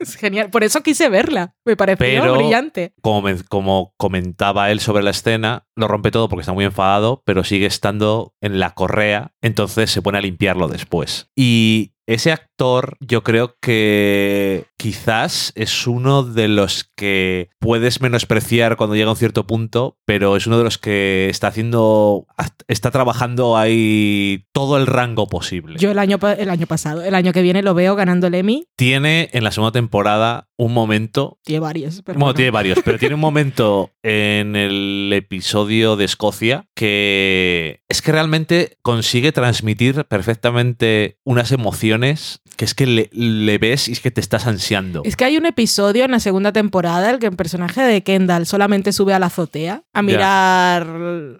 Es 0.00 0.16
genial. 0.16 0.50
Por 0.50 0.64
eso 0.64 0.82
quise 0.82 1.08
verla. 1.08 1.54
Me 1.64 1.76
pareció 1.76 1.98
Pero- 2.04 2.34
brillante. 2.36 2.92
Como 3.48 3.94
comentaba 3.96 4.70
él 4.70 4.80
sobre 4.80 5.02
la 5.02 5.10
escena, 5.10 5.66
lo 5.76 5.88
rompe 5.88 6.10
todo 6.10 6.28
porque 6.28 6.42
está 6.42 6.52
muy 6.52 6.64
enfadado, 6.64 7.22
pero 7.24 7.44
sigue 7.44 7.66
estando 7.66 8.34
en 8.40 8.60
la 8.60 8.70
correa, 8.70 9.32
entonces 9.42 9.90
se 9.90 10.02
pone 10.02 10.18
a 10.18 10.22
limpiarlo 10.22 10.68
después. 10.68 11.30
Y 11.34 11.92
ese 12.06 12.32
actor 12.54 12.96
yo 13.00 13.24
creo 13.24 13.56
que 13.60 14.66
quizás 14.76 15.52
es 15.56 15.86
uno 15.86 16.22
de 16.22 16.46
los 16.46 16.84
que 16.94 17.48
puedes 17.58 18.00
menospreciar 18.00 18.76
cuando 18.76 18.94
llega 18.94 19.08
a 19.08 19.12
un 19.12 19.16
cierto 19.16 19.46
punto, 19.46 19.98
pero 20.04 20.36
es 20.36 20.46
uno 20.46 20.58
de 20.58 20.64
los 20.64 20.78
que 20.78 21.28
está 21.30 21.48
haciendo, 21.48 22.26
está 22.68 22.90
trabajando 22.90 23.56
ahí 23.56 24.46
todo 24.52 24.76
el 24.76 24.86
rango 24.86 25.26
posible. 25.26 25.78
Yo 25.78 25.90
el 25.90 25.98
año, 25.98 26.18
el 26.38 26.50
año 26.50 26.66
pasado, 26.66 27.02
el 27.02 27.14
año 27.14 27.32
que 27.32 27.42
viene 27.42 27.62
lo 27.62 27.74
veo 27.74 27.96
ganando 27.96 28.28
el 28.28 28.34
Emmy. 28.34 28.68
Tiene 28.76 29.30
en 29.32 29.42
la 29.42 29.50
segunda 29.50 29.72
temporada 29.72 30.48
un 30.56 30.72
momento 30.72 31.38
Tiene 31.44 31.60
varios. 31.60 32.02
Pero 32.04 32.18
Bueno, 32.18 32.26
bueno. 32.26 32.34
tiene 32.36 32.50
varios, 32.52 32.78
pero 32.84 32.98
tiene 32.98 33.16
un 33.16 33.20
momento 33.22 33.90
en 34.02 34.54
el 34.54 35.10
episodio 35.12 35.96
de 35.96 36.04
Escocia 36.04 36.66
que 36.74 37.80
es 37.88 38.02
que 38.02 38.12
realmente 38.12 38.78
consigue 38.82 39.32
transmitir 39.32 40.04
perfectamente 40.04 41.18
unas 41.24 41.50
emociones 41.52 42.42
que 42.56 42.64
es 42.64 42.74
que 42.74 42.86
le, 42.86 43.10
le 43.12 43.58
ves 43.58 43.88
y 43.88 43.92
es 43.92 44.00
que 44.00 44.10
te 44.10 44.20
estás 44.20 44.46
ansiando. 44.46 45.02
Es 45.04 45.16
que 45.16 45.24
hay 45.24 45.36
un 45.36 45.46
episodio 45.46 46.04
en 46.04 46.10
la 46.12 46.20
segunda 46.20 46.52
temporada 46.52 47.08
en 47.08 47.14
el 47.14 47.20
que 47.20 47.26
el 47.26 47.36
personaje 47.36 47.82
de 47.82 48.02
Kendall 48.02 48.46
solamente 48.46 48.92
sube 48.92 49.12
a 49.14 49.18
la 49.18 49.26
azotea 49.26 49.82
a 49.92 50.02
mirar 50.02 50.86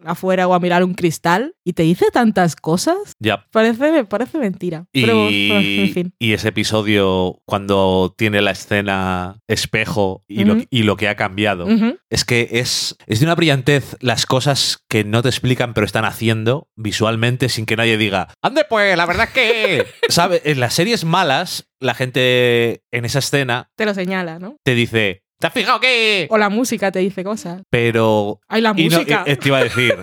afuera 0.05 0.49
o 0.49 0.55
a 0.55 0.61
mirar 0.61 0.85
un 0.85 0.95
cristal 0.95 1.55
y 1.65 1.75
te 1.75 1.83
dice 1.83 2.07
tantas 2.13 2.57
cosas. 2.57 2.97
Ya. 3.21 3.47
Parece, 3.51 4.05
parece 4.05 4.39
mentira. 4.39 4.87
Y, 4.93 5.03
Pero, 5.03 5.29
en 5.29 5.93
fin. 5.93 6.15
y 6.19 6.33
ese 6.33 6.49
episodio, 6.49 7.41
cuando 7.45 8.15
tiene 8.17 8.43
la 8.43 8.51
escena 8.51 9.39
espejo 9.47 10.25
y, 10.29 10.45
lo, 10.45 10.57
y 10.71 10.83
lo 10.83 10.97
que 10.97 11.09
ha 11.09 11.17
cambiado, 11.17 11.67
es 12.11 12.25
que 12.25 12.49
es, 12.53 12.97
es 13.07 13.21
de 13.21 13.27
una 13.27 13.35
brillantez 13.35 13.97
las 14.01 14.27
cosas 14.27 14.85
que 14.89 15.05
no 15.05 15.23
te 15.23 15.29
explican 15.29 15.75
pero 15.75 15.87
están 15.87 16.05
haciendo 16.05 16.69
visualmente 16.77 17.49
sin 17.49 17.67
que 17.67 17.77
nadie 17.77 17.97
diga, 17.97 18.29
ande 18.43 18.65
pues, 18.69 18.97
la 18.97 19.07
verdad 19.07 19.29
es 19.29 19.33
que... 19.33 19.87
¿Sabes? 20.09 20.43
En 20.45 20.61
las 20.61 20.75
series 20.95 21.05
malas, 21.11 21.69
la 21.81 21.95
gente 21.95 22.83
en 22.93 23.05
esa 23.05 23.19
escena 23.19 23.71
Te 23.77 23.85
lo 23.85 23.95
señala, 23.95 24.39
¿no? 24.39 24.57
te 24.65 24.75
dice, 24.75 25.25
¿te 25.41 25.47
has 25.49 25.53
fijado 25.53 25.81
que...? 25.81 26.27
O 26.31 26.39
la 26.39 26.49
música 26.51 26.93
te 26.93 27.01
dice 27.01 27.25
cosas. 27.25 27.63
Pero... 27.71 28.41
Ay, 28.49 28.61
la 28.61 28.73
no- 28.73 28.83
música. 28.83 29.25
eh, 29.27 29.37
te 29.37 29.49
iba 29.49 29.59
a 29.59 29.65
decir... 29.65 29.97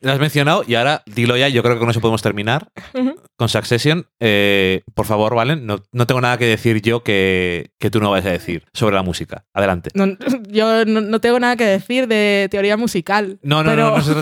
Lo 0.00 0.12
has 0.12 0.18
mencionado 0.18 0.64
y 0.66 0.74
ahora 0.76 1.02
dilo 1.06 1.36
ya, 1.36 1.48
yo 1.48 1.62
creo 1.62 1.74
que 1.74 1.80
con 1.80 1.90
eso 1.90 2.00
podemos 2.00 2.22
terminar 2.22 2.70
Ujú. 2.94 3.16
con 3.36 3.48
Succession. 3.48 4.06
Eh, 4.18 4.82
por 4.94 5.06
favor, 5.06 5.34
Valen, 5.34 5.66
no, 5.66 5.82
no 5.92 6.06
tengo 6.06 6.20
nada 6.20 6.38
que 6.38 6.46
decir 6.46 6.80
yo 6.82 7.02
que, 7.02 7.72
que 7.78 7.90
tú 7.90 8.00
no 8.00 8.10
vayas 8.10 8.26
a 8.26 8.30
decir 8.30 8.64
sobre 8.72 8.94
la 8.94 9.02
música. 9.02 9.44
Adelante. 9.52 9.90
No, 9.94 10.06
yo 10.48 10.84
no, 10.86 11.00
no 11.00 11.20
tengo 11.20 11.38
nada 11.38 11.56
que 11.56 11.64
decir 11.64 12.06
de 12.08 12.48
teoría 12.50 12.76
musical. 12.76 13.38
No, 13.42 13.62
no, 13.62 13.70
pero 13.70 13.90
no, 13.90 13.96
no, 13.98 14.02
se, 14.02 14.14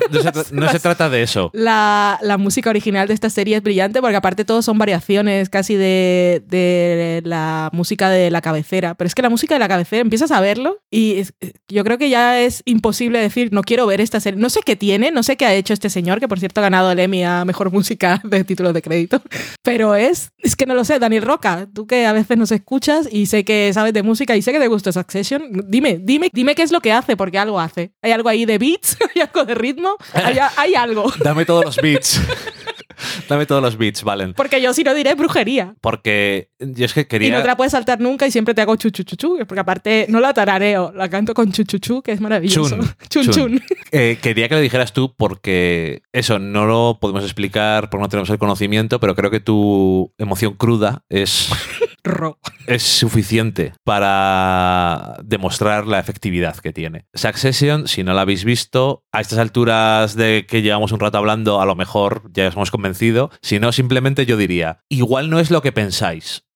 se 0.48 0.54
no 0.54 0.68
se 0.68 0.80
trata 0.80 1.08
de 1.08 1.22
eso. 1.22 1.50
La, 1.54 2.18
la 2.22 2.38
música 2.38 2.70
original 2.70 3.06
de 3.08 3.14
esta 3.14 3.30
serie 3.30 3.56
es 3.56 3.62
brillante 3.62 4.00
porque 4.00 4.16
aparte 4.16 4.44
todos 4.44 4.64
son 4.64 4.78
variaciones 4.78 5.48
casi 5.48 5.76
de, 5.76 6.42
de 6.46 7.22
la 7.24 7.70
música 7.72 8.10
de 8.10 8.30
la 8.30 8.40
cabecera. 8.40 8.94
Pero 8.94 9.06
es 9.06 9.14
que 9.14 9.22
la 9.22 9.30
música 9.30 9.54
de 9.54 9.60
la 9.60 9.68
cabecera 9.68 10.02
empiezas 10.02 10.30
a 10.32 10.40
verlo 10.40 10.78
y 10.90 11.18
es- 11.20 11.34
yo 11.68 11.84
creo 11.84 11.98
que 11.98 12.08
ya 12.10 12.40
es 12.40 12.62
imposible 12.64 13.18
decir 13.20 13.50
no 13.52 13.62
quiero 13.62 13.86
ver 13.86 14.00
esta 14.00 14.20
serie. 14.20 14.40
No 14.40 14.50
sé 14.50 14.60
qué 14.64 14.74
tiene, 14.76 15.10
no 15.10 15.22
sé 15.22 15.36
qué 15.36 15.46
ha 15.46 15.54
hecho 15.54 15.67
este 15.72 15.90
señor, 15.90 16.20
que 16.20 16.28
por 16.28 16.38
cierto 16.38 16.60
ha 16.60 16.62
ganado 16.62 16.90
el 16.90 16.98
Emmy 16.98 17.24
a 17.24 17.44
Mejor 17.44 17.70
Música 17.70 18.20
de 18.24 18.44
títulos 18.44 18.74
de 18.74 18.82
crédito. 18.82 19.22
Pero 19.62 19.94
es, 19.94 20.30
es 20.38 20.56
que 20.56 20.66
no 20.66 20.74
lo 20.74 20.84
sé, 20.84 20.98
Daniel 20.98 21.22
Roca, 21.22 21.66
tú 21.72 21.86
que 21.86 22.06
a 22.06 22.12
veces 22.12 22.36
nos 22.36 22.52
escuchas 22.52 23.08
y 23.10 23.26
sé 23.26 23.44
que 23.44 23.70
sabes 23.72 23.92
de 23.92 24.02
música 24.02 24.36
y 24.36 24.42
sé 24.42 24.52
que 24.52 24.60
te 24.60 24.68
gusta 24.68 24.92
Succession, 24.92 25.64
dime, 25.66 25.98
dime, 26.00 26.30
dime 26.32 26.54
qué 26.54 26.62
es 26.62 26.72
lo 26.72 26.80
que 26.80 26.92
hace, 26.92 27.16
porque 27.16 27.38
algo 27.38 27.60
hace. 27.60 27.92
¿Hay 28.02 28.12
algo 28.12 28.28
ahí 28.28 28.44
de 28.44 28.58
beats? 28.58 28.96
¿Hay 29.14 29.22
algo 29.22 29.44
de 29.44 29.54
ritmo? 29.54 29.96
¿Hay, 30.14 30.38
hay 30.56 30.74
algo? 30.74 31.12
Dame 31.22 31.44
todos 31.44 31.64
los 31.64 31.76
beats. 31.76 32.20
Dame 33.28 33.46
todos 33.46 33.62
los 33.62 33.76
beats, 33.76 34.02
Valen. 34.02 34.34
Porque 34.34 34.60
yo 34.60 34.72
si 34.74 34.84
no 34.84 34.94
diré 34.94 35.14
brujería. 35.14 35.74
Porque 35.80 36.50
yo 36.58 36.84
es 36.86 36.92
que 36.94 37.00
Y 37.00 37.04
no 37.04 37.08
quería. 37.08 37.42
te 37.42 37.46
la 37.48 37.56
puedes 37.56 37.72
saltar 37.72 38.00
nunca 38.00 38.26
y 38.26 38.30
siempre 38.30 38.54
te 38.54 38.60
hago 38.62 38.76
chuchuchuchu. 38.76 39.38
Porque 39.46 39.60
aparte 39.60 40.06
no 40.08 40.20
la 40.20 40.32
tarareo, 40.34 40.92
la 40.94 41.08
canto 41.08 41.34
con 41.34 41.52
chuchuchu, 41.52 42.02
que 42.02 42.12
es 42.12 42.20
maravilloso. 42.20 42.76
Chun, 42.76 42.88
chun. 43.08 43.24
chun. 43.24 43.32
chun. 43.32 43.62
eh, 43.92 44.18
quería 44.20 44.48
que 44.48 44.54
lo 44.54 44.60
dijeras 44.60 44.92
tú 44.92 45.14
porque 45.16 46.02
eso 46.12 46.38
no 46.38 46.66
lo 46.66 46.98
podemos 47.00 47.22
explicar 47.24 47.90
porque 47.90 48.02
no 48.02 48.08
tenemos 48.08 48.30
el 48.30 48.38
conocimiento, 48.38 49.00
pero 49.00 49.14
creo 49.14 49.30
que 49.30 49.40
tu 49.40 50.12
emoción 50.18 50.54
cruda 50.54 51.04
es, 51.08 51.48
Es 52.66 52.82
suficiente 52.82 53.72
para 53.84 55.16
demostrar 55.24 55.86
la 55.86 55.98
efectividad 55.98 56.56
que 56.56 56.72
tiene. 56.72 57.06
Succession, 57.14 57.88
si 57.88 58.02
no 58.02 58.14
la 58.14 58.22
habéis 58.22 58.44
visto, 58.44 59.04
a 59.12 59.20
estas 59.20 59.38
alturas 59.38 60.14
de 60.14 60.46
que 60.48 60.62
llevamos 60.62 60.92
un 60.92 61.00
rato 61.00 61.18
hablando, 61.18 61.60
a 61.60 61.66
lo 61.66 61.74
mejor 61.74 62.30
ya 62.32 62.48
os 62.48 62.54
hemos 62.54 62.70
convencido. 62.70 63.30
Si 63.42 63.58
no, 63.58 63.72
simplemente 63.72 64.26
yo 64.26 64.36
diría, 64.36 64.80
igual 64.88 65.30
no 65.30 65.40
es 65.40 65.50
lo 65.50 65.62
que 65.62 65.72
pensáis. 65.72 66.47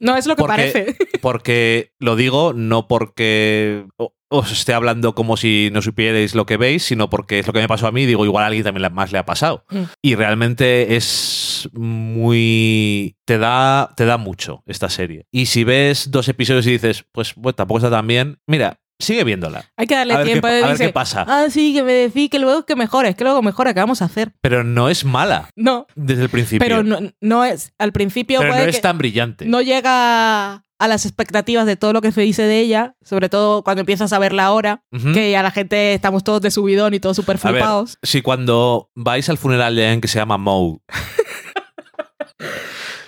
No 0.00 0.16
es 0.16 0.26
lo 0.26 0.36
que 0.36 0.40
Porque- 0.42 0.56
parece. 0.56 0.96
Porque 1.22 1.92
lo 1.98 2.16
digo 2.16 2.52
no 2.54 2.86
porque 2.88 3.86
os 4.28 4.50
esté 4.52 4.74
hablando 4.74 5.14
como 5.14 5.36
si 5.36 5.70
no 5.72 5.80
supierais 5.80 6.34
lo 6.34 6.44
que 6.44 6.56
veis, 6.56 6.82
sino 6.82 7.08
porque 7.08 7.38
es 7.38 7.46
lo 7.46 7.52
que 7.52 7.60
me 7.60 7.68
pasó 7.68 7.86
a 7.86 7.92
mí. 7.92 8.04
Digo, 8.04 8.24
igual 8.24 8.42
a 8.44 8.48
alguien 8.48 8.64
también 8.64 8.92
más 8.92 9.12
le 9.12 9.18
ha 9.18 9.24
pasado. 9.24 9.64
Mm. 9.70 9.82
Y 10.02 10.14
realmente 10.16 10.96
es 10.96 11.68
muy. 11.72 13.16
Te 13.24 13.38
da, 13.38 13.92
te 13.96 14.04
da 14.04 14.18
mucho 14.18 14.62
esta 14.66 14.88
serie. 14.88 15.26
Y 15.30 15.46
si 15.46 15.64
ves 15.64 16.10
dos 16.10 16.28
episodios 16.28 16.66
y 16.66 16.72
dices, 16.72 17.04
pues 17.12 17.34
bueno, 17.36 17.54
tampoco 17.54 17.78
está 17.78 17.90
tan 17.90 18.06
bien, 18.06 18.38
mira, 18.46 18.80
sigue 18.98 19.24
viéndola. 19.24 19.70
Hay 19.76 19.86
que 19.86 19.94
darle 19.94 20.14
A 20.14 20.18
ver, 20.18 20.26
qué, 20.26 20.32
tiempo. 20.32 20.46
a 20.46 20.50
ver 20.50 20.70
dice, 20.70 20.86
qué 20.86 20.92
pasa. 20.92 21.24
Ah, 21.28 21.46
sí, 21.50 21.74
que 21.74 21.82
me 21.82 21.92
decís 21.92 22.30
que 22.30 22.38
luego 22.38 22.64
que 22.64 22.76
mejores, 22.76 23.14
que 23.16 23.24
luego 23.24 23.42
mejora, 23.42 23.74
¿qué 23.74 23.80
vamos 23.80 24.00
a 24.02 24.06
hacer? 24.06 24.32
Pero 24.40 24.64
no 24.64 24.88
es 24.88 25.04
mala 25.04 25.48
No, 25.56 25.86
desde 25.94 26.22
el 26.22 26.28
principio. 26.30 26.60
pero 26.66 26.82
no, 26.82 26.98
no 27.20 27.44
es. 27.44 27.72
Al 27.78 27.92
principio 27.92 28.40
Pero 28.40 28.54
no 28.54 28.60
es 28.60 28.76
que 28.76 28.82
tan 28.82 28.98
brillante. 28.98 29.44
no 29.46 29.60
llega 29.62 30.64
a 30.80 30.88
las 30.88 31.06
expectativas 31.06 31.66
de 31.66 31.76
todo 31.76 31.92
lo 31.92 32.02
que 32.02 32.12
se 32.12 32.20
dice 32.20 32.42
de 32.42 32.58
ella, 32.60 32.94
sobre 33.02 33.28
todo 33.28 33.62
cuando 33.62 33.80
empiezas 33.80 34.12
a 34.12 34.18
verla 34.18 34.44
ahora, 34.44 34.82
Ujú. 34.92 35.12
que 35.12 35.30
ya 35.30 35.42
la 35.42 35.50
gente 35.52 35.94
estamos 35.94 36.24
todos 36.24 36.40
de 36.42 36.50
subidón 36.50 36.94
y 36.94 37.00
todos 37.00 37.16
súper 37.16 37.36
A 37.36 37.38
flipados. 37.38 37.98
si 38.02 38.22
cuando 38.22 38.90
vais 38.94 39.28
al 39.28 39.38
funeral 39.38 39.76
de 39.76 39.84
alguien 39.84 40.00
que 40.00 40.08
se 40.08 40.18
llama 40.18 40.36
Moe 40.36 40.78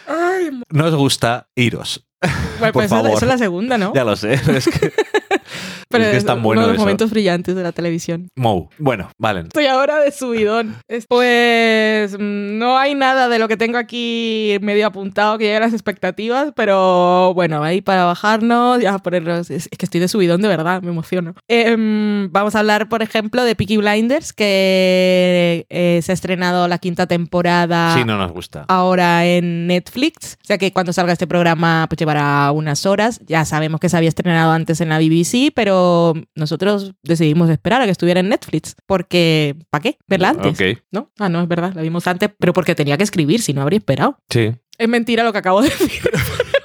Ay, 0.07 0.51
no 0.71 0.85
os 0.87 0.95
gusta, 0.95 1.49
iros. 1.57 2.07
Bueno, 2.23 2.37
Por 2.61 2.73
pues 2.73 2.91
favor. 2.91 3.11
esa 3.11 3.25
es 3.25 3.29
la 3.29 3.39
segunda, 3.39 3.79
¿no? 3.79 3.93
Ya 3.95 4.05
lo 4.05 4.17
sé, 4.17 4.35
es 4.35 4.69
que, 4.69 4.93
Pero 5.89 6.05
es 6.05 6.11
que 6.11 6.17
es 6.19 6.25
tan 6.27 6.43
bueno 6.43 6.61
uno 6.61 6.67
de 6.69 6.73
los 6.73 6.79
eso. 6.79 6.85
momentos 6.85 7.11
brillantes 7.11 7.55
de 7.55 7.63
la 7.63 7.73
televisión. 7.73 8.29
Mou. 8.37 8.69
Bueno, 8.79 9.11
valen. 9.19 9.47
Estoy 9.47 9.67
ahora 9.67 10.01
de 10.01 10.11
subidón. 10.13 10.77
Es- 10.89 11.07
Pues 11.09 12.13
mm, 12.19 12.59
no 12.59 12.77
hay 12.79 12.95
nada 12.95 13.29
de 13.29 13.39
lo 13.39 13.49
que 13.49 13.57
tengo 13.57 13.79
aquí 13.79 14.57
medio 14.61 14.87
apuntado 14.87 15.39
que 15.39 15.45
llegue 15.45 15.57
a 15.57 15.61
las 15.61 15.73
expectativas, 15.73 16.53
pero 16.57 17.33
bueno, 17.35 17.63
ahí 17.63 17.81
para 17.81 18.05
bajarnos, 18.05 18.81
ya 18.81 18.99
ponernos. 18.99 19.51
Es, 19.51 19.69
es 19.71 19.79
que 19.79 19.87
estoy 19.87 20.01
de 20.01 20.09
subidón 20.09 20.43
de 20.43 20.49
verdad, 20.49 20.83
me 20.83 20.91
emociono. 20.91 21.35
Em, 21.49 22.31
vamos 22.33 22.55
a 22.55 22.61
hablar, 22.61 22.89
por 22.89 23.03
ejemplo, 23.03 23.45
de 23.45 23.55
Peaky 23.55 23.77
Blinders, 23.77 24.33
que 24.33 25.67
eh, 25.71 26.01
se 26.03 26.13
ha 26.13 26.15
estrenado 26.15 26.69
la 26.69 26.79
quinta 26.79 27.07
temporada 27.07 27.95
Sí, 27.97 28.05
no 28.05 28.17
nos 28.19 28.33
gusta. 28.33 28.65
ahora 28.69 29.25
en 29.27 29.67
Netflix. 29.67 30.39
O 30.43 30.47
sea 30.47 30.59
que 30.59 30.73
cuando 30.73 30.93
salga 30.93 31.13
este 31.13 31.27
programa, 31.27 31.87
pues 31.89 31.99
llevará 31.99 32.51
unas 32.53 32.87
horas. 32.87 33.21
Ya 33.27 33.45
sabemos 33.45 33.81
que 33.81 33.89
se 33.89 33.97
había 33.97 34.09
estrenado 34.09 34.53
antes 34.53 34.81
en 34.81 34.89
la 34.89 34.99
BBC, 34.99 35.36
pero 35.55 36.15
nosotros 36.35 36.93
decidimos 37.03 37.51
esperar 37.51 37.83
a 37.83 37.85
que 37.85 37.91
estuviera 37.91 38.21
en 38.21 38.29
Netflix. 38.29 38.77
Porque, 38.87 39.57
¿para 39.71 39.83
qué? 39.83 39.99
Verla 40.07 40.31
antes. 40.31 40.61
Ok. 40.61 40.83
¿No? 40.91 41.11
Ah, 41.19 41.29
no, 41.29 41.43
es 41.43 41.49
verdad, 41.49 41.73
la 41.75 41.83
vimos 41.83 42.07
antes, 42.07 42.31
pero 42.39 42.53
porque 42.53 42.75
tenía 42.75 42.97
que 42.97 43.05
escribir, 43.05 43.41
si 43.43 43.53
no 43.53 43.63
habría 43.63 43.79
esperado. 43.79 44.19
Sí. 44.29 44.53
Es 44.79 44.89
mentira 44.89 45.25
lo 45.25 45.33
que 45.33 45.39
acabo 45.39 45.63
de 45.63 45.69
decir. 45.79 46.03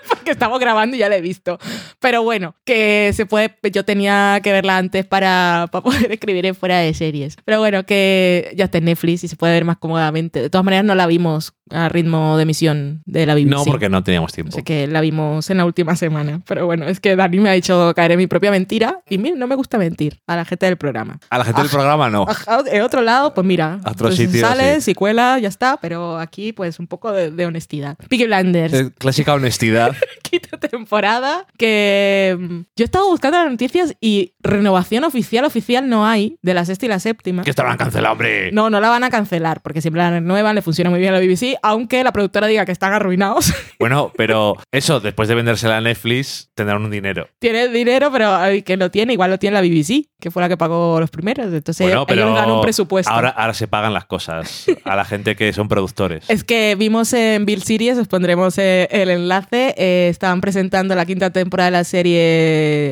Porque 0.10 0.32
estamos 0.32 0.60
grabando 0.60 0.96
y 0.96 1.00
ya 1.00 1.10
la 1.10 1.18
he 1.18 1.22
visto. 1.22 1.58
Pero 2.00 2.24
bueno, 2.24 2.56
que 2.66 3.12
se 3.14 3.26
puede. 3.26 3.56
Yo 3.72 3.86
tenía 3.86 4.40
que 4.44 4.52
verla 4.52 4.78
antes 4.78 5.06
para, 5.06 5.68
para 5.72 5.84
poder 5.84 6.12
escribir 6.12 6.46
en 6.46 6.56
fuera 6.56 6.80
de 6.80 6.94
series. 6.94 7.38
Pero 7.46 7.60
bueno, 7.60 7.86
que 7.86 8.54
ya 8.56 8.66
está 8.66 8.78
en 8.78 8.86
Netflix 8.86 9.24
y 9.24 9.28
se 9.28 9.36
puede 9.36 9.54
ver 9.54 9.66
más 9.66 9.78
cómodamente. 9.78 10.42
De 10.42 10.50
todas 10.50 10.66
maneras, 10.66 10.86
no 10.86 10.96
la 10.96 11.08
vimos 11.08 11.54
a 11.72 11.90
ritmo 11.90 12.38
de 12.38 12.44
emisión 12.44 13.02
de 13.06 13.26
la 13.26 13.36
BBC. 13.36 13.48
No, 13.50 13.64
porque 13.66 13.90
no 13.90 14.04
teníamos 14.04 14.32
tiempo. 14.34 14.54
Así 14.54 14.64
que 14.64 14.88
la 14.88 15.02
vimos 15.02 15.50
en 15.50 15.58
la 15.58 15.66
última 15.66 15.96
semana. 15.96 16.42
Pero 16.48 16.66
bueno, 16.66 16.86
es 16.88 17.00
que 17.00 17.16
Dani 17.16 17.40
me 17.40 17.50
ha 17.50 17.54
dicho 17.54 17.94
caer 17.96 18.12
en 18.14 18.18
mi 18.18 18.28
propia 18.28 18.52
mentira. 18.52 19.00
Y 19.10 19.18
mira, 19.18 19.36
no 19.38 19.48
me 19.48 19.56
gusta 19.56 19.78
mentir 19.78 20.20
a 20.28 20.36
la 20.36 20.46
gente 20.46 20.66
del 20.66 20.78
programa. 20.78 21.20
A 21.30 21.38
la 21.38 21.46
gente 21.46 21.62
del 21.62 21.70
Ah. 21.70 21.74
programa 21.74 22.10
no. 22.10 22.26
En 22.72 22.82
otro 22.82 23.02
lado, 23.02 23.34
pues 23.34 23.46
mira, 23.46 23.80
A 23.84 23.92
otro 23.92 24.08
pues 24.08 24.16
sitio, 24.18 24.42
sale, 24.42 24.82
sí. 24.82 24.94
cuela, 24.94 25.40
ya 25.40 25.48
está, 25.50 25.78
pero 25.82 26.18
aquí 26.20 26.54
pues 26.54 26.80
un 26.80 26.88
poco 26.88 27.12
de, 27.12 27.32
de 27.32 27.46
honestidad. 27.46 27.98
Peaky 28.10 28.26
Blinders, 28.26 28.74
Eh, 28.74 28.92
Clásica 28.98 29.34
honestidad. 29.34 29.96
quinta 30.30 30.58
temporada, 30.58 31.46
que 31.58 32.38
mm, 32.40 32.56
yo 32.76 32.84
he 32.84 32.84
estado 32.84 33.10
buscando 33.10 33.38
las 33.38 33.50
noticias 33.52 33.96
y 34.02 34.34
renovación 34.42 35.04
oficial, 35.04 35.46
oficial 35.46 35.88
no 35.90 36.06
hay 36.06 36.38
de 36.42 36.54
la 36.54 36.66
sexta 36.66 36.86
y 36.86 36.90
la 36.90 37.00
séptima. 37.00 37.44
que 37.44 37.54
han 37.58 37.78
cancelado, 37.78 38.14
hombre. 38.14 38.52
No, 38.52 38.70
no 38.70 38.80
la 38.82 38.90
van 38.90 39.04
a 39.04 39.10
cancelar, 39.10 39.62
porque 39.62 39.82
siempre 39.82 40.02
la 40.02 40.10
renuevan, 40.12 40.56
le 40.56 40.62
funciona 40.62 40.90
muy 40.90 41.00
bien 41.00 41.14
a 41.14 41.18
la 41.18 41.24
BBC, 41.26 41.58
aunque 41.64 42.04
la 42.04 42.12
productora 42.12 42.48
diga 42.48 42.66
que 42.66 42.72
están 42.72 42.94
arruinados. 42.94 43.54
Bueno, 43.82 44.12
pero 44.16 44.58
eso, 44.72 45.00
después 45.00 45.28
de 45.28 45.34
vendérsela 45.34 45.78
a 45.78 45.82
Netflix, 45.82 46.52
tendrán 46.54 46.84
un 46.84 46.92
dinero. 46.92 47.28
tiene 47.40 47.68
dinero, 47.68 48.12
pero 48.12 48.38
que 48.64 48.78
lo 48.78 48.92
tiene, 48.92 49.14
igual 49.14 49.32
lo 49.32 49.40
tiene 49.40 49.56
la 49.56 49.62
BBC, 49.62 50.08
que 50.20 50.30
fue 50.30 50.44
la 50.44 50.50
que 50.50 50.56
pagó 50.56 51.00
los 51.00 51.10
primeros. 51.10 51.52
Entonces 51.52 51.88
bueno, 51.88 52.06
pero 52.06 52.22
ellos 52.22 52.36
dan 52.36 52.52
un 52.52 52.62
presupuesto. 52.62 53.12
Ahora, 53.12 53.30
ahora 53.30 53.56
se 53.56 53.68
pagan 53.68 53.96
las 53.96 54.06
cosas 54.06 54.68
a 54.84 54.96
la 54.96 55.04
gente 55.04 55.36
que 55.36 55.52
son 55.52 55.68
productores. 55.68 56.30
Es 56.30 56.44
que 56.44 56.76
vimos 56.78 57.12
en 57.14 57.46
Bill 57.48 57.64
Series, 57.64 57.98
os 57.98 58.08
pondremos 58.08 58.60
eh, 58.60 58.88
el 58.92 59.10
enlace, 59.10 59.74
eh, 59.78 60.10
estaban 60.10 60.42
presentando 60.42 60.94
la 60.94 61.06
quinta 61.08 61.32
temporada 61.32 61.72
de 61.72 61.78
la 61.78 61.84
serie 61.84 62.20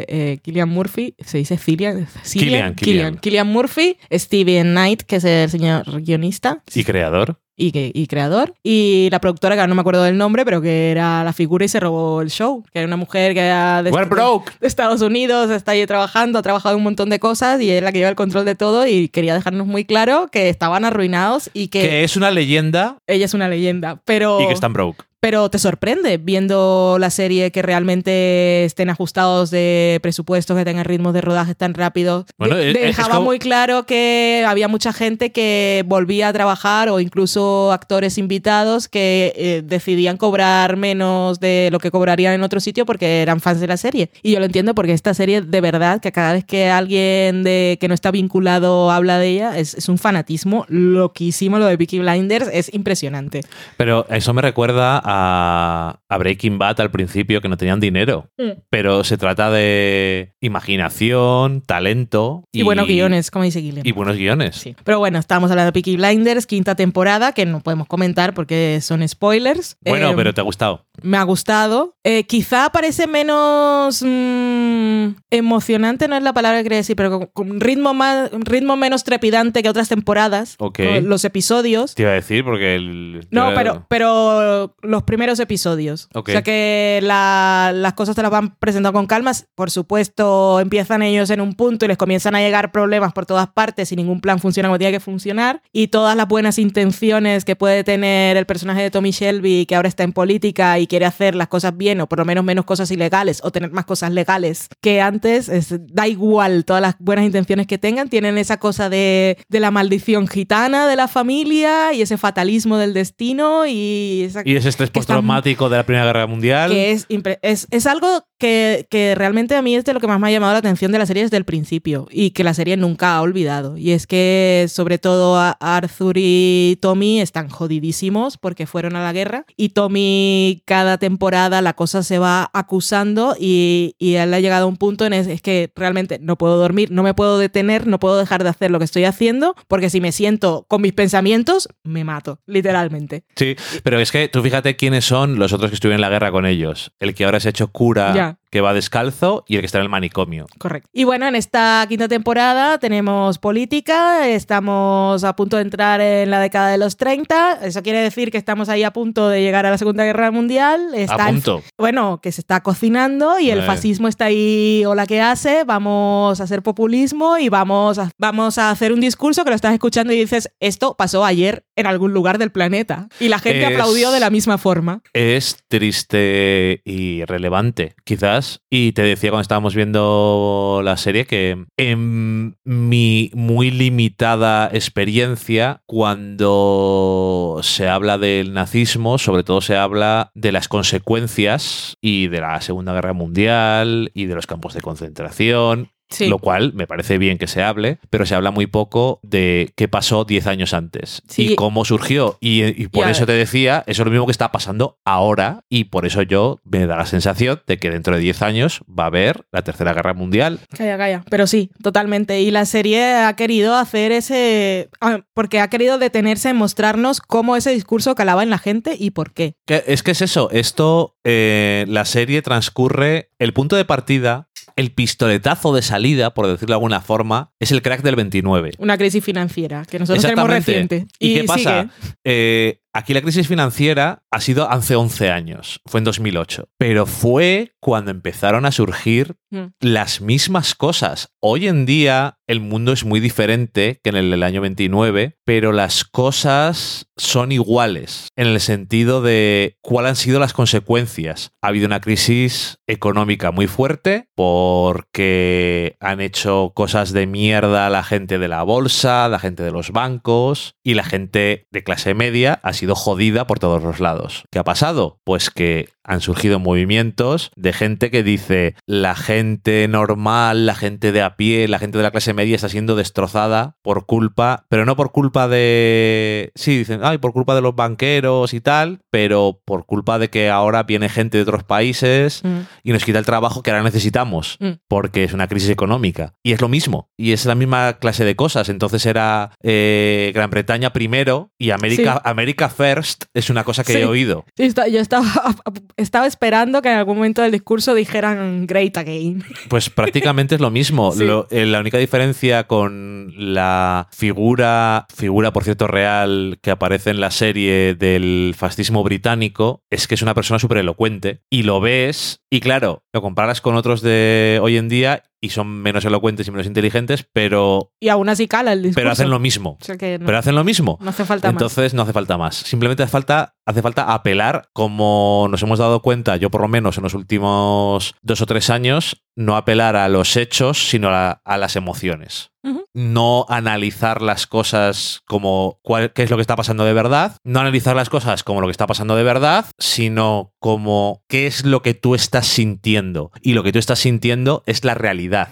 eh, 0.07 0.39
Killian 0.41 0.69
Murphy, 0.69 1.13
¿se 1.23 1.37
dice 1.37 1.57
Cillian? 1.57 2.07
Killian. 2.23 2.73
Killian. 2.73 3.17
Killian 3.17 3.47
Murphy, 3.47 3.97
Steven 4.11 4.71
Knight, 4.71 5.03
que 5.03 5.17
es 5.17 5.23
el 5.23 5.49
señor 5.49 6.01
guionista 6.01 6.63
Y 6.73 6.83
creador. 6.83 7.39
Y, 7.59 7.71
que- 7.71 7.91
y 7.93 8.07
creador, 8.07 8.53
y 8.63 9.09
la 9.11 9.19
productora, 9.19 9.53
que 9.55 9.61
ahora 9.61 9.67
no 9.69 9.75
me 9.75 9.81
acuerdo 9.81 10.01
del 10.03 10.17
nombre, 10.17 10.45
pero 10.45 10.61
que 10.61 10.89
era 10.91 11.23
la 11.23 11.33
figura 11.33 11.65
y 11.65 11.67
se 11.67 11.79
robó 11.79 12.21
el 12.21 12.29
show, 12.31 12.63
que 12.73 12.79
era 12.79 12.87
una 12.87 12.97
mujer 12.97 13.33
que 13.33 13.41
era 13.41 13.83
de, 13.83 13.91
broke. 13.91 14.51
de 14.59 14.67
Estados 14.67 15.01
Unidos, 15.01 15.51
está 15.51 15.73
ahí 15.73 15.85
trabajando, 15.85 16.39
ha 16.39 16.41
trabajado 16.41 16.77
un 16.77 16.83
montón 16.83 17.09
de 17.09 17.19
cosas 17.19 17.61
y 17.61 17.69
es 17.69 17.83
la 17.83 17.91
que 17.91 17.99
lleva 17.99 18.09
el 18.09 18.15
control 18.15 18.45
de 18.45 18.55
todo 18.55 18.87
y 18.87 19.09
quería 19.09 19.33
dejarnos 19.33 19.67
muy 19.67 19.85
claro 19.85 20.29
que 20.31 20.49
estaban 20.49 20.85
arruinados 20.85 21.49
y 21.53 21.67
que 21.67 21.81
Que 21.81 22.03
es 22.03 22.15
una 22.17 22.31
leyenda 22.31 22.97
ella 23.07 23.25
es 23.25 23.33
una 23.33 23.47
leyenda, 23.49 23.99
pero, 24.05 24.39
y 24.41 24.47
que 24.47 24.53
están 24.53 24.73
broke. 24.73 25.03
Pero 25.19 25.49
te 25.49 25.59
sorprende 25.59 26.17
viendo 26.17 26.97
la 26.99 27.09
serie 27.09 27.51
que 27.51 27.61
realmente 27.61 28.63
estén 28.65 28.89
ajustados 28.89 29.51
de 29.51 29.99
presupuestos, 30.01 30.57
que 30.57 30.63
tengan 30.65 30.85
ritmos 30.85 31.13
de 31.13 31.21
rodaje 31.21 31.55
tan 31.55 31.73
rápidos. 31.73 32.25
Bueno, 32.37 32.55
De- 32.55 32.69
es- 32.71 32.75
es 32.77 32.81
dejaba 32.97 33.15
como- 33.15 33.25
muy 33.25 33.39
claro 33.39 33.85
que 33.85 34.45
había 34.47 34.67
mucha 34.67 34.93
gente 34.93 35.31
que 35.31 35.83
volvía 35.87 36.29
a 36.29 36.33
trabajar 36.33 36.89
o 36.89 36.99
incluso 36.99 37.71
actores 37.71 38.17
invitados 38.17 38.87
que 38.87 39.33
eh, 39.35 39.61
decidían 39.65 40.17
cobrar 40.17 40.77
menos 40.77 41.39
de 41.39 41.69
lo 41.71 41.79
que 41.79 41.91
cobrarían 41.91 42.33
en 42.33 42.43
otro 42.43 42.59
sitio 42.59 42.85
porque 42.85 43.21
eran 43.21 43.41
fans 43.41 43.59
de 43.59 43.67
la 43.67 43.77
serie. 43.77 44.11
Y 44.23 44.31
yo 44.33 44.39
lo 44.39 44.45
entiendo 44.45 44.73
porque 44.73 44.93
esta 44.93 45.13
serie 45.13 45.41
de 45.41 45.61
verdad 45.61 45.99
que 46.01 46.11
cada 46.11 46.33
vez 46.33 46.45
que 46.45 46.69
alguien 46.69 47.43
de, 47.43 47.77
que 47.81 47.87
no 47.87 47.93
está 47.93 48.11
vinculado 48.11 48.89
habla 48.91 49.17
de 49.19 49.27
ella 49.27 49.57
es, 49.57 49.73
es 49.73 49.89
un 49.89 49.97
fanatismo 49.97 50.65
loquísimo 50.69 51.59
lo 51.59 51.65
de 51.65 51.77
Peaky 51.77 51.99
Blinders, 51.99 52.49
es 52.53 52.73
impresionante. 52.73 53.41
Pero 53.77 54.05
eso 54.09 54.33
me 54.33 54.41
recuerda 54.41 54.97
a, 54.99 55.08
a 55.11 56.17
Breaking 56.17 56.57
Bad 56.57 56.79
al 56.81 56.91
principio, 56.91 57.41
que 57.41 57.49
no 57.49 57.57
tenían 57.57 57.79
dinero. 57.79 58.29
Mm. 58.37 58.61
Pero 58.69 59.03
se 59.03 59.17
trata 59.17 59.49
de 59.49 60.33
imaginación, 60.41 61.61
talento 61.61 62.43
Y, 62.51 62.63
buenos 62.63 62.87
guiones, 62.87 63.31
como 63.31 63.45
dice 63.45 63.59
Guillermo. 63.59 63.87
Y 63.87 63.91
buenos 63.91 64.15
guiones. 64.17 64.55
Sí. 64.55 64.75
Pero 64.83 64.99
bueno, 64.99 65.19
estamos 65.19 65.49
hablando 65.51 65.67
de 65.71 65.73
Peaky 65.73 65.97
Blinders, 65.97 66.45
quinta 66.45 66.75
temporada, 66.75 67.33
que 67.33 67.45
no 67.45 67.59
podemos 67.61 67.87
comentar 67.87 68.33
porque 68.33 68.79
son 68.81 69.07
spoilers. 69.07 69.77
Bueno, 69.85 70.11
Eh, 70.11 70.13
pero 70.15 70.33
te 70.33 70.41
ha 70.41 70.43
gustado. 70.43 70.85
Me 71.03 71.17
ha 71.17 71.23
gustado. 71.23 71.95
Eh, 72.03 72.23
quizá 72.25 72.69
parece 72.71 73.07
menos 73.07 74.03
mm, 74.05 75.07
emocionante, 75.31 76.07
no 76.07 76.15
es 76.15 76.23
la 76.23 76.33
palabra 76.33 76.59
que 76.59 76.63
quería 76.63 76.77
decir, 76.79 76.95
pero 76.95 77.11
con, 77.11 77.25
con 77.27 77.51
un 77.51 77.59
ritmo, 77.59 77.93
más, 77.93 78.29
ritmo 78.31 78.75
menos 78.77 79.03
trepidante 79.03 79.61
que 79.63 79.69
otras 79.69 79.89
temporadas. 79.89 80.55
Los 81.01 81.25
episodios. 81.25 81.95
Te 81.95 82.03
iba 82.03 82.11
a 82.11 82.15
decir 82.15 82.43
porque 82.43 82.75
el... 82.75 83.27
No, 83.31 83.51
pero, 83.55 83.85
pero 83.89 84.75
los 84.81 85.03
primeros 85.03 85.39
episodios. 85.39 86.07
Ok. 86.13 86.29
O 86.29 86.31
sea 86.31 86.41
que 86.41 86.99
la- 87.03 87.71
las 87.73 87.93
cosas 87.93 88.15
te 88.15 88.21
las 88.21 88.31
van 88.31 88.55
presentando 88.57 88.93
con 88.97 89.05
calmas. 89.07 89.47
Por 89.55 89.71
supuesto, 89.71 90.59
empiezan 90.59 91.01
ellos 91.01 91.29
en 91.29 91.41
un 91.41 91.53
punto 91.53 91.85
y 91.85 91.87
les 91.87 91.97
comienzan 91.97 92.35
a 92.35 92.39
llegar 92.39 92.71
problemas 92.71 93.13
por 93.13 93.25
todas 93.25 93.47
partes 93.49 93.91
y 93.91 93.95
ningún 93.95 94.21
plan 94.21 94.39
funciona 94.39 94.69
como 94.69 94.77
tiene 94.79 94.93
que 94.93 94.99
funcionar. 94.99 95.61
Y 95.71 95.87
todas 95.87 96.15
las 96.15 96.27
buenas 96.27 96.57
intenciones 96.59 97.45
que 97.45 97.55
puede 97.55 97.83
tener 97.83 98.37
el 98.37 98.45
personaje 98.45 98.81
de 98.81 98.91
Tommy 98.91 99.11
Shelby, 99.11 99.65
que 99.65 99.75
ahora 99.75 99.87
está 99.89 100.03
en 100.03 100.13
política 100.13 100.79
y 100.79 100.87
quiere 100.89 101.05
hacer 101.05 101.35
las 101.35 101.47
cosas 101.47 101.77
bien, 101.77 102.01
o 102.01 102.07
por 102.09 102.19
lo 102.19 102.25
menos 102.25 102.43
menos 102.43 102.65
cosas 102.65 102.91
ilegales, 102.91 103.39
o 103.45 103.51
tener 103.51 103.71
más 103.71 103.85
cosas 103.85 104.11
legales 104.11 104.67
que 104.81 104.99
antes, 104.99 105.47
es- 105.47 105.73
da 105.93 106.05
igual 106.09 106.65
todas 106.65 106.81
las 106.81 106.95
buenas 106.99 107.23
intenciones 107.25 107.65
que 107.67 107.77
tengan, 107.77 108.09
tienen 108.09 108.37
esa 108.37 108.57
cosa 108.57 108.89
de, 108.89 109.37
de 109.47 109.59
la 109.61 109.71
maldición 109.71 110.27
gitana 110.27 110.87
de 110.89 110.97
la 110.97 111.07
familia 111.07 111.93
y 111.93 112.01
ese 112.01 112.17
fatalismo 112.17 112.77
del 112.77 112.93
destino 112.93 113.65
y 113.67 114.23
esa 114.25 114.41
Y 114.43 114.57
ese 114.57 114.67
estrés 114.69 114.89
postraumático 114.89 115.69
de 115.69 115.77
la 115.77 115.83
Primera 115.85 116.05
Guerra 116.05 116.27
Mundial. 116.27 116.71
que 116.71 116.91
es, 116.91 117.07
es, 117.41 117.67
es 117.71 117.85
algo 117.85 118.25
que, 118.39 118.87
que 118.89 119.13
realmente 119.15 119.55
a 119.55 119.61
mí 119.61 119.75
es 119.75 119.85
de 119.85 119.93
lo 119.93 119.99
que 119.99 120.07
más 120.07 120.19
me 120.19 120.27
ha 120.27 120.31
llamado 120.31 120.53
la 120.53 120.59
atención 120.59 120.91
de 120.91 120.97
la 120.97 121.05
serie 121.05 121.23
desde 121.23 121.37
el 121.37 121.45
principio 121.45 122.07
y 122.09 122.31
que 122.31 122.43
la 122.43 122.53
serie 122.55 122.77
nunca 122.77 123.15
ha 123.15 123.21
olvidado. 123.21 123.77
Y 123.77 123.91
es 123.91 124.07
que 124.07 124.65
sobre 124.69 124.97
todo 124.97 125.37
a- 125.37 125.51
Arthur 125.59 126.15
y 126.17 126.77
Tommy 126.81 127.21
están 127.21 127.49
jodidísimos 127.49 128.37
porque 128.37 128.65
fueron 128.65 128.95
a 128.95 129.03
la 129.03 129.13
guerra 129.13 129.45
y 129.57 129.69
Tommy 129.69 130.63
cada 130.65 130.97
temporada 130.97 131.61
la 131.61 131.73
cosa 131.73 132.01
se 132.03 132.17
va 132.19 132.49
acusando 132.53 133.35
y, 133.39 133.95
y 133.99 134.15
él 134.15 134.33
ha 134.33 134.39
llegado 134.39 134.65
a 134.65 134.67
un 134.67 134.77
punto 134.77 135.05
en 135.05 135.13
es, 135.13 135.27
es 135.27 135.41
que 135.41 135.71
realmente 135.75 136.19
no 136.21 136.37
puedo 136.37 136.57
dormir, 136.57 136.91
no 136.91 137.03
me 137.03 137.13
puedo 137.13 137.37
detener, 137.37 137.87
no 137.87 137.99
puedo 137.99 138.17
dejar 138.17 138.43
de 138.43 138.49
hacer 138.49 138.71
lo 138.71 138.79
que 138.79 138.85
estoy 138.85 139.03
haciendo 139.03 139.55
porque 139.67 139.89
si 139.89 139.99
me 140.01 140.11
siento 140.11 140.65
con 140.67 140.81
mis 140.81 140.93
pensamientos 140.93 141.67
me 141.83 142.03
mato, 142.03 142.39
literalmente. 142.45 143.23
Sí, 143.35 143.55
pero 143.83 143.99
es 143.99 144.11
que 144.11 144.27
tú 144.29 144.41
fíjate 144.41 144.75
quiénes 144.75 145.05
son 145.05 145.37
los 145.39 145.53
otros 145.53 145.69
que 145.71 145.75
estuvieron 145.75 145.97
en 145.97 146.01
la 146.01 146.09
guerra 146.09 146.31
con 146.31 146.45
ellos. 146.45 146.91
El 146.99 147.13
que 147.13 147.25
ahora 147.25 147.39
se 147.39 147.49
ha 147.49 147.51
hecho 147.51 147.67
cura, 147.71 148.13
Ya. 148.15 148.28
меня 148.29 148.38
que 148.51 148.61
va 148.61 148.73
descalzo, 148.73 149.43
y 149.47 149.55
el 149.55 149.61
que 149.61 149.65
está 149.67 149.77
en 149.77 149.83
el 149.83 149.89
manicomio. 149.89 150.47
Correcto. 150.57 150.89
Y 150.93 151.03
bueno, 151.03 151.27
en 151.27 151.35
esta 151.35 151.85
quinta 151.87 152.07
temporada 152.07 152.77
tenemos 152.79 153.37
política, 153.37 154.27
estamos 154.27 155.23
a 155.23 155.35
punto 155.35 155.57
de 155.57 155.61
entrar 155.63 156.01
en 156.01 156.31
la 156.31 156.39
década 156.39 156.69
de 156.71 156.77
los 156.77 156.97
30, 156.97 157.59
eso 157.63 157.83
quiere 157.83 158.01
decir 158.01 158.31
que 158.31 158.37
estamos 158.37 158.69
ahí 158.69 158.83
a 158.83 158.91
punto 158.91 159.29
de 159.29 159.41
llegar 159.41 159.65
a 159.65 159.69
la 159.69 159.77
Segunda 159.77 160.03
Guerra 160.03 160.31
Mundial. 160.31 160.89
Está 160.95 161.25
a 161.25 161.29
el- 161.29 161.35
punto. 161.35 161.61
bueno, 161.77 162.19
que 162.21 162.31
se 162.31 162.41
está 162.41 162.61
cocinando 162.61 163.39
y 163.39 163.51
el 163.51 163.59
Eh. 163.59 163.63
fascismo 163.63 164.07
está 164.07 164.25
ahí 164.25 164.83
o 164.85 164.95
la 164.95 165.05
que 165.05 165.21
hace, 165.21 165.63
vamos 165.63 166.41
a 166.41 166.43
hacer 166.43 166.63
populismo 166.63 167.37
y 167.37 167.49
vamos 167.49 167.99
a, 167.99 168.09
vamos 168.17 168.57
a 168.57 168.71
hacer 168.71 168.91
un 168.93 168.99
discurso 169.01 169.43
que 169.43 169.49
lo 169.51 169.55
estás 169.55 169.73
escuchando 169.73 170.11
y 170.13 170.17
dices, 170.19 170.51
esto 170.59 170.95
pasó 170.97 171.23
ayer 171.25 171.65
en 171.75 171.85
algún 171.87 172.13
lugar 172.13 172.37
del 172.37 172.51
planeta. 172.51 173.07
Y 173.19 173.29
la 173.29 173.39
gente 173.39 173.61
Es- 173.65 173.71
aplaudió 173.71 174.11
de 174.11 174.19
la 174.19 174.29
misma 174.29 174.57
forma. 174.57 175.01
Es 175.13 175.57
triste 175.67 176.81
y 176.85 177.23
relevante. 177.25 177.95
Quizás 178.03 178.38
Y 178.69 178.91
te 178.93 179.01
decía 179.01 179.31
cuando 179.31 179.41
estábamos 179.41 179.75
viendo 179.75 180.81
la 180.83 180.97
serie 180.97 181.25
que 181.25 181.65
en 181.77 182.57
mi 182.63 183.31
muy 183.33 183.71
limitada 183.71 184.69
experiencia, 184.71 185.81
cuando 185.85 187.59
se 187.61 187.87
habla 187.87 188.17
del 188.17 188.53
nazismo, 188.53 189.17
sobre 189.17 189.43
todo 189.43 189.61
se 189.61 189.75
habla 189.75 190.31
de 190.35 190.51
las 190.51 190.67
consecuencias 190.67 191.97
y 192.01 192.27
de 192.27 192.41
la 192.41 192.61
Segunda 192.61 192.93
Guerra 192.93 193.13
Mundial 193.13 194.11
y 194.13 194.25
de 194.25 194.35
los 194.35 194.47
campos 194.47 194.73
de 194.73 194.81
concentración 194.81 195.91
Sí. 196.09 196.27
lo 196.27 196.39
cual 196.39 196.73
me 196.73 196.87
parece 196.87 197.17
bien 197.17 197.37
que 197.37 197.47
se 197.47 197.61
hable, 197.63 197.99
pero 198.09 198.25
se 198.25 198.35
habla 198.35 198.51
muy 198.51 198.67
poco 198.67 199.19
de 199.23 199.71
qué 199.75 199.87
pasó 199.87 200.25
10 200.25 200.47
años 200.47 200.73
antes 200.73 201.21
Sí. 201.27 201.53
y 201.53 201.55
cómo 201.55 201.85
surgió. 201.85 202.37
Y, 202.41 202.63
y 202.81 202.87
por 202.87 203.07
eso 203.07 203.25
te 203.25 203.31
decía, 203.33 203.83
eso 203.87 204.01
es 204.01 204.05
lo 204.05 204.11
mismo 204.11 204.25
que 204.25 204.31
está 204.31 204.51
pasando 204.51 204.97
ahora 205.05 205.63
y 205.69 205.85
por 205.85 206.05
eso 206.05 206.21
yo 206.21 206.59
me 206.63 206.85
da 206.87 206.97
la 206.97 207.05
sensación 207.05 207.61
de 207.67 207.77
que 207.77 207.89
dentro 207.91 208.15
de 208.15 208.21
10 208.21 208.41
años 208.41 208.81
va 208.87 209.03
a 209.03 209.07
haber 209.07 209.45
la 209.51 209.61
Tercera 209.61 209.93
Guerra 209.93 210.13
Mundial. 210.13 210.59
Calla, 210.75 210.97
calla. 210.97 211.23
Pero 211.29 211.47
sí, 211.47 211.71
totalmente. 211.83 212.41
Y 212.41 212.51
la 212.51 212.65
serie 212.65 213.13
ha 213.15 213.35
querido 213.35 213.75
hacer 213.75 214.11
ese... 214.11 214.89
ah, 215.01 215.19
Porque 215.33 215.59
ha 215.59 215.69
querido 215.69 215.97
detenerse 215.97 216.49
en 216.49 216.55
mostrarnos 216.57 217.21
cómo 217.21 217.55
ese 217.55 217.71
discurso 217.71 218.15
calaba 218.15 218.43
en 218.43 218.49
la 218.49 218.57
gente 218.57 218.95
y 218.97 219.11
por 219.11 219.33
qué. 219.33 219.55
Es 219.67 220.03
que 220.03 220.11
es 220.11 220.21
eso, 220.21 220.49
esto, 220.51 221.15
eh, 221.23 221.85
la 221.87 222.05
serie 222.05 222.41
transcurre, 222.41 223.29
el 223.39 223.53
punto 223.53 223.75
de 223.75 223.85
partida, 223.85 224.47
el 224.75 224.91
pistoletazo 224.91 225.73
de 225.73 225.81
salida, 225.81 225.98
por 226.33 226.47
decirlo 226.47 226.73
de 226.73 226.77
alguna 226.77 227.01
forma, 227.01 227.51
es 227.59 227.71
el 227.71 227.81
crack 227.81 228.01
del 228.01 228.15
29. 228.15 228.71
Una 228.79 228.97
crisis 228.97 229.23
financiera 229.23 229.85
que 229.89 229.99
nosotros 229.99 230.23
tenemos 230.23 230.49
reciente. 230.49 231.05
¿Y, 231.19 231.35
qué 231.35 231.43
pasa? 231.43 231.89
Eh, 232.23 232.81
aquí 232.93 233.13
la 233.13 233.21
crisis 233.21 233.47
financiera 233.47 234.23
ha 234.31 234.41
sido 234.41 234.69
hace 234.69 234.95
11 234.95 235.29
años, 235.31 235.81
fue 235.85 235.99
en 235.99 236.03
2008, 236.05 236.69
pero 236.77 237.05
fue 237.05 237.73
cuando 237.79 238.11
empezaron 238.11 238.65
a 238.65 238.71
surgir 238.71 239.35
Mm. 239.51 239.71
las 239.79 240.21
mismas 240.21 240.75
cosas. 240.75 241.29
Hoy 241.39 241.67
en 241.67 241.85
día 241.87 242.37
el 242.49 242.61
mundo 242.61 242.91
es 242.91 243.05
muy 243.05 243.19
diferente 243.19 243.99
que 244.03 244.09
en 244.09 244.15
el 244.15 244.31
del 244.31 244.41
año 244.41 244.59
29, 244.59 245.37
pero 245.45 245.71
las 245.71 246.03
cosas 246.03 247.05
son 247.15 247.51
iguales 247.51 248.29
en 248.35 248.47
el 248.47 248.59
sentido 248.59 249.21
de 249.21 249.77
cuáles 249.81 250.09
han 250.09 250.15
sido 250.15 250.39
las 250.39 250.53
consecuencias. 250.53 251.51
Ha 251.61 251.67
habido 251.67 251.85
una 251.85 252.01
crisis 252.01 252.79
económica 252.87 253.51
muy 253.51 253.67
fuerte 253.67 254.29
porque 254.33 255.95
han 255.99 256.21
hecho 256.21 256.71
cosas 256.73 257.13
de 257.13 257.27
mierda 257.27 257.87
la 257.91 258.03
gente 258.03 258.39
de 258.39 258.47
la 258.47 258.63
bolsa, 258.63 259.29
la 259.29 259.37
gente 259.37 259.61
de 259.61 259.71
los 259.71 259.91
bancos 259.91 260.73
y 260.83 260.95
la 260.95 261.03
gente 261.03 261.67
de 261.69 261.83
clase 261.83 262.15
media 262.15 262.59
ha 262.63 262.73
sido 262.73 262.95
jodida 262.95 263.45
por 263.45 263.59
todos 263.59 263.83
los 263.83 263.99
lados. 263.99 264.45
¿Qué 264.51 264.57
ha 264.57 264.63
pasado? 264.63 265.19
Pues 265.23 265.51
que 265.51 265.89
han 266.03 266.21
surgido 266.21 266.57
movimientos 266.57 267.51
de 267.55 267.73
gente 267.73 268.09
que 268.09 268.23
dice 268.23 268.73
la 268.87 269.15
gente 269.15 269.87
normal, 269.87 270.65
la 270.65 270.73
gente 270.73 271.11
de 271.11 271.21
a 271.21 271.35
pie, 271.35 271.67
la 271.67 271.77
gente 271.77 271.99
de 271.99 272.03
la 272.03 272.09
clase 272.09 272.33
media 272.33 272.38
está 272.55 272.69
siendo 272.69 272.95
destrozada 272.95 273.75
por 273.81 274.05
culpa, 274.05 274.65
pero 274.69 274.85
no 274.85 274.95
por 274.95 275.11
culpa 275.11 275.47
de... 275.47 276.51
Sí, 276.55 276.77
dicen, 276.77 277.01
ay, 277.03 277.17
por 277.17 277.33
culpa 277.33 277.55
de 277.55 277.61
los 277.61 277.75
banqueros 277.75 278.53
y 278.53 278.61
tal, 278.61 278.99
pero 279.11 279.61
por 279.65 279.85
culpa 279.85 280.19
de 280.19 280.29
que 280.29 280.49
ahora 280.49 280.83
viene 280.83 281.09
gente 281.09 281.37
de 281.37 281.43
otros 281.43 281.63
países 281.63 282.41
Mm. 282.43 282.59
y 282.83 282.91
nos 282.93 283.03
quita 283.03 283.19
el 283.19 283.25
trabajo 283.25 283.63
que 283.63 283.71
ahora 283.71 283.83
necesitamos, 283.83 284.57
Mm. 284.59 284.71
porque 284.87 285.23
es 285.23 285.33
una 285.33 285.47
crisis 285.47 285.69
económica. 285.69 286.33
Y 286.43 286.53
es 286.53 286.61
lo 286.61 286.69
mismo, 286.69 287.09
y 287.17 287.31
es 287.31 287.45
la 287.45 287.55
misma 287.55 287.93
clase 287.93 288.23
de 288.25 288.35
cosas. 288.35 288.69
Entonces 288.69 289.05
era 289.05 289.51
eh, 289.63 290.31
Gran 290.33 290.49
Bretaña 290.49 290.91
primero 290.93 291.51
y 291.57 291.71
América, 291.71 292.13
Sí. 292.15 292.19
America 292.29 292.69
First 292.69 293.25
es 293.33 293.49
una 293.49 293.63
cosa 293.63 293.83
que 293.83 293.93
Sí. 293.93 293.99
he 293.99 294.05
oído. 294.05 294.45
Sí, 294.55 294.63
está- 294.63 294.87
yo 294.87 294.99
estaba, 294.99 295.25
estaba 295.97 296.27
esperando 296.27 296.81
que 296.81 296.89
en 296.91 296.97
algún 296.97 297.17
momento 297.17 297.41
del 297.41 297.51
discurso 297.51 297.93
dijeran 297.93 298.67
Great 298.67 298.97
Again. 298.97 299.43
Pues 299.69 299.89
prácticamente 299.89 300.55
es 300.55 300.61
lo 300.61 300.71
mismo. 300.71 301.13
Lo- 301.17 301.47
eh, 301.51 301.65
la 301.65 301.79
única 301.79 301.97
diferencia 301.97 302.28
con 302.67 303.33
la 303.35 304.07
figura, 304.11 305.07
figura 305.15 305.51
por 305.53 305.63
cierto 305.63 305.87
real 305.87 306.59
que 306.61 306.71
aparece 306.71 307.09
en 307.09 307.19
la 307.19 307.31
serie 307.31 307.95
del 307.95 308.53
fascismo 308.57 309.03
británico 309.03 309.83
es 309.89 310.07
que 310.07 310.15
es 310.15 310.21
una 310.21 310.33
persona 310.33 310.59
súper 310.59 310.79
elocuente 310.79 311.41
y 311.49 311.63
lo 311.63 311.79
ves 311.79 312.41
y 312.49 312.59
claro, 312.59 313.03
lo 313.13 313.21
comparas 313.21 313.61
con 313.61 313.75
otros 313.75 314.01
de 314.01 314.59
hoy 314.61 314.77
en 314.77 314.87
día 314.89 315.23
y 315.41 315.49
son 315.49 315.67
menos 315.67 316.03
elocuentes 316.05 316.47
y 316.47 316.51
menos 316.51 316.67
inteligentes, 316.67 317.25
pero, 317.31 317.93
Y 317.99 318.09
aún 318.09 318.27
así 318.29 318.47
cala 318.47 318.73
el 318.73 318.79
discurso. 318.83 318.95
pero 318.99 319.11
hacen 319.11 319.29
lo 319.29 319.39
mismo. 319.39 319.77
O 319.81 319.83
sea 319.85 319.97
que 319.97 320.19
no, 320.19 320.25
Pero 320.25 320.37
hacen 320.37 320.53
lo 320.55 320.63
mismo. 320.65 320.97
no 321.01 321.09
hace 321.09 321.23
falta 321.25 321.47
más. 321.47 321.53
Entonces 321.53 321.93
no 321.93 322.01
hace 322.03 322.11
falta 322.13 322.37
más. 322.37 322.55
Simplemente 322.57 323.03
hace 323.03 323.11
falta, 323.11 323.55
hace 323.65 323.81
falta 323.81 324.13
apelar, 324.13 324.69
como 324.73 325.47
nos 325.49 325.63
hemos 325.63 325.79
dado 325.79 326.01
cuenta, 326.01 326.35
yo 326.35 326.49
por 326.51 326.61
lo 326.61 326.67
menos 326.67 326.97
en 326.97 327.03
los 327.03 327.13
últimos 327.13 328.15
dos 328.21 328.41
o 328.41 328.45
tres 328.45 328.69
años, 328.69 329.23
no 329.35 329.55
apelar 329.55 329.95
a 329.95 330.09
los 330.09 330.35
hechos, 330.35 330.89
sino 330.89 331.09
a, 331.09 331.31
a 331.31 331.57
las 331.57 331.75
emociones. 331.77 332.51
No 332.93 333.45
analizar 333.49 334.21
las 334.21 334.47
cosas 334.47 335.21
como 335.25 335.79
cuál, 335.81 336.11
qué 336.13 336.23
es 336.23 336.29
lo 336.29 336.37
que 336.37 336.41
está 336.41 336.55
pasando 336.55 336.85
de 336.85 336.93
verdad, 336.93 337.37
no 337.43 337.59
analizar 337.59 337.95
las 337.95 338.09
cosas 338.09 338.43
como 338.43 338.61
lo 338.61 338.67
que 338.67 338.71
está 338.71 338.87
pasando 338.87 339.15
de 339.15 339.23
verdad, 339.23 339.65
sino 339.77 340.53
como 340.59 341.23
qué 341.29 341.47
es 341.47 341.65
lo 341.65 341.81
que 341.81 341.93
tú 341.93 342.15
estás 342.15 342.47
sintiendo. 342.47 343.31
Y 343.41 343.53
lo 343.53 343.63
que 343.63 343.71
tú 343.71 343.79
estás 343.79 343.99
sintiendo 343.99 344.63
es 344.65 344.83
la 344.83 344.95
realidad 344.95 345.49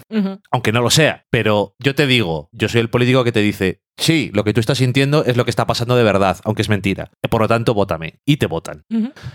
aunque 0.50 0.72
no 0.72 0.80
lo 0.80 0.90
sea. 0.90 1.24
Pero 1.30 1.74
yo 1.78 1.94
te 1.94 2.06
digo, 2.06 2.48
yo 2.52 2.68
soy 2.68 2.80
el 2.80 2.90
político 2.90 3.24
que 3.24 3.32
te 3.32 3.40
dice, 3.40 3.82
sí, 3.96 4.30
lo 4.32 4.44
que 4.44 4.52
tú 4.52 4.60
estás 4.60 4.78
sintiendo 4.78 5.24
es 5.24 5.36
lo 5.36 5.44
que 5.44 5.50
está 5.50 5.66
pasando 5.66 5.96
de 5.96 6.04
verdad, 6.04 6.38
aunque 6.44 6.62
es 6.62 6.68
mentira. 6.68 7.10
Por 7.30 7.42
lo 7.42 7.48
tanto, 7.48 7.74
vótame. 7.74 8.20
Y 8.24 8.36
te 8.38 8.46
votan. 8.46 8.84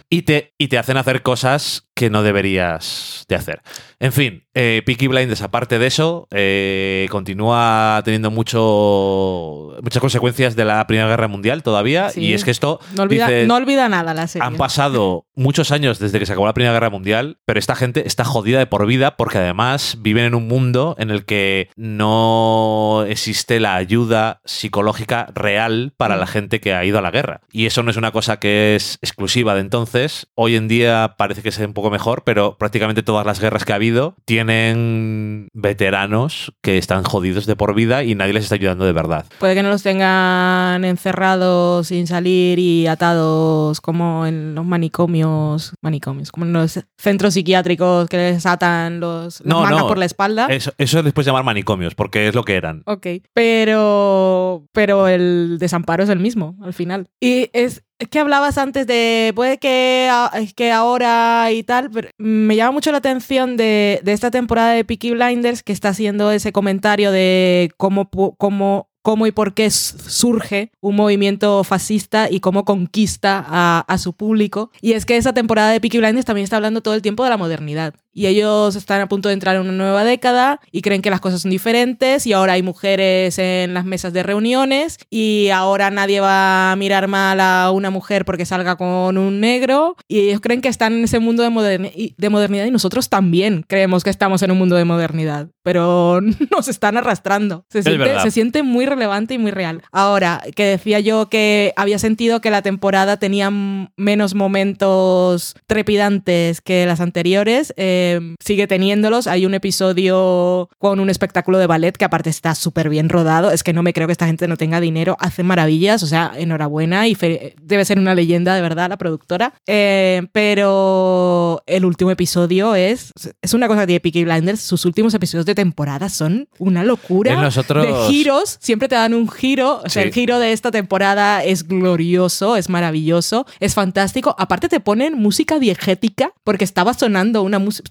Y 0.09 0.23
te, 0.23 0.53
y 0.57 0.67
te 0.67 0.77
hacen 0.77 0.97
hacer 0.97 1.21
cosas 1.21 1.89
que 2.03 2.09
no 2.09 2.21
deberías 2.21 3.23
de 3.29 3.35
hacer. 3.35 3.61
En 4.01 4.11
fin, 4.11 4.43
eh, 4.53 4.81
Peaky 4.85 5.07
Blinders, 5.07 5.41
aparte 5.41 5.79
de 5.79 5.87
eso, 5.87 6.27
eh, 6.31 7.07
continúa 7.09 8.01
teniendo 8.03 8.29
mucho, 8.29 9.77
muchas 9.81 10.01
consecuencias 10.01 10.57
de 10.57 10.65
la 10.65 10.85
Primera 10.85 11.07
Guerra 11.07 11.29
Mundial 11.29 11.63
todavía. 11.63 12.09
Sí. 12.09 12.19
Y 12.19 12.33
es 12.33 12.43
que 12.43 12.51
esto... 12.51 12.81
No, 12.93 13.03
olvida, 13.03 13.27
dices, 13.27 13.47
no 13.47 13.55
olvida 13.55 13.87
nada 13.87 14.13
la 14.13 14.27
serie. 14.27 14.45
han 14.45 14.57
pasado 14.57 15.27
muchos 15.33 15.71
años 15.71 15.99
desde 15.99 16.19
que 16.19 16.25
se 16.25 16.33
acabó 16.33 16.45
la 16.45 16.53
Primera 16.53 16.73
Guerra 16.73 16.89
Mundial, 16.89 17.37
pero 17.45 17.57
esta 17.57 17.77
gente 17.77 18.05
está 18.05 18.25
jodida 18.25 18.59
de 18.59 18.67
por 18.67 18.85
vida 18.85 19.15
porque 19.15 19.37
además 19.37 19.97
viven 20.01 20.25
en 20.25 20.35
un 20.35 20.49
mundo 20.49 20.97
en 20.99 21.09
el 21.09 21.23
que 21.23 21.69
no 21.77 23.05
existe 23.07 23.61
la 23.61 23.75
ayuda 23.75 24.41
psicológica 24.43 25.27
real 25.33 25.93
para 25.95 26.17
la 26.17 26.27
gente 26.27 26.59
que 26.59 26.73
ha 26.73 26.83
ido 26.83 26.97
a 26.97 27.01
la 27.01 27.11
guerra. 27.11 27.39
Y 27.53 27.67
eso 27.67 27.83
no 27.83 27.91
es 27.91 27.95
una 27.95 28.11
cosa 28.11 28.37
que 28.41 28.75
es 28.75 28.97
exclusiva 29.01 29.55
de 29.55 29.61
entonces. 29.61 30.27
Hoy 30.35 30.57
en 30.57 30.67
día 30.67 31.15
parece 31.17 31.41
que 31.41 31.47
es 31.49 31.57
un 31.59 31.73
poco 31.73 31.89
mejor, 31.93 32.23
pero 32.25 32.57
prácticamente 32.57 33.03
todas 33.03 33.25
las 33.25 33.39
guerras 33.39 33.63
que 33.63 33.71
ha 33.71 33.75
habido 33.75 34.15
tienen 34.25 35.47
veteranos 35.53 36.53
que 36.61 36.77
están 36.77 37.03
jodidos 37.03 37.45
de 37.45 37.55
por 37.55 37.73
vida 37.73 38.03
y 38.03 38.15
nadie 38.15 38.33
les 38.33 38.43
está 38.43 38.55
ayudando 38.55 38.83
de 38.85 38.91
verdad. 38.91 39.25
Puede 39.39 39.55
que 39.55 39.63
no 39.63 39.69
los 39.69 39.83
tengan 39.83 40.83
encerrados 40.83 41.87
sin 41.87 42.07
salir 42.07 42.59
y 42.59 42.87
atados 42.87 43.79
como 43.79 44.25
en 44.25 44.55
los 44.55 44.65
manicomios, 44.65 45.73
manicomios, 45.81 46.31
como 46.31 46.45
en 46.45 46.53
los 46.53 46.79
centros 46.97 47.35
psiquiátricos 47.35 48.09
que 48.09 48.17
les 48.17 48.45
atan 48.45 48.99
los, 48.99 49.45
No, 49.45 49.69
no. 49.69 49.87
por 49.87 49.97
la 49.97 50.05
espalda. 50.05 50.47
Eso, 50.47 50.73
eso 50.77 51.01
les 51.01 51.13
puedes 51.13 51.27
llamar 51.27 51.43
manicomios, 51.43 51.95
porque 51.95 52.27
es 52.27 52.35
lo 52.35 52.43
que 52.43 52.55
eran. 52.55 52.83
Ok, 52.85 53.07
pero, 53.33 54.65
pero 54.71 55.07
el 55.07 55.57
desamparo 55.59 56.03
es 56.03 56.09
el 56.09 56.19
mismo 56.19 56.55
al 56.61 56.73
final. 56.73 57.07
Y 57.19 57.49
es, 57.53 57.83
es 58.03 58.09
que 58.09 58.19
hablabas 58.19 58.57
antes 58.57 58.85
de, 58.85 59.31
puede 59.35 59.57
que, 59.57 60.09
que 60.55 60.71
ahora 60.71 61.51
y 61.51 61.63
tal, 61.63 61.89
pero 61.89 62.09
me 62.17 62.55
llama 62.55 62.71
mucho 62.71 62.91
la 62.91 62.97
atención 62.97 63.55
de, 63.55 64.01
de 64.03 64.11
esta 64.11 64.29
temporada 64.29 64.71
de 64.73 64.83
Peaky 64.83 65.11
Blinders 65.11 65.63
que 65.63 65.71
está 65.71 65.89
haciendo 65.89 66.31
ese 66.31 66.51
comentario 66.51 67.11
de 67.11 67.71
cómo, 67.77 68.09
cómo, 68.37 68.89
cómo 69.03 69.27
y 69.27 69.31
por 69.31 69.53
qué 69.53 69.69
surge 69.69 70.71
un 70.81 70.95
movimiento 70.95 71.63
fascista 71.63 72.27
y 72.31 72.39
cómo 72.39 72.65
conquista 72.65 73.43
a, 73.47 73.85
a 73.87 73.97
su 73.99 74.13
público. 74.13 74.71
Y 74.81 74.93
es 74.93 75.05
que 75.05 75.17
esa 75.17 75.33
temporada 75.33 75.71
de 75.71 75.79
Peaky 75.79 75.99
Blinders 75.99 76.25
también 76.25 76.43
está 76.43 76.55
hablando 76.55 76.81
todo 76.81 76.95
el 76.95 77.01
tiempo 77.01 77.23
de 77.23 77.29
la 77.29 77.37
modernidad. 77.37 77.93
Y 78.15 78.27
ellos 78.27 78.75
están 78.75 79.01
a 79.01 79.09
punto 79.09 79.27
de 79.29 79.33
entrar 79.33 79.55
en 79.55 79.63
una 79.63 79.71
nueva 79.71 80.03
década 80.03 80.59
y 80.71 80.81
creen 80.83 81.01
que 81.01 81.09
las 81.09 81.19
cosas 81.19 81.41
son 81.41 81.49
diferentes 81.51 82.27
y 82.27 82.33
ahora 82.33 82.53
hay 82.53 82.61
mujeres 82.61 83.39
en 83.39 83.73
las 83.73 83.85
mesas 83.85 84.13
de 84.13 84.21
reuniones 84.21 84.99
y 85.09 85.49
ahora 85.49 85.89
nadie 85.89 86.19
va 86.19 86.71
a 86.71 86.75
mirar 86.75 87.07
mal 87.07 87.39
a 87.39 87.71
una 87.71 87.89
mujer 87.89 88.23
porque 88.23 88.45
salga 88.45 88.75
con 88.75 89.17
un 89.17 89.39
negro 89.39 89.95
y 90.07 90.19
ellos 90.19 90.41
creen 90.41 90.61
que 90.61 90.69
están 90.69 90.93
en 90.93 91.03
ese 91.05 91.17
mundo 91.17 91.41
de, 91.41 91.49
moderni- 91.49 92.13
de 92.15 92.29
modernidad 92.29 92.65
y 92.65 92.71
nosotros 92.71 93.09
también 93.09 93.65
creemos 93.67 94.03
que 94.03 94.11
estamos 94.11 94.43
en 94.43 94.51
un 94.51 94.59
mundo 94.59 94.75
de 94.75 94.85
modernidad. 94.85 95.47
Pero 95.63 96.21
nos 96.51 96.67
están 96.67 96.97
arrastrando. 96.97 97.65
Se 97.69 97.81
siente, 97.83 98.19
se 98.19 98.31
siente 98.31 98.63
muy 98.63 98.85
relevante 98.85 99.33
y 99.33 99.37
muy 99.37 99.51
real. 99.51 99.81
Ahora, 99.91 100.41
que 100.55 100.65
decía 100.65 100.99
yo 100.99 101.29
que 101.29 101.73
había 101.75 101.99
sentido 101.99 102.41
que 102.41 102.51
la 102.51 102.61
temporada 102.61 103.17
tenía 103.17 103.49
menos 103.95 104.35
momentos 104.35 105.55
trepidantes 105.65 106.61
que 106.61 106.85
las 106.85 106.99
anteriores, 106.99 107.73
eh, 107.77 108.35
sigue 108.39 108.67
teniéndolos. 108.67 109.27
Hay 109.27 109.45
un 109.45 109.53
episodio 109.53 110.69
con 110.77 110.99
un 110.99 111.09
espectáculo 111.09 111.57
de 111.57 111.67
ballet 111.67 111.95
que 111.97 112.05
aparte 112.05 112.29
está 112.29 112.55
súper 112.55 112.89
bien 112.89 113.09
rodado. 113.09 113.51
Es 113.51 113.63
que 113.63 113.73
no 113.73 113.83
me 113.83 113.93
creo 113.93 114.07
que 114.07 114.11
esta 114.11 114.27
gente 114.27 114.47
no 114.47 114.57
tenga 114.57 114.79
dinero. 114.79 115.17
Hace 115.19 115.43
maravillas, 115.43 116.03
o 116.03 116.07
sea, 116.07 116.31
enhorabuena 116.35 117.07
y 117.07 117.17
debe 117.61 117.85
ser 117.85 117.99
una 117.99 118.15
leyenda 118.15 118.55
de 118.55 118.61
verdad 118.61 118.89
la 118.89 118.97
productora. 118.97 119.53
Eh, 119.67 120.27
pero 120.31 121.63
el 121.65 121.85
último 121.85 122.11
episodio 122.11 122.75
es, 122.75 123.11
es 123.41 123.53
una 123.53 123.67
cosa 123.67 123.81
que 123.81 123.87
tiene 123.87 123.99
Peaky 123.99 124.25
Blinders. 124.25 124.61
Sus 124.61 124.85
últimos 124.85 125.13
episodios 125.13 125.45
de 125.45 125.52
temporada 125.55 126.09
son 126.09 126.47
una 126.59 126.83
locura. 126.83 127.35
Nosotros... 127.35 127.85
De 127.85 127.93
giros, 128.07 128.57
siempre 128.61 128.87
te 128.87 128.95
dan 128.95 129.13
un 129.13 129.29
giro. 129.29 129.81
O 129.83 129.89
sea, 129.89 130.03
el 130.03 130.13
giro 130.13 130.39
de 130.39 130.51
esta 130.51 130.71
temporada 130.71 131.43
es 131.43 131.67
glorioso, 131.67 132.55
es 132.55 132.69
maravilloso, 132.69 133.45
es 133.59 133.73
fantástico. 133.73 134.35
Aparte 134.37 134.69
te 134.69 134.79
ponen 134.79 135.15
música 135.15 135.59
diegética 135.59 136.31
porque 136.43 136.63
estaba 136.63 136.93
sonando 136.93 137.43
una 137.43 137.59
música, 137.59 137.89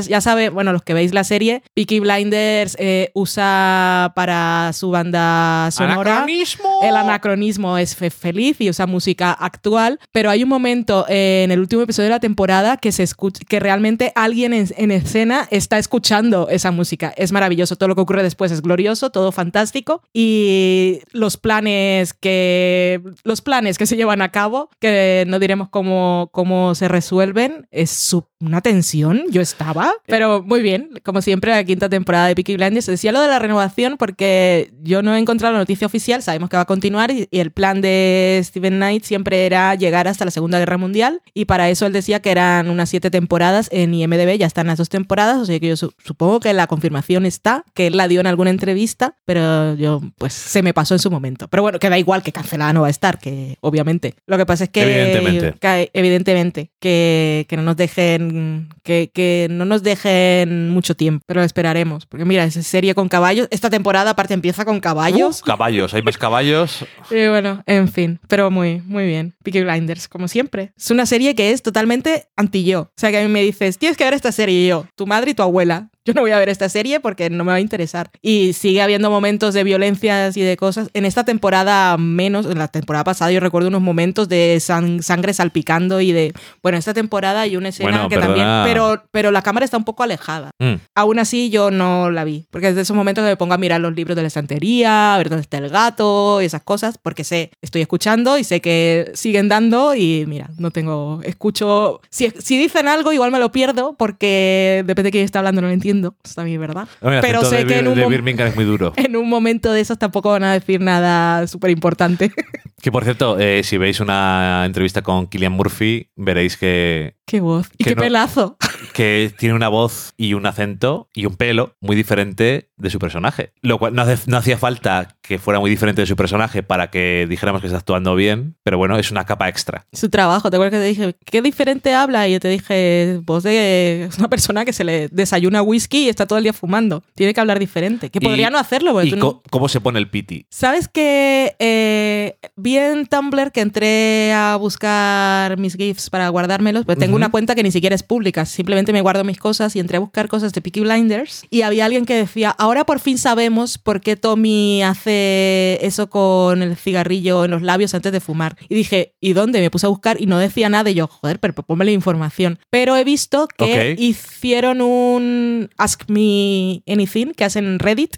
ya 0.00 0.20
sabe, 0.20 0.48
bueno, 0.48 0.72
los 0.72 0.82
que 0.82 0.94
veis 0.94 1.12
la 1.12 1.24
serie, 1.24 1.62
Peaky 1.74 2.00
Blinders 2.00 2.76
eh, 2.78 3.10
usa 3.14 4.12
para 4.14 4.72
su 4.72 4.90
banda 4.90 5.70
sonora 5.70 6.16
¿Anacronismo? 6.16 6.80
el 6.82 6.96
anacronismo 6.96 7.78
es 7.78 7.96
feliz 7.96 8.60
y 8.60 8.70
usa 8.70 8.86
música 8.86 9.32
actual, 9.32 9.98
pero 10.12 10.30
hay 10.30 10.42
un 10.42 10.48
momento 10.48 11.04
en 11.08 11.50
el 11.50 11.60
último 11.60 11.82
episodio 11.82 12.08
de 12.08 12.14
la 12.14 12.20
temporada 12.20 12.76
que 12.76 12.92
se 12.92 13.02
escucha, 13.02 13.42
que 13.48 13.60
realmente 13.60 14.12
alguien 14.14 14.52
en, 14.52 14.68
en 14.76 14.90
escena 14.90 15.48
está 15.50 15.78
escuchando 15.78 16.48
esa 16.48 16.70
música. 16.70 17.01
Es 17.16 17.32
maravilloso, 17.32 17.76
todo 17.76 17.88
lo 17.88 17.94
que 17.94 18.02
ocurre 18.02 18.22
después 18.22 18.52
es 18.52 18.62
glorioso, 18.62 19.10
todo 19.10 19.32
fantástico 19.32 20.02
y 20.12 21.00
los 21.12 21.36
planes 21.36 22.14
que 22.14 23.02
los 23.24 23.40
planes 23.40 23.78
que 23.78 23.86
se 23.86 23.96
llevan 23.96 24.22
a 24.22 24.30
cabo, 24.30 24.70
que 24.78 25.24
no 25.26 25.38
diremos 25.38 25.68
cómo, 25.68 26.30
cómo 26.32 26.74
se 26.74 26.88
resuelven, 26.88 27.66
es 27.70 28.14
una 28.40 28.60
tensión. 28.60 29.24
Yo 29.30 29.40
estaba, 29.40 29.92
pero 30.06 30.42
muy 30.42 30.62
bien, 30.62 30.90
como 31.04 31.22
siempre 31.22 31.52
la 31.52 31.64
quinta 31.64 31.88
temporada 31.88 32.26
de 32.26 32.34
Peaky 32.34 32.56
Blinders. 32.56 32.86
Decía 32.86 33.12
lo 33.12 33.20
de 33.20 33.28
la 33.28 33.38
renovación 33.38 33.96
porque 33.96 34.72
yo 34.82 35.02
no 35.02 35.14
he 35.14 35.18
encontrado 35.18 35.52
la 35.52 35.60
noticia 35.60 35.86
oficial, 35.86 36.22
sabemos 36.22 36.50
que 36.50 36.56
va 36.56 36.62
a 36.62 36.66
continuar 36.66 37.10
y, 37.10 37.28
el 37.30 37.50
plan 37.50 37.80
de 37.80 38.40
Steven 38.44 38.76
Knight 38.76 39.04
siempre 39.04 39.46
era 39.46 39.74
llegar 39.74 40.06
hasta 40.06 40.24
la 40.24 40.30
Segunda 40.30 40.58
Guerra 40.58 40.76
Mundial 40.76 41.22
y 41.34 41.46
para 41.46 41.70
eso 41.70 41.86
él 41.86 41.92
decía 41.92 42.20
que 42.20 42.30
eran 42.30 42.68
unas 42.68 42.88
siete 42.88 43.10
temporadas 43.10 43.68
en 43.72 43.94
IMDB, 43.94 44.38
ya 44.38 44.46
están 44.46 44.66
las 44.66 44.78
dos 44.78 44.88
temporadas, 44.88 45.38
o 45.38 45.46
sea 45.46 45.58
que 45.58 45.68
yo 45.68 45.76
supongo 45.76 46.40
que 46.40 46.52
la 46.52 46.66
confirmación 46.66 46.91
está, 46.98 47.64
que 47.74 47.88
él 47.88 47.96
la 47.96 48.08
dio 48.08 48.20
en 48.20 48.26
alguna 48.26 48.50
entrevista, 48.50 49.16
pero 49.24 49.74
yo 49.74 50.00
pues 50.18 50.32
se 50.32 50.62
me 50.62 50.74
pasó 50.74 50.94
en 50.94 51.00
su 51.00 51.10
momento. 51.10 51.48
Pero 51.48 51.62
bueno, 51.62 51.78
que 51.78 51.88
da 51.88 51.98
igual 51.98 52.22
que 52.22 52.32
cancelada 52.32 52.72
no 52.72 52.82
va 52.82 52.86
a 52.88 52.90
estar, 52.90 53.18
que 53.18 53.56
obviamente. 53.60 54.14
Lo 54.26 54.38
que 54.38 54.46
pasa 54.46 54.64
es 54.64 54.70
que 54.70 54.82
evidentemente, 54.82 55.58
que, 55.58 55.90
evidentemente, 55.92 56.70
que, 56.80 57.46
que 57.48 57.56
no 57.56 57.62
nos 57.62 57.76
dejen 57.76 58.68
que, 58.82 59.10
que, 59.12 59.48
no 59.50 59.64
nos 59.64 59.82
dejen 59.82 60.70
mucho 60.70 60.96
tiempo, 60.96 61.24
pero 61.26 61.40
lo 61.40 61.46
esperaremos. 61.46 62.06
Porque 62.06 62.24
mira, 62.24 62.44
es 62.44 62.54
serie 62.66 62.94
con 62.94 63.08
caballos. 63.08 63.48
Esta 63.50 63.70
temporada 63.70 64.10
aparte 64.10 64.34
empieza 64.34 64.64
con 64.64 64.80
caballos. 64.80 65.42
caballos, 65.42 65.94
hay 65.94 66.02
más 66.02 66.18
caballos. 66.18 66.84
Y 67.10 67.28
bueno, 67.28 67.62
en 67.66 67.88
fin, 67.88 68.20
pero 68.26 68.50
muy, 68.50 68.80
muy 68.80 69.06
bien. 69.06 69.34
Peaky 69.44 69.62
Blinders, 69.62 70.08
como 70.08 70.28
siempre. 70.28 70.72
Es 70.76 70.90
una 70.90 71.04
serie 71.04 71.34
que 71.34 71.50
es 71.50 71.62
totalmente 71.62 72.28
anti-yo. 72.36 72.82
O 72.82 72.92
sea 72.96 73.10
que 73.10 73.18
a 73.18 73.22
mí 73.22 73.28
me 73.28 73.42
dices, 73.42 73.76
tienes 73.78 73.96
que 73.96 74.04
ver 74.04 74.14
esta 74.14 74.32
serie 74.32 74.64
y 74.64 74.68
yo, 74.68 74.86
tu 74.96 75.06
madre 75.06 75.32
y 75.32 75.34
tu 75.34 75.42
abuela 75.42 75.90
yo 76.04 76.14
no 76.14 76.20
voy 76.22 76.32
a 76.32 76.38
ver 76.38 76.48
esta 76.48 76.68
serie 76.68 76.98
porque 76.98 77.30
no 77.30 77.44
me 77.44 77.52
va 77.52 77.56
a 77.56 77.60
interesar. 77.60 78.10
Y 78.20 78.54
sigue 78.54 78.82
habiendo 78.82 79.08
momentos 79.08 79.54
de 79.54 79.62
violencias 79.62 80.36
y 80.36 80.40
de 80.40 80.56
cosas. 80.56 80.90
En 80.94 81.04
esta 81.04 81.24
temporada 81.24 81.96
menos, 81.96 82.46
en 82.46 82.58
la 82.58 82.68
temporada 82.68 83.04
pasada 83.04 83.30
yo 83.30 83.38
recuerdo 83.38 83.68
unos 83.68 83.82
momentos 83.82 84.28
de 84.28 84.58
sangre 84.60 85.32
salpicando 85.32 86.00
y 86.00 86.10
de... 86.10 86.32
Bueno, 86.60 86.76
esta 86.76 86.92
temporada 86.92 87.42
hay 87.42 87.56
una 87.56 87.68
escena 87.68 88.08
que 88.08 88.18
también... 88.18 88.46
Pero, 88.64 89.04
pero 89.12 89.30
la 89.30 89.42
cámara 89.42 89.64
está 89.64 89.76
un 89.76 89.84
poco 89.84 90.02
alejada. 90.02 90.50
Mm. 90.58 90.74
Aún 90.94 91.18
así 91.20 91.50
yo 91.50 91.70
no 91.70 92.10
la 92.10 92.24
vi. 92.24 92.46
Porque 92.50 92.68
desde 92.68 92.80
esos 92.80 92.96
momentos 92.96 93.24
me 93.24 93.36
pongo 93.36 93.54
a 93.54 93.58
mirar 93.58 93.80
los 93.80 93.94
libros 93.94 94.16
de 94.16 94.22
la 94.22 94.28
estantería, 94.28 95.14
a 95.14 95.18
ver 95.18 95.28
dónde 95.28 95.42
está 95.42 95.58
el 95.58 95.68
gato 95.68 96.42
y 96.42 96.46
esas 96.46 96.62
cosas, 96.62 96.98
porque 96.98 97.22
sé, 97.22 97.50
estoy 97.62 97.80
escuchando 97.82 98.38
y 98.38 98.44
sé 98.44 98.60
que 98.60 99.12
siguen 99.14 99.48
dando 99.48 99.94
y 99.94 100.24
mira, 100.26 100.50
no 100.58 100.72
tengo... 100.72 101.20
Escucho... 101.22 102.00
Si, 102.10 102.30
si 102.40 102.58
dicen 102.58 102.88
algo 102.88 103.12
igual 103.12 103.30
me 103.30 103.38
lo 103.38 103.52
pierdo 103.52 103.94
porque 103.96 104.82
depende 104.84 105.08
de 105.08 105.12
quién 105.12 105.24
está 105.24 105.38
hablando, 105.38 105.60
no 105.60 105.68
lo 105.68 105.72
entiendo 105.72 105.91
está 106.24 106.44
bien, 106.44 106.60
¿verdad? 106.60 106.88
Pero 107.00 107.44
sé 107.44 107.66
que 107.66 107.78
en 107.78 107.88
un, 107.88 107.98
es 107.98 108.56
muy 108.56 108.64
duro. 108.64 108.92
en 108.96 109.16
un 109.16 109.28
momento 109.28 109.72
de 109.72 109.80
esos 109.80 109.98
tampoco 109.98 110.30
van 110.30 110.44
a 110.44 110.52
decir 110.52 110.80
nada 110.80 111.46
súper 111.46 111.70
importante. 111.70 112.32
Que 112.82 112.90
por 112.90 113.04
cierto, 113.04 113.38
eh, 113.38 113.62
si 113.62 113.78
veis 113.78 114.00
una 114.00 114.64
entrevista 114.66 115.02
con 115.02 115.28
Killian 115.28 115.52
Murphy, 115.52 116.10
veréis 116.16 116.56
que. 116.56 117.14
¡Qué 117.26 117.40
voz! 117.40 117.68
¡Y 117.78 117.84
qué 117.84 117.94
pelazo! 117.94 118.56
Que 118.92 119.32
tiene 119.38 119.54
una 119.54 119.68
voz 119.68 120.14
y 120.16 120.34
un 120.34 120.46
acento 120.46 121.08
y 121.14 121.26
un 121.26 121.36
pelo 121.36 121.76
muy 121.80 121.96
diferente 121.96 122.70
de 122.76 122.90
su 122.90 122.98
personaje. 122.98 123.52
Lo 123.62 123.78
cual 123.78 123.94
no, 123.94 124.04
no, 124.26 124.36
hacía 124.36 124.58
falta 124.58 125.16
que 125.22 125.38
fuera 125.38 125.60
muy 125.60 125.70
diferente 125.70 126.02
de 126.02 126.06
su 126.06 126.16
personaje 126.16 126.62
para 126.62 126.90
que 126.90 127.26
dijéramos 127.28 127.60
que 127.60 127.68
está 127.68 127.78
actuando 127.78 128.14
bien, 128.14 128.56
pero 128.64 128.76
bueno, 128.76 128.98
es 128.98 129.10
una 129.10 129.24
capa 129.24 129.48
extra. 129.48 129.86
Su 129.92 130.10
trabajo, 130.10 130.50
¿te 130.50 130.56
acuerdas 130.56 130.78
que 130.78 130.84
te 130.84 130.88
dije 130.88 131.16
qué 131.24 131.42
diferente 131.42 131.94
habla? 131.94 132.28
Y 132.28 132.32
yo 132.32 132.40
te 132.40 132.48
dije, 132.48 133.20
voz 133.24 133.44
de 133.44 134.10
una 134.18 134.28
persona 134.28 134.64
que 134.64 134.72
se 134.72 134.84
le 134.84 135.08
desayuna 135.08 135.62
whisky 135.62 136.06
y 136.06 136.08
está 136.08 136.26
todo 136.26 136.38
el 136.38 136.42
día 136.42 136.52
fumando. 136.52 137.04
Tiene 137.14 137.32
que 137.32 137.40
hablar 137.40 137.58
diferente. 137.58 138.10
Que 138.10 138.20
podría 138.20 138.50
no 138.50 138.58
hacerlo. 138.58 139.00
¿Y 139.02 139.14
cómo 139.50 139.68
se 139.68 139.80
pone 139.80 140.00
el 140.00 140.10
piti? 140.10 140.46
¿Sabes 140.50 140.88
que 140.88 141.54
eh, 141.58 142.36
vi 142.56 142.76
en 142.76 143.06
Tumblr 143.06 143.52
que 143.52 143.60
entré 143.60 144.32
a 144.32 144.56
buscar 144.56 145.56
mis 145.58 145.76
GIFs 145.76 146.10
para 146.10 146.28
guardármelos? 146.28 146.84
Pues 146.84 146.98
tengo 146.98 147.14
una 147.14 147.30
cuenta 147.30 147.54
que 147.54 147.62
ni 147.62 147.70
siquiera 147.70 147.94
es 147.94 148.02
pública, 148.02 148.44
simplemente 148.44 148.81
me 148.90 149.02
guardo 149.02 149.22
mis 149.22 149.38
cosas 149.38 149.76
y 149.76 149.80
entré 149.80 149.98
a 149.98 150.00
buscar 150.00 150.28
cosas 150.28 150.52
de 150.52 150.60
Peaky 150.60 150.80
Blinders 150.80 151.44
y 151.50 151.62
había 151.62 151.84
alguien 151.84 152.06
que 152.06 152.16
decía, 152.16 152.50
ahora 152.50 152.84
por 152.84 152.98
fin 152.98 153.18
sabemos 153.18 153.78
por 153.78 154.00
qué 154.00 154.16
Tommy 154.16 154.82
hace 154.82 155.78
eso 155.82 156.08
con 156.08 156.62
el 156.62 156.76
cigarrillo 156.76 157.44
en 157.44 157.50
los 157.50 157.62
labios 157.62 157.94
antes 157.94 158.12
de 158.12 158.20
fumar. 158.20 158.56
Y 158.68 158.74
dije, 158.74 159.14
¿y 159.20 159.34
dónde? 159.34 159.60
Me 159.60 159.70
puse 159.70 159.86
a 159.86 159.90
buscar 159.90 160.20
y 160.20 160.26
no 160.26 160.38
decía 160.38 160.68
nada 160.68 160.90
y 160.90 160.94
yo, 160.94 161.06
joder, 161.06 161.38
pero 161.38 161.54
ponme 161.54 161.84
la 161.84 161.90
información. 161.90 162.58
Pero 162.70 162.96
he 162.96 163.04
visto 163.04 163.46
que 163.46 163.94
hicieron 163.98 164.80
un 164.80 165.70
Ask 165.76 166.08
Me 166.08 166.82
Anything 166.86 167.32
que 167.34 167.44
hacen 167.44 167.66
en 167.66 167.78
Reddit. 167.78 168.16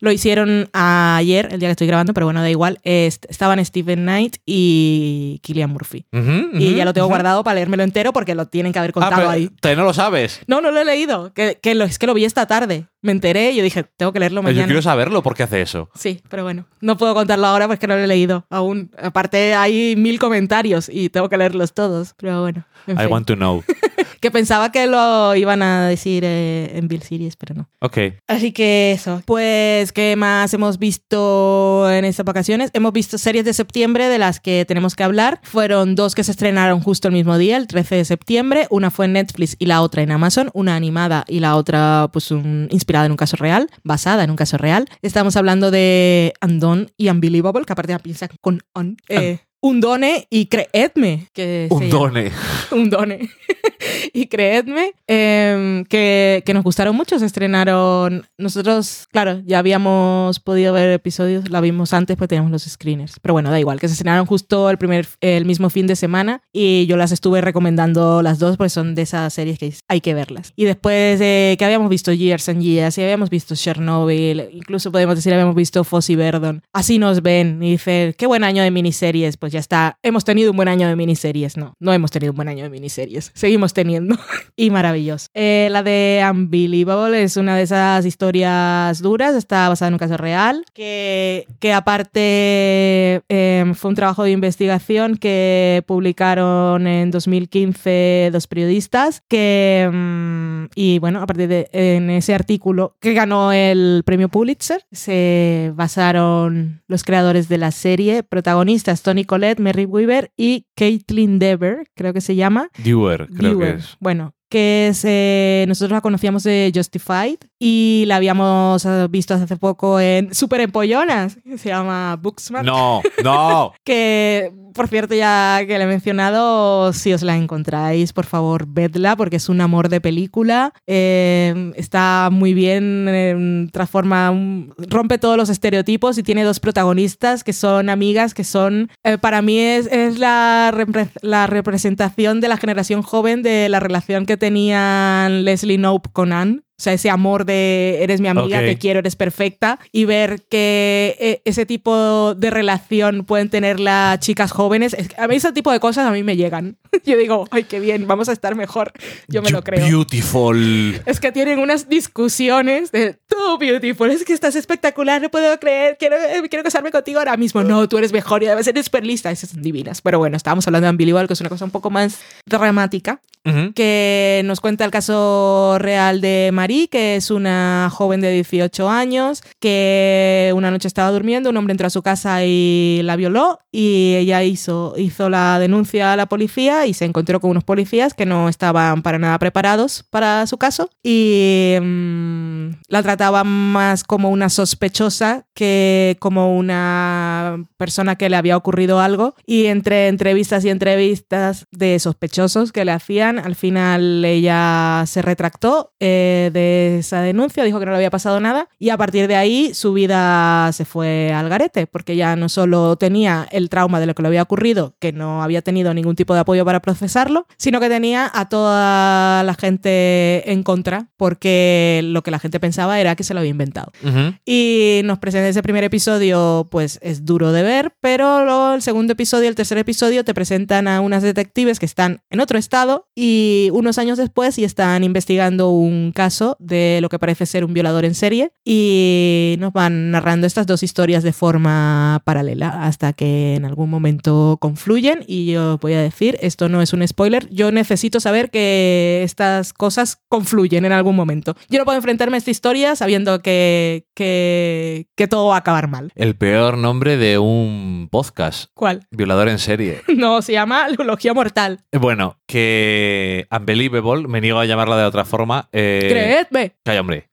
Lo 0.00 0.10
hicieron 0.10 0.68
ayer, 0.72 1.48
el 1.52 1.60
día 1.60 1.68
que 1.68 1.72
estoy 1.72 1.86
grabando, 1.86 2.14
pero 2.14 2.26
bueno, 2.26 2.40
da 2.40 2.50
igual. 2.50 2.80
estaban 2.82 3.64
Steven 3.64 4.00
Knight 4.00 4.36
y 4.46 5.40
Killian 5.42 5.70
Murphy. 5.70 6.06
y 6.54 6.74
ya 6.74 6.84
lo 6.84 6.92
tengo 6.92 7.08
guardado 7.08 7.44
para 7.44 7.56
leérmelo 7.56 7.82
entero 7.82 8.12
porque 8.12 8.34
lo 8.34 8.46
tienen 8.46 8.72
que 8.72 8.78
haber 8.78 8.90
ah, 8.90 8.94
contado 8.94 9.28
ahí. 9.28 9.50
¿Te 9.60 9.76
no 9.76 9.84
lo 9.84 9.91
sabes? 9.92 10.40
No, 10.46 10.60
no 10.60 10.70
lo 10.70 10.80
he 10.80 10.84
leído. 10.84 11.32
Que, 11.34 11.58
lo, 11.74 11.84
es 11.84 11.98
que 11.98 12.06
lo 12.06 12.14
vi 12.14 12.24
esta 12.24 12.46
tarde 12.46 12.86
me 13.00 13.12
enteré 13.12 13.50
y 13.50 13.56
yo 13.56 13.62
dije, 13.62 13.84
tengo 13.96 14.12
que 14.12 14.20
leerlo 14.20 14.42
mañana. 14.42 14.62
Yo 14.62 14.66
quiero 14.66 14.82
saberlo, 14.82 15.22
¿por 15.22 15.34
qué 15.34 15.42
hace 15.42 15.60
eso? 15.60 15.90
Sí, 15.94 16.22
pero 16.28 16.44
bueno, 16.44 16.66
no 16.80 16.96
puedo 16.96 17.14
contarlo 17.14 17.46
ahora 17.46 17.66
porque 17.66 17.86
no 17.86 17.96
lo 17.96 18.02
he 18.02 18.06
leído 18.06 18.46
aún. 18.48 18.90
Aparte 19.00 19.54
hay 19.54 19.96
mil 19.96 20.18
comentarios 20.18 20.88
y 20.88 21.08
tengo 21.08 21.28
que 21.28 21.36
leerlos 21.36 21.74
todos, 21.74 22.14
pero 22.16 22.40
bueno. 22.42 22.64
I 22.86 23.06
want 23.06 23.26
to 23.26 23.34
know. 23.34 23.64
que 24.22 24.30
pensaba 24.30 24.70
que 24.70 24.86
lo 24.86 25.34
iban 25.34 25.62
a 25.62 25.88
decir 25.88 26.22
eh, 26.24 26.70
en 26.76 26.86
Bill 26.86 27.02
Series, 27.02 27.34
pero 27.34 27.56
no. 27.56 27.68
Ok. 27.80 27.98
Así 28.28 28.52
que 28.52 28.92
eso. 28.92 29.20
Pues, 29.26 29.92
¿qué 29.92 30.14
más 30.14 30.54
hemos 30.54 30.78
visto 30.78 31.90
en 31.90 32.04
estas 32.04 32.24
vacaciones? 32.24 32.70
Hemos 32.72 32.92
visto 32.92 33.18
series 33.18 33.44
de 33.44 33.52
septiembre 33.52 34.08
de 34.08 34.18
las 34.18 34.38
que 34.38 34.64
tenemos 34.64 34.94
que 34.94 35.02
hablar. 35.02 35.40
Fueron 35.42 35.96
dos 35.96 36.14
que 36.14 36.22
se 36.22 36.30
estrenaron 36.30 36.80
justo 36.80 37.08
el 37.08 37.14
mismo 37.14 37.36
día, 37.36 37.56
el 37.56 37.66
13 37.66 37.96
de 37.96 38.04
septiembre. 38.04 38.68
Una 38.70 38.92
fue 38.92 39.06
en 39.06 39.14
Netflix 39.14 39.56
y 39.58 39.66
la 39.66 39.82
otra 39.82 40.02
en 40.02 40.12
Amazon. 40.12 40.50
Una 40.54 40.76
animada 40.76 41.24
y 41.26 41.40
la 41.40 41.56
otra, 41.56 42.08
pues, 42.12 42.30
un, 42.30 42.68
inspirada 42.70 43.06
en 43.06 43.10
un 43.10 43.18
caso 43.18 43.36
real, 43.36 43.68
basada 43.82 44.22
en 44.22 44.30
un 44.30 44.36
caso 44.36 44.56
real. 44.56 44.88
Estamos 45.02 45.34
hablando 45.34 45.72
de 45.72 46.32
Andon 46.40 46.92
y 46.96 47.08
Unbelievable, 47.08 47.64
que 47.64 47.72
aparte 47.72 47.98
piensa 47.98 48.28
con 48.40 48.60
On. 48.72 48.96
Eh, 49.08 49.40
un 49.62 49.80
done 49.80 50.26
y 50.28 50.46
creedme 50.46 51.28
que 51.32 51.68
un 51.70 51.88
done 51.88 52.32
un 52.72 52.90
done 52.90 53.30
y 54.12 54.26
creedme 54.26 54.92
em, 55.06 55.84
que, 55.84 56.42
que, 56.44 56.52
nos 56.52 56.64
gustaron 56.64 56.96
mucho 56.96 57.18
se 57.18 57.26
estrenaron. 57.26 58.26
Nosotros 58.38 59.06
claro 59.10 59.40
ya 59.44 59.60
habíamos 59.60 60.40
podido 60.40 60.72
ver 60.72 60.90
episodios 60.90 61.48
la 61.50 61.60
vimos 61.60 61.92
antes 61.92 62.16
pues 62.16 62.28
teníamos 62.28 62.50
los 62.50 62.62
screeners. 62.62 63.20
Pero 63.20 63.34
bueno 63.34 63.50
da 63.50 63.60
igual 63.60 63.78
que 63.78 63.88
se 63.88 63.94
estrenaron 63.94 64.26
justo 64.26 64.68
el 64.68 64.78
primer 64.78 65.06
el 65.20 65.44
mismo 65.44 65.70
fin 65.70 65.86
de 65.86 65.96
semana 65.96 66.42
y 66.52 66.86
yo 66.86 66.96
las 66.96 67.12
estuve 67.12 67.40
recomendando 67.40 68.20
las 68.22 68.40
dos 68.40 68.56
porque 68.56 68.70
son 68.70 68.94
de 68.96 69.02
esas 69.02 69.32
series 69.32 69.58
que 69.58 69.72
hay 69.88 70.00
que 70.00 70.14
verlas. 70.14 70.52
Y 70.56 70.64
después 70.64 71.20
de 71.20 71.54
que 71.56 71.64
habíamos 71.64 71.88
visto 71.88 72.12
Years 72.12 72.48
and 72.48 72.62
Years 72.62 72.98
y 72.98 73.02
habíamos 73.02 73.30
visto 73.30 73.54
Chernobyl 73.54 74.48
incluso 74.52 74.90
podemos 74.90 75.14
decir 75.14 75.32
habíamos 75.32 75.54
visto 75.54 75.84
Fossey 75.84 76.16
Verdon 76.16 76.62
así 76.72 76.98
nos 76.98 77.22
ven 77.22 77.62
y 77.62 77.72
dicen 77.72 78.14
qué 78.18 78.26
buen 78.26 78.42
año 78.42 78.62
de 78.62 78.70
miniseries 78.70 79.36
pues 79.36 79.51
ya 79.52 79.60
está, 79.60 79.98
hemos 80.02 80.24
tenido 80.24 80.50
un 80.50 80.56
buen 80.56 80.68
año 80.68 80.88
de 80.88 80.96
miniseries. 80.96 81.56
No, 81.56 81.74
no 81.78 81.92
hemos 81.92 82.10
tenido 82.10 82.32
un 82.32 82.36
buen 82.36 82.48
año 82.48 82.64
de 82.64 82.70
miniseries. 82.70 83.30
Seguimos 83.34 83.72
teniendo. 83.72 84.16
y 84.56 84.70
maravilloso. 84.70 85.28
Eh, 85.34 85.68
la 85.70 85.82
de 85.82 86.24
Unbelievable 86.28 87.22
es 87.22 87.36
una 87.36 87.56
de 87.56 87.62
esas 87.62 88.04
historias 88.04 89.00
duras, 89.00 89.34
está 89.36 89.68
basada 89.68 89.88
en 89.88 89.94
un 89.94 89.98
caso 89.98 90.16
real, 90.16 90.64
que, 90.74 91.46
que 91.60 91.72
aparte 91.72 93.22
eh, 93.28 93.72
fue 93.74 93.90
un 93.90 93.94
trabajo 93.94 94.24
de 94.24 94.30
investigación 94.30 95.16
que 95.16 95.84
publicaron 95.86 96.86
en 96.86 97.10
2015 97.10 98.30
dos 98.32 98.46
periodistas, 98.46 99.22
que, 99.28 99.88
mm, 99.92 100.64
y 100.74 100.98
bueno, 100.98 101.22
a 101.22 101.26
partir 101.26 101.48
de 101.48 101.68
en 101.72 102.10
ese 102.10 102.34
artículo 102.34 102.96
que 103.00 103.12
ganó 103.12 103.52
el 103.52 104.02
premio 104.04 104.28
Pulitzer, 104.28 104.84
se 104.90 105.72
basaron 105.74 106.82
los 106.88 107.04
creadores 107.04 107.48
de 107.48 107.58
la 107.58 107.70
serie, 107.70 108.22
protagonistas 108.22 109.02
Tony 109.02 109.24
Collette, 109.24 109.41
Mary 109.58 109.84
Weaver 109.84 110.32
y 110.36 110.66
Caitlin 110.76 111.38
Dever, 111.38 111.86
creo 111.94 112.12
que 112.12 112.20
se 112.20 112.34
llama. 112.34 112.70
Dewar, 112.78 113.28
creo 113.28 113.58
que 113.58 113.70
es. 113.70 113.96
Bueno, 114.00 114.34
que 114.52 114.88
es, 114.88 115.02
eh, 115.06 115.64
nosotros 115.66 115.92
la 115.92 116.02
conocíamos 116.02 116.42
de 116.42 116.70
Justified 116.74 117.38
y 117.58 118.04
la 118.06 118.16
habíamos 118.16 118.84
eh, 118.84 119.06
visto 119.08 119.32
hace 119.32 119.56
poco 119.56 119.98
en 119.98 120.34
Super 120.34 120.60
Empollonas, 120.60 121.38
que 121.42 121.56
se 121.56 121.70
llama 121.70 122.18
Booksmart. 122.20 122.66
No, 122.66 123.00
no. 123.24 123.72
Que, 123.84 124.52
por 124.74 124.88
cierto, 124.88 125.14
ya 125.14 125.60
que 125.66 125.78
la 125.78 125.84
he 125.84 125.86
mencionado, 125.86 126.92
si 126.92 127.12
os 127.14 127.22
la 127.22 127.36
encontráis, 127.36 128.12
por 128.12 128.26
favor, 128.26 128.66
vedla, 128.68 129.16
porque 129.16 129.36
es 129.36 129.48
un 129.48 129.60
amor 129.62 129.88
de 129.88 130.00
película. 130.02 130.72
Eh, 130.86 131.72
está 131.76 132.28
muy 132.30 132.52
bien, 132.52 133.06
eh, 133.08 133.68
transforma, 133.72 134.32
rompe 134.76 135.16
todos 135.18 135.36
los 135.38 135.48
estereotipos 135.48 136.18
y 136.18 136.22
tiene 136.22 136.44
dos 136.44 136.60
protagonistas 136.60 137.42
que 137.42 137.52
son 137.54 137.88
amigas, 137.88 138.34
que 138.34 138.44
son, 138.44 138.90
eh, 139.04 139.16
para 139.18 139.40
mí 139.40 139.58
es, 139.58 139.86
es 139.86 140.18
la, 140.18 140.70
repre- 140.74 141.10
la 141.22 141.46
representación 141.46 142.40
de 142.40 142.48
la 142.48 142.56
generación 142.58 143.02
joven 143.02 143.42
de 143.42 143.68
la 143.68 143.80
relación 143.80 144.26
que 144.26 144.36
tenían 144.42 145.44
Leslie 145.44 145.76
Knope 145.76 146.10
con 146.12 146.32
Anne. 146.32 146.62
O 146.82 146.84
sea, 146.84 146.94
ese 146.94 147.10
amor 147.10 147.44
de 147.44 147.98
eres 148.02 148.20
mi 148.20 148.26
amiga, 148.26 148.58
Ok. 148.58 148.64
te 148.64 148.76
quiero, 148.76 148.98
eres 148.98 149.14
perfecta. 149.14 149.78
Y 149.92 150.04
ver 150.04 150.42
que 150.48 151.16
eh, 151.20 151.40
ese 151.44 151.64
tipo 151.64 152.34
de 152.34 152.50
relación 152.50 153.24
pueden 153.24 153.50
tener 153.50 153.78
las 153.78 154.18
chicas 154.18 154.50
jóvenes. 154.50 154.92
Es 154.92 155.06
que 155.08 155.14
a 155.20 155.28
mí 155.28 155.36
ese 155.36 155.52
tipo 155.52 155.70
de 155.70 155.78
cosas 155.78 156.08
a 156.08 156.10
mí 156.10 156.24
me 156.24 156.34
llegan. 156.36 156.76
Yo 157.06 157.16
digo, 157.16 157.46
ay, 157.52 157.62
qué 157.64 157.78
bien, 157.78 158.08
vamos 158.08 158.28
a 158.28 158.32
estar 158.32 158.56
mejor. 158.56 158.92
Yo 159.28 159.42
me 159.42 159.50
You 159.50 159.54
lo 159.56 159.62
creo. 159.62 159.86
Beautiful. 159.86 161.00
Es 161.06 161.20
que 161.20 161.30
tienen 161.30 161.60
unas 161.60 161.88
discusiones 161.88 162.90
de 162.90 163.14
tú, 163.28 163.58
beautiful, 163.60 164.10
es 164.10 164.24
que 164.24 164.32
estás 164.32 164.56
espectacular, 164.56 165.22
no 165.22 165.30
puedo 165.30 165.58
creer, 165.60 165.96
quiero, 166.00 166.16
eh, 166.16 166.42
quiero 166.50 166.64
casarme 166.64 166.90
contigo 166.90 167.20
ahora 167.20 167.36
mismo. 167.36 167.62
No, 167.62 167.88
tú 167.88 167.98
eres 167.98 168.12
mejor 168.12 168.42
y 168.42 168.46
además 168.46 168.66
eres 168.66 168.86
súper 168.86 169.06
lista. 169.06 169.30
Esas 169.30 169.50
son 169.50 169.62
divinas. 169.62 170.00
Pero 170.02 170.18
bueno, 170.18 170.36
estábamos 170.36 170.66
hablando 170.66 170.86
de 170.86 170.90
Unbelievable, 170.90 171.28
que 171.28 171.34
es 171.34 171.40
una 171.40 171.48
cosa 171.48 171.64
un 171.64 171.70
poco 171.70 171.90
más 171.90 172.18
dramática 172.44 173.20
Ujú. 173.44 173.72
que 173.72 174.42
nos 174.44 174.60
cuenta 174.60 174.84
el 174.84 174.90
caso 174.90 175.76
real 175.78 176.20
de 176.20 176.50
Marie, 176.72 176.88
que 176.88 177.16
es 177.16 177.30
una 177.30 177.90
joven 177.92 178.22
de 178.22 178.32
18 178.32 178.88
años, 178.88 179.42
que 179.60 180.52
una 180.54 180.70
noche 180.70 180.88
estaba 180.88 181.10
durmiendo, 181.10 181.50
un 181.50 181.56
hombre 181.58 181.72
entró 181.72 181.86
a 181.86 181.90
su 181.90 182.00
casa 182.02 182.46
y 182.46 183.02
la 183.04 183.16
violó 183.16 183.58
y 183.70 184.14
ella 184.16 184.42
hizo, 184.42 184.94
hizo 184.96 185.28
la 185.28 185.58
denuncia 185.58 186.12
a 186.12 186.16
la 186.16 186.26
policía 186.26 186.86
y 186.86 186.94
se 186.94 187.04
encontró 187.04 187.40
con 187.40 187.50
unos 187.50 187.64
policías 187.64 188.14
que 188.14 188.26
no 188.26 188.48
estaban 188.48 189.02
para 189.02 189.18
nada 189.18 189.38
preparados 189.38 190.04
para 190.08 190.46
su 190.46 190.56
caso 190.56 190.90
y 191.02 191.76
mm, 191.80 192.68
la 192.88 193.02
trataban 193.02 193.46
más 193.46 194.04
como 194.04 194.30
una 194.30 194.48
sospechosa 194.48 195.46
que 195.54 196.16
como 196.20 196.56
una 196.56 197.66
persona 197.76 198.16
que 198.16 198.30
le 198.30 198.36
había 198.36 198.56
ocurrido 198.56 199.00
algo 199.00 199.34
y 199.46 199.66
entre 199.66 200.08
entrevistas 200.08 200.64
y 200.64 200.70
entrevistas 200.70 201.66
de 201.70 201.98
sospechosos 201.98 202.72
que 202.72 202.84
le 202.84 202.92
hacían, 202.92 203.38
al 203.38 203.56
final 203.56 204.24
ella 204.24 205.04
se 205.06 205.22
retractó 205.22 205.92
eh, 205.98 206.50
de 206.52 206.98
esa 206.98 207.20
denuncia, 207.20 207.64
dijo 207.64 207.78
que 207.78 207.86
no 207.86 207.92
le 207.92 207.96
había 207.96 208.10
pasado 208.10 208.40
nada 208.40 208.68
y 208.78 208.90
a 208.90 208.96
partir 208.96 209.28
de 209.28 209.36
ahí 209.36 209.74
su 209.74 209.92
vida 209.92 210.70
se 210.72 210.84
fue 210.84 211.32
al 211.32 211.48
garete 211.48 211.86
porque 211.86 212.16
ya 212.16 212.36
no 212.36 212.48
solo 212.48 212.96
tenía 212.96 213.46
el 213.50 213.68
trauma 213.68 214.00
de 214.00 214.06
lo 214.06 214.14
que 214.14 214.22
le 214.22 214.28
había 214.28 214.42
ocurrido, 214.42 214.94
que 214.98 215.12
no 215.12 215.42
había 215.42 215.62
tenido 215.62 215.94
ningún 215.94 216.16
tipo 216.16 216.34
de 216.34 216.40
apoyo 216.40 216.64
para 216.64 216.80
procesarlo, 216.80 217.46
sino 217.56 217.80
que 217.80 217.88
tenía 217.88 218.30
a 218.32 218.48
toda 218.48 219.42
la 219.44 219.54
gente 219.54 220.50
en 220.50 220.62
contra 220.62 221.08
porque 221.16 222.00
lo 222.04 222.22
que 222.22 222.30
la 222.30 222.38
gente 222.38 222.60
pensaba 222.60 223.00
era 223.00 223.16
que 223.16 223.24
se 223.24 223.34
lo 223.34 223.40
había 223.40 223.50
inventado. 223.50 223.92
Ujú. 224.02 224.34
Y 224.44 225.00
nos 225.04 225.18
presenta 225.18 225.48
ese 225.48 225.62
primer 225.62 225.84
episodio, 225.84 226.68
pues 226.70 226.98
es 227.02 227.24
duro 227.24 227.52
de 227.52 227.62
ver, 227.62 227.94
pero 228.00 228.44
luego 228.44 228.74
el 228.74 228.82
segundo 228.82 229.12
episodio 229.12 229.44
y 229.44 229.48
el 229.48 229.54
tercer 229.54 229.78
episodio 229.78 230.24
te 230.24 230.34
presentan 230.34 230.88
a 230.88 231.00
unas 231.00 231.22
detectives 231.22 231.78
que 231.78 231.86
están 231.86 232.20
en 232.30 232.40
otro 232.40 232.58
estado 232.58 233.06
y 233.14 233.70
unos 233.72 233.98
años 233.98 234.18
después 234.18 234.58
y 234.58 234.64
están 234.64 235.04
investigando 235.04 235.70
un 235.70 236.12
caso 236.12 236.41
de 236.58 236.98
lo 237.00 237.08
que 237.08 237.18
parece 237.18 237.46
ser 237.46 237.64
un 237.64 237.74
violador 237.74 238.04
en 238.04 238.14
serie 238.14 238.52
y 238.64 239.56
nos 239.58 239.72
van 239.72 240.10
narrando 240.10 240.46
estas 240.46 240.66
dos 240.66 240.82
historias 240.82 241.22
de 241.22 241.32
forma 241.32 242.22
paralela 242.24 242.84
hasta 242.84 243.12
que 243.12 243.54
en 243.54 243.64
algún 243.64 243.90
momento 243.90 244.58
confluyen 244.60 245.24
y 245.26 245.52
yo 245.52 245.78
voy 245.78 245.94
a 245.94 246.02
decir, 246.02 246.38
esto 246.40 246.68
no 246.68 246.82
es 246.82 246.92
un 246.92 247.06
spoiler, 247.06 247.48
yo 247.50 247.72
necesito 247.72 248.20
saber 248.20 248.50
que 248.50 249.22
estas 249.24 249.72
cosas 249.72 250.20
confluyen 250.28 250.84
en 250.84 250.92
algún 250.92 251.16
momento. 251.16 251.54
Yo 251.68 251.78
no 251.78 251.84
puedo 251.84 251.96
enfrentarme 251.96 252.36
a 252.36 252.38
esta 252.38 252.50
historia 252.50 252.96
sabiendo 252.96 253.40
que, 253.42 254.06
que, 254.14 255.08
que 255.16 255.28
todo 255.28 255.48
va 255.48 255.56
a 255.56 255.58
acabar 255.58 255.88
mal. 255.88 256.12
El 256.14 256.36
peor 256.36 256.78
nombre 256.78 257.16
de 257.16 257.38
un 257.38 258.08
podcast. 258.10 258.70
¿Cuál? 258.74 259.06
Violador 259.10 259.48
en 259.48 259.58
serie. 259.58 260.02
No, 260.22 260.40
se 260.40 260.52
llama 260.52 260.88
Lulogía 260.90 261.34
Mortal. 261.34 261.80
Bueno, 261.90 262.38
que 262.52 263.46
Unbelievable, 263.50 264.28
me 264.28 264.42
niego 264.42 264.58
a 264.58 264.66
llamarla 264.66 264.98
de 264.98 265.04
otra 265.04 265.24
forma. 265.24 265.70
Eh, 265.72 266.06
Creedme. 266.10 266.74
Calla, 266.84 267.00
hombre. 267.00 267.28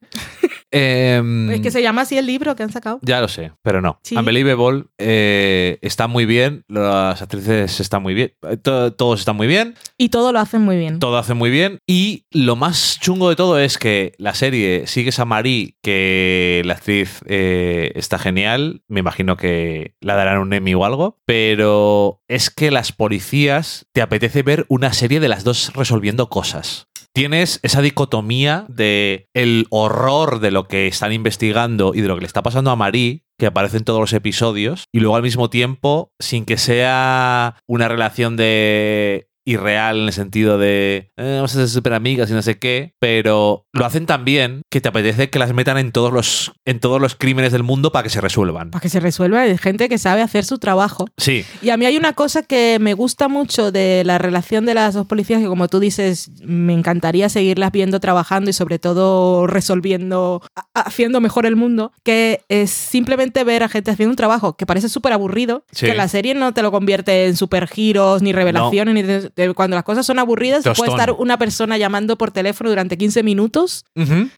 Em, 0.72 1.50
Es 1.50 1.60
que 1.60 1.70
se 1.70 1.82
llama 1.82 2.02
así 2.02 2.16
el 2.16 2.26
libro 2.26 2.54
que 2.56 2.62
han 2.62 2.70
sacado. 2.72 3.00
Ya 3.02 3.20
lo 3.20 3.28
sé, 3.28 3.52
pero 3.62 3.80
no. 3.80 3.98
Sí. 4.02 4.16
Unbelievable 4.16 4.84
eh, 4.98 5.78
está 5.82 6.06
muy 6.06 6.26
bien, 6.26 6.64
las 6.68 7.20
actrices 7.22 7.80
están 7.80 8.02
muy 8.02 8.14
bien, 8.14 8.32
eh, 8.48 8.56
to- 8.56 8.92
todos 8.92 9.20
están 9.20 9.36
muy 9.36 9.46
bien, 9.46 9.74
Y 9.98 10.10
todo 10.10 10.32
lo 10.32 10.38
hacen 10.38 10.62
muy 10.62 10.76
bien. 10.76 10.98
todo 11.00 11.18
hace 11.18 11.34
muy 11.34 11.50
bien. 11.50 11.78
Y 11.86 12.24
lo 12.30 12.56
más 12.56 12.98
chungo 13.00 13.28
de 13.30 13.36
todo 13.36 13.58
es 13.58 13.78
que 13.78 14.12
la 14.18 14.34
serie 14.34 14.86
sigues 14.86 15.18
a 15.18 15.24
Marie, 15.24 15.74
que 15.82 16.62
la 16.64 16.74
actriz 16.74 17.20
eh, 17.26 17.92
está 17.96 18.18
genial. 18.18 18.82
Me 18.88 19.00
imagino 19.00 19.36
que 19.36 19.94
la 20.00 20.14
darán 20.14 20.38
un 20.38 20.52
Emmy 20.52 20.74
o 20.74 20.84
algo. 20.84 21.18
Pero 21.26 22.20
es 22.28 22.50
que 22.50 22.70
las 22.70 22.92
policías 22.92 23.86
te 23.92 24.02
apetece 24.02 24.42
ver 24.42 24.66
una 24.68 24.92
serie 24.92 25.20
de 25.20 25.28
las 25.28 25.44
dos 25.44 25.72
resolviendo 25.74 26.28
cosas. 26.28 26.86
Tienes 27.12 27.58
esa 27.62 27.82
dicotomía 27.82 28.66
de 28.68 29.28
el 29.34 29.66
horror 29.70 30.38
de 30.38 30.52
lo 30.52 30.68
que 30.68 30.86
están 30.86 31.12
investigando 31.12 31.92
y 31.94 32.02
de 32.02 32.08
lo 32.08 32.14
que 32.14 32.20
le 32.20 32.26
está 32.26 32.42
pasando 32.42 32.70
a 32.70 32.76
Marie, 32.76 33.24
que 33.36 33.46
aparece 33.46 33.78
en 33.78 33.84
todos 33.84 34.00
los 34.00 34.12
episodios, 34.12 34.84
y 34.92 35.00
luego 35.00 35.16
al 35.16 35.22
mismo 35.22 35.50
tiempo, 35.50 36.12
sin 36.20 36.44
que 36.44 36.56
sea 36.56 37.56
una 37.66 37.88
relación 37.88 38.36
de 38.36 39.29
irreal 39.52 39.98
en 40.00 40.06
el 40.06 40.12
sentido 40.12 40.58
de 40.58 41.10
"Eh, 41.16 41.34
vamos 41.36 41.52
a 41.54 41.58
ser 41.60 41.68
súper 41.68 41.92
amigas 41.94 42.30
y 42.30 42.32
no 42.34 42.42
sé 42.42 42.58
qué, 42.58 42.94
pero 42.98 43.66
lo 43.72 43.84
hacen 43.84 44.06
tan 44.06 44.24
bien 44.24 44.62
que 44.70 44.80
te 44.80 44.88
apetece 44.88 45.30
que 45.30 45.38
las 45.38 45.52
metan 45.54 45.78
en 45.78 45.92
todos 45.92 46.12
los 46.12 46.52
en 46.64 46.80
todos 46.80 47.00
los 47.00 47.14
crímenes 47.16 47.52
del 47.52 47.62
mundo 47.62 47.92
para 47.92 48.02
que 48.04 48.10
se 48.10 48.20
resuelvan. 48.20 48.70
Para 48.70 48.80
que 48.82 48.88
se 48.88 49.00
resuelva, 49.00 49.40
hay 49.40 49.56
gente 49.58 49.88
que 49.88 49.98
sabe 49.98 50.22
hacer 50.22 50.44
su 50.44 50.58
trabajo. 50.58 51.06
Sí, 51.16 51.44
Y 51.62 51.70
a 51.70 51.76
mí 51.76 51.86
hay 51.86 51.96
una 51.96 52.12
cosa 52.12 52.42
que 52.42 52.78
me 52.80 52.94
gusta 52.94 53.28
mucho 53.28 53.72
de 53.72 54.02
la 54.04 54.18
relación 54.18 54.66
de 54.66 54.74
las 54.74 54.94
dos 54.94 55.06
policías, 55.06 55.40
que 55.40 55.46
como 55.46 55.68
tú 55.68 55.80
dices, 55.80 56.30
me 56.44 56.72
encantaría 56.72 57.28
seguirlas 57.28 57.72
viendo 57.72 58.00
trabajando 58.00 58.50
y 58.50 58.52
sobre 58.52 58.78
todo 58.78 59.46
resolviendo, 59.46 60.42
ha- 60.54 60.80
haciendo 60.82 61.20
mejor 61.20 61.46
el 61.46 61.56
mundo, 61.56 61.92
que 62.02 62.40
es 62.48 62.70
simplemente 62.70 63.44
ver 63.44 63.62
a 63.62 63.68
gente 63.68 63.90
haciendo 63.90 64.10
un 64.12 64.16
trabajo 64.16 64.56
que 64.56 64.66
parece 64.66 64.88
súper 64.88 65.12
aburrido, 65.12 65.64
Sí. 65.72 65.86
que 65.86 65.94
la 65.94 66.08
serie 66.08 66.34
no 66.34 66.52
te 66.54 66.62
lo 66.62 66.70
convierte 66.70 67.26
en 67.26 67.36
super 67.36 67.66
giros, 67.68 68.22
ni 68.22 68.32
revelaciones, 68.32 68.94
ni 68.94 69.02
de- 69.48 69.54
cuando 69.54 69.74
las 69.76 69.84
cosas 69.84 70.06
son 70.06 70.18
aburridas, 70.18 70.64
puede 70.76 70.90
estar 70.90 71.12
una 71.12 71.38
persona 71.38 71.76
llamando 71.78 72.16
por 72.16 72.30
teléfono 72.30 72.70
durante 72.70 72.96
15 72.98 73.22
minutos 73.22 73.84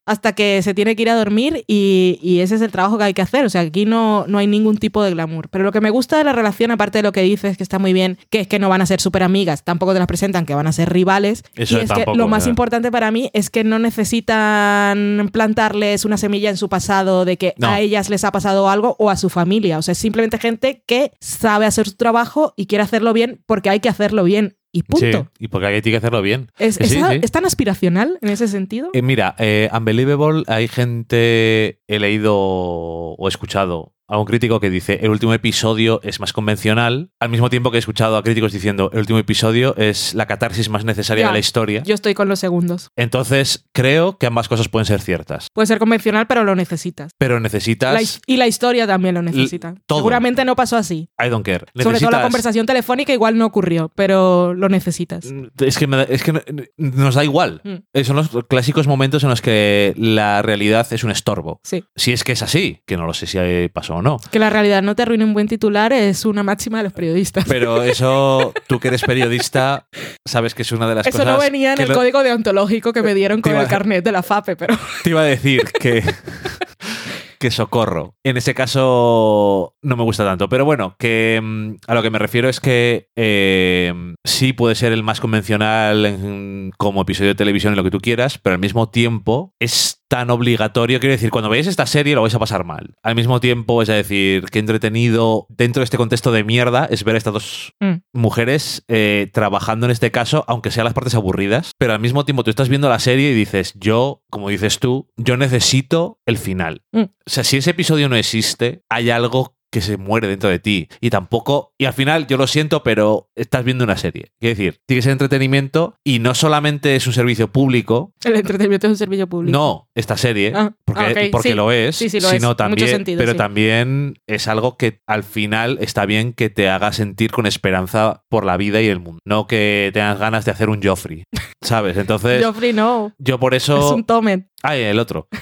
hasta 0.07 0.33
que 0.33 0.63
se 0.63 0.75
tiene 0.75 0.97
que 0.97 1.03
ir 1.03 1.11
a 1.11 1.15
dormir 1.17 1.65
y, 1.67 2.19
y 2.23 2.41
ese 2.41 2.55
es 2.57 2.61
el 2.63 2.71
trabajo 2.73 2.99
que 2.99 3.05
hay 3.05 3.15
que 3.15 3.23
hacer. 3.23 3.45
O 3.45 3.51
sea, 3.51 3.63
aquí 3.63 3.85
no, 3.85 4.25
no 4.29 4.39
hay 4.39 4.47
ningún 4.47 4.79
tipo 4.79 5.03
de 5.03 5.11
glamour. 5.11 5.49
Pero 5.49 5.65
lo 5.65 5.73
que 5.73 5.81
me 5.81 5.91
gusta 5.91 6.19
de 6.19 6.25
la 6.25 6.33
relación, 6.33 6.71
aparte 6.71 6.99
de 6.99 7.03
lo 7.03 7.13
que 7.13 7.23
dices, 7.23 7.57
que 7.57 7.63
está 7.63 7.79
muy 7.79 7.93
bien, 7.93 8.19
que 8.31 8.41
es 8.41 8.49
que 8.49 8.59
no 8.59 8.69
van 8.69 8.81
a 8.83 8.87
ser 8.87 9.01
súper 9.01 9.23
amigas, 9.23 9.65
tampoco 9.65 9.93
te 9.93 9.99
las 9.99 10.09
presentan 10.09 10.47
que 10.47 10.55
van 10.55 10.67
a 10.67 10.73
ser 10.73 10.91
rivales. 10.93 11.43
Eso 11.55 11.79
y 11.79 11.83
es 11.83 11.89
tampoco, 11.89 12.13
que 12.13 12.19
lo 12.19 12.29
más 12.29 12.41
¿verdad? 12.45 12.51
importante 12.51 12.91
para 12.91 13.11
mí 13.11 13.31
es 13.33 13.51
que 13.51 13.65
no 13.65 13.79
necesitan 13.79 15.29
plantarles 15.33 16.05
una 16.05 16.17
semilla 16.17 16.51
en 16.51 16.57
su 16.57 16.69
pasado 16.69 17.25
de 17.25 17.37
que 17.37 17.55
No. 17.59 17.69
a 17.69 17.81
ellas 17.81 18.09
les 18.11 18.25
ha 18.25 18.33
pasado 18.33 18.69
algo 18.69 18.97
o 18.99 19.11
a 19.11 19.17
su 19.17 19.29
familia. 19.31 19.79
O 19.79 19.83
sea, 19.83 19.93
es 19.93 19.99
simplemente 19.99 20.39
gente 20.39 20.83
que 20.87 21.13
sabe 21.21 21.67
hacer 21.67 21.89
su 21.89 21.97
trabajo 21.97 22.55
y 22.57 22.67
quiere 22.67 22.83
hacerlo 22.85 23.13
bien 23.13 23.41
porque 23.47 23.71
hay 23.71 23.81
que 23.81 23.89
hacerlo 23.89 24.25
bien. 24.25 24.57
Y 24.75 24.85
punto. 24.85 25.29
Sí, 25.37 25.45
y 25.45 25.49
porque 25.49 25.67
hay 25.67 25.83
que 25.83 25.97
hacerlo 25.97 26.23
bien. 26.23 26.51
Es, 26.59 26.79
Que 26.79 26.87
sí, 26.87 26.97
es- 26.99 27.07
sí. 27.07 27.21
es 27.23 27.31
tan 27.31 27.45
aspiracional 27.45 28.19
en 28.23 28.29
ese 28.31 28.49
sentido. 28.49 28.89
Eh, 28.95 29.03
mira, 29.03 29.35
eh, 29.39 29.69
Unbelievable, 29.73 30.45
hay 30.47 30.67
gente, 30.69 31.81
he 31.87 31.99
leído 31.99 32.35
o 32.37 33.29
escuchado 33.29 33.95
a 34.09 34.19
un 34.19 34.25
crítico 34.27 34.61
que 34.61 34.71
dice 34.71 35.01
el 35.03 35.11
último 35.11 35.33
episodio 35.35 36.01
es 36.03 36.21
más 36.21 36.33
convencional, 36.33 37.11
al 37.21 37.29
mismo 37.29 37.49
tiempo 37.51 37.71
que 37.71 37.79
he 37.79 37.81
escuchado 37.81 38.17
a 38.17 38.23
críticos 38.23 38.53
diciendo 38.53 38.91
el 38.93 39.01
último 39.01 39.19
episodio 39.19 39.75
es 39.77 40.15
la 40.15 40.27
catarsis 40.27 40.69
más 40.69 40.85
necesaria 40.85 41.23
Ya. 41.25 41.29
de 41.29 41.33
la 41.35 41.39
historia. 41.39 41.83
Yo 41.85 41.95
estoy 41.95 42.15
con 42.15 42.29
los 42.29 42.39
segundos. 42.41 42.89
Entonces, 42.97 43.67
creo 43.73 44.19
que 44.19 44.27
ambas 44.27 44.49
cosas 44.49 44.69
pueden 44.69 44.87
ser 44.87 45.01
ciertas, 45.01 45.49
Puede 45.53 45.67
ser 45.67 45.79
convencional, 45.79 46.27
pero 46.27 46.45
lo 46.45 46.55
necesitas. 46.55 47.13
pero 47.19 47.41
necesitas... 47.41 47.95
La 47.95 48.01
y 48.27 48.37
la 48.37 48.47
historia 48.47 48.87
también 48.87 49.15
lo 49.15 49.23
necesita. 49.23 49.75
todo. 49.87 49.99
Seguramente 49.99 50.45
no 50.45 50.57
pasó 50.57 50.77
así. 50.77 51.09
I 51.25 51.29
don't 51.29 51.45
care. 51.45 51.67
Sobre 51.75 51.99
todo 51.99 52.11
la 52.11 52.19
Necesitas- 52.19 52.23
conversación 52.23 52.67
telefónica 52.67 53.13
igual 53.13 53.39
no 53.39 53.47
ocurrió, 53.47 53.91
pero 53.95 54.55
lo 54.55 54.69
necesitas. 54.69 55.27
Es 55.61 55.79
que, 55.79 55.87
me 55.87 55.97
da- 55.99 56.03
es 56.05 56.23
que 56.23 56.33
no- 56.33 56.41
nos 56.77 57.15
da 57.15 57.25
igual. 57.25 57.61
Mm. 57.65 57.75
Eh, 57.93 58.05
Son 58.05 58.17
los 58.17 58.31
clásicos 58.49 58.87
momentos 58.87 59.23
en 59.25 59.31
los 59.31 59.41
que 59.41 59.95
la 59.97 60.43
realidad 60.43 60.87
es 60.93 61.05
un 61.05 61.11
estorbo. 61.11 61.61
Sí. 61.65 61.85
Si 61.97 62.13
es 62.13 62.25
que 62.25 62.33
es 62.33 62.43
así, 62.43 62.83
que 62.87 62.97
no 62.97 63.07
lo 63.07 63.15
sé 63.15 63.27
si 63.27 63.39
eh, 63.39 63.71
pasó 63.73 64.02
o 64.03 64.11
no. 64.11 64.19
Que 64.31 64.39
la 64.39 64.51
realidad 64.51 64.83
no 64.83 64.95
te 64.95 65.03
arruine 65.03 65.25
un 65.25 65.33
buen 65.35 65.49
titular 65.49 65.93
es 65.93 66.25
una 66.27 66.43
máxima 66.43 66.79
de 66.79 66.85
los 66.85 66.93
periodistas. 66.93 67.45
Pero 67.49 67.83
eso, 67.83 68.53
tú 68.67 68.79
que 68.81 68.89
eres 68.89 69.03
periodista, 69.03 69.87
sabes 70.27 70.55
que 70.55 70.63
es 70.63 70.73
una 70.73 70.89
de 70.89 70.97
las 70.97 71.07
Eso 71.07 71.19
cosas. 71.19 71.33
no 71.35 71.41
venía 71.41 71.73
en 71.75 71.81
el 71.81 71.93
código 71.93 72.23
deontológico 72.23 72.93
que 72.93 73.03
me 73.03 73.15
dieron 73.15 73.41
con 73.41 73.53
iba- 73.53 73.63
el 73.63 73.69
carnet 73.69 74.05
de 74.05 74.13
la 74.13 74.23
FAPE, 74.23 74.57
pero 74.57 74.77
Te 75.05 75.11
iba 75.11 75.21
a 75.23 75.25
decir 75.25 75.63
que. 75.81 76.03
que 77.39 77.51
socorro. 77.51 78.15
En 78.25 78.37
ese 78.37 78.55
caso 78.55 79.75
no 79.83 79.97
me 79.97 80.05
gusta 80.05 80.25
tanto. 80.25 80.49
Pero 80.49 80.65
bueno, 80.65 80.95
que 80.99 81.41
mm, 81.43 81.75
a 81.89 81.95
lo 81.95 82.03
que 82.03 82.11
me 82.11 82.21
refiero 82.21 82.49
es 82.49 82.61
que 82.61 83.09
eh, 83.17 83.93
sí 84.25 84.53
puede 84.53 84.77
ser 84.77 84.93
el 84.93 85.03
más 85.03 85.21
convencional 85.21 86.07
en- 86.07 86.71
como 86.79 87.03
episodio 87.03 87.31
de 87.31 87.35
televisión 87.35 87.73
en 87.73 87.79
lo 87.79 87.85
que 87.85 87.91
tú 87.91 87.99
quieras, 88.01 88.39
pero 88.39 88.55
al 88.55 88.61
mismo 88.61 88.91
tiempo 88.91 89.55
es 89.61 90.02
tan 90.13 90.29
obligatorio. 90.29 91.01
Quiero 91.01 91.13
decir, 91.13 91.31
cuando 91.31 91.49
veáis 91.49 91.67
esta 91.67 91.87
serie 91.87 92.15
lo 92.15 92.21
vais 92.21 92.35
a 92.35 92.39
pasar 92.39 92.65
mal. 92.65 92.97
Al 93.03 93.15
mismo 93.15 93.41
tiempo, 93.41 93.81
es 93.81 93.89
decir, 93.89 94.45
que 94.51 94.59
entretenido 94.59 95.47
dentro 95.49 95.81
de 95.81 95.85
este 95.85 95.97
contexto 95.97 96.33
de 96.33 96.45
mierda 96.45 96.85
es 96.85 97.03
ver 97.03 97.15
a 97.15 97.19
estas 97.19 97.33
dos 97.33 97.73
Mm. 97.81 98.03
mujeres 98.13 98.85
eh, 98.89 99.31
trabajando 99.33 99.87
en 99.87 99.93
este 99.93 100.11
caso, 100.11 100.45
aunque 100.49 100.71
sean 100.71 100.85
las 100.85 100.93
partes 100.93 101.15
aburridas, 101.15 101.73
pero 101.79 101.95
al 101.95 102.01
mismo 102.01 102.27
tiempo 102.27 102.45
tú 102.45 102.51
estás 102.51 102.69
viendo 102.69 102.91
la 102.91 102.99
serie 102.99 103.31
y 103.31 103.35
dices, 103.35 103.73
yo, 103.77 104.23
como 104.29 104.51
dices 104.51 104.81
tú, 104.81 105.09
yo 105.17 105.39
necesito 105.39 106.19
el 106.27 106.37
final. 106.37 106.83
Mm. 106.93 107.01
O 107.05 107.09
sea, 107.25 107.43
si 107.43 107.57
ese 107.57 107.71
episodio 107.71 108.11
no 108.11 108.17
existe, 108.17 108.83
hay 108.91 109.09
algo 109.09 109.57
que 109.73 109.81
se 109.81 109.97
muere 109.97 110.29
dentro 110.29 110.51
de 110.51 110.59
ti. 110.59 110.89
Y 111.01 111.11
tampoco, 111.11 111.73
y 111.79 111.87
al 111.87 111.95
final, 111.95 112.27
yo 112.29 112.37
lo 112.37 112.47
siento, 112.47 112.83
pero 112.83 113.31
estás 113.35 113.65
viendo 113.65 113.85
una 113.85 113.97
serie. 113.97 114.31
Quiero 114.39 114.55
decir, 114.57 114.81
tiene 114.87 114.99
que 114.99 115.03
ser 115.03 115.13
entretenimiento 115.13 115.97
y 116.05 116.19
no 116.21 116.35
solamente 116.35 116.95
es 116.95 117.07
un 117.07 117.13
servicio 117.15 117.51
público, 117.51 118.13
el 118.25 118.37
entretenimiento 118.37 118.87
es 118.87 118.91
un 118.93 118.97
servicio 118.99 119.27
público. 119.29 119.59
no 119.59 119.89
esta 119.95 120.17
serie, 120.17 120.53
Ah, 120.55 120.73
porque, 120.85 121.03
ah, 121.03 121.29
porque 121.33 121.49
sí. 121.51 121.55
lo 121.55 121.73
es, 121.73 121.97
Sí, 121.97 122.09
sí, 122.11 122.21
lo 122.21 122.29
es. 122.29 122.35
sino 122.35 122.49
Mucho 122.49 122.57
también, 122.57 122.89
sentido, 122.89 123.19
pero 123.19 123.35
también 123.35 124.15
es 124.27 124.47
algo 124.47 124.77
que 124.77 125.01
al 125.07 125.25
final 125.25 125.79
está 125.81 126.05
bien 126.07 126.33
que 126.35 126.51
te 126.51 126.69
haga 126.69 126.93
sentir 126.93 127.31
con 127.31 127.47
esperanza 127.47 128.25
por 128.29 128.45
la 128.45 128.57
vida 128.59 128.83
y 128.83 128.89
el 128.89 129.01
mundo, 129.01 129.21
no 129.25 129.47
que 129.47 129.91
tengas 129.95 130.19
ganas 130.19 130.45
de 130.45 130.51
hacer 130.51 130.69
un 130.69 130.83
Joffrey, 130.83 131.25
¿sabes? 131.63 131.97
Entonces, 131.97 132.45
Joffrey 132.45 132.75
no. 132.75 133.13
yo 133.19 133.41
por 133.41 133.55
Es 133.55 133.63
eso... 133.65 133.95
un 133.95 134.05
Tomen. 134.05 134.51
Ay, 134.63 134.83
el 134.83 134.99
otro. 134.99 135.29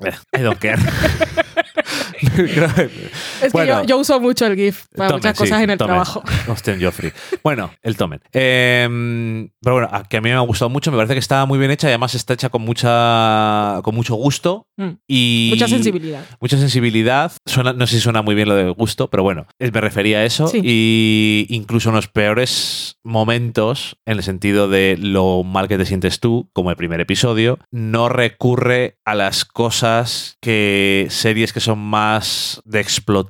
Eh, 0.00 0.12
I 0.38 0.42
don't 0.42 0.60
care. 0.60 0.78
Es 3.42 3.52
Bueno. 3.52 3.80
que 3.82 3.82
yo, 3.82 3.88
yo 3.88 3.98
uso 3.98 4.20
mucho 4.20 4.46
el 4.46 4.56
GIF 4.56 4.84
para 4.96 5.08
Tomen, 5.10 5.20
muchas 5.20 5.36
sí, 5.36 5.42
cosas 5.44 5.62
en 5.62 5.70
el 5.70 5.78
Tomen. 5.78 5.88
trabajo. 5.94 6.22
Hostia, 6.48 6.76
Joffrey. 6.80 7.12
Bueno, 7.42 7.70
el 7.82 7.96
Tomen. 7.96 8.20
Eh, 8.32 9.48
pero 9.62 9.74
bueno, 9.76 9.90
que 10.08 10.16
a 10.16 10.20
mí 10.20 10.28
me 10.30 10.34
ha 10.36 10.40
gustado 10.40 10.68
mucho, 10.68 10.90
me 10.90 10.96
parece 10.96 11.14
que 11.14 11.20
está 11.20 11.44
muy 11.46 11.58
bien 11.58 11.70
hecha 11.70 11.86
y 11.88 11.90
además 11.90 12.14
está 12.14 12.34
hecha 12.34 12.48
con 12.48 12.62
mucha 12.62 13.80
con 13.82 13.94
mucho 13.94 14.14
gusto 14.14 14.64
Mm. 14.78 14.90
y 15.08 15.48
Mucha 15.54 15.66
sensibilidad. 15.66 16.24
mucha 16.40 16.56
sensibilidad. 16.56 17.32
Suena, 17.46 17.72
no 17.72 17.84
sé 17.88 17.96
si 17.96 18.00
suena 18.00 18.22
muy 18.22 18.36
bien 18.36 18.48
lo 18.48 18.54
de 18.54 18.70
gusto, 18.70 19.10
pero 19.10 19.24
bueno, 19.24 19.46
me 19.58 19.80
refería 19.80 20.18
a 20.18 20.24
eso. 20.24 20.46
Sí. 20.46 20.60
Y 20.62 21.46
incluso 21.48 21.88
en 21.88 21.96
los 21.96 22.06
peores 22.06 22.96
momentos, 23.02 23.96
en 24.06 24.18
el 24.18 24.22
sentido 24.22 24.68
de 24.68 24.96
lo 25.00 25.42
mal 25.42 25.66
que 25.66 25.78
te 25.78 25.84
sientes 25.84 26.20
tú, 26.20 26.48
como 26.52 26.70
el 26.70 26.76
primer 26.76 27.00
episodio, 27.00 27.58
no 27.72 28.08
recurre 28.08 28.98
a 29.04 29.16
las 29.16 29.44
cosas 29.44 30.36
que 30.40 31.08
series 31.10 31.52
que 31.52 31.58
son 31.60 31.80
más 31.80 32.62
de 32.64 32.78
explotar 32.78 33.27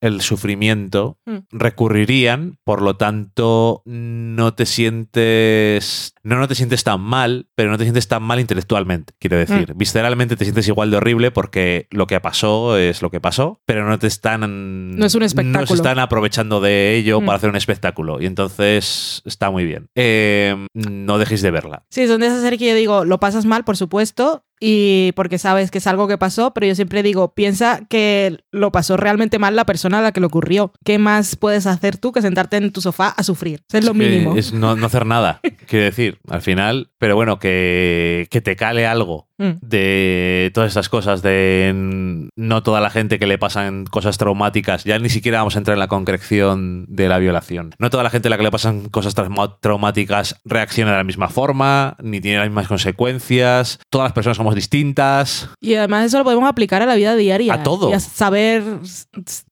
el 0.00 0.20
sufrimiento 0.20 1.18
Mm. 1.26 1.38
recurrirían. 1.50 2.58
Por 2.64 2.82
lo 2.82 2.96
tanto, 2.96 3.82
no 3.84 4.54
te 4.54 4.66
sientes. 4.66 6.14
No, 6.24 6.36
no 6.36 6.46
te 6.48 6.54
sientes 6.54 6.84
tan 6.84 7.00
mal, 7.00 7.48
pero 7.54 7.70
no 7.70 7.78
te 7.78 7.84
sientes 7.84 8.06
tan 8.08 8.22
mal 8.22 8.38
intelectualmente. 8.40 9.12
Quiero 9.18 9.36
decir, 9.38 9.72
visceralmente 9.74 10.36
te 10.36 10.44
sientes 10.44 10.68
igual 10.68 10.90
de 10.90 10.98
horrible 10.98 11.30
porque 11.32 11.88
lo 11.90 12.06
que 12.06 12.20
pasó 12.20 12.76
es 12.78 13.02
lo 13.02 13.10
que 13.10 13.20
pasó, 13.20 13.60
pero 13.66 13.88
no 13.88 13.98
te 13.98 14.06
están. 14.06 14.96
No 14.96 15.04
es 15.06 15.14
un 15.14 15.22
espectáculo. 15.24 15.60
No 15.62 15.66
se 15.66 15.74
están 15.74 15.98
aprovechando 15.98 16.60
de 16.60 16.96
ello 16.96 17.20
Mm. 17.20 17.26
para 17.26 17.36
hacer 17.36 17.50
un 17.50 17.56
espectáculo. 17.56 18.20
Y 18.20 18.26
entonces 18.26 19.22
está 19.24 19.50
muy 19.50 19.64
bien. 19.64 19.88
Eh, 19.94 20.66
no 20.74 21.18
dejéis 21.18 21.42
de 21.42 21.50
verla. 21.50 21.84
Sí, 21.90 22.06
son 22.06 22.20
de 22.20 22.28
esas 22.28 22.40
series 22.42 22.58
que 22.58 22.68
yo 22.68 22.74
digo, 22.74 23.04
lo 23.04 23.18
pasas 23.20 23.44
mal, 23.44 23.64
por 23.64 23.76
supuesto, 23.76 24.44
y 24.60 25.10
porque 25.16 25.38
sabes 25.38 25.72
que 25.72 25.78
es 25.78 25.86
algo 25.88 26.06
que 26.06 26.18
pasó, 26.18 26.54
pero 26.54 26.66
yo 26.68 26.74
siempre 26.76 27.02
digo, 27.02 27.34
piensa 27.34 27.80
que 27.88 28.38
lo 28.52 28.70
pasó 28.70 28.96
realmente 28.96 29.40
mal 29.40 29.56
la 29.56 29.66
persona 29.66 29.98
a 29.98 30.02
la 30.02 30.12
que 30.12 30.20
le 30.20 30.26
ocurrió. 30.26 30.72
¿Qué 30.84 30.98
más 30.98 31.34
puedes 31.34 31.66
hacer 31.66 31.96
tú 31.96 32.12
que 32.12 32.22
sentarte 32.22 32.58
en 32.58 32.70
tu 32.70 32.80
sofá 32.80 33.08
a 33.08 33.24
sufrir? 33.24 33.64
Eso 33.68 33.78
es 33.78 33.84
lo 33.84 33.92
mínimo. 33.94 34.36
Es 34.36 34.52
no, 34.52 34.76
no 34.76 34.86
hacer 34.86 35.04
nada, 35.04 35.40
quiero 35.66 35.86
decir, 35.86 36.11
al 36.28 36.42
final. 36.42 36.90
Pero 36.98 37.14
bueno, 37.16 37.38
que, 37.38 38.26
que 38.30 38.40
te 38.40 38.56
cale 38.56 38.86
algo 38.86 39.28
Mm. 39.38 39.58
de 39.60 40.52
todas 40.54 40.68
estas 40.68 40.88
cosas, 40.88 41.20
de 41.20 42.28
no 42.36 42.62
toda 42.62 42.80
la 42.80 42.90
gente 42.90 43.18
que 43.18 43.26
le 43.26 43.38
pasan 43.38 43.86
cosas 43.86 44.16
traumáticas, 44.16 44.84
ya 44.84 45.00
ni 45.00 45.08
siquiera 45.08 45.38
vamos 45.38 45.56
a 45.56 45.58
entrar 45.58 45.74
en 45.74 45.80
la 45.80 45.88
concreción 45.88 46.84
de 46.88 47.08
la 47.08 47.18
violación. 47.18 47.74
No 47.80 47.90
toda 47.90 48.04
la 48.04 48.10
gente 48.10 48.28
a 48.28 48.30
la 48.30 48.36
que 48.36 48.44
le 48.44 48.52
pasan 48.52 48.88
cosas 48.88 49.16
trauma- 49.16 49.58
traumáticas 49.60 50.40
reacciona 50.44 50.92
de 50.92 50.98
la 50.98 51.02
misma 51.04 51.28
forma, 51.28 51.96
ni 52.00 52.20
tiene 52.20 52.38
las 52.38 52.46
mismas 52.48 52.68
consecuencias. 52.68 53.80
Todas 53.90 54.04
las 54.06 54.12
personas 54.12 54.36
somos 54.36 54.54
distintas. 54.54 55.48
Y 55.60 55.74
además 55.74 56.06
eso 56.06 56.18
lo 56.18 56.24
podemos 56.24 56.48
aplicar 56.48 56.80
a 56.82 56.86
la 56.86 56.94
vida 56.94 57.16
diaria. 57.16 57.54
A 57.54 57.62
todo. 57.64 57.90
Y 57.90 57.94
a 57.94 58.00
saber 58.00 58.62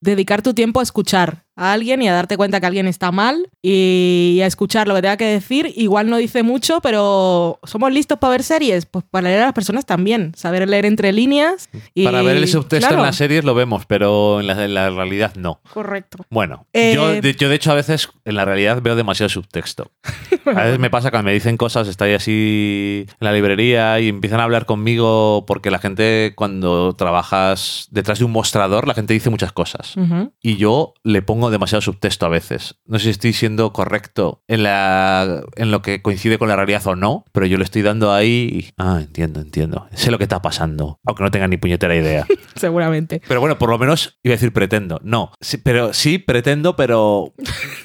dedicar 0.00 0.42
tu 0.42 0.54
tiempo 0.54 0.80
a 0.80 0.82
escuchar 0.82 1.44
a 1.60 1.74
alguien 1.74 2.00
y 2.00 2.08
a 2.08 2.14
darte 2.14 2.38
cuenta 2.38 2.58
que 2.58 2.66
alguien 2.66 2.86
está 2.86 3.12
mal 3.12 3.50
y 3.60 4.40
a 4.42 4.46
escuchar 4.46 4.88
lo 4.88 4.94
que 4.94 5.02
tenga 5.02 5.18
que 5.18 5.26
decir. 5.26 5.70
Igual 5.76 6.08
no 6.08 6.16
dice 6.16 6.42
mucho, 6.42 6.80
pero 6.80 7.60
somos 7.64 7.92
listos 7.92 8.18
para 8.18 8.30
ver 8.30 8.42
series. 8.42 8.86
Pues 8.86 9.04
para 9.10 9.28
leer 9.28 9.42
a 9.42 9.44
las 9.46 9.52
personas 9.52 9.84
también. 9.84 10.32
Saber 10.34 10.66
leer 10.66 10.86
entre 10.86 11.12
líneas. 11.12 11.68
Y, 11.94 12.04
Para 12.04 12.22
ver 12.22 12.38
el 12.38 12.48
subtexto 12.48 12.88
Claro, 12.88 13.02
en 13.02 13.06
las 13.06 13.16
series 13.16 13.44
lo 13.44 13.54
vemos, 13.54 13.84
pero 13.84 14.40
en 14.40 14.46
la, 14.46 14.64
en 14.64 14.72
la 14.72 14.88
realidad 14.88 15.34
no. 15.36 15.60
Correcto. 15.72 16.24
Bueno, 16.30 16.66
Eh, 16.72 16.94
yo, 16.94 17.12
de, 17.20 17.34
yo 17.34 17.50
de 17.50 17.54
hecho 17.56 17.72
a 17.72 17.74
veces 17.74 18.08
en 18.24 18.36
la 18.36 18.46
realidad 18.46 18.80
veo 18.80 18.96
demasiado 18.96 19.28
subtexto. 19.28 19.90
A 20.46 20.64
veces 20.64 20.78
me 20.78 20.90
pasa 20.90 21.10
cuando 21.10 21.26
me 21.26 21.34
dicen 21.34 21.56
cosas, 21.56 21.86
estoy 21.86 22.12
así 22.14 23.04
en 23.06 23.16
la 23.20 23.32
librería 23.32 24.00
y 24.00 24.08
empiezan 24.08 24.40
a 24.40 24.44
hablar 24.44 24.64
conmigo 24.66 25.44
porque 25.46 25.70
la 25.70 25.78
gente 25.78 26.32
cuando 26.34 26.94
trabajas 26.94 27.86
detrás 27.90 28.18
de 28.18 28.24
un 28.24 28.32
mostrador, 28.32 28.88
la 28.88 28.94
gente 28.94 29.12
dice 29.12 29.30
muchas 29.30 29.52
cosas. 29.52 29.94
Y 30.40 30.56
yo 30.56 30.94
le 31.04 31.22
pongo 31.22 31.49
demasiado 31.50 31.80
subtexto 31.80 32.26
a 32.26 32.28
veces. 32.28 32.76
No 32.86 32.98
sé 32.98 33.04
si 33.04 33.10
estoy 33.10 33.32
siendo 33.32 33.72
correcto 33.72 34.42
en, 34.48 34.62
la, 34.62 35.42
en 35.56 35.70
lo 35.70 35.82
que 35.82 36.02
coincide 36.02 36.38
con 36.38 36.48
la 36.48 36.56
realidad 36.56 36.86
o 36.86 36.96
no, 36.96 37.24
pero 37.32 37.46
yo 37.46 37.58
le 37.58 37.64
estoy 37.64 37.82
dando 37.82 38.12
ahí 38.12 38.48
y... 38.52 38.72
Ah, 38.78 38.98
entiendo, 39.00 39.40
entiendo. 39.40 39.88
Sé 39.94 40.10
lo 40.10 40.18
que 40.18 40.24
está 40.24 40.42
pasando, 40.42 41.00
aunque 41.04 41.22
no 41.22 41.30
tenga 41.30 41.48
ni 41.48 41.56
puñetera 41.56 41.94
idea. 41.94 42.26
Seguramente. 42.54 43.22
Pero 43.26 43.40
bueno, 43.40 43.58
por 43.58 43.70
lo 43.70 43.78
menos 43.78 44.18
iba 44.22 44.34
a 44.34 44.36
decir 44.36 44.52
pretendo. 44.52 45.00
No, 45.02 45.32
sí, 45.40 45.56
pero 45.58 45.92
sí 45.92 46.18
pretendo, 46.18 46.76
pero 46.76 47.34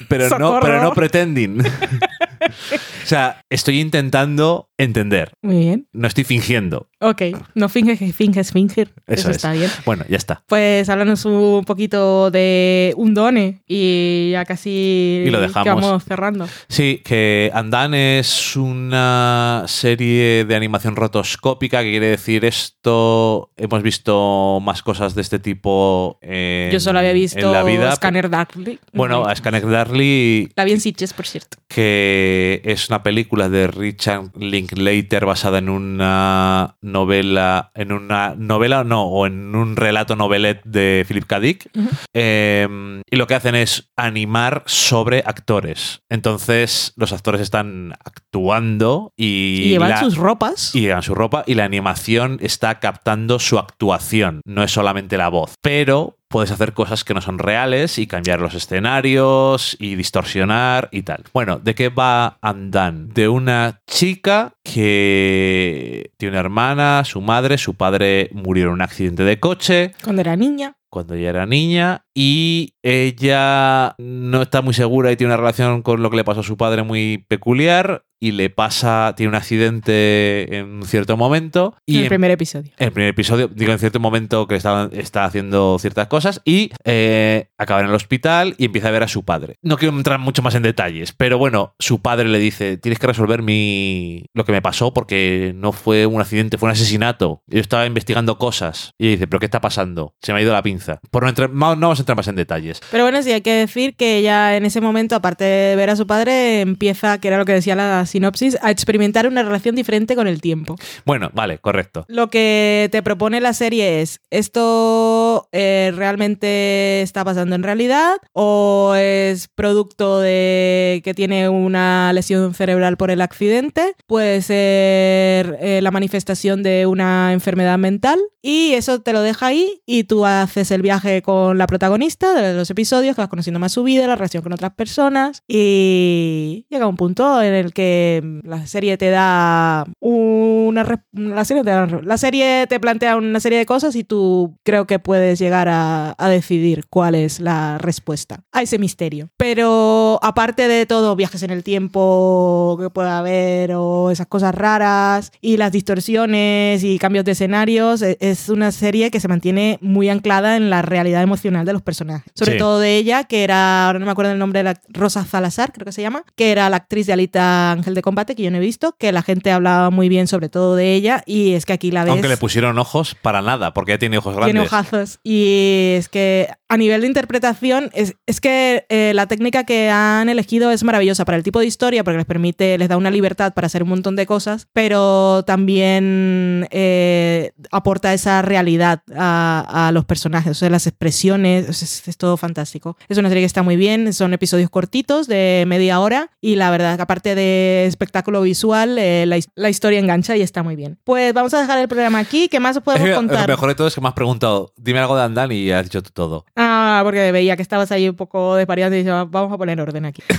pero 0.08 0.38
no, 0.38 0.58
pero 0.60 0.82
no 0.82 0.92
pretending. 0.92 1.60
o 1.60 3.06
sea, 3.06 3.42
estoy 3.50 3.80
intentando 3.80 4.70
entender. 4.78 5.32
Muy 5.42 5.58
bien. 5.58 5.88
No 5.92 6.08
estoy 6.08 6.24
fingiendo. 6.24 6.88
Ok. 7.00 7.22
No 7.54 7.68
finges 7.68 7.98
que 7.98 8.12
finges 8.12 8.52
fingir. 8.52 8.92
Eso 9.06 9.20
Eso, 9.20 9.30
es. 9.30 9.36
está 9.36 9.52
bien. 9.52 9.70
Bueno, 9.84 10.04
ya 10.08 10.16
está. 10.16 10.42
Pues 10.46 10.88
háblanos 10.88 11.24
un 11.26 11.64
poquito 11.66 12.30
de 12.30 12.94
un 12.96 13.12
done 13.12 13.62
y 13.66 14.30
ya 14.32 14.44
casi 14.46 15.24
Y 15.26 15.30
lo 15.30 15.40
dejamos. 15.40 15.82
vamos 15.82 16.04
cerrando. 16.04 16.48
Sí, 16.68 17.02
que 17.04 17.50
Andan 17.52 17.92
es 17.94 18.56
una 18.56 19.64
serie 19.66 20.44
de 20.46 20.54
animación 20.56 20.96
rotoscópica, 20.96 21.82
que 21.82 21.90
quiere 21.90 22.08
decir 22.08 22.44
esto. 22.46 23.52
Hemos 23.56 23.82
visto 23.82 24.58
más 24.62 24.82
cosas 24.82 25.14
de 25.14 25.20
este 25.22 25.38
tipo 25.38 26.18
en, 26.22 26.70
Yo 26.72 26.80
solo 26.80 26.98
había 26.98 27.12
visto 27.12 27.38
en 27.40 27.52
la 27.52 27.62
vida. 27.62 27.94
Scanner 27.94 28.30
Darkly. 28.30 28.78
Bueno, 28.94 29.24
a 29.26 29.36
Scanner 29.36 29.68
Darkly 29.68 30.50
La 30.56 30.64
vi 30.64 30.72
en 30.72 30.80
Sitges, 30.80 31.12
por 31.12 31.26
cierto. 31.26 31.58
que 31.68 32.62
es 32.64 32.88
una 32.88 33.02
película 33.02 33.48
de 33.48 33.66
Richard 33.66 34.30
Linklater 34.38 35.26
basada 35.26 35.58
en 35.58 35.68
una 35.68 36.76
novela, 36.96 37.70
en 37.74 37.92
una 37.92 38.34
novela 38.36 38.82
no, 38.84 39.04
o 39.04 39.26
en 39.26 39.54
un 39.54 39.76
relato 39.76 40.16
novelet 40.16 40.62
de 40.64 41.04
Philip 41.06 41.26
K. 41.26 41.40
Dick. 41.40 41.70
Eh, 42.14 42.66
y 43.10 43.16
lo 43.16 43.26
que 43.26 43.34
hacen 43.34 43.54
es 43.54 43.90
animar 43.96 44.62
sobre 44.66 45.22
actores. 45.26 46.00
Entonces, 46.08 46.92
los 46.96 47.12
actores 47.12 47.40
están 47.42 47.92
actuando 48.04 49.12
y, 49.16 49.62
Y, 49.64 49.68
llevan 49.70 49.90
la- 49.90 50.00
sus 50.00 50.16
ropas. 50.16 50.74
y 50.74 50.80
llevan 50.80 51.02
su 51.02 51.14
ropa 51.14 51.44
y 51.46 51.54
la 51.54 51.64
animación 51.64 52.38
está 52.40 52.80
captando 52.80 53.38
su 53.38 53.58
actuación, 53.58 54.40
no 54.46 54.62
es 54.62 54.70
solamente 54.72 55.16
la 55.18 55.28
voz. 55.28 55.54
Pero 55.62 56.16
puedes 56.36 56.50
hacer 56.50 56.74
cosas 56.74 57.02
que 57.02 57.14
no 57.14 57.22
son 57.22 57.38
reales 57.38 57.98
y 57.98 58.06
cambiar 58.06 58.42
los 58.42 58.52
escenarios 58.52 59.74
y 59.80 59.94
distorsionar 59.94 60.90
y 60.92 61.00
tal. 61.00 61.24
Bueno, 61.32 61.58
¿de 61.58 61.74
qué 61.74 61.88
va 61.88 62.36
Andan? 62.42 63.08
De 63.08 63.26
una 63.26 63.80
chica 63.86 64.52
que 64.62 66.10
tiene 66.18 66.32
una 66.32 66.40
hermana, 66.40 67.04
su 67.06 67.22
madre, 67.22 67.56
su 67.56 67.72
padre 67.72 68.28
murieron 68.32 68.72
en 68.72 68.74
un 68.74 68.82
accidente 68.82 69.22
de 69.22 69.40
coche 69.40 69.94
Cuando 70.04 70.20
era 70.20 70.36
niña. 70.36 70.74
cuando 70.90 71.14
ella 71.14 71.30
era 71.30 71.46
niña 71.46 72.04
y 72.14 72.74
ella 72.82 73.94
no 73.96 74.42
está 74.42 74.60
muy 74.60 74.74
segura 74.74 75.10
y 75.10 75.16
tiene 75.16 75.32
una 75.32 75.38
relación 75.38 75.80
con 75.80 76.02
lo 76.02 76.10
que 76.10 76.16
le 76.18 76.24
pasó 76.24 76.40
a 76.40 76.42
su 76.42 76.58
padre 76.58 76.82
muy 76.82 77.24
peculiar 77.28 78.04
y 78.20 78.32
le 78.32 78.50
pasa, 78.50 79.14
tiene 79.16 79.28
un 79.30 79.34
accidente 79.34 80.56
en 80.56 80.66
un 80.76 80.82
cierto 80.84 81.16
momento 81.16 81.74
y 81.86 81.94
en 81.94 81.98
el 81.98 82.04
en- 82.04 82.08
primer 82.10 82.30
episodio. 82.30 82.72
en 82.78 82.86
el 82.86 82.92
primer 82.92 83.10
episodio, 83.10 83.48
digo 83.48 83.72
en 83.72 83.78
cierto 83.78 84.00
momento 84.00 84.46
que 84.46 84.56
está, 84.56 84.88
está 84.92 85.24
haciendo 85.24 85.78
ciertas 85.78 86.06
cosas 86.08 86.40
y 86.44 86.70
eh, 86.84 87.48
acaba 87.58 87.80
en 87.80 87.86
el 87.86 87.94
hospital 87.94 88.54
y 88.58 88.66
empieza 88.66 88.88
a 88.88 88.90
ver 88.90 89.02
a 89.02 89.08
su 89.08 89.24
padre. 89.24 89.56
No 89.62 89.76
quiero 89.76 89.96
entrar 89.96 90.18
mucho 90.18 90.42
más 90.42 90.54
en 90.54 90.62
detalles, 90.62 91.12
pero 91.12 91.38
bueno, 91.38 91.74
su 91.78 92.00
padre 92.02 92.28
le 92.28 92.38
dice, 92.38 92.76
tienes 92.78 92.98
que 92.98 93.06
resolver 93.06 93.42
mi 93.42 94.24
lo 94.34 94.44
que 94.44 94.52
me 94.52 94.62
pasó 94.62 94.92
porque 94.92 95.52
no 95.54 95.72
fue 95.72 96.06
un 96.06 96.20
accidente, 96.20 96.58
fue 96.58 96.68
un 96.68 96.72
asesinato. 96.72 97.42
Yo 97.46 97.60
estaba 97.60 97.86
investigando 97.86 98.38
cosas. 98.38 98.92
Y 98.98 99.08
dice, 99.10 99.26
pero 99.26 99.40
¿qué 99.40 99.46
está 99.46 99.60
pasando? 99.60 100.14
Se 100.22 100.32
me 100.32 100.38
ha 100.38 100.42
ido 100.42 100.52
la 100.52 100.62
pinza. 100.62 101.00
Por 101.10 101.22
no, 101.22 101.28
entrar, 101.28 101.50
no, 101.50 101.58
vamos 101.76 101.98
a 101.98 102.02
entrar 102.02 102.16
más 102.16 102.28
en 102.28 102.36
detalles. 102.36 102.80
Pero 102.90 103.04
bueno, 103.04 103.22
sí 103.22 103.32
hay 103.32 103.40
que 103.42 103.52
decir 103.52 103.96
que 103.96 104.18
ella 104.18 104.56
en 104.56 104.64
ese 104.64 104.80
momento, 104.80 105.16
aparte 105.16 105.44
de 105.44 105.76
ver 105.76 105.90
a 105.90 105.96
su 105.96 106.06
padre, 106.06 106.60
empieza, 106.60 107.18
que 107.20 107.28
era 107.28 107.38
lo 107.38 107.44
que 107.44 107.52
decía 107.52 107.74
la 107.74 108.05
sinopsis, 108.06 108.58
a 108.62 108.70
experimentar 108.70 109.26
una 109.26 109.42
relación 109.42 109.74
diferente 109.74 110.16
con 110.16 110.26
el 110.26 110.40
tiempo. 110.40 110.76
Bueno, 111.04 111.30
vale, 111.34 111.58
correcto. 111.58 112.04
Lo 112.08 112.28
que 112.28 112.88
te 112.92 113.02
propone 113.02 113.40
la 113.40 113.52
serie 113.52 114.02
es, 114.02 114.20
¿esto 114.30 115.48
eh, 115.52 115.92
realmente 115.94 117.02
está 117.02 117.24
pasando 117.24 117.54
en 117.54 117.62
realidad 117.62 118.16
o 118.32 118.94
es 118.96 119.48
producto 119.48 120.20
de 120.20 121.00
que 121.04 121.14
tiene 121.14 121.48
una 121.48 122.12
lesión 122.12 122.54
cerebral 122.54 122.96
por 122.96 123.10
el 123.10 123.20
accidente? 123.20 123.94
Puede 124.06 124.42
ser 124.42 125.58
eh, 125.60 125.80
la 125.82 125.90
manifestación 125.90 126.62
de 126.62 126.86
una 126.86 127.32
enfermedad 127.32 127.78
mental 127.78 128.18
y 128.42 128.74
eso 128.74 129.00
te 129.00 129.12
lo 129.12 129.22
deja 129.22 129.46
ahí 129.46 129.82
y 129.86 130.04
tú 130.04 130.24
haces 130.24 130.70
el 130.70 130.82
viaje 130.82 131.20
con 131.20 131.58
la 131.58 131.66
protagonista 131.66 132.34
de 132.34 132.54
los 132.54 132.70
episodios, 132.70 133.16
que 133.16 133.22
vas 133.22 133.28
conociendo 133.28 133.58
más 133.58 133.72
su 133.72 133.82
vida, 133.82 134.06
la 134.06 134.14
relación 134.14 134.42
con 134.42 134.52
otras 134.52 134.72
personas 134.74 135.42
y 135.48 136.66
llega 136.70 136.86
un 136.86 136.96
punto 136.96 137.42
en 137.42 137.54
el 137.54 137.72
que 137.72 137.95
la 138.44 138.66
serie 138.66 138.96
te 138.96 139.10
da 139.10 139.86
una 140.00 140.84
la 141.12 141.44
serie 141.44 141.62
te, 141.64 141.70
da- 141.70 141.86
la 142.02 142.18
serie 142.18 142.66
te 142.68 142.80
plantea 142.80 143.16
una 143.16 143.40
serie 143.40 143.58
de 143.58 143.66
cosas 143.66 143.94
y 143.96 144.04
tú 144.04 144.56
creo 144.64 144.86
que 144.86 144.98
puedes 144.98 145.38
llegar 145.38 145.68
a, 145.68 146.14
a 146.18 146.28
decidir 146.28 146.84
cuál 146.90 147.14
es 147.14 147.40
la 147.40 147.78
respuesta 147.78 148.40
a 148.52 148.62
ese 148.62 148.78
misterio. 148.78 149.28
Pero 149.36 150.18
aparte 150.22 150.68
de 150.68 150.86
todo, 150.86 151.16
viajes 151.16 151.42
en 151.42 151.50
el 151.50 151.62
tiempo 151.64 152.76
que 152.80 152.90
pueda 152.90 153.18
haber 153.18 153.72
o 153.74 154.10
esas 154.10 154.26
cosas 154.26 154.54
raras 154.54 155.32
y 155.40 155.56
las 155.56 155.72
distorsiones 155.72 156.84
y 156.84 156.98
cambios 156.98 157.24
de 157.24 157.32
escenarios, 157.32 158.02
e- 158.02 158.16
es 158.20 158.48
una 158.48 158.70
serie 158.72 159.10
que 159.10 159.20
se 159.20 159.28
mantiene 159.28 159.78
muy 159.80 160.08
anclada 160.08 160.56
en 160.56 160.70
la 160.70 160.82
realidad 160.82 161.22
emocional 161.22 161.64
de 161.66 161.72
los 161.72 161.82
personajes. 161.82 162.30
Sobre 162.34 162.52
Sí. 162.52 162.58
todo 162.58 162.78
de 162.80 162.96
ella, 162.96 163.24
que 163.24 163.44
era, 163.44 163.86
ahora 163.86 163.98
no 163.98 164.06
me 164.06 164.12
acuerdo 164.12 164.32
el 164.32 164.38
nombre 164.38 164.60
de 164.60 164.64
la 164.64 164.80
Rosa 164.88 165.24
Salazar, 165.24 165.72
creo 165.72 165.84
que 165.84 165.92
se 165.92 166.02
llama, 166.02 166.22
que 166.36 166.52
era 166.52 166.70
la 166.70 166.76
actriz 166.76 167.06
de 167.06 167.12
Alita 167.12 167.76
Ángel 167.86 167.94
de 167.94 168.02
Combate, 168.02 168.34
que 168.34 168.42
yo 168.42 168.50
no 168.50 168.56
he 168.56 168.60
visto, 168.60 168.96
que 168.98 169.12
la 169.12 169.22
gente 169.22 169.52
hablaba 169.52 169.90
muy 169.90 170.08
bien 170.08 170.26
sobre 170.26 170.48
todo 170.48 170.74
de 170.74 170.94
ella 170.94 171.22
y 171.24 171.52
es 171.52 171.64
que 171.66 171.72
aquí 171.72 171.92
la 171.92 172.02
ves... 172.02 172.10
Aunque 172.10 172.26
le 172.26 172.36
pusieron 172.36 172.76
ojos 172.80 173.14
para 173.14 173.42
nada, 173.42 173.72
porque 173.72 173.92
ya 173.92 173.98
tiene 173.98 174.18
ojos 174.18 174.34
grandes. 174.34 174.52
Tiene 174.54 174.66
ojazos. 174.66 175.20
Y 175.22 175.92
es 175.96 176.08
que 176.08 176.48
a 176.68 176.76
nivel 176.76 177.02
de 177.02 177.06
interpretación, 177.06 177.90
es, 177.94 178.14
es 178.26 178.40
que 178.40 178.86
eh, 178.88 179.12
la 179.14 179.26
técnica 179.28 179.62
que 179.62 179.88
han 179.88 180.28
elegido 180.28 180.72
es 180.72 180.82
maravillosa 180.82 181.24
para 181.24 181.36
el 181.36 181.44
tipo 181.44 181.60
de 181.60 181.66
historia, 181.66 182.02
porque 182.02 182.16
les 182.16 182.26
permite, 182.26 182.76
les 182.76 182.88
da 182.88 182.96
una 182.96 183.12
libertad 183.12 183.54
para 183.54 183.66
hacer 183.66 183.84
un 183.84 183.90
montón 183.90 184.16
de 184.16 184.26
cosas, 184.26 184.66
pero 184.72 185.44
también 185.44 186.66
eh, 186.70 187.52
aporta 187.70 188.12
esa 188.14 188.42
realidad 188.42 189.02
a, 189.14 189.86
a 189.88 189.92
los 189.92 190.04
personajes, 190.04 190.50
o 190.50 190.54
sea, 190.54 190.70
las 190.70 190.86
expresiones, 190.88 191.68
es, 191.68 191.82
es- 191.82 192.08
es 192.08 192.16
todo 192.16 192.36
fantástico. 192.36 192.96
Es 193.08 193.18
una 193.18 193.28
serie 193.28 193.42
que 193.42 193.46
está 193.46 193.62
muy 193.62 193.76
bien, 193.76 194.12
son 194.12 194.32
episodios 194.34 194.70
cortitos 194.70 195.26
de 195.28 195.64
media 195.66 196.00
hora 196.00 196.30
y 196.40 196.56
la 196.56 196.70
verdad 196.70 196.96
que 196.96 197.02
aparte 197.02 197.34
de 197.34 197.75
espectáculo 197.84 198.42
visual, 198.42 198.96
eh, 198.98 199.24
la, 199.26 199.36
his- 199.36 199.48
la 199.54 199.68
historia 199.68 199.98
engancha 199.98 200.36
y 200.36 200.42
está 200.42 200.62
muy 200.62 200.76
bien. 200.76 200.98
Pues 201.04 201.34
vamos 201.34 201.52
a 201.54 201.60
dejar 201.60 201.78
el 201.78 201.88
programa 201.88 202.18
aquí, 202.18 202.48
¿qué 202.48 202.60
más 202.60 202.76
os 202.76 202.82
podemos 202.82 203.08
contar? 203.16 203.48
Lo 203.48 203.54
mejor 203.54 203.68
de 203.68 203.74
todo 203.74 203.86
es 203.88 203.94
que 203.94 204.00
me 204.00 204.08
has 204.08 204.14
preguntado, 204.14 204.72
dime 204.76 204.98
algo 205.00 205.16
de 205.16 205.22
Andan 205.24 205.52
y 205.52 205.70
has 205.70 205.84
dicho 205.84 206.02
todo. 206.02 206.44
Ah, 206.56 207.00
porque 207.04 207.30
veía 207.32 207.56
que 207.56 207.62
estabas 207.62 207.92
ahí 207.92 208.08
un 208.08 208.16
poco 208.16 208.54
desvariando 208.56 208.96
y 208.96 209.00
dije, 209.00 209.10
vamos 209.10 209.52
a 209.52 209.58
poner 209.58 209.80
orden 209.80 210.04
aquí. 210.06 210.22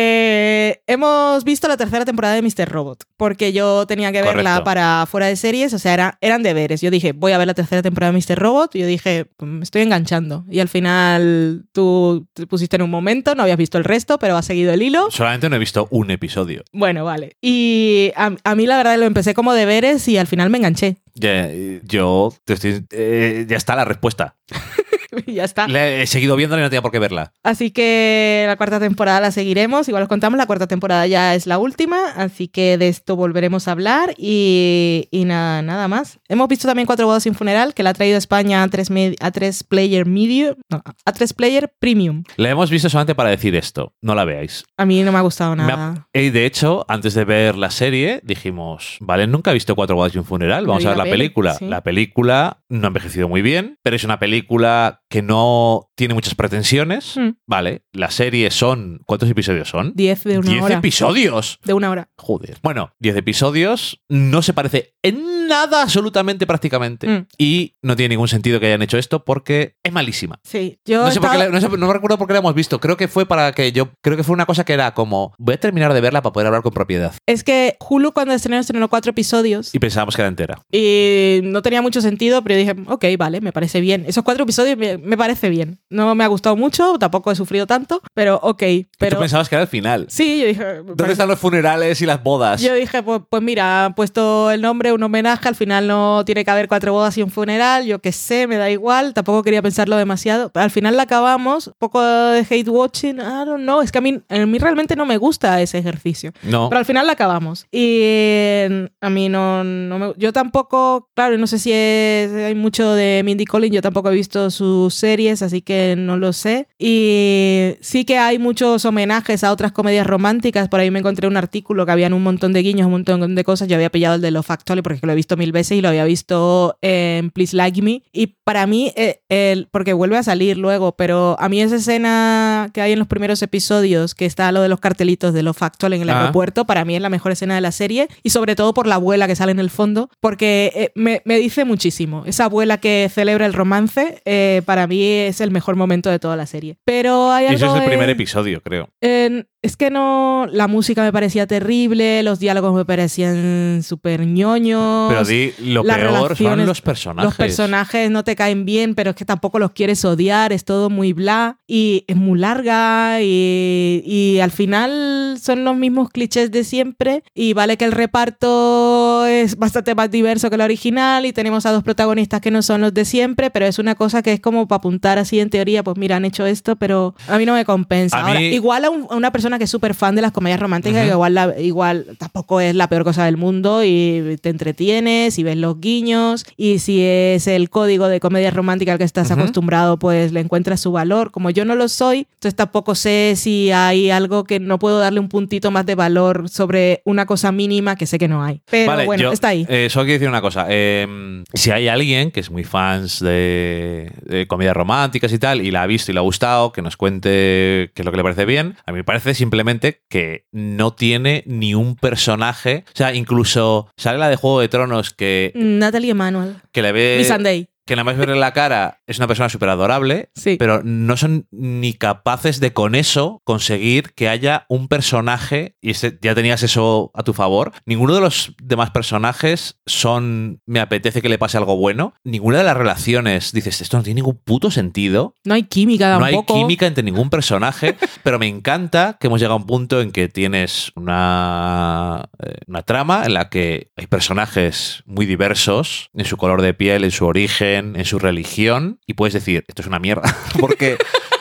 Eh, 0.00 0.82
hemos 0.86 1.44
visto 1.44 1.68
la 1.68 1.76
tercera 1.76 2.04
temporada 2.04 2.34
de 2.34 2.42
Mr. 2.42 2.68
Robot, 2.68 3.04
porque 3.16 3.52
yo 3.52 3.86
tenía 3.86 4.10
que 4.12 4.22
verla 4.22 4.34
Correcto. 4.50 4.64
para 4.64 5.06
fuera 5.06 5.26
de 5.26 5.36
series, 5.36 5.72
o 5.74 5.78
sea, 5.78 5.94
era- 5.94 6.18
eran 6.20 6.42
deberes. 6.42 6.80
Yo 6.80 6.90
dije, 6.90 7.12
voy 7.12 7.32
a 7.32 7.38
ver 7.38 7.46
la 7.46 7.54
tercera 7.54 7.82
temporada 7.82 8.12
de 8.12 8.18
Mr. 8.18 8.38
Robot, 8.38 8.74
y 8.76 8.80
yo 8.80 8.86
dije, 8.86 9.26
"Pues 9.36 9.50
me 9.50 9.62
estoy 9.62 9.82
enganchando. 9.82 10.44
Y 10.50 10.60
al 10.60 10.68
final 10.68 11.64
tú 11.72 12.26
te 12.34 12.46
pusiste 12.46 12.76
en 12.76 12.82
un 12.82 12.90
momento, 12.90 13.34
no 13.34 13.42
habías 13.42 13.56
visto 13.58 13.78
el 13.78 13.84
resto, 13.84 14.18
pero 14.18 14.36
has 14.36 14.46
seguido 14.46 14.72
el 14.72 14.82
hilo. 14.82 15.10
Solamente 15.10 15.48
no 15.48 15.56
he 15.56 15.58
visto 15.58 15.86
un 15.90 16.10
episodio. 16.10 16.62
Bueno, 16.78 17.04
vale. 17.04 17.36
Y 17.42 18.12
a, 18.14 18.30
a 18.44 18.54
mí 18.54 18.64
la 18.64 18.76
verdad 18.76 18.96
lo 18.98 19.04
empecé 19.04 19.34
como 19.34 19.52
deberes 19.52 20.06
y 20.06 20.16
al 20.16 20.28
final 20.28 20.48
me 20.48 20.58
enganché. 20.58 20.98
Ya, 21.16 21.48
eh, 21.50 21.80
yo 21.82 22.32
te 22.44 22.54
estoy- 22.54 22.86
eh, 22.92 23.44
ya 23.48 23.56
está 23.56 23.74
la 23.74 23.84
respuesta. 23.84 24.36
y 25.26 25.34
ya 25.34 25.44
está. 25.44 25.66
He 25.66 26.06
seguido 26.06 26.36
viéndola 26.36 26.62
y 26.62 26.64
no 26.64 26.70
tenía 26.70 26.82
por 26.82 26.90
qué 26.90 26.98
verla. 26.98 27.32
Así 27.42 27.70
que 27.70 28.44
la 28.46 28.56
cuarta 28.56 28.78
temporada 28.80 29.20
la 29.20 29.30
seguiremos. 29.30 29.88
Igual 29.88 30.02
os 30.04 30.08
contamos, 30.08 30.36
la 30.38 30.46
cuarta 30.46 30.66
temporada 30.66 31.06
ya 31.06 31.34
es 31.34 31.46
la 31.46 31.58
última. 31.58 31.98
Así 32.16 32.48
que 32.48 32.78
de 32.78 32.88
esto 32.88 33.16
volveremos 33.16 33.68
a 33.68 33.72
hablar. 33.72 34.14
Y, 34.16 35.08
y 35.10 35.24
nada, 35.24 35.62
nada 35.62 35.88
más. 35.88 36.18
Hemos 36.28 36.48
visto 36.48 36.68
también 36.68 36.86
Cuatro 36.86 37.06
Bodas 37.06 37.22
sin 37.22 37.34
Funeral, 37.34 37.74
que 37.74 37.82
la 37.82 37.90
ha 37.90 37.94
traído 37.94 38.16
a 38.16 38.18
España 38.18 38.62
a 38.62 38.68
3, 38.68 38.90
a 39.20 39.30
tres 39.30 39.64
Player 39.64 40.06
Medium. 40.06 40.54
No, 40.70 40.82
a 41.04 41.12
3 41.12 41.32
Player 41.32 41.72
Premium. 41.78 42.24
La 42.36 42.50
hemos 42.50 42.70
visto 42.70 42.88
solamente 42.88 43.14
para 43.14 43.30
decir 43.30 43.54
esto. 43.54 43.94
No 44.02 44.14
la 44.14 44.24
veáis. 44.24 44.64
A 44.76 44.84
mí 44.84 45.02
no 45.02 45.12
me 45.12 45.18
ha 45.18 45.22
gustado 45.22 45.52
ha- 45.52 45.56
nada. 45.56 46.08
Y 46.12 46.30
de 46.30 46.46
hecho, 46.46 46.84
antes 46.88 47.14
de 47.14 47.24
ver 47.24 47.56
la 47.56 47.70
serie, 47.70 48.20
dijimos, 48.24 48.96
vale, 49.00 49.26
nunca 49.26 49.50
he 49.50 49.54
visto 49.54 49.74
Cuatro 49.74 49.96
bodas 49.96 50.14
un 50.16 50.24
funeral, 50.24 50.66
vamos 50.66 50.84
a 50.84 50.88
ver 50.88 50.98
la 50.98 51.04
la 51.04 51.10
peli, 51.10 51.24
película. 51.24 51.54
sí. 51.54 51.66
La 51.66 51.82
película 51.82 52.62
no 52.68 52.84
ha 52.84 52.88
envejecido 52.88 53.28
muy 53.28 53.42
bien, 53.42 53.78
pero 53.82 53.94
es 53.96 54.04
una 54.04 54.18
película 54.18 55.02
que 55.08 55.22
no 55.22 55.87
tiene 55.98 56.14
muchas 56.14 56.36
pretensiones. 56.36 57.16
Mm. 57.16 57.30
Vale, 57.46 57.82
la 57.92 58.10
serie 58.12 58.50
son... 58.52 59.00
¿Cuántos 59.04 59.28
episodios 59.28 59.68
son? 59.68 59.92
10 59.96 60.24
de 60.24 60.38
una 60.38 60.48
¡Diez 60.50 60.62
hora. 60.62 60.74
episodios! 60.76 61.58
De 61.64 61.72
una 61.74 61.90
hora. 61.90 62.08
Joder. 62.16 62.56
Bueno, 62.62 62.92
10 63.00 63.16
episodios, 63.16 64.00
no 64.08 64.40
se 64.42 64.52
parece 64.52 64.94
en 65.02 65.46
nada 65.48 65.82
absolutamente 65.82 66.46
prácticamente. 66.46 67.08
Mm. 67.08 67.26
Y 67.36 67.74
no 67.82 67.96
tiene 67.96 68.10
ningún 68.10 68.28
sentido 68.28 68.60
que 68.60 68.66
hayan 68.66 68.82
hecho 68.82 68.96
esto 68.96 69.24
porque 69.24 69.74
es 69.82 69.92
malísima. 69.92 70.38
Sí, 70.44 70.78
yo 70.84 71.02
No 71.04 71.10
sé, 71.10 71.18
por 71.20 71.30
qué 71.30 71.36
estaba- 71.36 71.44
la- 71.52 71.60
no 71.60 71.60
sé- 71.60 71.76
no 71.76 71.86
me 71.88 71.92
recuerdo 71.92 72.16
por 72.16 72.28
qué 72.28 72.32
la 72.34 72.38
hemos 72.38 72.54
visto. 72.54 72.78
Creo 72.78 72.96
que 72.96 73.08
fue 73.08 73.26
para 73.26 73.50
que 73.52 73.72
yo. 73.72 73.90
Creo 74.00 74.16
que 74.16 74.22
fue 74.22 74.34
una 74.34 74.46
cosa 74.46 74.64
que 74.64 74.74
era 74.74 74.94
como. 74.94 75.34
Voy 75.38 75.54
a 75.54 75.60
terminar 75.60 75.92
de 75.94 76.00
verla 76.00 76.22
para 76.22 76.32
poder 76.32 76.46
hablar 76.46 76.62
con 76.62 76.72
propiedad. 76.72 77.12
Es 77.26 77.42
que 77.42 77.76
Hulu 77.80 78.12
cuando 78.12 78.34
estrenó 78.34 78.60
estrenó 78.60 78.88
cuatro 78.88 79.10
episodios. 79.10 79.74
Y 79.74 79.78
pensábamos 79.80 80.14
que 80.14 80.22
era 80.22 80.28
entera. 80.28 80.62
Y 80.70 81.40
no 81.42 81.62
tenía 81.62 81.82
mucho 81.82 82.00
sentido, 82.00 82.42
pero 82.44 82.54
dije, 82.56 82.76
ok, 82.86 83.04
vale, 83.18 83.40
me 83.40 83.52
parece 83.52 83.80
bien. 83.80 84.04
Esos 84.06 84.22
cuatro 84.22 84.44
episodios 84.44 84.76
me, 84.78 84.98
me 84.98 85.16
parece 85.16 85.48
bien. 85.48 85.80
No 85.90 86.14
me 86.14 86.24
ha 86.24 86.26
gustado 86.26 86.54
mucho, 86.56 86.98
tampoco 86.98 87.30
he 87.30 87.34
sufrido 87.36 87.66
tanto, 87.66 88.02
pero 88.14 88.38
ok. 88.42 88.62
Pero... 88.98 89.16
Tú 89.16 89.20
pensabas 89.20 89.48
que 89.48 89.54
era 89.54 89.62
el 89.62 89.68
final. 89.68 90.06
sí, 90.08 90.40
yo 90.40 90.46
dije, 90.46 90.64
¿Dónde 90.76 90.94
parece- 90.96 91.12
están 91.12 91.28
los 91.28 91.38
funerales 91.38 92.00
y 92.02 92.06
las 92.06 92.22
bodas? 92.22 92.60
yo 92.60 92.74
dije, 92.74 93.02
pues, 93.02 93.22
pues 93.30 93.42
mira, 93.42 93.86
han 93.86 93.94
puesto 93.94 94.50
el 94.50 94.60
nombre, 94.60 94.92
un 94.92 95.02
homenaje, 95.02 95.48
al 95.48 95.54
final 95.54 95.86
no 95.86 96.24
tiene 96.26 96.44
que 96.44 96.50
haber 96.50 96.68
cuatro 96.68 96.92
bodas 96.92 97.16
y 97.16 97.22
un 97.22 97.30
funeral, 97.30 97.86
yo 97.86 98.00
qué 98.00 98.12
sé, 98.12 98.46
me 98.46 98.56
da 98.56 98.70
igual, 98.70 99.14
tampoco 99.14 99.42
quería 99.42 99.62
pensarlo 99.62 99.96
demasiado. 99.96 100.50
Al 100.54 100.70
final 100.70 100.96
la 100.96 101.04
acabamos, 101.04 101.68
un 101.68 101.74
poco 101.78 102.02
de 102.02 102.40
hate 102.48 102.68
watching, 102.68 103.16
I 103.18 103.44
don't 103.46 103.62
know, 103.62 103.80
es 103.80 103.90
que 103.90 103.98
a 103.98 104.02
mí, 104.02 104.20
a 104.28 104.46
mí 104.46 104.58
realmente 104.58 104.94
no 104.96 105.06
me 105.06 105.16
gusta 105.16 105.60
ese 105.62 105.78
ejercicio. 105.78 106.32
No. 106.42 106.68
Pero 106.68 106.78
al 106.80 106.84
final 106.84 107.06
la 107.06 107.12
acabamos. 107.14 107.66
Y 107.70 108.00
eh, 108.02 108.90
a 109.00 109.08
mí 109.10 109.28
no, 109.28 109.64
no 109.64 109.98
me... 109.98 110.12
Yo 110.18 110.32
tampoco, 110.32 111.08
claro, 111.14 111.38
no 111.38 111.46
sé 111.46 111.58
si 111.58 111.70
es- 111.72 112.32
hay 112.32 112.54
mucho 112.54 112.92
de 112.92 113.22
Mindy 113.24 113.44
Collins, 113.46 113.74
yo 113.74 113.80
tampoco 113.82 114.10
he 114.10 114.14
visto 114.14 114.50
sus 114.50 114.92
series, 114.94 115.40
así 115.42 115.62
que 115.62 115.77
que 115.78 115.94
no 115.96 116.16
lo 116.16 116.32
sé. 116.32 116.66
Y 116.78 117.74
sí 117.80 118.04
que 118.04 118.18
hay 118.18 118.38
muchos 118.38 118.84
homenajes 118.84 119.44
a 119.44 119.52
otras 119.52 119.72
comedias 119.72 120.06
románticas. 120.06 120.68
Por 120.68 120.80
ahí 120.80 120.90
me 120.90 120.98
encontré 120.98 121.28
un 121.28 121.36
artículo 121.36 121.86
que 121.86 121.92
habían 121.92 122.12
un 122.12 122.22
montón 122.22 122.52
de 122.52 122.62
guiños, 122.62 122.86
un 122.86 122.92
montón 122.92 123.34
de 123.34 123.44
cosas. 123.44 123.68
Yo 123.68 123.76
había 123.76 123.90
pillado 123.90 124.16
el 124.16 124.20
de 124.20 124.30
Love 124.30 124.50
Actually 124.50 124.82
porque 124.82 125.00
lo 125.06 125.12
he 125.12 125.16
visto 125.16 125.36
mil 125.36 125.52
veces 125.52 125.78
y 125.78 125.80
lo 125.80 125.88
había 125.88 126.04
visto 126.04 126.76
en 126.82 127.30
Please 127.30 127.56
Like 127.56 127.82
Me. 127.82 128.02
Y 128.12 128.28
para 128.44 128.66
mí, 128.66 128.92
eh, 128.96 129.20
el, 129.28 129.68
porque 129.70 129.92
vuelve 129.92 130.16
a 130.16 130.22
salir 130.22 130.56
luego, 130.58 130.92
pero 130.96 131.36
a 131.38 131.48
mí 131.48 131.60
esa 131.60 131.76
escena 131.76 132.70
que 132.72 132.80
hay 132.80 132.92
en 132.92 132.98
los 132.98 133.08
primeros 133.08 133.42
episodios, 133.42 134.14
que 134.14 134.26
está 134.26 134.50
lo 134.52 134.62
de 134.62 134.68
los 134.68 134.80
cartelitos 134.80 135.34
de 135.34 135.42
Love 135.42 135.62
Actually 135.62 135.96
en 135.96 136.02
el 136.02 136.10
Ah. 136.10 136.20
aeropuerto, 136.20 136.64
para 136.64 136.84
mí 136.84 136.96
es 136.96 137.02
la 137.02 137.10
mejor 137.10 137.32
escena 137.32 137.54
de 137.54 137.60
la 137.60 137.72
serie. 137.72 138.08
Y 138.22 138.30
sobre 138.30 138.56
todo 138.56 138.74
por 138.74 138.86
la 138.86 138.96
abuela 138.96 139.26
que 139.26 139.36
sale 139.36 139.52
en 139.52 139.60
el 139.60 139.70
fondo, 139.70 140.10
porque 140.20 140.72
eh, 140.74 140.92
me, 140.94 141.22
me 141.24 141.38
dice 141.38 141.64
muchísimo. 141.64 142.22
Esa 142.26 142.44
abuela 142.46 142.78
que 142.78 143.10
celebra 143.12 143.46
el 143.46 143.52
romance, 143.52 144.22
eh, 144.24 144.62
para 144.64 144.86
mí 144.86 145.02
es 145.02 145.40
el 145.40 145.50
mejor 145.50 145.67
momento 145.76 146.10
de 146.10 146.18
toda 146.18 146.36
la 146.36 146.46
serie. 146.46 146.78
Pero 146.84 147.30
hay 147.32 147.44
Y 147.44 147.48
algo. 147.48 147.56
eso 147.66 147.76
es 147.76 147.82
el 147.82 147.88
primer 147.88 148.08
en- 148.08 148.14
episodio, 148.14 148.60
creo. 148.62 148.88
en- 149.00 149.46
es 149.60 149.76
que 149.76 149.90
no. 149.90 150.46
La 150.52 150.68
música 150.68 151.02
me 151.02 151.12
parecía 151.12 151.46
terrible, 151.48 152.22
los 152.22 152.38
diálogos 152.38 152.72
me 152.74 152.84
parecían 152.84 153.82
súper 153.82 154.24
ñoños. 154.24 155.08
Pero 155.08 155.24
di, 155.24 155.52
lo 155.64 155.82
peor 155.82 156.36
son 156.36 156.64
los 156.64 156.80
personajes. 156.80 157.24
Los 157.24 157.34
personajes 157.36 158.08
no 158.08 158.22
te 158.22 158.36
caen 158.36 158.64
bien, 158.64 158.94
pero 158.94 159.10
es 159.10 159.16
que 159.16 159.24
tampoco 159.24 159.58
los 159.58 159.72
quieres 159.72 160.04
odiar, 160.04 160.52
es 160.52 160.64
todo 160.64 160.90
muy 160.90 161.12
bla 161.12 161.58
y 161.66 162.04
es 162.06 162.14
muy 162.16 162.38
larga 162.38 163.20
y, 163.20 164.02
y 164.06 164.38
al 164.38 164.52
final 164.52 165.36
son 165.42 165.64
los 165.64 165.76
mismos 165.76 166.10
clichés 166.10 166.52
de 166.52 166.62
siempre 166.62 167.24
y 167.34 167.52
vale 167.52 167.76
que 167.76 167.84
el 167.84 167.92
reparto 167.92 169.26
es 169.26 169.56
bastante 169.56 169.94
más 169.94 170.10
diverso 170.10 170.48
que 170.50 170.54
el 170.56 170.60
original 170.62 171.26
y 171.26 171.32
tenemos 171.32 171.66
a 171.66 171.72
dos 171.72 171.82
protagonistas 171.82 172.40
que 172.40 172.50
no 172.50 172.62
son 172.62 172.80
los 172.80 172.94
de 172.94 173.04
siempre, 173.04 173.50
pero 173.50 173.66
es 173.66 173.78
una 173.78 173.94
cosa 173.96 174.22
que 174.22 174.32
es 174.32 174.40
como 174.40 174.68
para 174.68 174.78
apuntar 174.78 175.18
así 175.18 175.40
en 175.40 175.50
teoría, 175.58 175.82
pues 175.82 175.96
mira, 175.96 176.16
han 176.16 176.24
hecho 176.24 176.46
esto, 176.46 176.76
pero 176.76 177.14
a 177.26 177.36
mí 177.38 177.44
no 177.46 177.54
me 177.54 177.64
compensa. 177.64 178.16
A 178.18 178.20
Ahora, 178.26 178.38
mí- 178.40 178.46
igual 178.46 178.84
a, 178.84 178.90
un- 178.90 179.06
a 179.10 179.16
una 179.16 179.32
persona 179.32 179.58
que 179.58 179.64
es 179.64 179.70
súper 179.70 179.94
fan 179.94 180.14
de 180.14 180.22
las 180.22 180.32
comedias 180.32 180.60
románticas, 180.60 181.02
que 181.04 181.08
igual, 181.12 181.34
la- 181.34 181.60
igual 181.60 182.06
tampoco 182.18 182.60
es 182.60 182.74
la 182.74 182.88
peor 182.88 183.04
cosa 183.04 183.24
del 183.24 183.36
mundo 183.36 183.82
y 183.84 184.38
te 184.40 184.50
entretienes 184.50 185.38
y 185.38 185.42
ves 185.42 185.56
los 185.56 185.80
guiños 185.80 186.44
y 186.56 186.78
si 186.78 187.02
es 187.02 187.46
el 187.46 187.70
código 187.70 188.08
de 188.08 188.20
comedia 188.20 188.50
romántica 188.50 188.92
al 188.92 188.98
que 188.98 189.04
estás 189.04 189.30
acostumbrado, 189.30 189.98
pues 189.98 190.32
le 190.32 190.40
encuentras 190.40 190.80
su 190.80 190.92
valor. 190.92 191.30
Como 191.30 191.50
yo 191.50 191.64
no 191.64 191.74
lo 191.74 191.88
soy, 191.88 192.26
entonces 192.34 192.54
tampoco 192.54 192.94
sé 192.94 193.34
si 193.36 193.70
hay 193.72 194.10
algo 194.10 194.44
que 194.44 194.60
no 194.60 194.78
puedo 194.78 194.98
darle 194.98 195.20
un 195.20 195.28
puntito 195.28 195.70
más 195.70 195.84
de 195.86 195.94
valor 195.94 196.48
sobre 196.48 197.02
una 197.04 197.26
cosa 197.26 197.50
mínima 197.52 197.96
que 197.96 198.06
sé 198.06 198.18
que 198.18 198.28
no 198.28 198.42
hay. 198.44 198.60
Pero 198.70 198.92
Vale, 198.92 199.06
bueno, 199.06 199.22
yo, 199.24 199.32
está 199.32 199.48
ahí. 199.48 199.66
eh, 199.68 199.88
solo 199.90 200.04
quiero 200.04 200.14
decir 200.18 200.28
una 200.28 200.40
cosa. 200.42 200.66
eh, 200.68 201.06
si 201.54 201.70
hay 201.70 201.88
alguien 201.88 202.30
que 202.30 202.40
es 202.40 202.50
muy 202.50 202.64
fans 202.64 203.20
de, 203.20 204.12
de 204.26 204.46
comedias 204.46 204.76
románticas 204.76 205.32
y 205.32 205.38
tal, 205.38 205.47
y 205.56 205.70
la 205.70 205.82
ha 205.82 205.86
visto 205.86 206.10
y 206.10 206.14
le 206.14 206.20
ha 206.20 206.22
gustado, 206.22 206.72
que 206.72 206.82
nos 206.82 206.96
cuente 206.96 207.90
qué 207.94 208.02
es 208.02 208.04
lo 208.04 208.10
que 208.10 208.16
le 208.16 208.22
parece 208.22 208.44
bien. 208.44 208.76
A 208.86 208.92
mí 208.92 208.98
me 208.98 209.04
parece 209.04 209.34
simplemente 209.34 210.02
que 210.08 210.46
no 210.52 210.92
tiene 210.92 211.42
ni 211.46 211.74
un 211.74 211.96
personaje. 211.96 212.84
O 212.88 212.96
sea, 212.96 213.14
incluso 213.14 213.90
sale 213.96 214.18
la 214.18 214.28
de 214.28 214.36
Juego 214.36 214.60
de 214.60 214.68
Tronos 214.68 215.12
que, 215.12 215.52
Natalie 215.54 216.10
Emanuel. 216.10 216.56
que 216.72 216.82
le 216.82 216.92
ve. 216.92 217.16
Mi 217.18 217.24
Sunday. 217.24 217.68
Que 217.88 217.96
nada 217.96 218.04
más 218.04 218.18
verle 218.18 218.36
la 218.36 218.52
cara 218.52 219.00
es 219.06 219.16
una 219.16 219.26
persona 219.26 219.48
súper 219.48 219.70
adorable, 219.70 220.30
Sí. 220.34 220.56
pero 220.58 220.82
no 220.84 221.16
son 221.16 221.46
ni 221.50 221.94
capaces 221.94 222.60
de 222.60 222.74
con 222.74 222.94
eso 222.94 223.40
conseguir 223.44 224.12
que 224.14 224.28
haya 224.28 224.66
un 224.68 224.88
personaje, 224.88 225.76
y 225.80 225.92
ese- 225.92 226.18
ya 226.20 226.34
tenías 226.34 226.62
eso 226.62 227.10
a 227.14 227.22
tu 227.22 227.32
favor, 227.32 227.72
ninguno 227.86 228.14
de 228.14 228.20
los 228.20 228.52
demás 228.62 228.90
personajes 228.90 229.80
son 229.86 230.60
me 230.66 230.80
apetece 230.80 231.22
que 231.22 231.30
le 231.30 231.38
pase 231.38 231.56
algo 231.56 231.78
bueno, 231.78 232.12
ninguna 232.24 232.58
de 232.58 232.64
las 232.64 232.76
relaciones 232.76 233.52
dices, 233.52 233.80
esto 233.80 233.96
no 233.96 234.02
tiene 234.02 234.18
ningún 234.20 234.38
puto 234.44 234.70
sentido, 234.70 235.34
No 235.46 235.54
hay 235.54 235.62
química 235.62 236.18
no 236.18 236.26
hay 236.26 236.34
tampoco. 236.34 236.58
química 236.60 236.86
entre 236.86 237.02
ningún 237.04 237.30
personaje, 237.30 237.96
pero 238.22 238.38
me 238.38 238.48
encanta 238.48 239.16
que 239.18 239.28
hemos 239.28 239.40
llegado 239.40 239.54
a 239.54 239.60
un 239.60 239.66
punto 239.66 240.02
en 240.02 240.12
que 240.12 240.28
tienes 240.28 240.92
una, 240.94 242.28
eh, 242.44 242.56
una 242.66 242.82
trama 242.82 243.22
en 243.24 243.34
la 243.34 243.48
que 243.48 243.90
hay 243.96 244.06
personajes 244.06 245.02
muy 245.06 245.24
diversos 245.26 246.10
en 246.14 246.24
su 246.24 246.36
color 246.36 246.60
de 246.62 246.74
piel, 246.74 247.04
en 247.04 247.10
su 247.10 247.24
origen, 247.26 247.77
en 247.78 248.04
su 248.04 248.18
religión, 248.18 249.00
y 249.06 249.14
puedes 249.14 249.34
decir, 249.34 249.64
esto 249.68 249.82
es 249.82 249.88
una 249.88 249.98
mierda, 249.98 250.36
porque, 250.60 250.98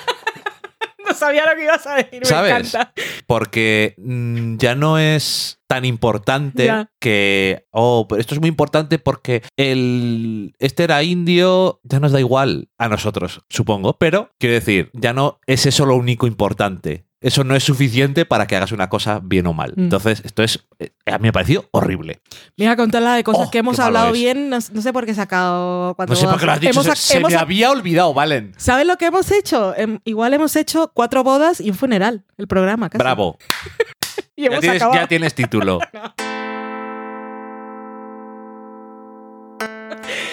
No 1.07 1.13
sabía 1.13 1.45
lo 1.49 1.55
que 1.55 1.63
ibas 1.63 1.87
a 1.87 1.95
decir, 1.95 2.25
¿Sabes? 2.25 2.51
me 2.51 2.59
encanta. 2.59 2.93
porque 3.27 3.95
mm, 3.97 4.57
ya 4.57 4.75
no 4.75 4.99
es 4.99 5.61
tan 5.67 5.85
importante 5.85 6.69
que, 6.99 7.65
oh, 7.71 8.07
pero 8.09 8.19
esto 8.19 8.35
es 8.35 8.41
muy 8.41 8.49
importante 8.49 8.99
porque 8.99 9.41
el, 9.55 10.53
este 10.59 10.83
era 10.83 11.03
indio, 11.03 11.79
ya 11.83 11.99
nos 11.99 12.11
da 12.11 12.19
igual 12.19 12.69
a 12.77 12.89
nosotros, 12.89 13.41
supongo, 13.49 13.97
pero 13.97 14.31
quiero 14.37 14.55
decir, 14.55 14.89
ya 14.93 15.13
no 15.13 15.39
es 15.47 15.65
eso 15.65 15.85
lo 15.85 15.95
único 15.95 16.27
importante. 16.27 17.06
Eso 17.19 17.43
no 17.43 17.55
es 17.55 17.63
suficiente 17.63 18.25
para 18.25 18.45
que 18.45 18.55
hagas 18.55 18.71
una 18.71 18.89
cosa 18.89 19.19
bien 19.23 19.47
o 19.47 19.53
mal. 19.53 19.73
Mm. 19.75 19.81
Entonces, 19.85 20.21
esto 20.23 20.43
es. 20.43 20.67
eh, 20.77 20.91
A 21.07 21.17
mí 21.17 21.23
me 21.23 21.29
ha 21.29 21.31
parecido 21.31 21.67
horrible. 21.71 22.21
Mira, 22.57 22.75
contarla 22.75 23.15
de 23.15 23.23
cosas 23.23 23.47
Oh, 23.47 23.51
que 23.51 23.57
hemos 23.57 23.79
hablado 23.79 24.11
bien, 24.11 24.49
no, 24.51 24.59
no 24.71 24.81
sé 24.83 24.93
por 24.93 25.05
qué 25.05 25.11
he 25.11 25.15
sacado 25.15 25.95
cuatro 25.95 26.13
No 26.13 26.21
sé 26.21 26.27
por 26.27 26.39
qué 26.39 26.45
lo 26.45 26.51
has 26.51 26.59
dicho. 26.59 26.71
Hemos 26.73 26.85
se 26.85 26.91
sac- 26.91 26.95
se 26.95 27.17
hemos 27.17 27.31
me 27.31 27.37
había 27.39 27.71
olvidado, 27.71 28.13
Valen. 28.13 28.53
¿Sabes 28.57 28.85
lo 28.85 28.97
que 28.97 29.07
hemos 29.07 29.31
hecho? 29.31 29.73
Em, 29.75 29.97
igual 30.05 30.33
hemos 30.35 30.55
hecho 30.55 30.91
cuatro 30.93 31.23
bodas 31.23 31.59
y 31.59 31.71
un 31.71 31.75
funeral, 31.75 32.23
el 32.37 32.47
programa. 32.47 32.89
Casi. 32.89 32.99
Bravo. 32.99 33.37
Y 34.39 34.43
Ya 34.43 34.59
tienes, 34.59 34.81
acabado. 34.83 35.01
ya 35.01 35.07
tienes 35.07 35.33
título. 35.33 35.79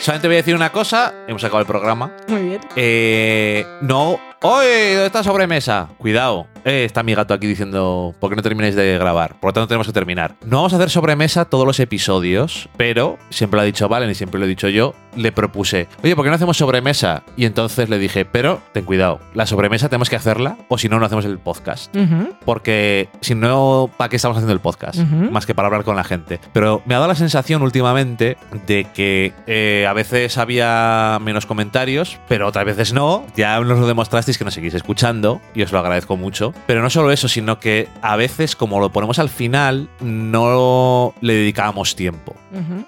Solamente 0.01 0.29
voy 0.29 0.35
a 0.35 0.39
decir 0.39 0.55
una 0.55 0.71
cosa. 0.71 1.15
Hemos 1.27 1.43
acabado 1.43 1.61
el 1.63 1.67
programa. 1.67 2.13
Muy 2.29 2.43
bien. 2.43 2.61
Eh, 2.77 3.65
no. 3.81 4.21
¡Oye! 4.47 4.93
¿Dónde 4.93 5.07
está 5.07 5.23
sobremesa? 5.23 5.89
Cuidado. 5.97 6.47
Eh, 6.67 6.85
está 6.85 7.03
mi 7.03 7.15
gato 7.15 7.33
aquí 7.35 7.47
diciendo, 7.47 8.15
¿por 8.21 8.31
qué 8.31 8.37
no 8.37 8.43
termináis 8.43 8.75
de 8.75 8.99
grabar? 8.99 9.39
Por 9.39 9.51
lo 9.51 9.53
tanto, 9.53 9.69
tenemos 9.69 9.87
que 9.87 9.93
terminar. 9.93 10.35
No 10.45 10.59
vamos 10.59 10.73
a 10.73 10.77
hacer 10.77 10.91
sobremesa 10.91 11.45
todos 11.45 11.67
los 11.67 11.79
episodios, 11.79 12.69
pero 12.77 13.19
siempre 13.31 13.57
lo 13.59 13.63
ha 13.63 13.65
dicho 13.65 13.89
Valen 13.89 14.11
y 14.11 14.15
siempre 14.15 14.39
lo 14.39 14.47
he 14.47 14.49
dicho 14.49 14.69
yo. 14.69 14.95
Le 15.15 15.31
propuse, 15.31 15.89
oye, 16.03 16.17
¿por 16.17 16.25
qué 16.25 16.31
no 16.31 16.37
hacemos 16.37 16.57
sobremesa? 16.57 17.23
Y 17.37 17.45
entonces 17.45 17.89
le 17.89 17.99
dije, 17.99 18.25
pero 18.25 18.61
ten 18.73 18.85
cuidado, 18.85 19.21
la 19.35 19.47
sobremesa 19.47 19.89
tenemos 19.89 20.11
que 20.11 20.17
hacerla 20.17 20.57
o 20.69 20.77
si 20.77 20.89
no, 20.89 20.99
no 20.99 21.07
hacemos 21.07 21.25
el 21.25 21.39
podcast. 21.39 21.95
Porque 22.45 23.09
si 23.21 23.35
no, 23.35 23.91
¿para 23.97 24.09
qué 24.09 24.17
estamos 24.17 24.37
haciendo 24.37 24.53
el 24.55 24.61
podcast? 24.61 24.99
Más 24.99 25.47
que 25.47 25.55
para 25.55 25.67
hablar 25.67 25.85
con 25.85 25.97
la 25.97 26.05
gente. 26.05 26.41
Pero 26.53 26.83
me 26.87 26.95
ha 26.95 26.99
dado 26.99 27.09
la 27.09 27.15
sensación 27.15 27.63
últimamente 27.63 28.37
de 28.67 28.87
que 28.93 29.33
eh, 29.47 29.87
a 29.89 29.93
veces 29.93 30.37
había 30.39 31.19
menos 31.23 31.47
comentarios, 31.47 32.19
pero 32.27 32.49
otras 32.49 32.65
veces 32.65 32.93
no. 32.93 33.25
Ya 33.37 33.61
nos 33.61 33.79
lo 33.79 33.87
demostrasteis 33.87 34.34
que 34.39 34.45
nos 34.45 34.55
seguís 34.55 34.75
escuchando 34.75 35.41
y 35.55 35.63
os 35.63 35.73
lo 35.73 35.79
agradezco 35.79 36.17
mucho. 36.17 36.53
Pero 36.67 36.83
no 36.83 36.91
solo 36.91 37.11
eso, 37.13 37.29
sino 37.29 37.59
que 37.61 37.89
a 38.03 38.17
veces, 38.17 38.57
como 38.57 38.81
lo 38.81 38.91
ponemos 38.91 39.19
al 39.19 39.29
final, 39.29 39.89
no 40.01 41.15
le 41.21 41.35
dedicábamos 41.35 41.97
tiempo. 41.97 42.35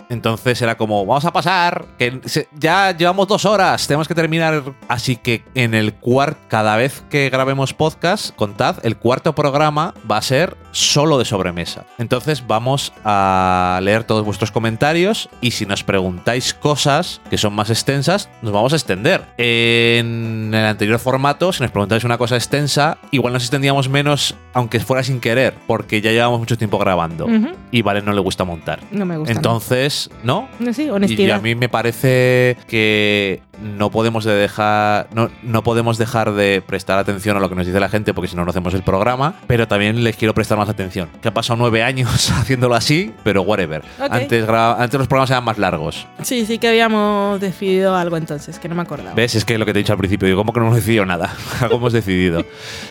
Entonces 0.09 0.62
era 0.62 0.77
como, 0.77 1.05
vamos 1.05 1.24
a 1.24 1.32
pasar, 1.32 1.86
que 1.98 2.20
se- 2.27 2.47
ya 2.56 2.97
llevamos 2.97 3.27
dos 3.27 3.44
horas, 3.44 3.85
tenemos 3.89 4.06
que 4.06 4.14
terminar. 4.14 4.62
Así 4.86 5.16
que 5.16 5.43
en 5.56 5.74
el 5.74 5.93
cuarto, 5.94 6.39
cada 6.48 6.77
vez 6.77 7.02
que 7.10 7.28
grabemos 7.31 7.74
podcast, 7.74 8.35
contad, 8.36 8.77
el 8.85 8.97
cuarto 8.97 9.35
programa 9.35 9.93
va 10.09 10.18
a 10.18 10.23
ser 10.23 10.56
solo 10.70 11.18
de 11.18 11.24
sobremesa. 11.24 11.85
Entonces 11.98 12.47
vamos 12.47 12.93
a 13.05 13.81
leer 13.82 14.05
todos 14.05 14.24
vuestros 14.24 14.52
comentarios 14.52 15.28
y 15.40 15.51
si 15.51 15.66
nos 15.66 15.82
preguntáis 15.82 16.55
cosas 16.55 17.20
que 17.28 17.36
son 17.39 17.52
más 17.55 17.70
extensas, 17.70 18.28
nos 18.43 18.52
vamos 18.52 18.73
a 18.73 18.77
extender. 18.77 19.24
En 19.36 20.52
el 20.55 20.64
anterior 20.64 21.01
formato, 21.01 21.35
si 21.38 21.62
nos 21.62 21.70
preguntáis 21.70 22.04
una 22.04 22.18
cosa 22.18 22.36
extensa, 22.36 22.98
igual 23.10 23.32
nos 23.32 23.42
extendíamos 23.44 23.88
menos, 23.88 24.34
aunque 24.52 24.80
fuera 24.80 25.02
sin 25.02 25.20
querer, 25.20 25.54
porque 25.66 26.00
ya 26.00 26.10
llevamos 26.10 26.38
mucho 26.40 26.56
tiempo 26.58 26.78
grabando. 26.78 27.26
Y 27.70 27.82
vale, 27.82 28.02
no 28.02 28.12
le 28.12 28.20
gusta 28.20 28.44
montar. 28.44 28.80
No 28.90 29.04
me 29.06 29.16
gusta. 29.16 29.32
Entonces, 29.32 30.10
¿no? 30.24 30.48
¿no? 30.58 30.72
Sí, 30.72 30.84
Y 30.84 30.90
honestidad. 30.90 31.36
a 31.38 31.40
mí 31.40 31.54
me 31.54 31.68
parece 31.68 32.56
que 32.68 33.42
no 33.60 33.90
podemos 33.90 34.24
de 34.24 34.34
dejar 34.34 35.08
no, 35.12 35.30
no 35.42 35.62
podemos 35.62 35.98
dejar 35.98 36.32
de 36.32 36.62
prestar 36.66 36.98
atención 36.98 37.36
a 37.36 37.40
lo 37.40 37.48
que 37.48 37.54
nos 37.54 37.66
dice 37.66 37.80
la 37.80 37.88
gente 37.88 38.14
porque 38.14 38.28
si 38.28 38.36
no 38.36 38.44
no 38.44 38.50
hacemos 38.50 38.74
el 38.74 38.82
programa, 38.82 39.34
pero 39.46 39.66
también 39.68 40.04
les 40.04 40.16
quiero 40.16 40.34
prestar 40.34 40.56
más 40.58 40.68
atención. 40.68 41.08
Que 41.20 41.28
han 41.28 41.34
pasado 41.34 41.56
nueve 41.56 41.82
años 41.82 42.30
haciéndolo 42.30 42.74
así, 42.74 43.12
pero 43.24 43.42
whatever. 43.42 43.82
Antes, 43.98 44.48
antes 44.48 44.98
los 44.98 45.08
programas 45.08 45.30
eran 45.30 45.44
más 45.44 45.58
largos. 45.58 46.06
Sí, 46.22 46.46
sí 46.46 46.58
que 46.58 46.68
habíamos 46.68 47.40
decidido 47.40 47.94
algo 47.94 48.16
entonces, 48.16 48.58
que 48.58 48.68
no 48.68 48.74
me 48.74 48.82
acordaba. 48.82 49.14
¿Ves? 49.14 49.34
Es 49.34 49.44
que 49.44 49.58
lo 49.58 49.66
que 49.66 49.72
te 49.72 49.80
he 49.80 49.82
dicho 49.82 49.92
al 49.92 49.98
principio, 49.98 50.26
digo, 50.26 50.38
¿cómo 50.38 50.52
que 50.52 50.60
no 50.60 50.66
hemos 50.66 50.76
decidido 50.76 51.04
nada? 51.06 51.34
Algo 51.60 51.76
hemos 51.76 51.92
decidido. 51.92 52.44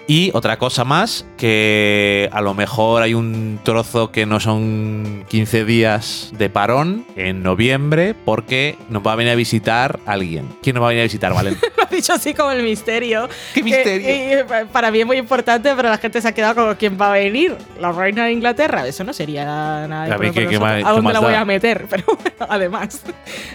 Y 0.08 0.32
otra 0.34 0.58
cosa 0.58 0.84
más, 0.84 1.26
que 1.38 2.30
a 2.32 2.42
lo 2.42 2.54
mejor 2.54 3.02
hay 3.02 3.14
un 3.14 3.60
trozo 3.64 4.12
que 4.12 4.26
no 4.26 4.40
son 4.40 5.26
15 5.30 5.66
días 5.66 6.32
de 6.38 6.50
parón 6.50 7.06
en 7.16 7.44
noviembre 7.44 8.16
porque 8.26 8.78
nos 8.90 9.06
va 9.06 9.14
a 9.14 9.16
venir 9.16 9.34
a 9.34 9.36
visitar 9.36 10.00
alguien. 10.06 10.48
¿Quién 10.62 10.74
nos 10.76 10.84
va 10.84 10.88
a 10.88 10.90
venir 10.90 11.02
a 11.02 11.04
visitar, 11.04 11.34
Valen? 11.34 11.58
has 11.84 11.90
dicho 11.92 12.14
así 12.14 12.34
como 12.34 12.52
el 12.52 12.64
misterio. 12.64 13.30
¿Qué 13.54 13.62
misterio? 13.64 14.08
Que, 14.08 14.40
eh, 14.40 14.46
para 14.72 14.90
mí 14.92 15.00
es 15.02 15.06
muy 15.06 15.18
importante, 15.18 15.72
pero 15.76 15.90
la 15.90 15.98
gente 15.98 16.20
se 16.22 16.28
ha 16.28 16.32
quedado 16.32 16.56
como 16.56 16.76
quién 16.76 16.98
va 17.00 17.10
a 17.10 17.14
venir. 17.14 17.56
La 17.80 17.92
reina 17.92 18.26
de 18.26 18.32
Inglaterra. 18.32 18.88
Eso 18.88 19.04
no 19.04 19.14
sería 19.14 19.46
nada. 19.46 20.14
A 20.14 20.18
ver, 20.18 20.32
¿qué- 20.32 20.48
qué 20.48 20.56
¿A 20.56 20.60
más- 20.60 20.84
qué 20.84 20.90
dónde 20.90 21.14
la 21.14 21.20
voy 21.20 21.34
a 21.36 21.46
meter? 21.46 21.86
Pero 21.90 22.04
bueno, 22.08 22.48
además, 22.50 23.02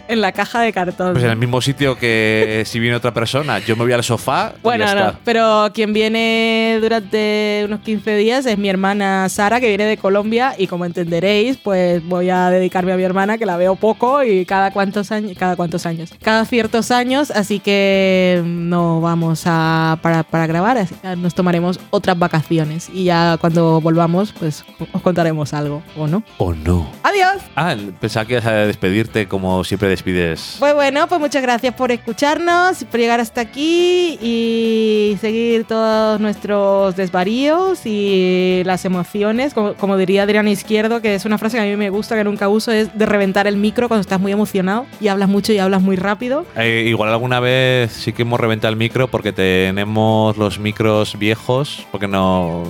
en 0.07 0.21
la 0.21 0.31
caja 0.33 0.61
de 0.61 0.73
cartón. 0.73 1.13
Pues 1.13 1.25
en 1.25 1.31
el 1.31 1.37
mismo 1.37 1.61
sitio 1.61 1.99
que 1.99 2.63
si 2.67 2.79
viene 2.79 2.97
otra 2.97 3.13
persona, 3.13 3.59
yo 3.59 3.75
me 3.77 3.83
voy 3.85 3.93
al 3.93 4.05
sofá 4.05 4.53
y 4.57 4.61
Bueno, 4.63 4.85
ya 4.85 4.95
no, 4.95 5.01
está. 5.09 5.19
pero 5.25 5.71
quien 5.75 5.93
viene 5.93 6.79
durante 6.81 7.63
unos 7.67 7.81
15 7.81 8.17
días 8.17 8.47
es 8.47 8.59
mi 8.59 8.69
hermana 8.69 9.29
Sara, 9.29 9.61
que 9.61 9.69
viene 9.69 9.85
de 9.85 9.97
Colombia, 9.97 10.55
y 10.57 10.67
como 10.67 10.85
entenderéis, 10.85 11.57
pues 11.57 12.05
voy 12.07 12.31
a 12.31 12.51
dedicarme 12.51 12.93
a 12.93 12.97
mi 12.97 13.03
hermana, 13.03 13.39
que 13.39 13.47
la 13.47 13.57
veo 13.57 13.75
poco, 13.77 14.23
y 14.23 14.45
cada 14.47 14.71
cuántos 14.73 15.11
años, 15.13 15.33
cada 15.39 15.57
cuántos 15.57 15.87
años, 15.87 16.11
cada 16.23 16.45
ciertos 16.45 16.90
años, 16.91 17.31
así 17.31 17.61
que 17.61 18.43
no 18.45 19.01
vamos 19.01 19.43
a 19.47 19.99
para, 20.03 20.23
para 20.23 20.47
grabar, 20.47 20.79
así 20.79 20.95
que 20.95 21.17
nos 21.17 21.35
tomaremos 21.35 21.81
otras 21.91 22.19
vacaciones, 22.19 22.91
y 22.93 23.05
ya 23.05 23.37
cuando 23.41 23.81
volvamos, 23.81 24.33
pues 24.33 24.65
os 24.93 25.03
contaremos 25.03 25.53
algo, 25.55 25.83
¿o 25.97 26.07
no? 26.07 26.23
¿O 26.39 26.55
no? 26.55 26.87
¡Adiós! 27.03 27.43
Ah, 27.57 27.77
pensaba 28.01 28.27
que 28.27 28.35
ibas 28.35 28.47
a 28.47 28.53
despedirte 28.53 29.27
como 29.29 29.65
siempre 29.65 29.89
despides. 29.89 30.57
Pues 30.59 30.75
bueno, 30.75 31.07
pues 31.09 31.21
muchas 31.21 31.43
gracias 31.43 31.75
por 31.75 31.93
escucharnos, 31.93 32.85
por 32.85 33.01
llegar 33.01 33.21
hasta 33.21 33.41
aquí 33.41 34.19
y 34.21 35.17
seguir 35.21 35.65
todos 35.65 36.21
nuestros 36.21 36.97
desvaríos 36.97 37.85
y 37.85 38.63
las 38.65 38.85
emociones. 38.85 39.55
Como, 39.55 39.75
como 39.75 39.97
diría 39.97 40.23
Adriana 40.23 40.51
Izquierdo, 40.51 41.01
que 41.01 41.15
es 41.15 41.25
una 41.25 41.39
frase 41.39 41.57
que 41.57 41.63
a 41.63 41.67
mí 41.67 41.77
me 41.77 41.91
gusta, 41.91 42.17
que 42.17 42.25
nunca 42.25 42.49
uso, 42.49 42.73
es 42.73 42.97
de 42.97 43.07
reventar 43.07 43.47
el 43.47 43.57
micro 43.57 43.89
cuando 43.89 44.03
estás 44.03 44.21
muy 44.21 44.33
emocionado 44.33 44.87
y 45.01 45.09
hablas 45.09 45.29
mucho 45.29 45.53
y 45.53 45.59
hablas 45.59 45.83
muy 45.83 45.97
rápido. 45.97 46.47
Eh, 46.57 46.80
igual 46.89 47.11
alguna 47.11 47.41
vez 47.41 47.93
sí 47.93 48.13
que 48.13 48.23
hemos 48.23 48.39
reventado 48.41 48.71
el 48.71 48.77
micro 48.79 49.09
porque 49.09 49.33
tenemos 49.33 50.37
los 50.37 50.59
micros 50.59 51.19
viejos, 51.19 51.87
porque 51.91 52.09
no 52.09 52.63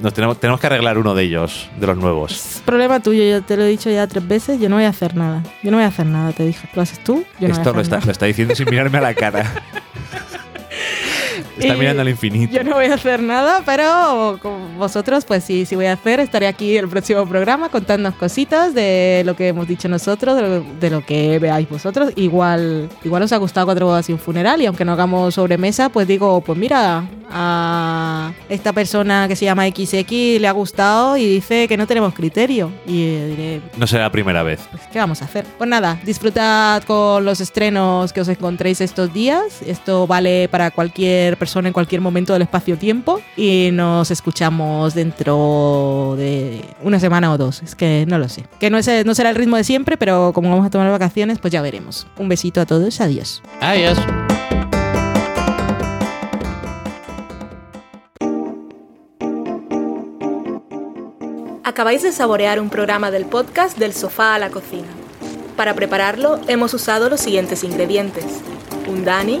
nos 0.00 0.14
tenemos, 0.14 0.38
tenemos 0.38 0.60
que 0.60 0.66
arreglar 0.66 0.98
uno 0.98 1.14
de 1.14 1.24
ellos, 1.24 1.68
de 1.78 1.86
los 1.86 1.96
nuevos. 1.96 2.32
Es 2.56 2.62
problema 2.64 3.00
tuyo, 3.00 3.22
yo 3.24 3.42
te 3.42 3.56
lo 3.56 3.62
he 3.64 3.68
dicho 3.68 3.90
ya 3.90 4.06
tres 4.06 4.26
veces, 4.26 4.60
yo 4.60 4.68
no 4.68 4.76
voy 4.76 4.84
a 4.84 4.88
hacer 4.90 5.16
nada. 5.16 5.42
Yo 5.62 5.70
no 5.70 5.76
voy 5.76 5.84
a 5.84 5.88
hacer 5.88 6.06
nada, 6.06 6.32
te 6.32 6.44
dije. 6.44 6.68
¿Lo 6.74 6.82
haces 6.82 7.02
tú? 7.04 7.24
Yo 7.40 7.48
no 7.48 7.54
Esto 7.54 7.64
voy 7.64 7.70
a 7.70 7.72
lo 7.74 7.80
hacer 7.80 7.82
está, 7.82 7.96
nada. 7.96 8.06
lo 8.06 8.12
está 8.12 8.26
diciendo 8.26 8.54
sin 8.54 8.70
mirarme 8.70 8.98
a 8.98 9.02
la 9.02 9.14
cara. 9.14 9.44
está 11.60 11.74
Y- 11.74 11.78
mirando 11.78 12.02
al 12.02 12.08
infinito. 12.08 12.52
Yo 12.56 12.64
no 12.64 12.74
voy 12.76 12.86
a 12.86 12.94
hacer 12.94 13.22
nada, 13.22 13.62
pero 13.64 14.38
con 14.42 14.78
vosotros, 14.78 15.24
pues 15.24 15.44
sí, 15.44 15.64
sí 15.66 15.74
voy 15.76 15.86
a 15.86 15.92
hacer. 15.94 16.20
Estaré 16.20 16.46
aquí 16.46 16.76
el 16.76 16.88
próximo 16.88 17.26
programa 17.26 17.68
contándonos 17.68 18.18
cositas 18.18 18.74
de 18.74 19.22
lo 19.24 19.36
que 19.36 19.48
hemos 19.48 19.66
dicho 19.68 19.88
nosotros, 19.88 20.36
de 20.36 20.42
lo, 20.42 20.64
de 20.80 20.90
lo 20.90 21.04
que 21.04 21.38
veáis 21.38 21.68
vosotros. 21.68 22.12
Igual, 22.16 22.88
igual 23.04 23.22
os 23.22 23.32
ha 23.32 23.36
gustado 23.36 23.66
Cuatro 23.70 23.86
bodas 23.86 24.08
y 24.08 24.12
un 24.12 24.18
funeral, 24.18 24.60
y 24.62 24.66
aunque 24.66 24.84
no 24.84 24.92
hagamos 24.92 25.34
sobremesa, 25.34 25.90
pues 25.90 26.08
digo, 26.08 26.40
pues 26.40 26.58
mira, 26.58 27.04
a 27.30 28.32
esta 28.48 28.72
persona 28.72 29.26
que 29.28 29.36
se 29.36 29.44
llama 29.44 29.66
XX 29.66 30.38
le 30.40 30.48
ha 30.48 30.52
gustado 30.52 31.16
y 31.16 31.26
dice 31.26 31.68
que 31.68 31.76
no 31.76 31.86
tenemos 31.86 32.14
criterio. 32.14 32.70
Y 32.86 33.02
eh, 33.04 33.26
diré, 33.28 33.60
No 33.76 33.86
será 33.86 34.04
la 34.04 34.12
primera 34.12 34.42
vez. 34.42 34.60
pues, 34.70 34.82
¿qué 34.92 34.98
vamos 34.98 35.22
a 35.22 35.26
hacer? 35.26 35.44
Pues 35.58 35.68
nada, 35.68 35.98
disfrutad 36.04 36.82
con 36.84 37.24
los 37.24 37.40
estrenos 37.40 38.12
que 38.12 38.20
os 38.22 38.28
encontréis 38.28 38.80
estos 38.80 39.12
días. 39.12 39.62
Esto 39.66 40.06
vale 40.06 40.48
para 40.48 40.70
cualquier 40.70 41.36
persona 41.36 41.49
en 41.56 41.72
cualquier 41.72 42.00
momento 42.00 42.32
del 42.32 42.42
espacio-tiempo. 42.42 43.20
Y 43.36 43.70
nos 43.72 44.10
escuchamos 44.10 44.94
dentro 44.94 46.14
de 46.16 46.64
una 46.82 47.00
semana 47.00 47.32
o 47.32 47.38
dos. 47.38 47.62
Es 47.62 47.74
que 47.74 48.04
no 48.08 48.18
lo 48.18 48.28
sé. 48.28 48.44
Que 48.58 48.70
no, 48.70 48.78
es, 48.78 48.88
no 49.04 49.14
será 49.14 49.30
el 49.30 49.36
ritmo 49.36 49.56
de 49.56 49.64
siempre, 49.64 49.96
pero 49.96 50.32
como 50.32 50.50
vamos 50.50 50.66
a 50.66 50.70
tomar 50.70 50.90
vacaciones, 50.90 51.38
pues 51.38 51.52
ya 51.52 51.62
veremos. 51.62 52.06
Un 52.18 52.28
besito 52.28 52.60
a 52.60 52.66
todos. 52.66 53.00
Adiós. 53.00 53.42
Adiós. 53.60 53.98
Acabáis 61.64 62.02
de 62.02 62.10
saborear 62.10 62.60
un 62.60 62.68
programa 62.68 63.10
del 63.10 63.26
podcast 63.26 63.78
Del 63.78 63.94
sofá 63.94 64.34
a 64.34 64.38
la 64.38 64.50
cocina. 64.50 64.88
Para 65.56 65.74
prepararlo 65.74 66.40
hemos 66.48 66.74
usado 66.74 67.08
los 67.08 67.20
siguientes 67.20 67.64
ingredientes. 67.64 68.24
Un 68.88 69.04
Dani, 69.04 69.40